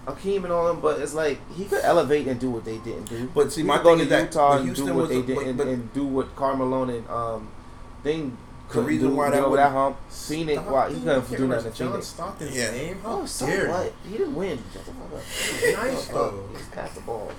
Akeem 0.06 0.44
and 0.44 0.52
all 0.54 0.68
them, 0.68 0.82
but 0.82 1.00
it's 1.00 1.16
like 1.16 1.40
he 1.56 1.66
could 1.66 1.84
elevate 1.84 2.28
and 2.28 2.40
do 2.40 2.52
what 2.52 2.66
they 2.66 2.78
didn't 2.78 3.06
do. 3.10 3.32
But 3.34 3.52
see, 3.52 3.62
He 3.62 3.68
my 3.68 3.78
could 3.78 3.84
go 3.84 3.96
to 3.98 4.04
is 4.04 4.10
that 4.10 4.22
Utah 4.26 4.58
but 4.58 4.62
and 4.62 4.76
do 4.76 4.94
what 4.94 5.10
they 5.10 5.22
did 5.24 5.36
but- 5.36 5.46
and, 5.48 5.58
but- 5.58 5.68
and 5.68 5.94
do 5.94 6.06
what 6.06 6.36
Carmelo 6.36 6.84
and 6.84 7.10
um 7.10 7.50
thing 8.04 8.38
The 8.68 8.74
couldn't 8.74 8.88
reason 8.88 9.10
do, 9.10 9.16
why 9.16 9.30
that 9.30 9.40
over 9.40 9.50
would- 9.52 9.60
that 9.60 9.72
hump. 9.72 9.98
Phoenix, 10.10 10.62
why 10.64 10.88
he 10.90 10.96
couldn't 10.96 11.06
do 11.38 11.48
nothing 11.48 11.66
in 11.68 11.74
John 11.74 11.88
Phoenix. 11.92 12.08
Stockton's 12.08 12.56
Yeah. 12.58 12.72
name. 12.72 13.00
How 13.04 13.20
Oh, 13.22 13.26
so 13.26 13.46
dare 13.46 13.70
what? 13.70 13.86
you? 13.86 14.12
He 14.12 14.18
didn't 14.18 14.36
win. 14.36 14.64
Shut 14.74 14.86
the 14.86 14.92
fuck 14.92 15.14
up. 15.14 15.84
Nice, 15.94 16.06
Shut 16.06 16.14
though. 16.14 16.44
He 16.52 16.58
just 16.58 16.72
passed 16.72 16.96
the 16.96 17.02
ball. 17.02 17.32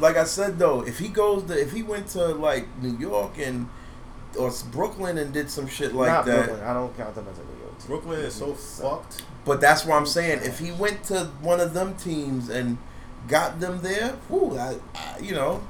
like 0.00 0.16
I 0.16 0.24
said 0.24 0.58
though, 0.58 0.82
if 0.82 0.98
he 0.98 1.08
goes 1.08 1.44
to, 1.44 1.58
if 1.60 1.72
he 1.72 1.82
went 1.82 2.08
to 2.08 2.26
like 2.26 2.66
New 2.82 2.96
York 2.98 3.38
and 3.38 3.68
or 4.38 4.52
Brooklyn 4.70 5.16
and 5.16 5.32
did 5.32 5.50
some 5.50 5.66
shit 5.66 5.94
like 5.94 6.08
Not 6.08 6.26
that, 6.26 6.44
Brooklyn. 6.46 6.68
I 6.68 6.74
don't 6.74 6.94
count 6.96 7.14
them 7.14 7.26
as 7.32 7.38
a 7.38 7.42
New 7.42 7.58
York 7.62 7.78
team. 7.78 7.86
Brooklyn 7.88 8.20
is 8.20 8.34
so 8.34 8.52
fucked. 8.52 9.22
But 9.46 9.60
that's 9.62 9.86
what 9.86 9.96
I'm 9.96 10.04
saying. 10.06 10.40
If 10.42 10.58
he 10.58 10.72
went 10.72 11.04
to 11.04 11.30
one 11.40 11.58
of 11.60 11.72
them 11.72 11.94
teams 11.94 12.50
and 12.50 12.76
got 13.28 13.60
them 13.60 13.80
there, 13.80 14.16
whew, 14.28 14.58
I, 14.58 14.76
I, 14.94 15.18
you 15.20 15.34
know, 15.34 15.62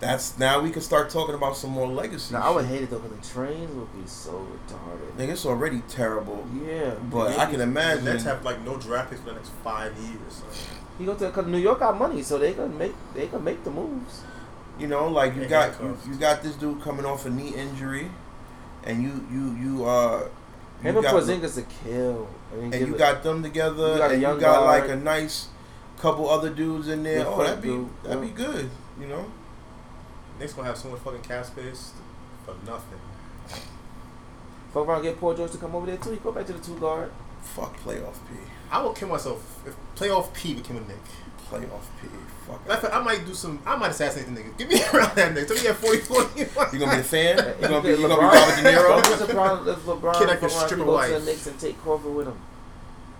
that's 0.00 0.38
now 0.38 0.60
we 0.60 0.70
can 0.70 0.80
start 0.82 1.10
talking 1.10 1.34
about 1.34 1.56
some 1.56 1.70
more 1.70 1.88
legacy. 1.88 2.34
Now 2.34 2.42
I 2.42 2.50
would 2.50 2.66
hate 2.66 2.82
it 2.82 2.90
though 2.90 2.98
because 3.00 3.18
the 3.28 3.34
trains 3.34 3.70
would 3.74 3.92
be 4.00 4.06
so 4.08 4.46
retarded. 4.46 5.12
Nigga, 5.16 5.30
it's 5.32 5.44
already 5.46 5.82
terrible. 5.88 6.46
Yeah, 6.64 6.94
But 7.10 7.36
I 7.38 7.46
can 7.46 7.56
The 7.58 7.64
imagine. 7.64 8.04
Nets 8.04 8.24
have 8.24 8.44
like 8.44 8.64
no 8.64 8.76
draft 8.76 9.10
picks 9.10 9.22
for 9.22 9.28
the 9.30 9.34
next 9.34 9.50
five 9.64 9.96
years. 9.98 10.18
So. 10.28 10.44
You 11.00 11.06
go 11.06 11.14
to 11.14 11.26
because 11.26 11.46
New 11.46 11.58
York 11.58 11.80
got 11.80 11.98
money, 11.98 12.22
so 12.22 12.38
they 12.38 12.52
can 12.54 12.76
make 12.78 12.94
they 13.14 13.26
can 13.26 13.42
make 13.42 13.62
the 13.64 13.70
moves. 13.70 14.22
You 14.78 14.86
know, 14.86 15.08
like 15.08 15.34
you 15.36 15.46
got 15.46 15.80
you, 15.82 15.96
you 16.08 16.14
got 16.16 16.42
this 16.42 16.54
dude 16.54 16.80
coming 16.82 17.04
off 17.04 17.26
a 17.26 17.30
knee 17.30 17.54
injury, 17.54 18.08
and 18.84 19.02
you 19.02 19.26
you 19.32 19.54
you 19.56 19.84
uh. 19.84 20.28
Him 20.80 20.94
you 20.94 21.00
and 21.00 21.02
got- 21.02 21.14
Porzingis 21.14 21.58
a 21.58 21.62
kill. 21.84 22.28
I 22.52 22.56
and 22.66 22.74
you 22.74 22.94
it- 22.94 22.98
got 22.98 23.24
them 23.24 23.42
together, 23.42 23.92
You 23.94 23.98
got 23.98 24.10
and 24.12 24.22
you 24.22 24.28
young 24.28 24.38
got 24.38 24.64
like 24.64 24.88
a 24.88 24.94
nice 24.94 25.48
couple 25.98 26.30
other 26.30 26.50
dudes 26.50 26.86
in 26.86 27.02
there. 27.02 27.24
Good 27.24 27.26
Oh, 27.26 27.42
that'd 27.42 27.60
be 27.60 27.68
dude, 27.68 27.88
that'd 28.04 28.20
yeah. 28.20 28.24
be 28.28 28.32
good. 28.32 28.70
You 29.00 29.06
know, 29.08 29.24
Knicks 30.38 30.52
gonna 30.54 30.68
have 30.68 30.78
so 30.78 30.88
much 30.88 31.00
fucking 31.00 31.22
cap 31.22 31.44
space 31.46 31.92
for 32.44 32.54
nothing. 32.66 32.98
fuck 34.72 34.86
around, 34.86 35.02
get 35.02 35.18
Paul 35.18 35.34
George 35.34 35.50
to 35.52 35.58
come 35.58 35.74
over 35.74 35.86
there 35.86 35.96
too. 35.96 36.10
He 36.10 36.16
go 36.18 36.32
back 36.32 36.46
to 36.46 36.52
the 36.52 36.58
two 36.60 36.78
guard. 36.78 37.10
fuck 37.42 37.76
playoff 37.80 38.14
P, 38.28 38.34
I 38.70 38.82
will 38.82 38.92
kill 38.92 39.08
myself 39.08 39.60
if 39.66 39.74
playoff 39.98 40.32
P 40.34 40.54
became 40.54 40.76
a 40.76 40.80
Nick. 40.80 40.96
playoff 41.50 41.82
P. 42.00 42.08
Fuck. 42.46 42.66
Matter 42.68 42.86
of 42.88 42.94
I 42.94 43.04
might 43.04 43.26
do 43.26 43.34
some. 43.34 43.58
I 43.66 43.76
might 43.76 43.90
assassinate 43.90 44.34
the 44.34 44.40
nigga. 44.40 44.56
Give 44.58 44.68
me 44.68 44.82
around 44.94 45.16
that 45.16 45.34
nigga. 45.34 45.46
Tell 45.46 45.56
me 45.56 45.62
you 45.62 45.68
have 45.68 45.78
40 45.78 45.98
20. 46.00 46.40
You 46.40 46.78
gonna 46.78 46.92
be 46.94 47.00
a 47.00 47.02
fan? 47.02 47.38
If 47.38 47.60
You 47.62 47.68
gonna 47.68 47.82
be 47.82 47.88
get 47.88 47.98
you 47.98 48.08
gonna 48.08 48.20
be 48.20 48.22
LeBron- 48.22 48.32
Robert 48.32 48.62
De 48.62 48.76
What's 48.76 49.22
Niro? 49.22 49.26
the 49.26 49.34
problem 49.34 49.68
if 49.68 49.84
LeBron 49.84 50.18
Kid, 50.18 50.28
I 50.28 50.36
fuck 50.36 50.40
can 50.40 50.48
around, 50.48 50.66
strip 50.66 50.78
he 50.78 50.82
a 50.82 50.84
go 50.84 50.84
to 50.84 50.92
wife. 50.92 51.10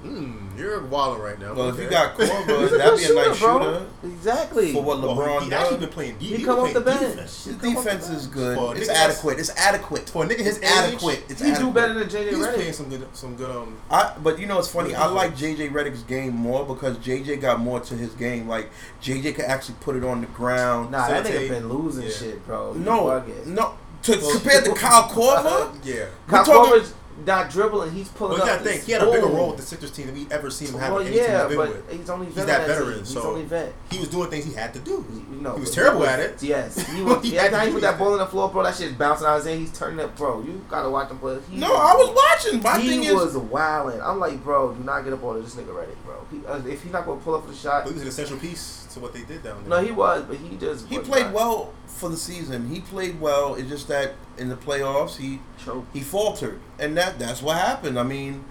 Mm, 0.04 0.56
you're 0.56 0.80
wilding 0.84 1.22
right 1.22 1.38
now. 1.40 1.54
Well, 1.54 1.70
if 1.70 1.78
you 1.80 1.90
got 1.90 2.16
He's 2.20 2.28
Korver, 2.30 2.70
that'd 2.78 2.98
be 2.98 3.04
a 3.06 3.14
nice 3.14 3.38
bro. 3.40 3.58
shooter. 3.60 3.86
Exactly. 4.04 4.72
For 4.72 4.80
what 4.82 5.00
Well, 5.00 5.16
LeBron 5.16 5.42
he 5.42 5.50
does. 5.50 5.60
actually 5.64 5.78
been 5.78 5.88
playing. 5.88 6.12
defense. 6.18 6.30
He 6.30 6.36
been 6.36 6.46
come 6.46 6.58
off 6.60 6.72
the 6.72 6.80
bench. 6.80 7.00
defense. 7.00 7.44
His 7.44 7.54
He 7.54 7.60
come 7.60 7.76
off 7.78 7.84
the 7.84 7.90
defense 7.90 8.08
is 8.10 8.26
good. 8.28 8.56
For 8.58 8.76
It's 8.76 8.88
adequate. 8.88 9.38
It's 9.40 9.50
adequate. 9.56 10.08
For 10.08 10.24
a 10.24 10.28
nigga 10.28 10.38
his 10.38 10.58
It's 10.58 10.66
adequate. 10.70 11.24
It's 11.28 11.42
he 11.42 11.52
do 11.52 11.72
better 11.72 11.94
than 11.94 12.08
JJ 12.08 12.28
He's 12.30 12.46
playing 12.46 12.72
some 12.72 12.88
good, 12.88 13.06
some 13.12 13.34
good. 13.34 13.50
Um, 13.50 13.76
I, 13.90 14.14
but 14.22 14.38
you 14.38 14.46
know 14.46 14.58
it's 14.60 14.68
funny. 14.68 14.94
I 14.94 15.08
Good 15.08 15.14
like 15.14 15.36
JJ 15.36 15.70
Redick's 15.72 16.02
game 16.04 16.32
more 16.34 16.64
because 16.64 16.96
JJ 16.98 17.40
got 17.40 17.58
more 17.58 17.80
to 17.80 17.94
his 17.96 18.12
game. 18.14 18.46
Like 18.46 18.70
JJ 19.02 19.34
could 19.34 19.46
actually 19.46 19.76
put 19.80 19.96
it 19.96 20.04
on 20.04 20.20
the 20.20 20.28
ground. 20.28 20.92
Nah, 20.92 21.08
that 21.08 21.24
Facilitate. 21.24 21.50
nigga 21.50 21.54
been 21.60 21.68
losing 21.68 22.04
Yeah. 22.04 22.10
shit, 22.10 22.46
bro. 22.46 22.72
You 22.74 22.80
no, 22.80 23.04
bugging. 23.06 23.46
no. 23.46 23.74
To 24.04 24.16
compared 24.16 24.64
to 24.64 24.72
Kyle 24.76 25.08
Korver, 25.08 25.76
yeah. 25.84 26.04
Kyle 26.28 26.44
talking- 26.44 26.72
Korver's 26.80 26.94
not 27.26 27.50
dribbling. 27.50 27.92
He's 27.92 28.06
Well, 28.08 28.14
pulling 28.30 28.36
you 28.38 28.42
up. 28.42 28.48
gotta 28.48 28.64
think 28.64 28.84
he 28.84 28.92
had 28.92 29.02
a 29.02 29.10
bigger 29.10 29.26
role 29.26 29.48
with 29.48 29.56
the 29.58 29.62
Sixers 29.62 29.90
team 29.90 30.06
than 30.06 30.14
we 30.14 30.26
ever 30.30 30.50
seen 30.50 30.68
him 30.68 30.78
have 30.80 30.92
Well, 30.92 31.02
team 31.04 31.12
yeah, 31.12 31.40
he's 31.40 31.48
been 31.48 31.56
but 31.56 31.68
with. 31.68 31.90
he's 31.98 32.10
only 32.10 32.26
He's 32.26 32.34
that 32.36 32.66
veteran. 32.66 32.98
He's 33.00 33.08
so- 33.12 33.22
only 33.22 33.44
vet. 33.44 33.72
He 33.90 33.98
was 33.98 34.08
doing 34.08 34.30
things 34.30 34.44
he 34.44 34.52
had 34.54 34.72
to 34.74 34.80
do. 34.80 35.04
You 35.30 35.40
know, 35.40 35.54
He 35.54 35.60
was 35.60 35.70
terrible 35.70 36.00
was- 36.00 36.08
at 36.08 36.20
it. 36.20 36.42
Yes, 36.42 36.76
he 36.92 37.02
was. 37.02 37.22
He 37.22 37.34
yeah, 37.34 37.48
to 37.48 37.60
he 37.60 37.72
put 37.72 37.80
that 37.82 37.98
ball 37.98 38.12
in 38.14 38.18
the 38.18 38.26
floor, 38.26 38.48
bro. 38.50 38.62
That 38.62 38.74
shit's 38.74 38.92
bouncing 38.94 39.26
out 39.26 39.36
his 39.36 39.46
hand. 39.46 39.60
He's 39.60 39.72
turning 39.76 39.98
it, 39.98 40.14
bro. 40.16 40.42
You 40.42 40.64
gotta 40.68 40.88
watch 40.90 41.10
him 41.10 41.18
play. 41.18 41.38
He 41.50 41.56
no, 41.58 41.74
I 41.74 41.94
was 41.94 42.10
watching. 42.14 42.62
My 42.62 42.78
he 42.78 42.88
thing 42.88 43.04
is, 43.04 43.12
was 43.14 43.36
wilding. 43.36 44.00
I'm 44.02 44.18
like, 44.20 44.42
bro, 44.42 44.72
do 44.74 44.82
not 44.84 45.02
get 45.04 45.12
up 45.12 45.22
on 45.24 45.42
this 45.42 45.54
nigga 45.54 45.74
ready, 45.74 45.92
bro. 46.04 46.14
He, 46.30 46.44
uh, 46.46 46.58
if 46.66 46.82
he's 46.82 46.92
not 46.92 47.06
gonna 47.06 47.20
pull 47.20 47.34
up 47.34 47.44
for 47.44 47.50
the 47.50 47.56
shot, 47.56 47.84
But 47.84 47.90
he 47.90 47.94
was 47.94 48.02
an 48.02 48.08
essential 48.08 48.36
piece 48.38 48.86
to 48.98 49.02
what 49.02 49.12
they 49.14 49.22
did 49.22 49.42
down 49.42 49.60
there. 49.68 49.80
no, 49.80 49.84
he 49.86 49.92
was, 49.92 50.24
but 50.24 50.36
he 50.36 50.56
just 50.56 50.86
he 50.88 50.98
played 50.98 51.26
not 51.26 51.34
well 51.34 51.72
for 51.86 52.08
the 52.08 52.16
season. 52.16 52.68
He 52.68 52.80
played 52.80 53.20
well. 53.20 53.54
It's 53.54 53.68
just 53.68 53.88
that 53.88 54.14
in 54.36 54.48
the 54.48 54.56
playoffs, 54.56 55.16
he 55.16 55.40
choked. 55.64 55.94
he 55.94 56.00
faltered, 56.00 56.60
and 56.78 56.96
that 56.96 57.18
that's 57.18 57.42
what 57.42 57.56
happened. 57.56 57.98
I 57.98 58.02
mean, 58.02 58.44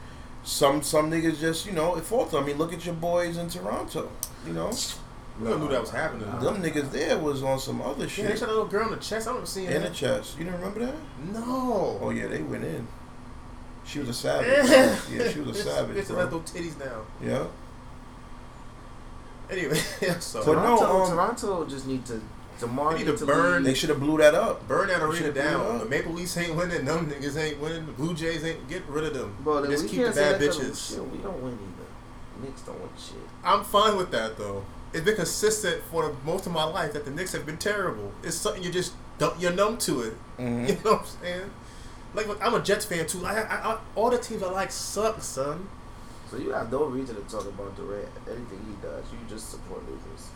some 0.44 0.82
some 0.82 1.10
niggas 1.12 1.40
just 1.40 1.66
you 1.66 1.72
know 1.72 1.96
it 1.96 2.04
faltered. 2.04 2.42
I 2.42 2.46
mean, 2.46 2.58
look 2.58 2.74
at 2.74 2.86
your 2.86 2.96
boys 2.96 3.38
in 3.38 3.50
Toronto. 3.50 4.10
You 4.46 4.54
know, 4.54 4.72
We 5.42 5.52
all 5.52 5.58
knew 5.60 5.68
that 5.70 5.82
was 5.82 5.92
happening. 5.92 6.30
Them 6.40 6.62
niggas 6.64 6.92
there 6.92 7.18
was 7.18 7.44
on 7.44 7.60
some 7.60 7.82
other 7.82 8.08
shit. 8.08 8.24
Yeah, 8.24 8.30
they 8.32 8.32
shit 8.34 8.40
shot 8.40 8.50
a 8.50 8.52
little 8.54 8.68
girl 8.68 8.86
in 8.88 8.92
the 8.92 8.98
chest. 9.04 9.28
I 9.28 9.32
remember 9.32 9.48
seeing 9.48 9.70
in 9.70 9.82
the 9.84 9.90
chest. 9.90 10.38
You 10.38 10.46
didn't 10.46 10.60
remember 10.60 10.86
that? 10.86 10.96
No. 11.34 12.00
Oh 12.02 12.10
yeah, 12.12 12.28
they 12.28 12.42
went 12.42 12.64
in. 12.64 12.88
She 13.86 14.00
was 14.00 14.10
a 14.10 14.14
savage. 14.26 14.70
yeah, 15.12 15.32
she 15.32 15.40
was 15.40 15.60
a 15.60 15.64
savage, 15.64 15.98
Bitch, 15.98 16.08
bro. 16.08 16.18
let 16.18 16.32
those 16.32 16.42
titties 16.42 16.78
down. 16.78 17.06
Yeah. 17.24 17.46
Anyway, 19.50 19.76
so 20.20 20.44
But 20.46 20.56
no, 20.56 20.78
Toronto, 20.78 21.04
um, 21.04 21.12
Toronto 21.12 21.66
just 21.66 21.88
need 21.88 22.06
to 22.08 22.22
Demar 22.60 22.94
They 22.94 23.00
need 23.00 23.06
need 23.06 23.12
to 23.14 23.18
to 23.20 23.26
burn- 23.26 23.64
They 23.64 23.74
should 23.76 23.90
have 23.90 24.00
blew 24.00 24.18
that 24.18 24.34
up. 24.36 24.68
burn 24.68 24.88
that 24.88 25.02
arena 25.02 25.16
Should've 25.18 25.34
blew 25.36 25.42
it 25.44 25.46
down. 25.46 25.80
The 25.80 25.86
Maple 25.86 26.12
Leafs 26.14 26.36
ain't 26.38 26.56
winning. 26.56 26.86
Them 26.86 27.10
niggas 27.10 27.38
ain't 27.38 27.60
winning. 27.60 27.86
The 27.86 27.92
Blue 27.92 28.14
Jays 28.16 28.44
ain't. 28.44 28.68
Get 28.68 28.84
rid 28.88 29.04
of 29.06 29.14
them. 29.14 29.38
Bro, 29.44 29.62
then 29.62 29.72
Just 29.72 29.84
we 29.84 29.90
keep 29.90 29.98
the 30.00 30.04
can't 30.06 30.16
say 30.16 30.32
bad 30.32 30.42
that 30.42 30.48
'cause 30.52 30.60
bitches. 30.60 30.90
Shit, 30.96 31.12
we 31.12 31.18
don't 31.20 31.42
win 31.44 31.54
either. 31.54 32.46
Knicks 32.48 32.62
don't 32.62 32.80
win 32.80 32.90
shit. 32.98 33.16
I'm 33.44 33.64
fine 33.64 33.96
with 33.96 34.10
that 34.12 34.38
though. 34.38 34.66
It's 34.94 35.06
been 35.06 35.16
consistent 35.16 35.84
for 35.92 36.08
the, 36.08 36.16
most 36.26 36.46
of 36.48 36.52
my 36.52 36.64
life 36.64 36.94
that 36.94 37.06
the 37.06 37.12
Knicks 37.12 37.34
have 37.34 37.46
been 37.46 37.58
terrible. 37.58 38.12
It's 38.24 38.36
something 38.38 38.64
you 38.64 38.72
just 38.72 38.94
don't, 39.20 39.40
you're 39.40 39.52
numb 39.54 39.78
to 39.80 40.02
it. 40.02 40.14
Mhm. 40.40 40.68
You 40.70 40.74
know 40.84 40.92
what 40.94 41.00
I'm 41.02 41.06
saying? 41.24 41.52
Like 42.16 42.28
I'm 42.44 42.54
a 42.56 42.60
Jets 42.62 42.86
fan 42.86 43.06
too. 43.06 43.24
I, 43.26 43.34
I, 43.42 43.72
I, 43.74 43.78
all 43.96 44.10
the 44.10 44.18
teams 44.18 44.42
I 44.42 44.50
like 44.52 44.72
suck, 44.72 45.22
son. 45.22 45.68
So 46.30 46.38
you 46.38 46.50
have 46.52 46.72
no 46.72 46.86
reason 46.86 47.16
to 47.16 47.22
talk 47.24 47.46
about 47.46 47.76
Durant. 47.78 48.08
Anything 48.28 48.60
he 48.68 48.76
does, 48.86 49.04
you 49.12 49.18
just 49.30 49.50
support 49.50 49.82
losers. 49.88 50.30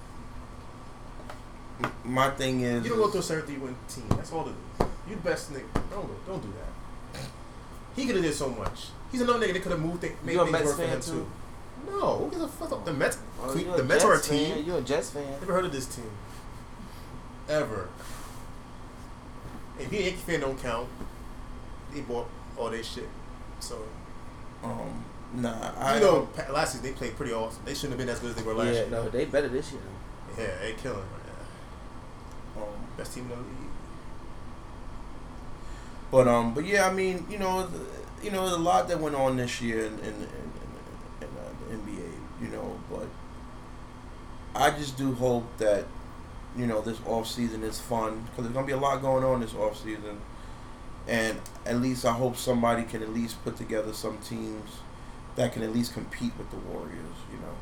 My 2.06 2.30
thing 2.32 2.62
is, 2.62 2.84
You 2.84 2.92
don't 2.92 3.00
go 3.00 3.08
through 3.10 3.20
a 3.22 3.24
certain 3.24 3.46
three 3.48 3.58
win 3.58 3.76
team. 3.90 4.06
That's 4.10 4.32
all 4.32 4.48
it 4.48 4.52
is. 4.52 4.88
You 5.10 5.16
the 5.16 5.22
best 5.22 5.52
nigga. 5.52 5.66
Don't 5.90 6.28
don't 6.28 6.42
do 6.42 6.54
that. 6.54 7.22
He 7.96 8.06
could 8.06 8.16
have 8.16 8.24
did 8.24 8.34
so 8.34 8.50
much. 8.50 8.88
He's 9.12 9.22
another 9.22 9.46
nigga 9.46 9.54
that 9.54 9.62
could 9.64 9.72
have 9.74 9.82
moved 9.82 10.02
things, 10.02 10.16
made 10.24 10.34
You 10.34 10.42
a 10.42 10.44
things 10.46 10.52
Mets 10.54 10.66
work 10.68 10.76
for 10.76 10.82
fan 10.84 10.94
him 10.94 11.02
too? 11.02 11.12
too. 11.12 11.32
No, 11.88 12.16
who 12.18 12.30
gives 12.30 12.42
a 12.44 12.48
fuck 12.48 12.72
up 12.72 12.86
the 12.86 12.94
Mets? 12.94 13.18
Oh, 13.42 13.52
Cle- 13.52 13.62
you 13.62 13.74
a 13.74 13.78
the 13.78 13.84
Mets 13.84 14.04
are 14.06 14.14
a 14.14 14.16
Jets 14.18 14.28
fan. 14.28 14.56
team. 14.56 14.66
You 14.66 14.76
a 14.78 14.82
Jets 14.82 15.10
fan? 15.10 15.32
Never 15.42 15.54
heard 15.54 15.66
of 15.66 15.72
this 15.74 15.88
team. 15.88 16.10
Ever. 17.50 17.90
If 19.80 19.92
you 19.92 20.00
Yankee 20.00 20.18
fan 20.18 20.40
don't 20.42 20.62
count, 20.62 20.88
they 21.94 22.02
bought 22.02 22.30
all 22.58 22.70
their 22.70 22.84
shit. 22.84 23.10
So 23.60 23.80
um, 24.64 25.04
nah, 25.34 25.72
I 25.78 25.96
you 25.96 26.02
know, 26.02 26.30
last 26.52 26.74
season 26.74 26.86
they 26.86 26.94
played 26.94 27.16
pretty 27.16 27.34
awesome. 27.34 27.64
They 27.66 27.74
shouldn't 27.74 27.92
have 27.92 28.00
been 28.00 28.10
as 28.10 28.20
good 28.20 28.32
as 28.32 28.36
they 28.36 28.44
were 28.44 28.54
last 28.54 28.74
yeah, 28.74 28.82
year. 28.82 28.90
no, 28.90 29.10
they 29.10 29.26
better 29.26 29.50
this 29.50 29.72
year. 29.72 29.82
Yeah, 30.38 30.48
they 30.62 30.74
killing 30.74 30.98
right 30.98 32.56
now. 32.56 32.64
Um, 32.64 32.70
Best 32.98 33.14
team 33.14 33.24
in 33.24 33.30
the 33.30 33.36
league. 33.36 33.72
But 36.12 36.28
um, 36.28 36.54
but 36.54 36.66
yeah, 36.66 36.88
I 36.88 36.94
mean, 36.94 37.26
you 37.30 37.40
know, 37.40 37.66
the, 37.66 37.80
you 38.24 38.32
know, 38.32 38.42
there's 38.42 38.58
a 38.58 38.60
lot 38.60 38.88
that 38.90 39.00
went 39.00 39.16
on 39.16 39.38
this 39.38 39.62
year 39.62 39.86
in 39.86 39.94
in, 40.00 40.00
in, 40.00 40.14
in, 40.14 40.28
in 41.22 41.28
uh, 41.28 41.52
the 41.70 41.76
NBA, 41.76 42.12
you 42.42 42.48
know, 42.50 42.80
but 42.90 43.08
I 44.54 44.72
just 44.72 44.98
do 44.98 45.14
hope 45.14 45.46
that 45.58 45.86
you 46.58 46.68
know 46.68 46.82
this 46.82 47.00
off 47.06 47.28
season 47.28 47.64
is 47.64 47.80
fun 47.80 48.24
because 48.24 48.44
there's 48.44 48.54
gonna 48.54 48.68
be 48.68 48.74
a 48.74 48.78
lot 48.78 49.02
going 49.02 49.24
on 49.24 49.40
this 49.40 49.56
off 49.56 49.82
season, 49.82 50.20
and 51.08 51.40
at 51.66 51.78
least 51.78 52.06
I 52.06 52.12
hope 52.12 52.36
somebody 52.36 52.84
can 52.84 53.02
at 53.02 53.14
least 53.14 53.42
put 53.46 53.56
together 53.56 53.94
some 53.94 54.18
teams 54.18 54.70
that 55.42 55.54
can 55.54 55.64
at 55.64 55.74
least 55.74 55.94
compete 55.94 56.32
with 56.38 56.50
the 56.52 56.58
Warriors, 56.58 57.18
you 57.32 57.38
know, 57.40 57.56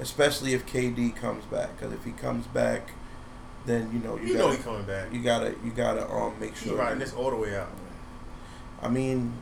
especially 0.00 0.52
if 0.54 0.66
KD 0.66 1.14
comes 1.16 1.44
back 1.46 1.76
because 1.76 1.92
if 1.92 2.04
he 2.04 2.12
comes 2.12 2.46
back, 2.48 2.90
then 3.66 3.90
you 3.92 3.98
know 3.98 4.16
you, 4.16 4.28
You 4.28 4.34
know 4.34 4.46
gotta 4.48 4.56
he 4.58 4.62
coming 4.62 4.82
back. 4.84 5.12
you 5.12 5.22
gotta 5.22 5.54
you 5.64 5.70
gotta 5.70 6.08
um 6.10 6.34
make 6.38 6.56
He 6.56 6.68
sure 6.68 6.76
riding 6.78 6.98
this 6.98 7.14
all 7.14 7.30
the 7.30 7.36
way 7.36 7.56
out. 7.56 7.68
I 8.82 8.88
mean, 8.88 9.32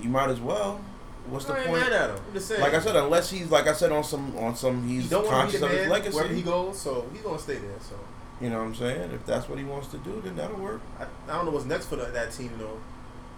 you 0.00 0.08
might 0.08 0.30
as 0.30 0.40
well. 0.40 0.80
What's 1.28 1.44
the 1.44 1.54
I 1.54 1.66
point? 1.66 1.80
mad 1.82 1.92
at 1.92 2.10
him. 2.10 2.20
I'm 2.28 2.32
just 2.32 2.48
saying. 2.48 2.60
Like 2.60 2.74
I 2.74 2.80
said, 2.80 2.96
unless 2.96 3.30
he's 3.30 3.50
like 3.50 3.66
I 3.66 3.72
said 3.72 3.90
on 3.92 4.04
some 4.04 4.36
on 4.38 4.54
some 4.56 4.86
he 4.86 4.96
he's 4.96 5.10
don't 5.10 5.24
to 5.24 5.30
conscious 5.30 5.60
of 5.60 5.70
his 5.70 5.88
legacy. 5.88 6.14
wherever 6.16 6.32
he 6.34 6.42
goes, 6.42 6.78
so 6.78 7.06
he's 7.12 7.22
gonna 7.22 7.38
stay 7.38 7.56
there. 7.56 7.80
So 7.80 7.96
You 8.40 8.50
know 8.50 8.58
what 8.58 8.66
I'm 8.66 8.74
saying? 8.76 9.10
If 9.10 9.26
that's 9.26 9.48
what 9.48 9.58
he 9.58 9.64
wants 9.64 9.88
to 9.88 9.98
do, 9.98 10.20
then 10.24 10.36
that'll 10.36 10.56
work. 10.56 10.80
I, 10.98 11.04
I 11.30 11.36
don't 11.36 11.46
know 11.46 11.50
what's 11.50 11.66
next 11.66 11.86
for 11.86 11.96
the, 11.96 12.04
that 12.04 12.30
team 12.32 12.52
though. 12.58 12.78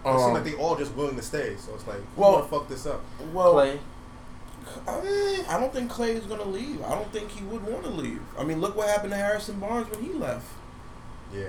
It 0.03 0.07
Um, 0.09 0.19
seems 0.19 0.33
like 0.33 0.43
they 0.43 0.55
all 0.55 0.75
just 0.75 0.93
willing 0.95 1.15
to 1.15 1.21
stay. 1.21 1.55
So 1.57 1.73
it's 1.75 1.85
like, 1.87 2.01
well- 2.15 2.33
well, 2.33 2.43
fuck 2.47 2.67
this 2.67 2.85
up. 2.85 3.01
well, 3.33 3.53
Clay. 3.53 3.79
I, 4.87 5.01
mean, 5.01 5.45
I 5.49 5.59
don't 5.59 5.73
think 5.73 5.89
Clay 5.91 6.11
is 6.11 6.25
gonna 6.25 6.43
leave. 6.45 6.81
I 6.83 6.89
don't 6.95 7.11
think 7.11 7.29
he 7.31 7.43
would 7.45 7.63
want 7.65 7.83
to 7.83 7.89
leave. 7.89 8.21
I 8.37 8.43
mean, 8.43 8.61
look 8.61 8.75
what 8.75 8.87
happened 8.87 9.11
to 9.11 9.17
Harrison 9.17 9.59
Barnes 9.59 9.89
when 9.91 10.03
he 10.03 10.13
left. 10.13 10.45
Yeah, 11.33 11.43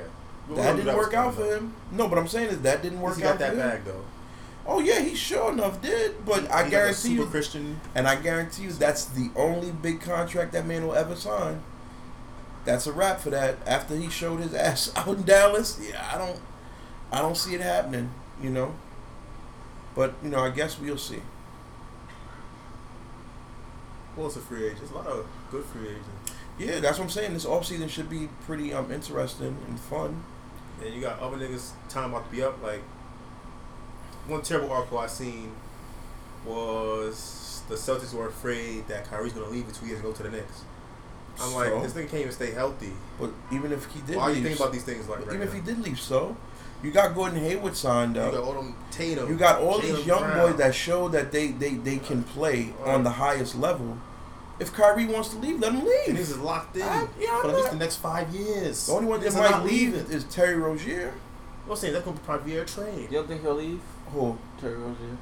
We 0.49 0.57
that 0.57 0.77
didn't 0.77 0.87
was 0.87 0.97
work 1.07 1.15
out 1.15 1.35
coming, 1.35 1.51
for 1.51 1.55
him. 1.57 1.75
No, 1.93 2.09
but 2.09 2.19
I'm 2.19 2.27
saying 2.29 2.49
is 2.49 2.61
that 2.63 2.83
didn't 2.83 2.99
though. 2.99 3.05
work 3.05 3.17
He 3.19 3.23
out 3.25 3.39
got 3.39 3.51
for 3.51 3.57
that 3.57 3.63
him. 3.65 3.71
bag 3.71 3.85
though. 3.85 4.05
Oh 4.67 4.81
yeah, 4.81 5.01
he 5.01 5.15
sure 5.15 5.53
enough 5.53 5.81
did. 5.83 6.25
But 6.25 6.43
He- 6.43 6.49
I 6.49 6.63
he's 6.63 6.71
guarantee 6.71 6.89
like 6.89 6.91
a 6.91 6.95
super 6.95 7.23
you, 7.23 7.27
Christian. 7.29 7.81
And 7.95 8.09
I 8.09 8.17
guarantee 8.17 8.63
you 8.65 8.73
that's 8.73 9.05
the 9.05 9.31
only 9.37 9.71
big 9.73 10.01
contract 10.01 10.53
that 10.53 10.67
man 10.67 10.87
will 10.87 10.95
ever 10.95 11.15
sign. 11.17 11.63
That's 12.65 12.87
a 12.87 12.93
wrap 12.93 13.21
for 13.21 13.31
that. 13.31 13.57
After 13.67 13.95
he 13.97 14.09
showed 14.09 14.41
his 14.41 14.55
ass 14.69 14.91
out 14.97 15.09
in 15.09 15.23
Dallas, 15.25 15.79
yeah, 15.81 16.09
I 16.13 16.17
don't 16.19 16.41
I 17.13 17.21
don't 17.21 17.37
see 17.37 17.55
it 17.55 17.61
happening, 17.61 18.11
you 18.43 18.51
know. 18.51 18.75
But, 19.95 20.15
you 20.23 20.31
know, 20.31 20.41
I 20.41 20.51
guess 20.51 20.79
we'll 20.79 20.99
see. 20.99 21.21
Well, 24.17 24.27
it's 24.27 24.37
a 24.37 24.41
free 24.41 24.65
agent? 24.67 24.79
There's 24.81 24.91
a 24.91 24.95
lot 24.95 25.07
of 25.07 25.27
good 25.51 25.65
free 25.65 25.89
agents. 25.89 26.09
Yeah, 26.59 26.81
that's 26.81 26.99
what 26.99 27.05
I'm 27.05 27.11
saying. 27.11 27.33
This 27.33 27.47
offseason 27.47 27.89
should 27.89 28.11
be 28.11 28.29
pretty 28.47 28.73
um 28.75 28.93
interesting 28.93 29.57
and 29.67 29.81
fun. 29.81 30.23
And 30.85 30.95
you 30.95 31.01
got 31.01 31.19
other 31.21 31.37
niggas 31.39 31.71
time 31.89 32.11
about 32.11 32.27
to 32.31 32.37
be 32.37 32.43
up. 32.43 32.63
Like 32.63 32.83
one 34.27 34.43
terrible 34.43 34.71
article 34.71 34.99
I 34.99 35.07
seen 35.07 35.53
was 36.45 37.63
the 37.69 37.75
Celtics 37.75 38.13
were 38.13 38.29
afraid 38.29 38.87
that 38.89 39.09
Kyrie's 39.09 39.33
gonna 39.33 39.49
leave 39.49 39.67
in 39.67 39.73
two 39.75 39.87
years 39.87 40.01
and 40.01 40.05
go 40.05 40.13
to 40.13 40.23
the 40.23 40.31
Knicks. 40.31 40.65
I'm 41.41 41.55
like, 41.55 41.71
this 41.83 41.95
nigga 41.95 42.11
can't 42.11 42.21
even 42.21 42.33
stay 42.33 42.51
healthy. 42.51 42.93
But 43.19 43.31
even 43.51 43.73
if 43.73 43.87
he 43.87 44.01
did 44.03 44.17
Why 44.17 44.25
are 44.25 44.29
you 44.29 44.35
leave, 44.37 44.45
thinking 44.45 44.63
about 44.63 44.73
these 44.75 44.85
things 44.85 45.09
like 45.09 45.21
right 45.21 45.29
even 45.29 45.39
now? 45.41 45.45
if 45.47 45.55
he 45.55 45.61
did 45.61 45.79
leave, 45.81 45.99
so 45.99 46.37
you 46.83 46.91
got 46.91 47.15
Gordon 47.15 47.39
Hayward 47.39 47.77
signed 47.77 48.17
you 48.17 48.23
up. 48.23 48.33
got 48.33 48.43
all 48.45 48.55
them 48.55 48.75
Tatum. 48.91 49.29
You 49.29 49.37
got 49.37 49.61
all 49.61 49.79
these 49.79 50.05
young 50.07 50.23
Brown. 50.23 50.51
boys 50.51 50.59
that 50.59 50.75
show 50.75 51.09
that 51.09 51.33
they, 51.33 51.49
they, 51.49 51.75
they 51.75 51.99
can 51.99 52.23
play 52.25 52.73
Right. 52.81 52.95
on 52.95 53.05
the 53.05 53.11
highest 53.11 53.57
level. 53.57 53.99
If 54.61 54.73
Kyrie 54.73 55.07
wants 55.07 55.31
to 55.31 55.39
leave, 55.39 55.59
let 55.61 55.73
him 55.73 55.85
leave. 55.85 56.09
And 56.09 56.19
this 56.19 56.31
is 56.31 56.39
locked 56.39 56.77
in 56.77 56.83
I- 56.83 57.09
yeah, 57.19 57.41
for 57.41 57.49
at 57.49 57.57
least 57.57 57.71
the 57.71 57.77
next 57.77 57.97
five 57.97 58.35
years. 58.35 58.87
The 58.87 58.93
only 58.93 59.07
one 59.09 59.21
that 59.21 59.35
might 59.35 59.65
leave 59.65 59.95
leaving. 59.95 60.11
is 60.13 60.25
Terry 60.25 60.57
Rozier. 60.57 61.15
I'm 61.69 61.77
saying 61.77 61.93
that's 61.95 62.05
gonna 62.05 62.19
probably 62.19 62.53
be 62.53 62.59
a 62.59 62.65
trade. 62.65 63.09
You 63.11 63.19
don't 63.19 63.29
think 63.29 63.43
he'll 63.43 63.55
leave? 63.55 63.81
Who? 64.13 64.37
Terry 64.61 64.75
Rozier. 64.75 65.17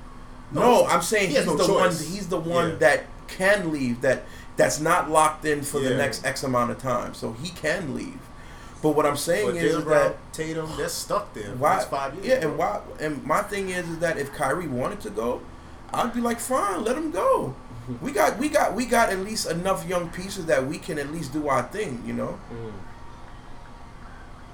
No, 0.53 0.61
No, 0.61 0.87
I'm 0.87 1.01
saying 1.03 1.29
he 1.31 1.37
he's 1.37 1.45
has 1.45 1.57
the 1.57 1.67
no 1.69 1.75
one. 1.75 1.91
He's 1.91 2.29
the 2.29 2.41
one 2.41 2.71
Yeah. 2.71 2.77
that 2.77 3.05
can 3.29 3.71
leave. 3.73 4.01
That 4.01 4.25
that's 4.57 4.81
not 4.81 5.11
locked 5.11 5.45
in 5.45 5.63
for 5.63 5.79
the 5.81 5.91
next 5.95 6.25
X 6.27 6.43
amount 6.43 6.71
of 6.73 6.79
time. 6.79 7.15
So 7.15 7.33
he 7.35 7.51
can 7.51 7.95
leave. 7.95 8.19
But 8.83 8.91
what 8.97 9.05
I'm 9.05 9.17
saying 9.17 9.57
is 9.57 9.77
Jaylen 9.77 9.89
that 9.89 10.33
Tatum, 10.33 10.71
they're 10.77 10.89
stuck 10.89 11.35
there 11.35 11.55
why? 11.57 11.81
five 11.85 12.15
years. 12.15 12.27
yeah, 12.27 12.49
and 12.49 12.57
why? 12.57 12.81
And 12.99 13.23
my 13.25 13.43
thing 13.43 13.69
is, 13.69 13.87
is 13.89 13.99
that 13.99 14.17
if 14.17 14.33
Kyrie 14.33 14.69
wanted 14.69 15.01
to 15.01 15.11
go, 15.11 15.43
I'd 15.93 16.15
be 16.15 16.21
like, 16.21 16.41
fine, 16.41 16.85
let 16.85 16.97
him 16.97 17.11
go. 17.11 17.55
We 18.01 18.13
got, 18.13 18.39
we 18.39 18.49
got, 18.49 18.75
we 18.75 18.87
got 18.87 19.11
at 19.11 19.19
least 19.19 19.51
enough 19.51 19.89
young 19.89 20.11
pieces 20.11 20.47
that 20.47 20.65
we 20.65 20.79
can 20.79 20.97
at 20.99 21.11
least 21.11 21.33
do 21.33 21.49
our 21.49 21.65
thing, 21.65 22.01
you 22.07 22.13
know. 22.13 22.39
Mm. 22.53 22.73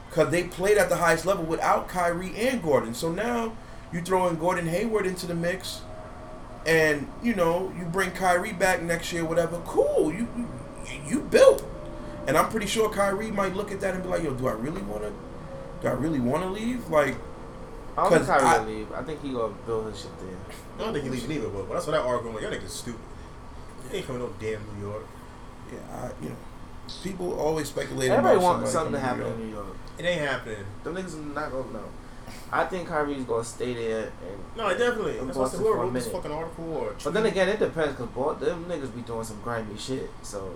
Because 0.08 0.30
they 0.30 0.44
played 0.44 0.78
at 0.78 0.88
the 0.88 0.96
highest 0.96 1.26
level 1.26 1.44
without 1.44 1.86
Kyrie 1.86 2.34
and 2.34 2.62
Gordon. 2.62 2.94
So 2.94 3.12
now 3.12 3.52
you 3.92 4.00
throw 4.00 4.28
in 4.28 4.36
Gordon 4.38 4.66
Hayward 4.68 5.06
into 5.06 5.26
the 5.26 5.34
mix. 5.34 5.82
and 6.66 7.08
you 7.22 7.34
know 7.34 7.72
you 7.78 7.84
bring 7.84 8.10
Kyrie 8.10 8.52
back 8.52 8.82
next 8.82 9.12
year, 9.12 9.24
whatever. 9.24 9.58
Cool, 9.66 10.12
you 10.12 10.26
you, 10.36 10.48
you 11.06 11.20
built, 11.20 11.62
and 12.26 12.36
I'm 12.36 12.48
pretty 12.50 12.66
sure 12.66 12.88
Kyrie 12.90 13.30
might 13.30 13.54
look 13.54 13.70
at 13.72 13.80
that 13.80 13.94
and 13.94 14.02
be 14.02 14.08
like, 14.08 14.22
"Yo, 14.22 14.32
do 14.34 14.46
I 14.48 14.52
really 14.52 14.82
want 14.82 15.02
to? 15.02 15.12
Do 15.82 15.88
I 15.88 15.92
really 15.92 16.20
want 16.20 16.42
to 16.42 16.48
leave? 16.50 16.88
Like, 16.88 17.16
I 17.96 18.02
don't 18.02 18.12
think 18.12 18.26
'Cause 18.26 18.26
Kyrie 18.26 18.44
I- 18.44 18.58
will 18.58 18.66
leave. 18.66 18.92
I 18.92 19.02
think 19.02 19.22
he 19.22 19.32
gonna 19.32 19.52
build 19.66 19.86
his 19.86 20.00
shit 20.00 20.10
there. 20.20 20.36
I 20.78 20.82
don't 20.84 20.92
think 20.92 21.04
he 21.04 21.10
leaving 21.10 21.32
either, 21.32 21.48
but, 21.48 21.68
but 21.68 21.74
that's 21.74 21.86
what 21.86 21.92
that 21.92 22.02
argument. 22.02 22.34
Like, 22.36 22.44
y'all 22.44 22.52
niggas 22.60 22.68
stupid. 22.70 23.00
You 23.90 23.96
ain't 23.98 24.06
coming 24.06 24.22
no 24.22 24.30
damn 24.40 24.60
New 24.78 24.86
York. 24.88 25.04
yeah, 25.72 25.78
I, 25.92 26.10
you 26.22 26.28
know, 26.30 26.36
people 27.02 27.38
always 27.38 27.68
speculate. 27.68 28.10
Everybody 28.10 28.36
about 28.36 28.44
wants 28.44 28.70
something 28.72 28.92
to 28.92 28.98
happen 29.00 29.20
New 29.24 29.26
in 29.30 29.46
New 29.48 29.54
York. 29.54 29.66
It 29.98 30.04
ain't 30.04 30.20
happening. 30.20 30.64
Them 30.84 30.94
niggas 30.94 31.06
is 31.06 31.14
not 31.16 31.50
gonna 31.50 31.72
know. 31.72 31.84
I 32.52 32.64
think 32.64 32.88
Kyrie's 32.88 33.24
gonna 33.24 33.44
stay 33.44 33.74
there, 33.74 34.02
and 34.04 34.56
No, 34.56 34.68
definitely. 34.76 35.18
In 35.18 35.26
That's 35.26 35.36
why 35.38 35.42
I 35.42 35.44
Boston 35.46 35.58
said 35.60 35.64
whoever 35.66 35.76
for 35.76 35.82
a 35.82 35.84
wrote 35.86 35.94
this 35.94 36.08
fucking 36.08 36.32
article 36.32 36.76
or 36.76 36.94
but 37.02 37.14
then 37.14 37.26
again, 37.26 37.48
it 37.48 37.58
depends 37.58 37.92
because 37.94 38.06
both 38.14 38.40
them 38.40 38.64
niggas 38.68 38.94
be 38.94 39.00
doing 39.02 39.24
some 39.24 39.40
grimy 39.42 39.76
shit. 39.78 40.10
So 40.22 40.50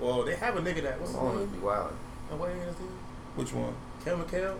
well, 0.00 0.22
they 0.24 0.34
have 0.36 0.56
a 0.56 0.60
nigga 0.60 0.82
that 0.82 1.00
what's 1.00 1.12
I 1.14 1.18
his 1.18 1.22
want 1.22 1.38
name? 1.38 1.48
be 1.48 1.58
wild. 1.58 1.92
Oh, 2.32 2.36
what 2.36 2.50
is 2.50 2.64
his 2.64 2.78
name? 2.78 2.88
Which 3.36 3.52
one? 3.52 3.74
Kel 4.04 4.16
McHale? 4.18 4.56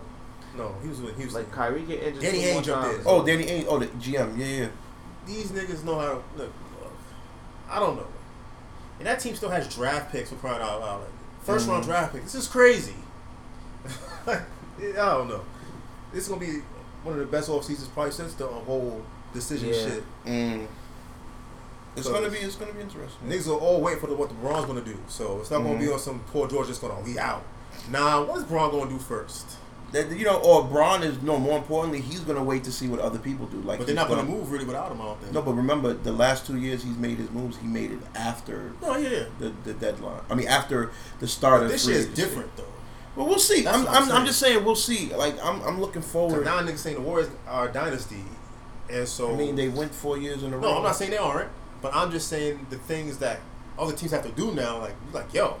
No, 0.57 0.75
he 0.83 0.89
was 0.89 1.01
with 1.01 1.17
he 1.17 1.25
was 1.25 1.33
Like 1.33 1.51
Kyrie 1.51 1.81
get 1.83 2.03
injured. 2.03 2.21
Danny 2.21 2.41
two 2.41 2.53
more 2.53 2.61
Ainge 2.61 2.69
up 2.69 2.83
there. 2.83 3.01
Oh, 3.05 3.25
Danny 3.25 3.45
Ainge. 3.45 3.65
Oh, 3.67 3.79
the 3.79 3.87
GM. 3.87 4.37
Yeah, 4.37 4.45
yeah. 4.45 4.67
these 5.25 5.51
niggas 5.51 5.83
know 5.83 5.97
how 5.99 6.07
to 6.09 6.21
look. 6.37 6.51
I 7.69 7.79
don't 7.79 7.95
know. 7.95 8.07
And 8.99 9.07
that 9.07 9.19
team 9.19 9.33
still 9.35 9.49
has 9.49 9.73
draft 9.73 10.11
picks 10.11 10.29
for 10.29 10.35
crying 10.35 10.61
out 10.61 10.81
loud. 10.81 10.99
Like, 11.01 11.09
1st 11.45 11.67
round 11.69 11.83
Mhm. 11.83 11.87
draft 11.87 12.13
pick. 12.13 12.23
This 12.23 12.35
is 12.35 12.47
crazy. 12.47 12.95
I 14.27 14.41
don't 14.93 15.27
know. 15.29 15.41
This 16.13 16.23
is 16.23 16.29
gonna 16.29 16.41
be 16.41 16.61
one 17.03 17.13
of 17.13 17.19
the 17.19 17.25
best 17.25 17.49
off 17.49 17.63
seasons 17.63 17.87
probably 17.89 18.11
since 18.11 18.33
the 18.33 18.45
whole 18.47 19.01
decision 19.33 19.69
Yeah. 19.69 19.73
shit. 19.73 20.03
Mm. 20.25 20.67
It's 21.95 22.07
gonna 22.07 22.29
be. 22.29 22.37
It's 22.37 22.55
gonna 22.55 22.73
be 22.73 22.81
interesting. 22.81 23.27
Niggas 23.27 23.47
will 23.47 23.57
all 23.57 23.81
wait 23.81 23.99
for 23.99 24.07
the, 24.07 24.15
what 24.15 24.29
the 24.29 24.35
Bron's 24.35 24.65
gonna 24.65 24.81
do. 24.81 24.97
So 25.07 25.39
it's 25.41 25.51
not 25.51 25.63
gonna 25.63 25.77
be 25.79 25.85
Mhm. 25.85 25.93
on 25.93 25.99
some 25.99 26.19
Paul 26.31 26.47
George 26.47 26.67
just 26.67 26.81
gonna 26.81 26.99
we 27.01 27.19
out. 27.19 27.43
Nah, 27.89 28.21
what 28.23 28.37
is 28.37 28.43
Bron 28.45 28.71
gonna 28.71 28.89
do 28.89 28.97
first? 28.97 29.45
That 29.91 30.09
you 30.09 30.23
know, 30.23 30.37
or 30.37 30.63
Bron 30.63 31.03
is 31.03 31.21
no. 31.21 31.37
More 31.37 31.57
importantly, 31.57 31.99
he's 31.99 32.21
gonna 32.21 32.43
wait 32.43 32.63
to 32.63 32.71
see 32.71 32.87
what 32.87 32.99
other 33.01 33.19
people 33.19 33.45
do. 33.47 33.57
Like, 33.57 33.79
but 33.79 33.87
they're 33.87 33.95
not 33.95 34.07
gonna 34.07 34.21
done. 34.21 34.31
move 34.31 34.49
really 34.49 34.63
without 34.63 34.89
him. 34.89 35.01
I 35.01 35.05
don't 35.05 35.19
think. 35.21 35.33
No, 35.33 35.41
but 35.41 35.51
remember, 35.51 35.93
the 35.93 36.13
last 36.13 36.47
two 36.47 36.57
years 36.57 36.81
he's 36.83 36.95
made 36.97 37.17
his 37.17 37.29
moves. 37.29 37.57
He 37.57 37.67
made 37.67 37.91
it 37.91 37.99
after 38.15 38.71
no, 38.81 38.95
yeah. 38.95 39.25
the, 39.39 39.51
the 39.65 39.73
deadline. 39.73 40.21
I 40.29 40.35
mean, 40.35 40.47
after 40.47 40.91
the 41.19 41.27
start 41.27 41.59
But 41.59 41.65
of 41.65 41.71
this 41.73 41.83
free 41.83 41.95
shit 41.95 42.01
is 42.03 42.07
different 42.15 42.55
though. 42.55 42.63
Well, 43.17 43.27
we'll 43.27 43.37
see. 43.39 43.63
That's 43.63 43.79
I'm, 43.79 43.87
I'm 43.89 44.03
I'm, 44.03 44.11
I'm 44.13 44.25
just 44.25 44.39
saying 44.39 44.63
we'll 44.63 44.77
see. 44.77 45.13
Like, 45.13 45.35
I'm, 45.43 45.61
I'm 45.63 45.81
looking 45.81 46.01
forward. 46.01 46.45
now 46.45 46.59
niggas 46.61 46.77
saying 46.77 46.95
the 46.95 47.01
Warriors 47.01 47.29
are 47.45 47.67
a 47.67 47.73
dynasty, 47.73 48.23
and 48.89 49.05
so 49.05 49.33
I 49.33 49.35
mean, 49.35 49.55
they 49.57 49.67
went 49.67 49.93
four 49.93 50.17
years 50.17 50.43
in 50.43 50.53
a 50.53 50.57
row. 50.57 50.61
No, 50.71 50.77
I'm 50.77 50.83
not 50.83 50.95
saying 50.95 51.11
they 51.11 51.17
aren't, 51.17 51.49
but 51.81 51.93
I'm 51.95 52.11
just 52.11 52.27
saying 52.27 52.65
the 52.69 52.77
things 52.77 53.17
that 53.19 53.39
other 53.79 53.93
teams 53.93 54.11
have 54.11 54.23
to 54.23 54.31
do 54.31 54.51
now. 54.53 54.79
Like, 54.79 54.95
like 55.13 55.33
yo, 55.33 55.57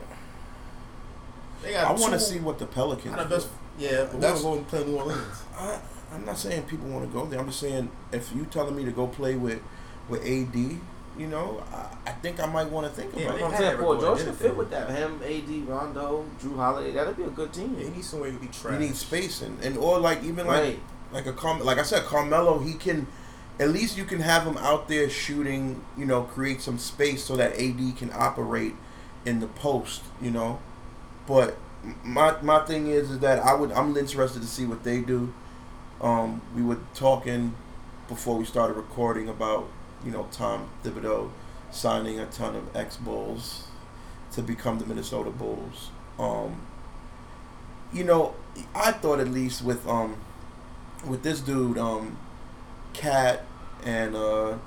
they 1.63 1.73
got. 1.73 1.87
I 1.87 1.99
want 1.99 2.13
to 2.13 2.19
see 2.19 2.39
what 2.39 2.59
the 2.59 2.65
Pelicans. 2.65 3.15
out 3.15 3.29
best. 3.29 3.47
do. 3.47 3.85
Yeah, 3.85 4.03
but 4.03 4.15
we're 4.15 4.19
That's- 4.21 4.41
gonna 4.41 4.53
go 4.55 4.57
and 4.59 4.67
play 4.67 4.83
New 4.85 4.97
Orleans. 4.97 5.43
I, 5.57 5.79
I'm 6.13 6.25
not 6.25 6.37
saying 6.37 6.63
people 6.63 6.87
want 6.89 7.05
to 7.05 7.11
go 7.17 7.25
there. 7.25 7.39
I'm 7.39 7.47
just 7.47 7.59
saying 7.59 7.89
if 8.11 8.33
you 8.35 8.45
telling 8.45 8.75
me 8.75 8.83
to 8.85 8.91
go 8.91 9.07
play 9.07 9.35
with 9.35 9.61
with 10.09 10.21
AD, 10.25 10.55
you 11.17 11.27
know, 11.27 11.63
I, 11.71 12.09
I 12.09 12.11
think 12.13 12.39
I 12.41 12.45
might 12.47 12.69
want 12.69 12.85
to 12.87 12.91
think 12.93 13.13
Yeah, 13.15 13.27
about 13.27 13.35
they 13.37 13.41
it. 13.41 13.45
I'm 13.45 13.51
had 13.51 13.59
saying 13.59 13.71
that 13.77 13.79
Paul 13.83 13.93
record, 13.93 14.05
George 14.05 14.17
didn't 14.19 14.37
can 14.37 14.47
fit 14.47 14.57
with 14.57 14.69
that. 14.71 14.89
Him, 14.89 15.19
AD, 15.23 15.67
Rondo, 15.69 16.25
Jrue 16.41 16.55
Holiday. 16.57 16.91
That'd 16.91 17.15
be 17.15 17.23
a 17.23 17.29
good 17.29 17.53
team. 17.53 17.75
They 17.77 17.89
need 17.89 18.03
somewhere 18.03 18.31
to 18.31 18.37
be 18.37 18.47
You 18.47 18.51
trash. 18.51 18.79
need 18.79 18.95
space 18.95 19.41
and, 19.41 19.57
and 19.63 19.77
or 19.77 19.99
like 19.99 20.23
even 20.23 20.47
like 20.47 20.61
Right. 20.61 20.79
like 21.13 21.25
a 21.27 21.33
Carm- 21.33 21.63
like 21.63 21.77
I 21.77 21.83
said, 21.83 22.03
Carmelo, 22.03 22.59
he 22.59 22.73
can 22.73 23.07
at 23.61 23.69
least 23.69 23.95
you 23.95 24.05
can 24.05 24.21
have 24.21 24.43
him 24.43 24.57
out 24.57 24.87
there 24.87 25.07
shooting, 25.07 25.83
you 25.95 26.03
know, 26.03 26.23
create 26.23 26.61
some 26.61 26.79
space 26.79 27.23
so 27.23 27.35
that 27.35 27.53
AD 27.53 27.95
can 27.95 28.09
operate 28.11 28.73
in 29.23 29.39
the 29.39 29.45
post, 29.45 30.01
you 30.19 30.31
know. 30.31 30.59
But 31.27 31.57
my 32.03 32.41
my 32.41 32.65
thing 32.65 32.87
is 32.87 33.11
is 33.11 33.19
that 33.19 33.37
I 33.37 33.53
would 33.53 33.71
I'm 33.71 33.95
interested 33.95 34.41
to 34.41 34.47
see 34.47 34.65
what 34.65 34.83
they 34.83 35.01
do. 35.01 35.31
Um, 36.01 36.41
we 36.55 36.63
were 36.63 36.79
talking 36.95 37.53
before 38.07 38.35
we 38.35 38.45
started 38.45 38.73
recording 38.73 39.29
about 39.29 39.69
you 40.03 40.09
know 40.11 40.27
Tom 40.31 40.67
Thibodeau 40.83 41.29
signing 41.69 42.19
a 42.19 42.25
ton 42.25 42.55
of 42.55 42.75
ex 42.75 42.97
Bulls 42.97 43.67
to 44.31 44.41
become 44.41 44.79
the 44.79 44.87
Minnesota 44.87 45.29
Bulls. 45.29 45.91
Um, 46.17 46.61
you 47.93 48.03
know, 48.03 48.33
I 48.73 48.91
thought 48.91 49.19
at 49.19 49.27
least 49.27 49.63
with 49.63 49.87
um 49.87 50.15
with 51.05 51.21
this 51.21 51.41
dude, 51.41 51.77
um, 51.77 52.17
Cat 52.93 53.45
and 53.83 54.15
uh, 54.15 54.57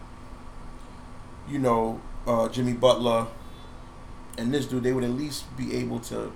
you 1.49 1.59
know, 1.59 2.01
uh, 2.27 2.49
Jimmy 2.49 2.73
Butler 2.73 3.27
and 4.37 4.53
this 4.53 4.67
dude, 4.67 4.83
they 4.83 4.93
would 4.93 5.05
at 5.05 5.11
least 5.11 5.57
be 5.57 5.75
able 5.77 6.01
to 6.01 6.33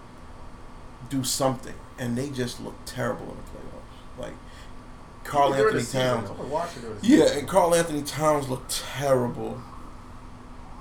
do 1.11 1.25
something, 1.25 1.75
and 1.99 2.17
they 2.17 2.31
just 2.31 2.61
look 2.61 2.75
terrible 2.85 3.25
in 3.25 3.37
the 3.37 3.43
playoffs. 3.43 4.19
Like 4.19 4.35
Karl-Anthony 5.25 5.85
Towns, 5.85 6.31
I'm 6.31 6.37
gonna 6.37 6.49
watch 6.49 6.77
it 6.77 6.83
during 6.83 6.99
the 7.01 7.07
yeah, 7.07 7.25
season. 7.25 7.39
and 7.39 7.49
Karl-Anthony 7.49 8.03
Towns 8.03 8.49
looked 8.49 8.71
terrible, 8.71 9.61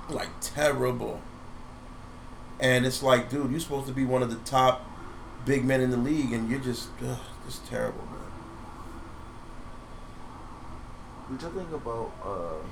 like 0.09 0.29
terrible. 0.41 1.21
And 2.59 2.87
it's 2.87 3.03
like, 3.03 3.29
dude, 3.29 3.51
you're 3.51 3.59
supposed 3.59 3.87
to 3.87 3.93
be 3.93 4.03
one 4.03 4.23
of 4.23 4.31
the 4.31 4.37
top 4.37 4.83
big 5.45 5.63
men 5.63 5.79
in 5.79 5.91
the 5.91 5.97
league, 5.97 6.33
and 6.33 6.49
you're 6.49 6.59
just, 6.59 6.89
ugh, 7.05 7.19
just 7.45 7.67
terrible, 7.67 8.03
man. 8.05 8.17
What 11.27 11.41
you 11.41 11.49
think 11.49 11.71
about 11.73 12.11
uh, 12.23 12.63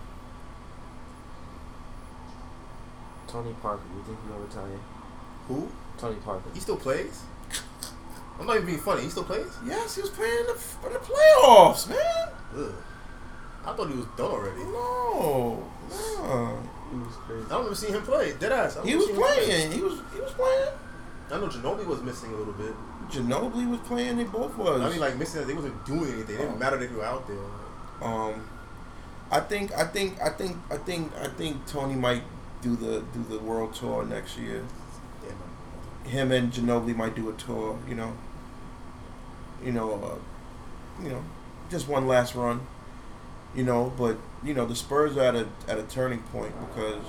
Tony 3.28 3.54
Parker? 3.62 3.82
You 3.96 4.04
think 4.04 4.18
he'll 4.28 4.38
retire? 4.38 4.80
Who? 5.48 5.70
Tony 5.98 6.16
Parker. 6.18 6.50
He 6.54 6.60
still 6.60 6.78
plays? 6.78 7.22
I'm 8.40 8.46
not 8.46 8.56
even 8.56 8.66
being 8.68 8.80
funny. 8.80 9.04
He 9.04 9.10
still 9.10 9.24
plays? 9.24 9.48
Yes, 9.66 9.96
he 9.96 10.02
was 10.02 10.10
playing 10.12 10.40
in 10.40 10.46
the, 10.48 10.88
in 10.88 10.94
the 10.94 11.00
playoffs, 11.00 11.90
man. 11.90 12.30
Ugh. 12.58 12.74
I 13.66 13.74
thought 13.74 13.90
he 13.90 13.96
was 13.96 14.06
done 14.18 14.32
already. 14.32 14.64
No, 14.64 15.64
no. 15.90 16.60
He 16.92 16.98
was 17.00 17.16
crazy. 17.26 17.46
I 17.48 17.50
don't 17.50 17.64
even 17.66 17.76
see 17.76 17.88
him 17.88 18.02
play. 18.04 18.34
Dead 18.40 18.52
ass. 18.52 18.78
He 18.84 18.96
was 18.96 19.08
playing. 19.08 19.72
He 19.72 19.82
was 19.82 20.00
he 20.14 20.22
was 20.22 20.32
playing. 20.34 20.70
I 21.32 21.40
know 21.40 21.48
Ginobili 21.48 21.88
was 21.88 22.02
missing 22.04 22.32
a 22.32 22.36
little 22.38 22.54
bit. 22.54 22.74
Ginobili 23.10 23.68
was 23.70 23.80
playing. 23.82 24.18
They 24.18 24.24
both 24.26 24.56
was. 24.58 24.82
I 24.82 24.90
mean, 24.90 25.00
like 25.00 25.18
missing. 25.18 25.48
They 25.48 25.54
wasn't 25.56 25.84
doing 25.84 26.04
anything. 26.14 26.36
It 26.36 26.40
didn't 26.40 26.56
Oh. 26.56 26.58
matter 26.58 26.80
if 26.80 26.92
you 26.92 26.98
were 26.98 27.06
out 27.06 27.28
there. 27.28 27.38
Um, 28.02 28.48
I 29.32 29.40
think, 29.40 29.74
I 29.74 29.86
think, 29.86 30.22
I 30.22 30.30
think, 30.30 30.58
I 30.72 30.78
think, 30.78 31.12
I 31.18 31.28
think 31.28 31.66
Tony 31.68 31.96
might 31.96 32.24
do 32.62 32.76
the 32.76 33.04
do 33.14 33.24
the 33.30 33.40
world 33.40 33.74
tour 33.76 34.06
next 34.06 34.38
year. 34.38 34.64
Him 36.06 36.32
and 36.32 36.52
Ginobili 36.54 36.96
might 36.96 37.16
do 37.16 37.30
a 37.30 37.34
tour. 37.34 37.78
You 37.88 37.96
know. 37.96 38.14
You 39.64 39.72
know, 39.72 39.94
uh, 39.94 41.04
you 41.04 41.10
know, 41.10 41.24
just 41.70 41.88
one 41.88 42.08
last 42.08 42.36
run. 42.36 42.62
You 43.56 43.64
know, 43.64 43.94
but 43.98 44.18
you 44.44 44.54
know 44.54 44.66
the 44.66 44.76
Spurs 44.76 45.18
are 45.18 45.24
at 45.24 45.36
a 45.36 45.48
at 45.68 45.78
a 45.80 45.84
turning 45.84 46.20
point 46.24 46.54
because 46.68 47.04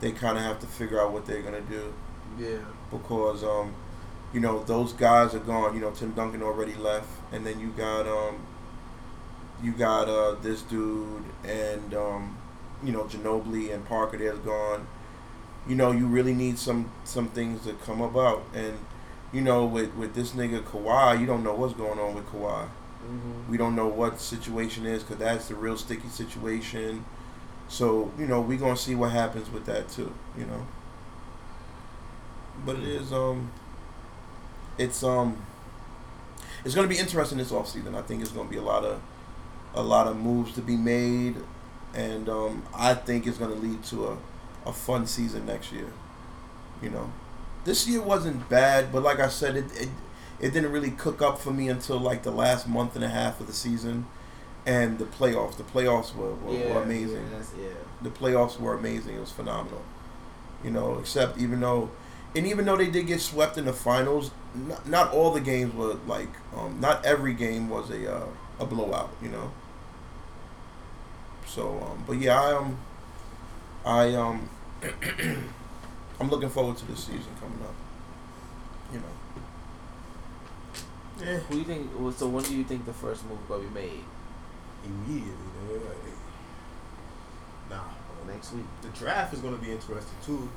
they 0.00 0.12
kind 0.12 0.38
of 0.38 0.44
have 0.44 0.60
to 0.60 0.66
figure 0.66 1.00
out 1.00 1.12
what 1.12 1.26
they're 1.26 1.42
gonna 1.42 1.60
do 1.62 1.92
Yeah. 2.38 2.58
because 2.90 3.44
um, 3.44 3.74
you 4.32 4.40
know 4.40 4.64
those 4.64 4.92
guys 4.94 5.34
are 5.34 5.40
gone. 5.40 5.74
You 5.74 5.80
know 5.80 5.90
Tim 5.90 6.12
Duncan 6.12 6.42
already 6.42 6.74
left, 6.74 7.08
and 7.32 7.46
then 7.46 7.60
you 7.60 7.68
got 7.70 8.06
um, 8.08 8.36
you 9.64 9.72
got 9.72 10.08
uh 10.08 10.34
this 10.42 10.62
dude 10.62 11.24
and 11.44 11.94
um, 11.94 12.36
you 12.82 12.92
know 12.92 13.04
Ginobili 13.04 13.72
and 13.74 13.84
Parker. 13.86 14.18
They're 14.18 14.34
gone. 14.34 14.86
You 15.66 15.74
know 15.74 15.90
you 15.92 16.06
really 16.06 16.34
need 16.34 16.58
some 16.58 16.90
some 17.04 17.28
things 17.28 17.64
to 17.64 17.72
come 17.72 18.00
about, 18.00 18.44
and 18.54 18.78
you 19.32 19.40
know 19.40 19.64
with 19.64 19.94
with 19.94 20.14
this 20.14 20.32
nigga 20.32 20.62
Kawhi, 20.62 21.20
you 21.20 21.26
don't 21.26 21.42
know 21.42 21.54
what's 21.54 21.74
going 21.74 21.98
on 21.98 22.14
with 22.14 22.26
Kawhi. 22.26 22.68
Mm-hmm. 23.04 23.50
We 23.50 23.56
don't 23.56 23.74
know 23.74 23.88
what 23.88 24.14
the 24.14 24.22
situation 24.22 24.86
is 24.86 25.02
because 25.02 25.18
that's 25.18 25.48
the 25.48 25.54
real 25.54 25.76
sticky 25.76 26.08
situation. 26.08 27.04
So 27.68 28.12
you 28.18 28.26
know 28.26 28.40
we 28.40 28.56
gonna 28.56 28.76
see 28.76 28.94
what 28.94 29.12
happens 29.12 29.50
with 29.50 29.66
that 29.66 29.88
too. 29.88 30.12
You 30.38 30.46
know. 30.46 30.66
But 32.64 32.76
it 32.76 32.84
is 32.84 33.12
um. 33.12 33.50
It's 34.78 35.02
um. 35.02 35.44
It's 36.64 36.74
gonna 36.74 36.88
be 36.88 36.98
interesting 36.98 37.38
this 37.38 37.50
offseason. 37.50 37.94
I 37.94 38.02
think 38.02 38.22
it's 38.22 38.30
gonna 38.30 38.48
be 38.48 38.56
a 38.56 38.62
lot 38.62 38.84
of, 38.84 39.00
a 39.74 39.82
lot 39.82 40.06
of 40.06 40.16
moves 40.16 40.54
to 40.54 40.62
be 40.62 40.76
made, 40.76 41.36
and 41.94 42.28
um, 42.28 42.62
I 42.74 42.94
think 42.94 43.26
it's 43.26 43.38
gonna 43.38 43.54
lead 43.54 43.82
to 43.84 44.08
a, 44.08 44.16
a 44.66 44.72
fun 44.72 45.06
season 45.06 45.46
next 45.46 45.72
year. 45.72 45.92
You 46.82 46.90
know, 46.90 47.12
this 47.64 47.86
year 47.88 48.00
wasn't 48.00 48.48
bad, 48.48 48.92
but 48.92 49.02
like 49.02 49.20
I 49.20 49.28
said, 49.28 49.56
it, 49.56 49.64
it 49.80 49.88
it 50.40 50.52
didn't 50.52 50.72
really 50.72 50.90
cook 50.90 51.22
up 51.22 51.38
for 51.38 51.52
me 51.52 51.68
until 51.68 51.98
like 51.98 52.22
the 52.22 52.30
last 52.30 52.68
month 52.68 52.94
and 52.96 53.04
a 53.04 53.08
half 53.08 53.40
of 53.40 53.46
the 53.46 53.52
season, 53.52 54.06
and 54.66 54.98
the 54.98 55.04
playoffs. 55.04 55.56
The 55.56 55.62
playoffs 55.62 56.14
were, 56.14 56.34
were, 56.34 56.54
yeah, 56.54 56.74
were 56.74 56.82
amazing. 56.82 57.28
Yeah, 57.32 57.64
yeah. 57.64 57.68
The 58.02 58.10
playoffs 58.10 58.58
were 58.58 58.74
amazing. 58.74 59.16
It 59.16 59.20
was 59.20 59.30
phenomenal. 59.30 59.82
You 60.62 60.70
know, 60.70 60.98
except 60.98 61.38
even 61.38 61.60
though, 61.60 61.90
and 62.34 62.46
even 62.46 62.64
though 62.64 62.76
they 62.76 62.90
did 62.90 63.06
get 63.06 63.20
swept 63.20 63.58
in 63.58 63.66
the 63.66 63.72
finals, 63.72 64.30
not, 64.54 64.88
not 64.88 65.12
all 65.12 65.30
the 65.30 65.40
games 65.40 65.74
were 65.74 65.94
like, 66.06 66.30
um, 66.56 66.80
not 66.80 67.04
every 67.04 67.34
game 67.34 67.68
was 67.68 67.90
a 67.90 68.12
uh, 68.14 68.26
a 68.60 68.66
blowout. 68.66 69.10
You 69.22 69.30
know. 69.30 69.52
So, 71.46 71.68
um, 71.82 72.04
but 72.06 72.18
yeah, 72.18 72.40
I 72.40 72.56
am. 72.60 72.78
I 73.84 74.14
um, 74.14 74.48
I'm 76.20 76.30
looking 76.30 76.48
forward 76.48 76.76
to 76.78 76.86
this 76.86 77.00
season 77.04 77.32
coming 77.40 77.60
up. 77.62 77.74
You 78.92 78.98
know. 79.00 79.04
Yeah. 81.20 81.38
Who 81.38 81.58
you 81.58 81.64
think? 81.64 81.90
well, 81.98 82.12
So 82.12 82.28
when 82.28 82.44
do 82.44 82.56
you 82.56 82.64
think 82.64 82.86
the 82.86 82.92
first 82.92 83.24
move 83.28 83.38
gonna 83.48 83.62
be 83.64 83.74
made? 83.74 84.04
Immediately, 84.84 85.32
nigga. 85.68 85.84
Like, 85.84 85.96
nah. 87.70 87.80
Next 88.26 88.52
week. 88.52 88.64
The 88.80 88.88
draft 88.88 89.34
is 89.34 89.40
going 89.40 89.54
to 89.54 89.60
be 89.62 89.70
interesting 89.70 90.16
too. 90.24 90.48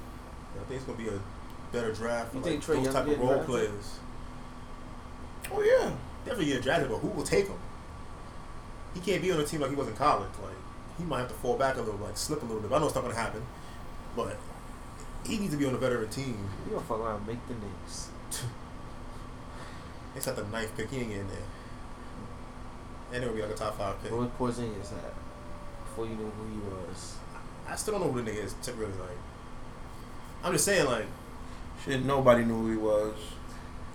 I 0.56 0.64
think 0.70 0.78
it's 0.78 0.86
going 0.86 0.98
to 0.98 1.04
be 1.04 1.10
a 1.10 1.20
better 1.74 1.92
draft 1.94 2.32
for 2.32 2.38
You 2.38 2.44
like, 2.44 2.52
think 2.52 2.64
Trae 2.64 2.68
those 2.76 2.86
Young 2.86 2.94
type 2.94 3.08
of 3.08 3.20
role 3.20 3.28
drafted? 3.28 3.46
players. 3.48 4.00
Oh 5.52 5.62
yeah. 5.62 5.92
Definitely 6.24 6.54
get 6.54 6.64
drafted, 6.64 6.90
but 6.90 7.00
who 7.00 7.10
will 7.10 7.24
take 7.24 7.48
him? 7.48 7.58
He 8.94 9.02
can't 9.02 9.22
be 9.22 9.32
on 9.34 9.40
a 9.42 9.44
team 9.46 9.60
like 9.60 9.70
he 9.70 9.76
was 9.76 9.90
in 9.90 9.96
college. 9.96 10.30
Like 10.42 10.56
he 10.98 11.04
might 11.04 11.20
have 11.20 11.28
to 11.30 11.34
fall 11.36 11.58
back 11.58 11.76
a 11.78 11.82
little, 11.82 12.00
like 12.00 12.18
slip 12.18 12.41
a 12.41 12.45
little 12.45 12.62
bit. 12.62 12.72
I 12.72 12.80
know 12.80 12.86
it's 12.86 12.95
not 12.95 13.02
going 13.04 13.14
to 13.16 13.20
happen, 13.20 13.41
but 14.16 14.38
he 15.26 15.38
needs 15.38 15.52
to 15.54 15.58
be 15.58 15.66
on 15.66 15.74
a 15.76 15.78
veteran 15.78 16.10
team. 16.10 16.38
You 16.66 16.74
gonna 16.76 16.86
fuck 16.86 17.00
around 17.00 17.18
and 17.18 17.28
make 17.28 17.48
the 17.48 17.54
Knicks? 17.54 18.10
It's 20.16 20.28
at 20.28 20.36
the 20.36 20.43
ninth 20.45 20.76
pick. 20.76 20.89
He 20.89 20.98
ain't 20.98 21.10
getting 21.10 21.28
there. 21.28 21.38
And 23.14 23.24
it 23.24 23.28
would 23.28 23.36
be 23.36 23.41
like 23.41 23.52
a 23.52 23.56
top 23.56 23.78
five 23.78 24.02
pick. 24.02 24.12
Where 24.12 24.22
was 24.22 24.30
Porzingis 24.58 24.91
at? 24.93 25.14
Before 25.86 26.06
you 26.06 26.16
knew 26.16 26.32
who 26.38 26.45
he 26.52 26.60
was. 26.70 27.16
I 27.68 27.76
still 27.76 27.93
don't 28.00 28.08
know 28.08 28.12
who 28.12 28.22
the 28.24 28.32
nigga 28.32 28.43
is. 28.45 28.56
To 28.64 28.74
really 28.74 28.91
like. 28.93 29.18
I'm 30.43 30.54
just 30.54 30.66
saying, 30.66 30.86
like, 30.86 31.06
Shit, 31.86 32.04
nobody 32.04 32.43
knew 32.43 32.56
who 32.62 32.72
he 32.72 32.78
was. 32.78 33.14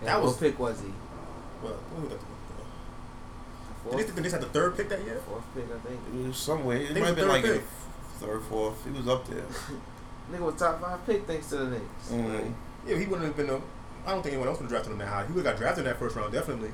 And 0.00 0.08
That 0.08 0.16
what 0.18 0.26
was- 0.28 0.36
pick 0.36 0.58
was 0.58 0.80
he? 0.80 0.92
well, 1.62 1.76
what 3.84 3.94
was 3.94 3.94
that? 3.94 3.96
Did 3.96 3.96
Fourth, 3.96 3.96
they 3.96 4.02
think 4.04 4.14
the 4.14 4.20
Knicks 4.22 4.32
had 4.32 4.42
the 4.42 4.46
third 4.46 4.76
pick 4.76 4.88
that 4.88 5.04
year? 5.04 5.20
fourth 5.26 5.44
pick, 5.54 5.64
I 5.64 5.78
think. 5.88 6.00
It 6.24 6.26
was 6.28 6.36
somewhere. 6.36 6.76
It 6.78 6.94
might 6.96 7.06
have 7.06 7.16
been 7.16 7.28
like 7.28 7.42
third 7.44 7.60
pick. 7.60 7.64
third, 8.20 8.42
fourth. 8.44 8.84
He 8.84 8.90
was 8.90 9.08
up 9.08 9.26
there. 9.28 9.44
Nigga 10.32 10.40
was 10.40 10.54
top 10.56 10.80
five 10.80 11.04
pick 11.06 11.26
thanks 11.26 11.48
to 11.48 11.56
the 11.56 11.70
Knicks. 11.70 12.08
Mm-hmm. 12.10 12.34
Like, 12.34 12.44
Yeah, 12.86 12.96
he 12.98 13.06
wouldn't 13.06 13.26
have 13.26 13.36
been. 13.36 13.50
A, 13.50 13.56
I 14.06 14.10
don't 14.12 14.22
think 14.22 14.34
anyone 14.34 14.48
else 14.48 14.58
would 14.58 14.64
have 14.64 14.70
drafted 14.70 14.92
him 14.92 14.98
that 14.98 15.08
high. 15.08 15.26
He 15.26 15.32
would 15.32 15.44
have 15.44 15.54
got 15.54 15.60
drafted 15.60 15.84
in 15.84 15.90
that 15.90 15.98
first 15.98 16.16
round, 16.16 16.32
definitely. 16.32 16.70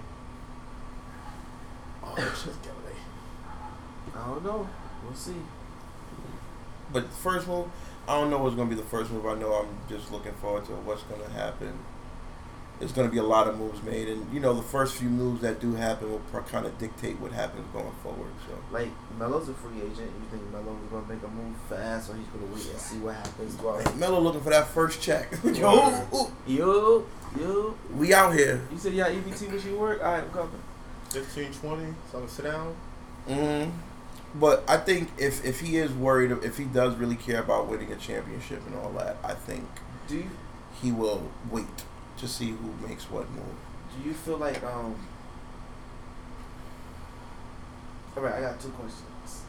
Oh, 2.03 2.15
shit, 2.17 2.55
Galloway. 2.63 2.99
I 4.15 4.27
don't 4.29 4.45
know. 4.45 4.69
We'll 5.05 5.15
see. 5.15 5.35
But 6.93 7.11
the 7.11 7.17
first 7.17 7.47
move, 7.47 7.67
I 8.07 8.15
don't 8.15 8.31
know 8.31 8.39
what's 8.39 8.57
gonna 8.57 8.71
be 8.71 8.75
the 8.77 8.83
first 8.83 9.11
move. 9.11 9.27
I 9.27 9.35
know 9.35 9.53
I'm 9.53 9.69
just 9.89 10.11
looking 10.11 10.33
forward 10.35 10.65
to 10.67 10.73
what's 10.73 11.03
gonna 11.03 11.29
happen. 11.29 11.73
There's 12.79 12.93
gonna 12.93 13.09
be 13.09 13.19
a 13.19 13.25
lot 13.25 13.49
of 13.49 13.59
moves 13.59 13.83
made, 13.83 14.09
and 14.09 14.33
you 14.33 14.39
know 14.39 14.55
the 14.55 14.63
first 14.63 14.95
few 14.97 15.09
moves 15.09 15.43
that 15.43 15.61
do 15.61 15.75
happen 15.75 16.13
will 16.13 16.21
kind 16.43 16.65
of 16.65 16.79
dictate 16.79 17.19
what 17.19 17.33
happens 17.33 17.67
going 17.73 17.91
forward. 18.05 18.31
So 18.47 18.55
Like 18.71 18.91
Melo's 19.19 19.49
a 19.49 19.55
free 19.55 19.79
agent. 19.79 19.99
You 19.99 20.27
think 20.31 20.43
Melo's 20.53 20.79
gonna 20.91 21.07
make 21.09 21.23
a 21.23 21.29
move 21.29 21.57
fast, 21.69 22.11
or 22.11 22.15
he's 22.15 22.27
gonna 22.29 22.47
wait 22.55 22.71
and 22.71 22.79
see 22.79 22.99
what 22.99 23.17
happens? 23.17 23.61
Well, 23.61 23.83
Melo 23.97 24.21
looking 24.21 24.41
for 24.43 24.51
that 24.51 24.69
first 24.69 25.03
check. 25.03 25.33
Yo, 25.45 26.07
ooh, 26.15 26.33
yo, 26.47 27.07
yo, 27.39 27.75
we 27.97 28.15
out 28.15 28.33
here. 28.35 28.61
you 28.71 28.79
said 28.79 28.93
yeah, 28.95 29.09
EBT 29.09 29.51
machine 29.51 29.77
work. 29.79 30.01
All 30.03 30.13
right, 30.13 30.23
I'm 30.23 30.31
coming. 30.31 30.63
15, 31.11 31.53
20, 31.53 31.55
so 31.61 31.75
I'm 31.75 32.21
gonna 32.21 32.29
sit 32.29 32.45
down. 32.45 32.77
hmm 33.27 33.71
But 34.39 34.63
I 34.69 34.77
think 34.77 35.11
if 35.19 35.45
if 35.45 35.61
he 35.61 35.79
is 35.79 35.91
worried, 35.93 36.31
if 36.45 36.59
he 36.59 36.65
does 36.65 36.95
really 36.97 37.17
care 37.17 37.41
about 37.41 37.67
winning 37.67 37.91
a 37.93 37.97
championship 37.97 38.65
and 38.67 38.77
all 38.77 38.93
that, 38.93 39.17
I 39.25 39.35
think 39.35 39.65
Do 40.07 40.17
you 40.19 40.31
he 40.81 40.93
will 40.93 41.29
wait 41.51 41.67
to 42.19 42.29
see 42.29 42.51
who 42.51 42.75
makes 42.87 43.05
what 43.11 43.29
move. 43.31 43.45
do 43.97 44.09
you 44.09 44.15
feel 44.15 44.37
like 44.37 44.63
um? 44.65 44.95
All 48.17 48.23
right, 48.23 48.35
I 48.35 48.41
got 48.41 48.61
two 48.61 48.71
questions. 48.71 49.43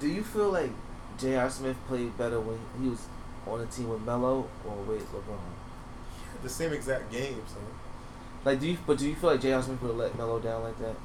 Do 0.00 0.08
you 0.08 0.22
feel 0.22 0.50
like 0.50 0.70
J.R. 1.18 1.50
Smith 1.50 1.76
played 1.86 2.16
better 2.16 2.40
when 2.40 2.58
he 2.80 2.88
was 2.88 3.06
on 3.46 3.60
a 3.60 3.66
team 3.66 3.88
with 3.90 4.02
Melo 4.02 4.48
or 4.66 4.76
with 4.86 5.06
LeBron? 5.12 5.38
The 6.42 6.48
same 6.48 6.72
exact 6.72 7.12
game, 7.12 7.42
so. 7.46 7.58
Like, 8.44 8.58
do 8.58 8.66
you? 8.68 8.78
But 8.86 8.98
do 8.98 9.08
you 9.08 9.14
feel 9.14 9.30
like 9.30 9.40
J.R. 9.40 9.62
Smith 9.62 9.80
would 9.82 9.88
have 9.88 9.96
let 9.96 10.16
Melo 10.16 10.40
down 10.40 10.62
like 10.62 10.78
that? 10.78 10.96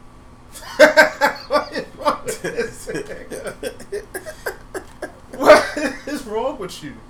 what 1.47 1.71
is 1.73 1.85
wrong 1.97 2.21
with 2.25 2.41
this? 2.41 2.87
What 5.33 5.77
is 6.07 6.25
wrong 6.25 6.57
with 6.57 6.83
you? 6.83 6.93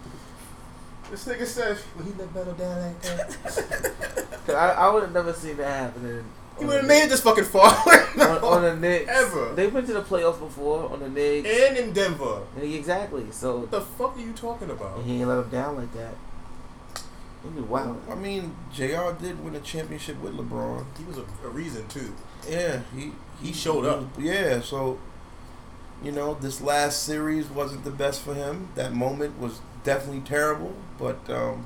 This 1.10 1.26
nigga 1.26 1.45
said 1.45 1.78
well, 1.95 2.05
he 2.05 2.12
let 2.14 2.34
Melo 2.34 2.53
down 2.53 2.82
like 2.82 3.01
that. 3.01 3.38
Cause 4.45 4.55
I, 4.55 4.72
I 4.74 4.93
would 4.93 5.03
have 5.03 5.14
never 5.14 5.34
seen 5.34 5.58
that 5.58 5.68
happening. 5.68 6.24
He 6.60 6.66
would 6.66 6.78
have 6.78 6.86
made 6.88 7.03
it 7.03 7.10
this 7.10 7.22
fucking 7.22 7.43
far. 7.45 7.70
Knicks. 7.86 8.18
on, 8.22 8.38
on 8.43 8.62
the 8.64 8.76
Knicks. 8.88 9.10
Ever. 9.10 9.53
They 9.53 9.68
went 9.68 9.86
to 9.88 9.93
the 9.93 10.01
playoffs 10.01 10.39
before 10.39 10.89
on 10.91 10.99
the 10.99 11.10
Knicks. 11.10 11.47
and 11.47 11.78
in 11.78 11.93
Denver. 11.93 12.41
exactly. 12.62 13.28
So 13.32 13.60
What 13.60 13.72
the 13.72 13.82
fuck 13.82 14.18
are 14.18 14.22
you 14.22 14.34
talking 14.34 14.70
about? 14.70 14.97
and 14.97 15.05
he 15.05 15.20
ain't 15.20 15.28
let 15.30 15.38
him 15.39 15.49
down 15.49 15.76
like 15.78 15.93
that. 15.93 16.16
Wow. 17.70 17.95
I 18.10 18.16
mean, 18.16 18.55
Jr. 18.74 19.12
did 19.22 19.41
win 19.43 19.55
a 19.55 19.62
championship 19.62 20.20
with 20.22 20.34
LeBron. 20.36 20.86
He 20.97 21.05
was 21.05 21.18
a, 21.18 21.24
a 21.45 21.49
reason 21.49 21.88
too. 21.88 22.14
Yeah, 22.49 22.82
he 22.93 23.12
He 23.41 23.53
showed 23.53 23.86
up. 23.86 24.03
Yeah, 24.20 24.60
so 24.62 24.99
you 26.03 26.12
know, 26.12 26.34
this 26.34 26.60
last 26.60 27.03
series 27.03 27.47
wasn't 27.47 27.84
the 27.86 27.91
best 27.91 28.22
for 28.22 28.34
him. 28.34 28.70
That 28.76 28.93
moment 28.93 29.39
was 29.39 29.62
definitely 29.84 30.22
terrible, 30.22 30.74
but 30.98 31.18
um, 31.30 31.66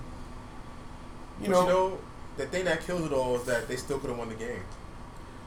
you, 1.41 1.47
But 1.47 1.49
know, 1.49 1.61
you 1.61 1.67
know, 1.69 1.97
the 2.37 2.45
thing 2.47 2.65
that 2.65 2.81
kills 2.85 3.05
it 3.05 3.13
all 3.13 3.35
is 3.35 3.43
that 3.45 3.67
they 3.67 3.75
still 3.75 3.99
could 3.99 4.09
have 4.09 4.19
won 4.19 4.29
the 4.29 4.35
game. 4.35 4.61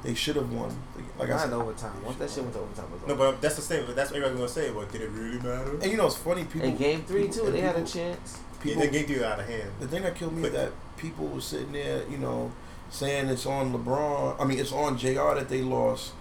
they 0.03 0.14
should 0.14 0.37
have 0.37 0.53
won. 0.53 0.76
Like 1.18 1.28
I 1.28 1.32
Not 1.32 1.41
said, 1.41 1.49
in 1.49 1.55
overtime. 1.55 2.05
Once 2.05 2.18
that 2.18 2.30
shit 2.30 2.43
went 2.43 2.55
to 2.55 2.61
overtime, 2.61 2.87
it 2.87 3.01
was 3.01 3.09
No, 3.09 3.14
but 3.16 3.41
that's 3.41 3.57
the 3.57 3.62
same. 3.62 3.87
But 3.87 3.97
that's 3.97 4.11
what 4.11 4.18
everybody's 4.22 4.39
gonna 4.55 4.68
say. 4.68 4.72
But 4.72 4.93
did 4.93 5.03
it 5.03 5.11
really 5.11 5.39
matter? 5.39 5.72
and 5.80 5.85
you 5.91 5.97
know, 5.97 6.07
it's 6.07 6.16
funny. 6.16 6.45
People 6.45 6.68
in 6.68 6.76
game 6.76 7.03
three 7.05 7.22
people- 7.22 7.37
too, 7.37 7.45
and 7.47 7.55
they 7.55 7.61
had 7.61 7.76
a 7.76 7.78
people- 7.80 7.91
chance. 7.93 8.39
Yeah, 8.39 8.62
People, 8.70 8.82
the 8.82 8.89
game 8.89 9.07
threw 9.07 9.24
out 9.24 9.41
of 9.41 9.47
hand. 9.47 9.70
the 9.80 9.87
thing 9.89 10.03
that 10.03 10.14
killed 10.14 10.32
me 10.35 10.43
is 10.45 10.51
But- 10.51 10.57
that 10.59 10.72
people 10.97 11.26
were 11.26 11.41
sitting 11.41 11.72
there, 11.72 12.03
you 12.09 12.16
know, 12.18 12.51
saying 12.91 13.28
it's 13.28 13.45
on 13.47 13.72
LeBron. 13.72 14.37
I 14.41 14.45
mean, 14.45 14.59
it's 14.59 14.72
on 14.72 14.97
Jr. 14.99 15.35
that 15.35 15.49
they 15.49 15.61
lost. 15.62 16.12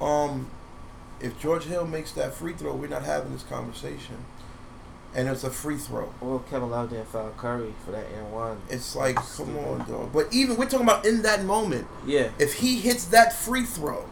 Um, 0.00 0.48
if 1.20 1.38
George 1.40 1.64
Hill 1.64 1.86
makes 1.86 2.12
that 2.12 2.34
free 2.34 2.52
throw, 2.52 2.74
we're 2.74 2.88
not 2.88 3.02
having 3.04 3.32
this 3.32 3.44
conversation. 3.44 4.24
And 5.16 5.28
it's 5.28 5.44
a 5.44 5.50
free 5.50 5.76
throw. 5.76 6.12
Well, 6.20 6.40
Kevin 6.50 6.70
Love 6.70 6.90
didn't 6.90 7.06
foul 7.06 7.28
uh, 7.28 7.30
Curry 7.40 7.72
for 7.84 7.92
that 7.92 8.04
and 8.16 8.32
one. 8.32 8.60
It's 8.68 8.96
like, 8.96 9.14
come 9.14 9.56
on, 9.58 9.88
dog. 9.88 10.12
But 10.12 10.26
even 10.32 10.56
we're 10.56 10.64
talking 10.68 10.86
about 10.86 11.06
in 11.06 11.22
that 11.22 11.44
moment. 11.44 11.86
Yeah. 12.04 12.30
If 12.38 12.54
he 12.54 12.80
hits 12.80 13.04
that 13.06 13.32
free 13.32 13.62
throw, 13.64 14.04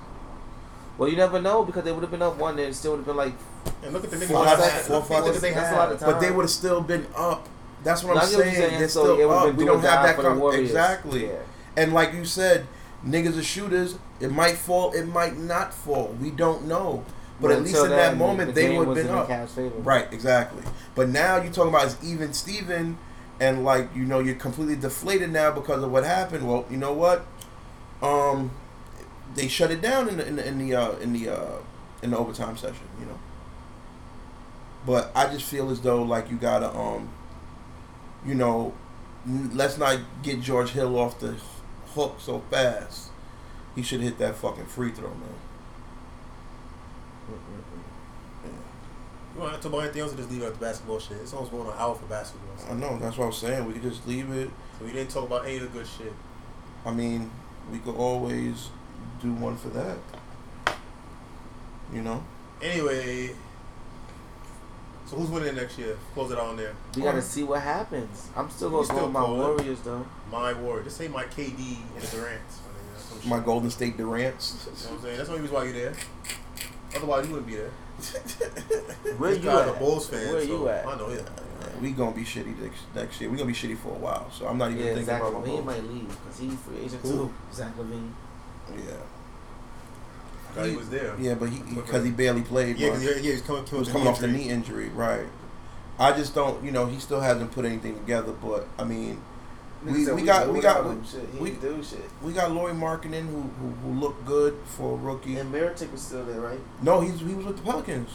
Well, 0.99 1.09
you 1.09 1.17
never 1.17 1.41
know 1.43 1.65
because 1.65 1.83
they 1.85 1.91
would 1.91 2.03
have 2.03 2.11
been 2.13 2.23
up 2.23 2.37
one, 2.39 2.53
and 2.59 2.69
it 2.69 2.75
still 2.75 2.93
would 2.93 2.99
have 2.99 3.07
been 3.07 3.17
like. 3.17 3.35
And 3.83 3.93
look 3.93 4.05
at 4.05 4.11
the 4.11 4.17
niggas 4.17 4.29
Four, 4.29 4.45
they 4.45 4.51
five, 4.53 4.59
had. 4.61 4.83
four, 4.83 4.97
Look 4.97 5.03
at 5.03 5.09
the 5.09 5.15
five, 5.15 5.25
niggas 5.35 5.41
they 5.41 5.51
that's 5.55 5.73
a 5.73 5.77
lot 5.77 5.93
of 5.93 5.99
time. 6.01 6.11
but 6.13 6.21
they 6.21 6.31
would 6.31 6.43
have 6.43 6.51
still 6.51 6.81
been 6.81 7.07
up. 7.17 7.49
That's 7.83 8.05
what 8.05 8.17
I 8.17 8.21
I'm 8.21 8.27
what 8.27 8.33
you're 8.33 8.43
saying. 8.43 8.55
saying, 8.55 8.79
They're 8.79 8.89
so 8.89 9.03
still 9.17 9.21
it 9.21 9.35
up. 9.35 9.55
We 9.57 9.65
do 9.65 9.71
or 9.71 9.75
don't 9.75 9.81
have 9.83 10.03
that 10.05 10.15
for 10.17 10.23
the 10.23 10.29
con- 10.29 10.39
Warriors. 10.39 10.69
exactly. 10.71 11.27
Yeah. 11.27 11.39
And 11.77 11.93
like 11.93 12.13
you 12.13 12.25
said, 12.25 12.67
niggas 13.05 13.37
are 13.37 13.43
shooters. 13.43 13.97
It 14.21 14.31
might 14.31 14.57
fall. 14.57 14.93
It 14.93 15.07
might 15.07 15.37
not 15.37 15.75
fall. 15.75 16.15
We 16.21 16.31
don't 16.31 16.67
know. 16.67 17.05
But 17.43 17.51
at 17.51 17.63
least 17.63 17.77
in 17.77 17.91
that 17.91 18.11
then, 18.11 18.19
moment, 18.19 18.55
the 18.55 18.63
they 18.63 18.79
would 18.79 18.97
have 18.97 18.97
been 18.97 19.09
up. 19.09 19.29
Right, 19.85 20.11
exactly. 20.13 20.63
But 20.95 21.09
now 21.09 21.37
you're 21.37 21.53
talking 21.53 21.71
about 21.71 21.87
it's 21.87 22.05
even 22.05 22.33
Steven 22.33 22.99
and 23.41 23.65
like 23.65 23.95
you 23.95 24.05
know 24.05 24.21
you're 24.21 24.37
completely 24.37 24.77
deflated 24.77 25.33
now 25.33 25.51
because 25.51 25.83
of 25.83 25.91
what 25.91 26.05
happened. 26.05 26.47
Well, 26.47 26.65
you 26.71 26.77
know 26.77 26.93
what? 26.93 27.27
Um, 28.01 28.53
they 29.35 29.49
shut 29.49 29.71
it 29.71 29.83
down 29.83 30.09
in 30.09 30.19
the 30.19 30.27
in 30.27 30.37
the 30.37 30.47
in 30.47 30.59
the 30.59 30.75
uh, 30.75 30.93
in 30.99 31.13
the, 31.13 31.29
uh, 31.29 31.59
in 32.03 32.11
the 32.13 32.19
overtime 32.19 32.57
session. 32.57 32.87
You 33.01 33.07
know. 33.07 33.19
But 34.87 35.11
I 35.15 35.33
just 35.33 35.45
feel 35.47 35.71
as 35.71 35.81
though 35.81 36.03
like 36.03 36.31
you 36.31 36.37
gotta 36.37 36.73
um, 36.77 37.09
you 38.25 38.35
know, 38.35 38.75
let's 39.27 39.79
not 39.79 39.99
get 40.23 40.41
George 40.41 40.71
Hill 40.71 40.99
off 40.99 41.19
the 41.19 41.37
hook 41.95 42.17
so 42.19 42.43
fast. 42.51 43.11
He 43.75 43.83
should 43.83 44.01
hit 44.01 44.19
that 44.19 44.37
fucking 44.37 44.67
free 44.67 44.91
throw, 44.91 45.09
man. 45.09 45.35
You 49.35 49.41
want 49.41 49.55
to 49.55 49.63
talk 49.63 49.73
about 49.73 49.85
anything 49.85 50.03
else 50.03 50.13
or 50.13 50.17
just 50.17 50.31
leave 50.31 50.43
out 50.43 50.53
the 50.53 50.59
basketball 50.59 50.99
shit? 50.99 51.17
It's 51.19 51.33
almost 51.33 51.51
going 51.53 51.67
on 51.67 51.73
an 51.73 51.79
hour 51.79 51.95
for 51.95 52.05
basketball. 52.07 52.55
I 52.71 52.75
know. 52.75 52.99
That's 52.99 53.17
what 53.17 53.25
I 53.25 53.27
was 53.29 53.39
saying. 53.39 53.67
We 53.67 53.73
could 53.75 53.83
just 53.83 54.07
leave 54.07 54.31
it. 54.31 54.51
So 54.79 54.85
we 54.85 54.93
didn't 54.93 55.11
talk 55.11 55.27
about 55.27 55.47
any 55.47 55.57
of 55.57 55.63
the 55.63 55.69
good 55.69 55.87
shit. 55.87 56.13
I 56.85 56.91
mean, 56.93 57.31
we 57.71 57.79
could 57.79 57.95
always 57.95 58.69
do 59.23 59.33
one 59.33 59.57
for 59.57 59.69
that. 59.69 59.97
You 61.93 62.03
know? 62.03 62.23
Anyway, 62.61 63.31
so 65.07 65.17
who's 65.17 65.29
winning 65.31 65.55
next 65.55 65.79
year? 65.79 65.97
Close 66.15 66.31
it 66.31 66.39
on 66.39 66.57
there. 66.57 66.75
We 66.97 67.03
gotta 67.03 67.23
see 67.23 67.43
what 67.43 67.61
happens. 67.63 68.29
I'm 68.37 68.49
still 68.51 68.71
gonna 68.71 68.83
You 68.83 68.89
go 68.89 68.95
still 68.95 69.05
with 69.07 69.13
my 69.13 69.21
call 69.21 69.35
it. 69.35 69.57
Warriors 69.57 69.81
though. 69.81 70.07
My 70.31 70.53
word. 70.53 70.85
Just 70.85 70.97
say 70.97 71.09
my 71.09 71.25
KD 71.25 71.77
and 71.95 72.03
the 72.03 72.17
Durant's. 72.17 72.61
Some 72.97 73.21
shit. 73.21 73.29
My 73.29 73.41
Golden 73.41 73.71
State 73.71 73.97
Durants. 73.97 74.67
You 74.67 74.71
know 74.71 74.73
what 74.73 74.93
I'm 74.93 75.03
saying? 75.03 75.17
That's 75.17 75.29
the 75.29 75.35
only 75.35 75.43
reason 75.43 75.55
why 75.55 75.65
you're 75.65 75.73
there. 75.73 75.95
Otherwise, 76.95 77.27
you 77.27 77.33
wouldn't 77.33 77.49
be 77.49 77.57
there. 77.57 77.71
Where 79.19 79.33
you 79.33 79.39
guy's 79.41 79.69
at? 79.69 79.77
a 79.77 79.79
Bulls 79.79 80.09
fan. 80.09 80.33
Where 80.33 80.41
so 80.41 80.47
you 80.47 80.69
at? 80.69 80.87
I 80.87 80.97
know, 80.97 81.09
yeah. 81.11 81.21
we 81.81 81.93
gonna 81.93 82.15
be 82.15 82.23
shitty 82.25 82.59
next, 82.61 82.81
next 82.95 83.21
year. 83.21 83.31
we 83.31 83.37
gonna 83.37 83.49
be 83.49 83.55
shitty 83.55 83.79
for 83.79 83.89
a 83.91 83.99
while. 83.99 84.31
So 84.31 84.47
I'm 84.47 84.59
not 84.59 84.71
even 84.71 84.81
Yeah, 84.83 84.87
thinking 84.95 85.07
Zach 85.07 85.21
about 85.21 85.33
my 85.35 85.39
LaVine 85.41 85.47
Bulls. 85.47 85.65
might 85.67 85.85
leave 85.85 86.09
because 86.09 86.39
he's 86.39 86.55
free 86.61 86.79
agent 86.85 87.03
Who? 87.03 87.09
too. 87.11 87.35
Zach 87.53 87.77
LaVine. 87.77 88.11
Yeah. 90.57 90.65
he 90.65 90.77
was 90.77 90.89
there. 90.91 91.15
Yeah, 91.19 91.35
but 91.35 91.49
he 91.49 91.61
because 91.75 92.05
he 92.05 92.11
barely 92.11 92.43
played. 92.43 92.77
Yeah, 92.79 92.91
much. 92.91 92.99
'cause 92.99 93.07
yeah, 93.07 93.21
he 93.23 93.31
was 93.33 93.41
coming, 93.43 93.65
He 93.67 93.77
was 93.77 93.89
coming 93.89 94.09
off 94.09 94.21
the 94.21 94.29
knee 94.29 94.49
injury, 94.49 94.89
right? 94.91 95.27
I 95.99 96.13
just 96.13 96.35
don't, 96.35 96.63
you 96.65 96.73
know, 96.73 96.87
he 96.87 96.99
still 96.99 97.21
hasn't 97.21 97.53
put 97.53 97.65
anything 97.65 97.95
together. 97.99 98.33
But 98.33 98.67
I 98.79 98.85
mean, 98.85 99.21
Nigga 99.85 100.15
we, 100.15 100.23
we 100.23 100.23
got 100.23 100.47
do 100.47 100.53
we 100.53 100.61
got 100.61 100.85
without 100.85 100.87
him, 100.87 101.05
shit. 101.05 101.41
We, 101.41 101.51
do 101.51 101.83
shit. 101.83 102.05
we 102.23 102.33
got 102.33 102.53
Lauri 102.53 102.73
Markkanen 102.73 103.27
who, 103.29 103.43
who 103.43 103.69
who 103.83 104.01
looked 104.01 104.25
good 104.25 104.57
for 104.65 104.93
a 104.93 104.97
rookie. 104.97 105.37
And 105.37 105.53
Mirotic 105.53 105.91
was 105.91 106.03
still 106.03 106.25
there, 106.25 106.41
right? 106.41 106.61
No, 106.83 107.01
he's 107.01 107.19
he 107.21 107.35
was 107.35 107.47
with 107.47 107.57
the 107.57 107.63
Pelicans. 107.63 108.11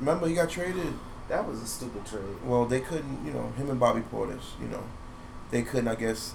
Remember, 0.00 0.26
he 0.26 0.34
got 0.34 0.50
traded. 0.50 0.94
That 1.28 1.46
was 1.46 1.60
a 1.62 1.66
stupid 1.66 2.04
trade. 2.06 2.22
Well, 2.44 2.64
they 2.66 2.80
couldn't, 2.80 3.24
you 3.24 3.32
know, 3.32 3.52
him 3.56 3.70
and 3.70 3.78
Bobby 3.78 4.00
Portis, 4.12 4.42
you 4.60 4.66
know, 4.66 4.82
they 5.52 5.62
couldn't, 5.62 5.86
I 5.88 5.94
guess, 5.94 6.34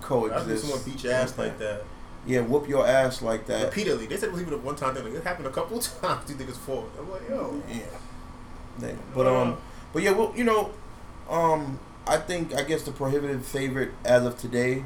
I 0.00 0.04
coexist. 0.04 0.46
think 0.46 0.58
someone 0.60 0.82
beat 0.84 1.02
your 1.02 1.12
ass 1.14 1.36
like 1.36 1.58
that. 1.58 1.82
Yeah, 2.26 2.40
whoop 2.42 2.68
your 2.68 2.86
ass 2.86 3.20
like 3.22 3.46
that. 3.46 3.64
Repeatedly. 3.64 4.06
They 4.06 4.16
said 4.16 4.28
it 4.28 4.32
was 4.32 4.42
even 4.42 4.52
a 4.54 4.58
one 4.58 4.76
time 4.76 4.94
thing. 4.94 5.04
Like, 5.04 5.14
it 5.14 5.24
happened 5.24 5.46
a 5.46 5.50
couple 5.50 5.78
times. 6.02 6.26
These 6.26 6.36
niggas 6.36 6.56
fought. 6.56 6.88
I'm 6.98 7.10
like, 7.10 7.28
yo. 7.28 7.60
Yeah. 7.68 7.80
They- 8.78 8.96
But 9.14 9.26
um, 9.26 9.56
but 9.92 10.02
yeah, 10.02 10.12
well, 10.12 10.32
you 10.36 10.44
know, 10.44 10.70
um, 11.28 11.78
I 12.08 12.16
think 12.18 12.54
I 12.54 12.62
guess 12.62 12.82
the 12.82 12.90
prohibitive 12.92 13.44
favorite 13.44 13.90
as 14.04 14.24
of 14.24 14.38
today 14.38 14.84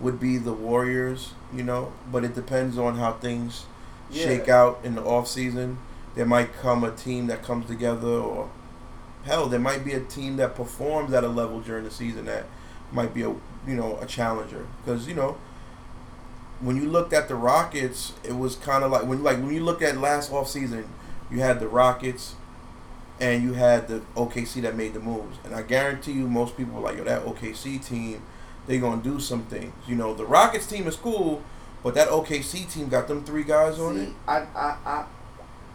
would 0.00 0.20
be 0.20 0.36
the 0.38 0.52
Warriors. 0.52 1.32
You 1.54 1.62
know, 1.62 1.92
but 2.12 2.24
it 2.24 2.34
depends 2.34 2.76
on 2.78 2.96
how 2.96 3.12
things 3.14 3.64
Yeah. 4.10 4.24
shake 4.24 4.48
out 4.48 4.80
in 4.84 4.94
the 4.94 5.02
off 5.02 5.26
season. 5.28 5.78
There 6.14 6.26
might 6.26 6.50
come 6.60 6.84
a 6.84 6.90
team 6.90 7.26
that 7.28 7.42
comes 7.42 7.66
together, 7.66 8.08
or 8.08 8.48
hell, 9.24 9.46
there 9.46 9.60
might 9.60 9.84
be 9.84 9.92
a 9.94 10.00
team 10.00 10.36
that 10.36 10.54
performs 10.54 11.12
at 11.12 11.24
a 11.24 11.28
level 11.28 11.60
during 11.60 11.84
the 11.84 11.90
season 11.90 12.24
that 12.26 12.44
might 12.92 13.14
be 13.14 13.22
a 13.22 13.28
you 13.66 13.74
know 13.74 13.98
a 14.00 14.06
challenger. 14.06 14.66
Because 14.84 15.06
you 15.08 15.14
know, 15.14 15.36
when 16.60 16.76
you 16.76 16.88
looked 16.88 17.12
at 17.12 17.28
the 17.28 17.34
Rockets, 17.34 18.12
it 18.24 18.36
was 18.36 18.56
kind 18.56 18.82
of 18.84 18.90
like 18.90 19.04
when 19.06 19.22
like 19.22 19.38
when 19.38 19.54
you 19.54 19.64
look 19.64 19.80
at 19.82 19.96
last 19.98 20.32
off 20.32 20.48
season, 20.48 20.84
you 21.30 21.40
had 21.40 21.60
the 21.60 21.68
Rockets, 21.68 22.34
and 23.20 23.42
you 23.42 23.52
had 23.54 23.88
the 23.88 24.00
OKC 24.16 24.62
that 24.62 24.76
made 24.76 24.94
the 24.94 25.00
moves. 25.00 25.38
And 25.44 25.54
I 25.54 25.62
guarantee 25.62 26.12
you, 26.12 26.28
most 26.28 26.56
people 26.56 26.74
were 26.74 26.80
like, 26.80 26.96
"Yo, 26.98 27.04
that 27.04 27.24
OKC 27.24 27.78
team, 27.78 28.22
they're 28.66 28.80
gonna 28.80 29.02
do 29.02 29.18
some 29.20 29.42
things." 29.44 29.72
You 29.86 29.96
know, 29.96 30.14
the 30.14 30.24
Rockets 30.26 30.66
team 30.66 30.86
is 30.86 30.96
cool, 30.96 31.42
but 31.82 31.94
that 31.94 32.08
OKC 32.08 32.64
team 32.72 32.88
got 32.88 33.08
them 33.08 33.24
three 33.24 33.44
guys 33.44 33.78
on 33.78 33.96
it. 33.98 34.06
See, 34.06 34.14
I, 34.26 34.38
I, 34.54 34.76
I, 34.86 35.04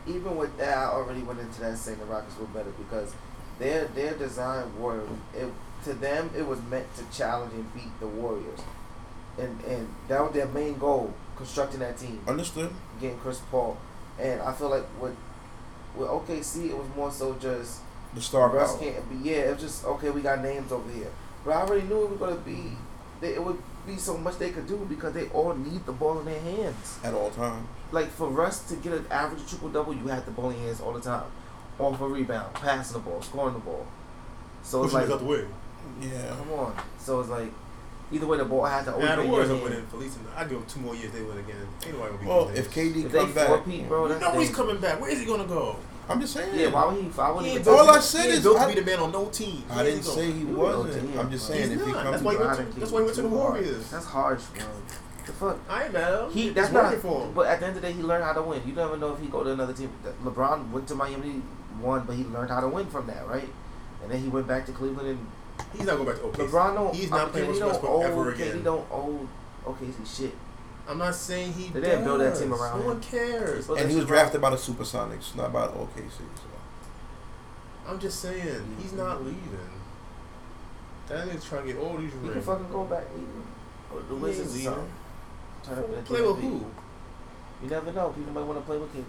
even 0.08 0.36
with 0.38 0.58
that, 0.58 0.78
I 0.78 0.86
already 0.86 1.22
went 1.22 1.39
into 1.39 1.62
that 1.62 1.78
saying 1.78 2.00
the 2.00 2.06
Rockets 2.06 2.38
were 2.38 2.46
better 2.48 2.72
because 2.72 3.14
their 3.60 3.86
their 3.86 4.14
design 4.14 4.66
were 4.80 5.02
it 5.36 5.48
to 5.84 5.94
them 5.94 6.30
it 6.36 6.48
was 6.48 6.60
meant 6.70 6.88
to 6.96 7.04
challenge 7.18 7.54
and 7.54 7.74
beat 7.74 8.00
the 8.00 8.08
Warriors, 8.08 8.60
and 9.38 9.60
and 9.66 9.88
that 10.08 10.22
was 10.22 10.32
their 10.34 10.48
main 10.48 10.78
goal, 10.78 11.14
constructing 11.36 11.80
that 11.82 11.98
team, 11.98 12.22
Understood? 12.28 12.72
getting 13.02 13.18
Chris 13.20 13.41
Paul, 13.52 13.78
and 14.20 14.41
I 14.41 14.54
feel 14.54 14.70
like 14.70 14.86
with 15.02 15.16
with 15.96 16.08
OKC 16.08 16.70
it 16.70 16.78
was 16.78 16.88
more 16.96 17.12
so 17.12 17.34
just 17.39 17.80
The 18.14 18.22
star 18.22 18.50
Russ 18.50 18.72
power. 18.78 18.91
can't 18.91 19.10
be. 19.10 19.30
Yeah, 19.30 19.38
it 19.38 19.54
was 19.54 19.62
just 19.62 19.86
okay. 19.86 20.10
We 20.10 20.22
got 20.22 20.41
names 20.41 20.72
over 20.72 20.91
here, 20.91 21.12
but 21.46 21.52
I 21.56 21.62
already 21.62 21.88
knew 21.88 22.04
it 22.04 22.10
was 22.12 22.20
gonna 22.20 22.36
be. 22.38 22.72
They, 23.22 23.36
it 23.36 23.44
would 23.44 23.58
be 23.88 23.96
so 23.98 24.18
much 24.18 24.38
they 24.38 24.50
could 24.52 24.68
do 24.68 24.86
because 24.89 25.14
they 25.14 25.28
all 25.30 25.54
need 25.54 25.86
the 25.86 25.91
ball 25.91 26.20
in 26.20 26.26
their 26.26 26.39
hands. 26.41 27.00
at 27.04 27.14
all 27.14 27.30
times. 27.32 27.68
Like 27.91 28.10
for 28.10 28.28
Russ 28.30 28.62
to 28.70 28.76
get 28.78 28.94
an 28.94 29.06
average 29.12 29.48
triple 29.48 29.70
double, 29.70 29.94
you 29.94 30.08
had 30.08 30.26
the 30.26 30.32
ball 30.32 30.50
in 30.50 30.58
your 30.58 30.66
hands 30.68 30.82
all 30.82 30.94
the 30.94 31.00
time, 31.02 31.26
off 31.80 32.00
a 32.02 32.08
rebound, 32.08 32.54
passing 32.56 32.94
the 32.94 33.00
ball, 33.08 33.22
scoring 33.22 33.54
the 33.54 33.60
ball. 33.60 33.86
So 34.64 34.84
it's 34.84 34.94
Pushing 34.94 35.10
like, 35.10 35.10
niggas 35.10 35.14
out 35.14 35.20
the 35.20 35.26
way. 35.26 35.46
Yeah. 36.02 36.36
come 36.38 36.52
on. 36.54 36.76
So 36.98 37.20
it's 37.20 37.30
like, 37.30 37.52
either 38.14 38.28
way, 38.28 38.38
the 38.38 38.45
ball 38.45 38.66
had 38.66 38.86
to 38.86 38.93
always 38.93 39.07
Yeah, 39.09 39.16
the 39.18 39.24
Warriors 39.26 39.49
your 39.49 39.57
are 39.59 39.64
winning. 39.64 39.86
For 39.88 39.95
at 39.97 40.01
least, 40.01 40.18
I 40.36 40.41
give 40.43 40.51
them 40.51 40.66
two 40.68 40.80
more 40.80 40.95
years. 40.95 41.11
They 41.11 41.22
win 41.22 41.38
again. 41.39 41.55
Ain't 41.86 41.93
nobody 41.93 42.11
gonna 42.11 42.18
beat 42.20 42.28
Well, 42.28 42.45
these 42.45 42.59
if. 42.59 42.72
KD 42.74 43.05
If 43.05 43.11
comes 43.11 43.34
back, 43.36 43.47
four-peat, 43.47 43.88
bro, 43.88 44.03
You 44.07 44.09
know 44.09 44.16
he's 44.20 44.32
dangerous. 44.34 44.55
coming 44.55 44.78
back. 44.78 45.01
Where 45.01 45.09
is 45.09 45.20
he 45.20 45.26
gonna 45.26 45.45
go? 45.45 45.76
I'm 46.09 46.20
just 46.20 46.34
saying. 46.34 46.59
Yeah, 46.59 46.68
why 46.68 46.86
would 46.86 47.01
he? 47.01 47.09
I 47.18 47.30
wouldn't 47.30 47.45
He 47.45 47.51
even 47.59 47.68
ain't 47.74 47.80
All 47.80 47.89
I 47.89 47.95
him. 47.95 48.01
said 48.01 48.20
he 48.22 48.26
ain't 48.28 48.34
is 48.38 48.43
built 48.43 48.57
I- 48.59 48.68
to 48.70 48.74
be 48.76 48.80
the 48.82 48.86
man 48.86 48.99
on 48.99 49.11
no 49.14 49.26
team. 49.28 49.64
I 49.72 49.84
didn't 49.84 50.03
say 50.03 50.32
he 50.32 50.43
wasn't. 50.45 51.09
yeah. 51.14 51.20
I'm 51.22 51.32
just 51.32 51.47
saying 51.47 51.70
He's 51.72 51.80
if 51.80 51.86
he 51.86 51.91
not. 51.93 52.03
comes 52.03 52.11
That's 52.11 52.24
why 52.24 52.32
he 52.34 52.38
back. 52.39 52.57
went 52.57 52.74
to- 52.74 52.80
that's 52.80 52.91
why 52.91 52.99
he 52.99 53.03
went 53.05 53.16
to 53.16 53.22
the 53.22 53.30
hard. 53.30 53.39
Warriors. 53.41 53.89
That's 53.89 54.05
harsh, 54.05 54.41
bro. 54.53 54.64
The 55.26 55.32
fuck. 55.32 55.57
I 55.70 55.84
ain't 55.86 55.93
mad 55.93 56.14
at 56.14 56.24
him. 56.26 56.32
He 56.32 56.45
It's 56.47 56.55
that's 56.55 56.72
not. 56.74 56.84
working 56.84 56.99
for 56.99 57.22
him. 57.22 57.32
But 57.34 57.45
at 57.47 57.59
the 57.61 57.68
end 57.68 57.76
of 57.78 57.82
the 57.82 57.88
day, 57.88 57.93
he 57.93 58.03
learned 58.03 58.26
how 58.26 58.34
to 58.34 58.41
win. 58.41 58.61
You 58.68 58.74
never 58.74 58.97
know 58.97 59.14
if 59.14 59.20
he 59.20 59.28
go 59.28 59.43
to 59.45 59.51
another 59.53 59.72
team. 59.72 59.89
LeBron 60.26 60.72
went 60.72 60.88
to 60.89 60.95
Miami, 60.95 61.41
won, 61.82 62.03
but 62.05 62.18
he 62.18 62.26
learned 62.26 62.49
how 62.49 62.59
to 62.59 62.68
win 62.68 62.88
from 62.88 63.07
that, 63.07 63.26
right? 63.28 63.47
And 64.03 64.11
then 64.11 64.20
he 64.22 64.28
went 64.28 64.45
back 64.45 64.66
to 64.66 64.74
Cleveland, 64.74 65.07
and 65.07 65.28
He's 65.78 65.86
not 65.86 65.97
going 65.97 66.05
back 66.07 66.15
to 66.17 66.21
OKC. 66.21 66.49
LeBron 66.49 66.76
don't. 66.76 66.95
He's 66.95 67.09
not 67.09 67.32
playing 67.32 67.47
KD 67.47 67.49
with 67.49 67.59
don't 67.59 67.69
Westbrook 67.69 67.91
owe, 67.91 68.01
ever 68.01 68.32
KD 68.32 68.36
again. 68.36 68.63
don't 68.63 68.91
owe 68.91 69.28
OKC 69.65 70.17
shit. 70.17 70.36
I'm 70.88 70.97
not 70.97 71.15
saying 71.15 71.53
he 71.53 71.69
They 71.69 71.82
didn't 71.82 72.03
build 72.03 72.19
that 72.21 72.38
team 72.38 72.49
does. 72.49 72.59
around 72.59 72.82
No 72.82 72.86
one 72.88 73.01
cares. 73.01 73.67
But 73.67 73.80
And 73.80 73.89
he 73.89 73.95
was 73.95 74.05
drafted 74.05 74.41
by 74.41 74.49
the 74.49 74.57
Supersonics, 74.57 75.36
not 75.36 75.53
by 75.53 75.67
the 75.67 75.74
OKC. 75.74 76.09
So. 76.17 76.43
I'm 77.88 77.99
just 77.99 78.19
saying 78.21 78.78
he's 78.82 78.93
not 78.93 79.17
mm-hmm. 79.17 79.28
leaving. 79.28 79.69
That 81.07 81.28
nigga's 81.28 81.45
trying 81.45 81.67
to 81.67 81.74
get 81.74 81.82
all 81.82 81.97
these 81.97 82.11
He 82.11 82.30
can 82.30 82.41
fucking 82.41 82.71
go 82.71 82.84
back 82.86 83.05
even. 83.15 83.43
Or 83.93 84.01
the 84.01 84.15
He 84.15 84.21
Wizards 84.21 84.53
or 84.53 84.55
ain't 84.55 84.63
something. 84.63 84.84
leaving. 84.84 84.93
Turn 85.63 85.80
up 85.80 85.97
in 85.97 86.03
Play 86.03 86.21
with 86.21 86.39
who? 86.39 86.65
You 87.63 87.69
never 87.69 87.91
know. 87.93 88.09
People 88.09 88.34
might 88.34 88.43
want 88.43 88.59
to 88.59 88.65
play 88.65 88.78
with 88.78 88.93
KD. 88.93 89.05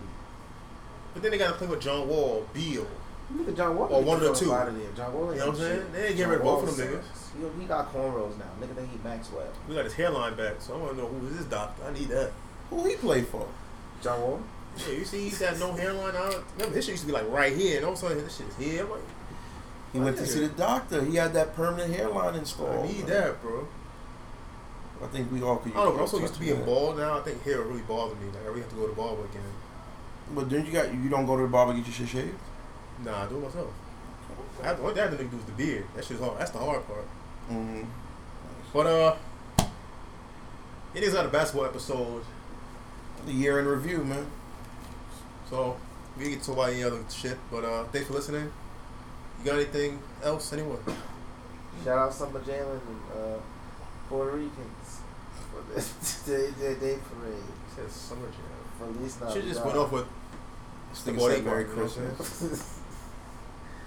But 1.12 1.22
then 1.22 1.30
they 1.32 1.38
got 1.38 1.48
to 1.48 1.54
play 1.54 1.66
with 1.66 1.80
John 1.80 2.08
Wall, 2.08 2.46
Beal. 2.52 2.86
Look 3.34 3.48
at 3.48 3.56
John 3.56 3.76
Wall. 3.76 3.88
Or 3.90 4.02
one 4.02 4.16
of 4.18 4.22
the 4.24 4.34
two. 4.34 4.52
Out 4.52 4.68
of 4.68 4.76
there. 4.76 4.92
John 4.92 5.12
Wall 5.14 5.24
ain't 5.32 5.34
You 5.34 5.40
know 5.40 5.46
what 5.46 5.54
I'm 5.56 5.60
shit. 5.60 5.78
saying? 5.78 5.92
They 5.92 5.98
ain't 6.08 6.16
getting 6.16 6.18
John 6.18 6.30
rid 6.30 6.38
of 6.38 6.44
both 6.44 6.62
Wall 6.62 6.68
of 6.70 6.76
them 6.76 7.02
sucks. 7.02 7.30
He, 7.32 7.60
he 7.60 7.66
got 7.66 7.92
cornrows 7.92 8.38
now. 8.38 8.44
Nigga 8.60 8.74
think 8.74 8.90
he 8.92 8.98
Maxwell. 9.02 9.48
We 9.68 9.74
got 9.74 9.84
his 9.84 9.94
hairline 9.94 10.34
back, 10.36 10.54
so 10.60 10.74
I 10.74 10.76
want 10.78 10.92
to 10.92 10.98
know 10.98 11.08
who 11.08 11.26
is 11.28 11.38
this 11.38 11.46
doctor. 11.46 11.82
I 11.84 11.92
need 11.92 12.08
that. 12.08 12.32
Who 12.70 12.84
he 12.86 12.96
play 12.96 13.22
for? 13.22 13.48
John 14.02 14.20
Wall. 14.20 14.40
Yeah, 14.76 14.94
you 14.94 15.04
see, 15.04 15.24
he's 15.24 15.38
got 15.38 15.58
no 15.58 15.72
hairline 15.72 16.16
out. 16.16 16.44
Remember, 16.56 16.74
this 16.74 16.84
shit 16.84 16.92
used 16.92 17.02
to 17.02 17.06
be 17.06 17.12
like 17.12 17.28
right 17.30 17.56
here, 17.56 17.76
and 17.76 17.86
all 17.86 17.92
of 17.92 17.98
a 17.98 18.00
sudden, 18.00 18.18
this 18.24 18.36
shit 18.36 18.48
is 18.48 18.56
here. 18.56 18.84
I'm 18.84 18.90
like, 18.90 19.00
He 19.92 19.98
went 20.00 20.16
to 20.18 20.26
see 20.26 20.40
the 20.40 20.48
doctor. 20.48 21.04
He 21.04 21.16
had 21.16 21.32
that 21.34 21.54
permanent 21.54 21.94
hairline 21.94 22.34
installed. 22.34 22.84
I 22.84 22.88
need 22.88 23.06
that, 23.06 23.40
bro. 23.40 23.66
I 25.02 25.06
think 25.08 25.30
we 25.30 25.42
all 25.42 25.56
could. 25.56 25.72
I 25.72 25.76
don't 25.76 25.84
know. 25.86 25.92
but 25.96 26.02
I'm 26.02 26.08
so 26.08 26.16
use 26.18 26.22
used 26.30 26.34
to 26.34 26.40
being 26.40 26.64
bald 26.64 26.98
now. 26.98 27.18
I 27.18 27.22
think 27.22 27.42
hair 27.42 27.60
really 27.62 27.82
bother 27.82 28.14
me. 28.16 28.26
Like 28.28 28.42
I 28.44 28.46
really 28.46 28.60
have 28.60 28.70
to 28.70 28.76
go 28.76 28.82
to 28.82 28.88
the 28.88 28.94
barber 28.94 29.24
again. 29.24 29.42
But 30.34 30.48
then 30.50 30.64
you 30.66 30.72
got 30.72 30.92
you 30.94 31.08
don't 31.08 31.26
go 31.26 31.36
to 31.36 31.42
the 31.42 31.48
barber 31.48 31.74
get 31.74 31.86
your 31.86 31.94
shit 31.94 32.08
shaved. 32.08 32.38
Nah, 33.02 33.24
I 33.24 33.26
do 33.26 33.36
it 33.38 33.42
myself. 33.42 33.72
I 34.62 34.66
have, 34.66 34.80
what 34.80 34.98
I 34.98 35.02
have 35.02 35.18
to 35.18 35.24
do 35.24 35.36
is 35.36 35.44
the 35.44 35.52
beard. 35.52 35.84
That 35.94 36.04
shit's 36.04 36.20
hard. 36.20 36.38
That's 36.38 36.50
the 36.50 36.58
hard 36.58 36.86
part. 36.86 37.04
Mm-hmm. 37.50 37.82
But 38.72 38.86
uh, 38.86 39.16
it 40.94 41.02
is 41.02 41.14
not 41.14 41.26
a 41.26 41.28
basketball 41.28 41.66
episode, 41.66 42.24
The 43.26 43.32
year 43.32 43.58
in 43.60 43.66
review, 43.66 44.04
man. 44.04 44.26
so 45.50 45.76
we 46.16 46.30
get 46.30 46.42
to 46.44 46.52
about 46.52 46.70
any 46.70 46.82
other 46.84 47.00
shit. 47.10 47.38
But 47.50 47.64
uh, 47.64 47.84
thanks 47.84 48.08
for 48.08 48.14
listening. 48.14 48.50
You 49.40 49.44
got 49.44 49.56
anything 49.56 49.98
else, 50.22 50.52
anyone? 50.52 50.78
Shout 51.84 51.98
out 51.98 52.14
Summer 52.14 52.40
Jam 52.44 52.66
and 52.68 53.00
uh, 53.12 53.38
Puerto 54.08 54.36
Ricans 54.36 55.00
for 55.50 55.74
this 55.74 56.22
day, 56.26 56.50
day, 56.58 56.74
day 56.74 56.98
parade. 57.10 57.42
Says 57.74 57.92
summer 57.92 58.26
jam. 58.26 58.54
Feliz 58.78 59.20
Navidad. 59.20 59.34
Should 59.34 59.48
just 59.48 59.64
went 59.64 59.76
off 59.76 59.92
with 59.92 60.06
This 60.90 61.02
The 61.02 61.12
nigga 61.12 61.18
body 61.18 61.34
said 61.34 61.44
Merry 61.44 61.64
part, 61.64 61.76
you 61.76 61.82
know 61.82 61.88
what 61.88 61.98
I'm 61.98 62.16
Christmas. 62.16 62.80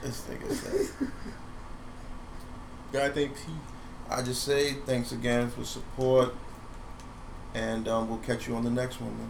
This 0.02 0.22
nigga 0.30 0.54
said. 0.54 1.10
got 2.94 3.04
anything 3.04 3.30
P. 3.32 3.40
I 4.10 4.22
just 4.22 4.44
say 4.44 4.74
thanks 4.74 5.12
again 5.12 5.50
for 5.50 5.66
support, 5.66 6.34
and 7.54 7.88
um, 7.88 8.10
we'll 8.10 8.20
catch 8.20 8.48
you 8.48 8.56
on 8.56 8.64
the 8.64 8.70
next 8.70 9.02
one, 9.02 9.18
man. 9.18 9.30